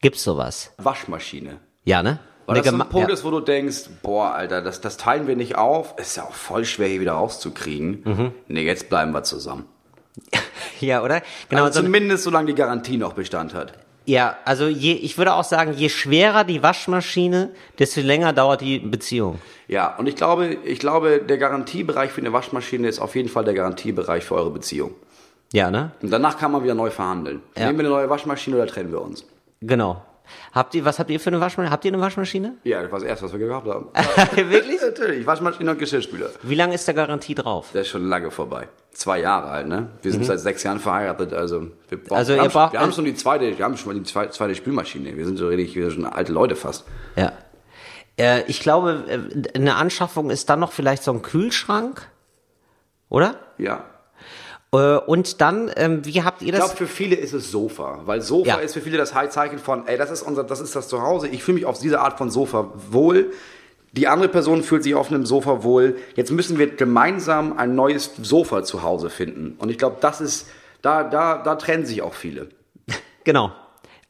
Gibt's 0.00 0.24
sowas? 0.24 0.72
Waschmaschine. 0.78 1.58
Ja, 1.84 2.02
ne? 2.02 2.18
Weil 2.48 2.62
das 2.62 2.72
so 2.72 2.80
ein 2.80 2.88
Punkt 2.88 3.08
ja. 3.08 3.14
ist, 3.14 3.24
wo 3.24 3.30
du 3.30 3.40
denkst, 3.40 3.90
boah, 4.02 4.32
Alter, 4.32 4.62
das, 4.62 4.80
das 4.80 4.96
teilen 4.96 5.26
wir 5.26 5.36
nicht 5.36 5.56
auf. 5.56 5.94
Ist 5.98 6.16
ja 6.16 6.22
auch 6.22 6.32
voll 6.32 6.64
schwer, 6.64 6.88
hier 6.88 7.00
wieder 7.00 7.12
rauszukriegen. 7.12 8.02
Mhm. 8.04 8.32
Nee, 8.48 8.62
jetzt 8.62 8.88
bleiben 8.88 9.12
wir 9.12 9.22
zusammen. 9.22 9.66
Ja, 10.80 11.02
oder? 11.02 11.22
Genau. 11.48 11.64
also 11.64 11.80
so, 11.80 11.84
zumindest 11.84 12.22
solange 12.22 12.46
die 12.46 12.54
Garantie 12.54 12.98
noch 12.98 13.14
Bestand 13.14 13.52
hat. 13.52 13.72
ja, 14.04 14.36
also 14.44 14.68
je, 14.68 14.92
ich 14.92 15.18
würde 15.18 15.34
auch 15.34 15.42
sagen, 15.42 15.72
je 15.72 15.88
schwerer 15.88 16.44
die 16.44 16.62
Waschmaschine, 16.62 17.50
desto 17.80 18.00
länger 18.00 18.32
dauert 18.32 18.60
die 18.60 18.78
Beziehung. 18.78 19.40
Ja, 19.66 19.96
und 19.96 20.06
ich 20.06 20.14
glaube, 20.14 20.56
ich 20.64 20.78
glaube, 20.78 21.20
der 21.20 21.36
Garantiebereich 21.36 22.12
für 22.12 22.20
eine 22.20 22.32
Waschmaschine 22.32 22.86
ist 22.86 23.00
auf 23.00 23.16
jeden 23.16 23.28
Fall 23.28 23.44
der 23.44 23.54
Garantiebereich 23.54 24.24
für 24.24 24.36
eure 24.36 24.50
Beziehung. 24.50 24.94
Ja, 25.52 25.70
ne? 25.70 25.90
Und 26.00 26.10
danach 26.10 26.38
kann 26.38 26.52
man 26.52 26.62
wieder 26.62 26.74
neu 26.74 26.90
verhandeln. 26.90 27.42
Ja. 27.56 27.66
Nehmen 27.66 27.78
wir 27.78 27.86
eine 27.86 27.94
neue 27.94 28.10
Waschmaschine 28.10 28.54
oder 28.56 28.66
trennen 28.66 28.92
wir 28.92 29.02
uns? 29.02 29.24
Genau. 29.60 30.02
Habt 30.52 30.74
ihr, 30.74 30.84
was 30.84 30.98
habt 30.98 31.10
ihr 31.10 31.20
für 31.20 31.30
eine 31.30 31.40
Waschmaschine? 31.40 31.70
Habt 31.70 31.84
ihr 31.84 31.92
eine 31.92 32.00
Waschmaschine? 32.00 32.54
Ja, 32.64 32.82
das 32.82 32.90
war 32.92 32.98
das 33.00 33.08
Erste, 33.08 33.24
was 33.26 33.32
wir 33.32 33.38
gehabt 33.38 33.66
haben. 33.68 33.88
Wirklich? 34.50 34.80
Natürlich, 34.80 35.26
Waschmaschine 35.26 35.70
und 35.70 35.78
Geschirrspüler. 35.78 36.30
Wie 36.42 36.54
lange 36.54 36.74
ist 36.74 36.86
der 36.86 36.94
Garantie 36.94 37.34
drauf? 37.34 37.70
Der 37.72 37.82
ist 37.82 37.88
schon 37.88 38.08
lange 38.08 38.30
vorbei. 38.30 38.68
Zwei 38.92 39.20
Jahre 39.20 39.48
alt, 39.48 39.68
ne? 39.68 39.90
Wir 40.02 40.10
sind 40.12 40.24
seit 40.24 40.40
sechs 40.40 40.62
Jahren 40.64 40.80
verheiratet, 40.80 41.32
also 41.32 41.68
wir, 41.88 41.98
brauchen, 41.98 42.08
Mhm. 42.10 42.16
Also 42.16 42.34
wir, 42.34 42.42
haben, 42.42 42.50
braucht- 42.50 42.72
wir 42.72 42.80
haben 42.80 42.92
schon 42.92 43.04
die 43.04 43.14
zweite, 43.14 43.56
wir 43.56 43.64
haben 43.64 43.76
schon 43.76 43.94
die 43.94 44.02
zweite, 44.02 44.30
zweite 44.32 44.54
Spülmaschine. 44.54 45.16
Wir 45.16 45.24
sind 45.24 45.36
so 45.36 45.48
richtig, 45.48 45.74
wir 45.76 45.90
sind 45.90 46.02
schon 46.02 46.06
alte 46.06 46.32
Leute 46.32 46.56
fast. 46.56 46.84
Ja. 47.16 47.32
Äh, 48.18 48.42
ich 48.48 48.60
glaube, 48.60 49.04
äh, 49.08 49.56
eine 49.56 49.76
Anschaffung 49.76 50.30
ist 50.30 50.50
dann 50.50 50.58
noch 50.60 50.72
vielleicht 50.72 51.04
so 51.04 51.12
ein 51.12 51.22
Kühlschrank, 51.22 52.08
oder? 53.08 53.36
Ja. 53.58 53.84
Äh, 54.72 54.96
und 54.98 55.40
dann, 55.40 55.70
ähm, 55.76 56.04
wie 56.04 56.22
habt 56.22 56.42
ihr 56.42 56.48
Ich 56.48 56.52
das? 56.52 56.60
glaube, 56.66 56.76
für 56.76 56.86
viele 56.86 57.16
ist 57.16 57.32
es 57.32 57.50
Sofa, 57.50 58.00
weil 58.04 58.20
Sofa 58.20 58.48
Ja. 58.48 58.56
ist 58.56 58.74
für 58.74 58.80
viele 58.82 58.98
das 58.98 59.10
Zeichen 59.30 59.58
von, 59.58 59.86
ey, 59.86 59.96
das 59.96 60.10
ist 60.10 60.22
unser, 60.22 60.44
das 60.44 60.60
ist 60.60 60.76
das 60.76 60.88
Zuhause. 60.88 61.28
Ich 61.28 61.42
fühle 61.42 61.56
mich 61.56 61.66
auf 61.66 61.78
diese 61.78 62.00
Art 62.00 62.18
von 62.18 62.30
Sofa 62.30 62.70
wohl. 62.90 63.32
Die 63.92 64.06
andere 64.06 64.28
Person 64.28 64.62
fühlt 64.62 64.82
sich 64.84 64.94
auf 64.94 65.08
einem 65.10 65.24
Sofa 65.24 65.62
wohl. 65.62 65.96
Jetzt 66.14 66.30
müssen 66.30 66.58
wir 66.58 66.66
gemeinsam 66.68 67.56
ein 67.58 67.74
neues 67.74 68.10
Sofa 68.22 68.62
zu 68.62 68.82
Hause 68.82 69.08
finden. 69.08 69.56
Und 69.58 69.70
ich 69.70 69.78
glaube, 69.78 69.96
das 70.00 70.20
ist, 70.20 70.46
da, 70.82 71.02
da, 71.04 71.38
da 71.42 71.54
trennen 71.56 71.86
sich 71.86 72.02
auch 72.02 72.14
viele. 72.14 72.48
Genau. 73.24 73.52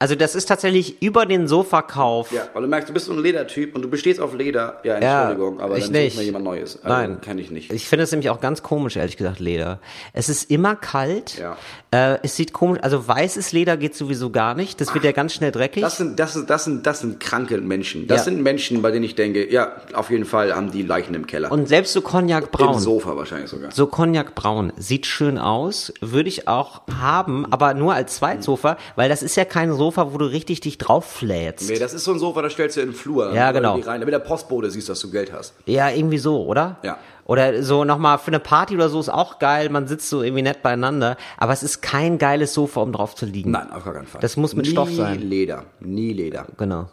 Also 0.00 0.14
das 0.14 0.36
ist 0.36 0.46
tatsächlich 0.46 1.02
über 1.02 1.26
den 1.26 1.48
Sofakauf. 1.48 2.30
Ja, 2.30 2.42
weil 2.54 2.62
du 2.62 2.68
merkst, 2.68 2.88
du 2.88 2.92
bist 2.92 3.06
so 3.06 3.12
ein 3.12 3.18
Ledertyp 3.18 3.74
und 3.74 3.82
du 3.82 3.88
bestehst 3.90 4.20
auf 4.20 4.32
Leder. 4.32 4.78
Ja, 4.84 5.00
Ja, 5.00 5.20
Entschuldigung, 5.22 5.60
aber 5.60 5.76
ich 5.76 5.84
dann 5.84 5.92
nicht. 5.92 6.12
sucht 6.12 6.20
mir 6.20 6.26
jemand 6.26 6.44
Neues. 6.44 6.76
Also, 6.84 6.88
Nein. 6.88 7.20
Kann 7.20 7.36
ich 7.38 7.50
nicht. 7.50 7.72
Ich 7.72 7.88
finde 7.88 8.04
es 8.04 8.12
nämlich 8.12 8.30
auch 8.30 8.40
ganz 8.40 8.62
komisch, 8.62 8.94
ehrlich 8.96 9.16
gesagt, 9.16 9.40
Leder. 9.40 9.80
Es 10.12 10.28
ist 10.28 10.52
immer 10.52 10.76
kalt. 10.76 11.38
Ja. 11.38 11.56
Äh, 11.90 12.18
es 12.22 12.36
sieht 12.36 12.52
komisch, 12.52 12.78
also 12.82 13.08
weißes 13.08 13.50
Leder 13.50 13.76
geht 13.76 13.96
sowieso 13.96 14.30
gar 14.30 14.54
nicht. 14.54 14.80
Das 14.80 14.94
wird 14.94 15.02
ja 15.02 15.10
ganz 15.10 15.34
schnell 15.34 15.50
dreckig. 15.50 15.82
Das 15.82 15.96
sind, 15.96 16.16
das 16.20 16.32
sind, 16.34 16.48
das 16.48 16.64
sind, 16.64 16.86
das 16.86 17.00
sind 17.00 17.18
kranke 17.18 17.58
Menschen. 17.58 18.06
Das 18.06 18.18
Ja. 18.18 18.24
sind 18.26 18.40
Menschen, 18.42 18.82
bei 18.82 18.92
denen 18.92 19.04
ich 19.04 19.16
denke, 19.16 19.50
ja, 19.50 19.72
auf 19.94 20.10
jeden 20.10 20.26
Fall 20.26 20.54
haben 20.54 20.70
die 20.70 20.82
Leichen 20.82 21.14
im 21.14 21.26
Keller. 21.26 21.50
Und 21.50 21.66
selbst 21.66 21.92
so 21.92 21.98
Im 21.98 22.06
Cognac-braun. 22.06 22.78
Sofa 22.78 23.16
wahrscheinlich 23.16 23.50
sogar. 23.50 23.72
So 23.72 23.88
Cognac-braun. 23.88 24.72
Sieht 24.76 25.06
schön 25.06 25.38
aus. 25.38 25.92
Würde 26.00 26.28
ich 26.28 26.46
auch 26.46 26.82
haben, 27.00 27.50
aber 27.52 27.74
nur 27.74 27.94
als 27.94 28.14
Zweitsofa, 28.14 28.76
weil 28.94 29.08
das 29.08 29.24
ist 29.24 29.34
ja 29.36 29.44
kein 29.44 29.72
Sofa, 29.72 29.87
wo 29.96 30.18
du 30.18 30.26
richtig 30.26 30.60
dich 30.60 30.76
drauf 30.78 31.04
flätst. 31.04 31.68
Nee, 31.68 31.78
das 31.78 31.94
ist 31.94 32.04
so 32.04 32.12
ein 32.12 32.18
Sofa, 32.18 32.42
das 32.42 32.52
stellst 32.52 32.76
du 32.76 32.80
in 32.80 32.88
den 32.90 32.94
Flur. 32.94 33.32
Ja, 33.32 33.52
genau. 33.52 33.76
Rein, 33.78 34.00
damit 34.00 34.12
der 34.12 34.18
Postbote 34.20 34.70
siehst, 34.70 34.88
dass 34.88 35.00
du 35.00 35.10
Geld 35.10 35.32
hast. 35.32 35.54
Ja, 35.66 35.90
irgendwie 35.90 36.18
so, 36.18 36.44
oder? 36.44 36.76
Ja. 36.82 36.98
Oder 37.24 37.62
so 37.62 37.84
nochmal 37.84 38.18
für 38.18 38.28
eine 38.28 38.40
Party 38.40 38.74
oder 38.74 38.88
so 38.88 38.98
ist 39.00 39.08
auch 39.10 39.38
geil, 39.38 39.68
man 39.68 39.86
sitzt 39.86 40.08
so 40.08 40.22
irgendwie 40.22 40.42
nett 40.42 40.62
beieinander, 40.62 41.16
aber 41.36 41.52
es 41.52 41.62
ist 41.62 41.82
kein 41.82 42.16
geiles 42.18 42.54
Sofa, 42.54 42.80
um 42.80 42.92
drauf 42.92 43.14
zu 43.14 43.26
liegen. 43.26 43.50
Nein, 43.50 43.70
auf 43.70 43.84
gar 43.84 43.92
keinen 43.94 44.06
Fall. 44.06 44.20
Das 44.22 44.36
muss 44.38 44.54
mit 44.54 44.64
Nie 44.66 44.72
Stoff 44.72 44.90
sein. 44.90 45.20
Leder. 45.20 45.64
Nie 45.80 46.12
Leder. 46.14 46.46
Genau. 46.56 46.88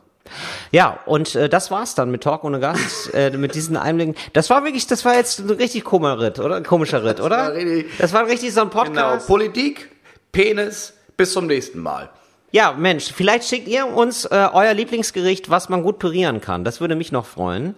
Ja, 0.72 1.00
und 1.06 1.36
äh, 1.36 1.48
das 1.48 1.70
war's 1.72 1.94
dann 1.96 2.10
mit 2.12 2.24
Talk 2.24 2.44
ohne 2.44 2.60
Gast, 2.60 3.12
äh, 3.14 3.30
mit 3.38 3.56
diesen 3.56 3.78
Einblicken. 3.78 4.16
Das 4.34 4.50
war 4.50 4.64
wirklich, 4.66 4.88
das 4.88 5.06
war 5.06 5.14
jetzt 5.16 5.40
ein 5.40 5.50
richtig 5.52 5.84
komischer 5.84 6.20
Ritt, 6.20 6.40
oder? 6.40 6.56
Ein 6.56 6.64
komischer 6.64 7.04
Ritt, 7.06 7.22
oder? 7.22 7.38
war 7.38 7.54
richtig- 7.54 7.98
das 8.00 8.12
war 8.12 8.26
richtig 8.28 8.54
so 8.54 8.62
ein 8.62 8.70
Genau. 8.70 8.84
Podcast. 8.84 9.28
Politik, 9.28 9.92
Penis, 10.32 10.94
bis 11.16 11.32
zum 11.32 11.48
nächsten 11.48 11.80
Mal. 11.80 12.10
Ja, 12.56 12.72
Mensch, 12.72 13.12
vielleicht 13.12 13.50
schickt 13.50 13.68
ihr 13.68 13.86
uns 13.86 14.24
äh, 14.24 14.48
euer 14.54 14.74
Lieblingsgericht, 14.74 15.50
was 15.50 15.68
man 15.68 15.84
gut 15.84 16.00
pürieren 16.00 16.40
kann. 16.40 16.64
Das 16.64 16.80
würde 16.80 16.96
mich 16.96 17.12
noch 17.12 17.26
freuen. 17.26 17.76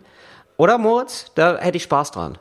Oder 0.55 0.77
Moritz? 0.77 1.31
Da 1.33 1.57
hätte 1.57 1.77
ich 1.77 1.83
Spaß 1.83 2.11
dran. 2.11 2.37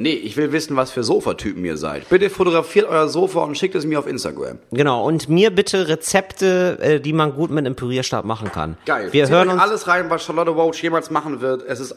Nee, 0.00 0.12
ich 0.12 0.36
will 0.36 0.52
wissen, 0.52 0.76
was 0.76 0.92
für 0.92 1.02
Sofatypen 1.02 1.64
ihr 1.64 1.76
seid. 1.76 2.08
Bitte 2.08 2.30
fotografiert 2.30 2.88
euer 2.88 3.08
Sofa 3.08 3.40
und 3.40 3.58
schickt 3.58 3.74
es 3.74 3.84
mir 3.84 3.98
auf 3.98 4.06
Instagram. 4.06 4.58
Genau, 4.70 5.04
und 5.04 5.28
mir 5.28 5.50
bitte 5.50 5.88
Rezepte, 5.88 6.78
äh, 6.80 7.00
die 7.00 7.12
man 7.12 7.34
gut 7.34 7.50
mit 7.50 7.66
einem 7.66 7.74
Pürierstab 7.74 8.24
machen 8.24 8.52
kann. 8.52 8.76
Geil. 8.86 9.08
Wir 9.12 9.24
Zieht 9.24 9.34
hören 9.34 9.48
uns. 9.48 9.60
alles 9.60 9.88
rein, 9.88 10.08
was 10.08 10.22
Charlotte 10.24 10.52
Roach 10.52 10.80
jemals 10.80 11.10
machen 11.10 11.40
wird. 11.40 11.64
Es 11.66 11.80
ist 11.80 11.96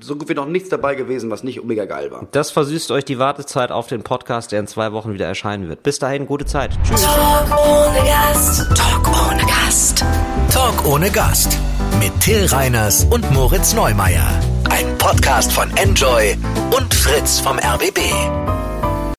so 0.00 0.16
gut 0.16 0.30
wie 0.30 0.34
noch 0.34 0.46
nichts 0.46 0.70
dabei 0.70 0.94
gewesen, 0.94 1.30
was 1.30 1.44
nicht 1.44 1.62
mega 1.62 1.84
geil 1.84 2.10
war. 2.10 2.26
Das 2.30 2.50
versüßt 2.50 2.90
euch 2.90 3.04
die 3.04 3.18
Wartezeit 3.18 3.70
auf 3.70 3.86
den 3.86 4.02
Podcast, 4.02 4.52
der 4.52 4.60
in 4.60 4.66
zwei 4.66 4.92
Wochen 4.92 5.12
wieder 5.12 5.26
erscheinen 5.26 5.68
wird. 5.68 5.82
Bis 5.82 5.98
dahin, 5.98 6.26
gute 6.26 6.46
Zeit. 6.46 6.70
Tschüss. 6.88 7.02
Talk 7.02 7.50
ohne 7.50 7.98
Gast. 8.08 8.66
Talk 8.74 9.30
ohne 9.30 9.42
Gast. 9.42 10.04
Talk 10.50 10.86
ohne 10.86 11.10
Gast. 11.10 11.58
Mit 11.98 12.18
Till 12.20 12.46
Reiners 12.46 13.04
und 13.04 13.30
Moritz 13.32 13.74
Neumeier. 13.74 14.28
Ein 14.70 14.98
Podcast 14.98 15.52
von 15.52 15.70
Enjoy 15.76 16.36
und 16.76 16.92
Fritz 16.94 17.40
vom 17.40 17.58
RBB. 17.58 17.98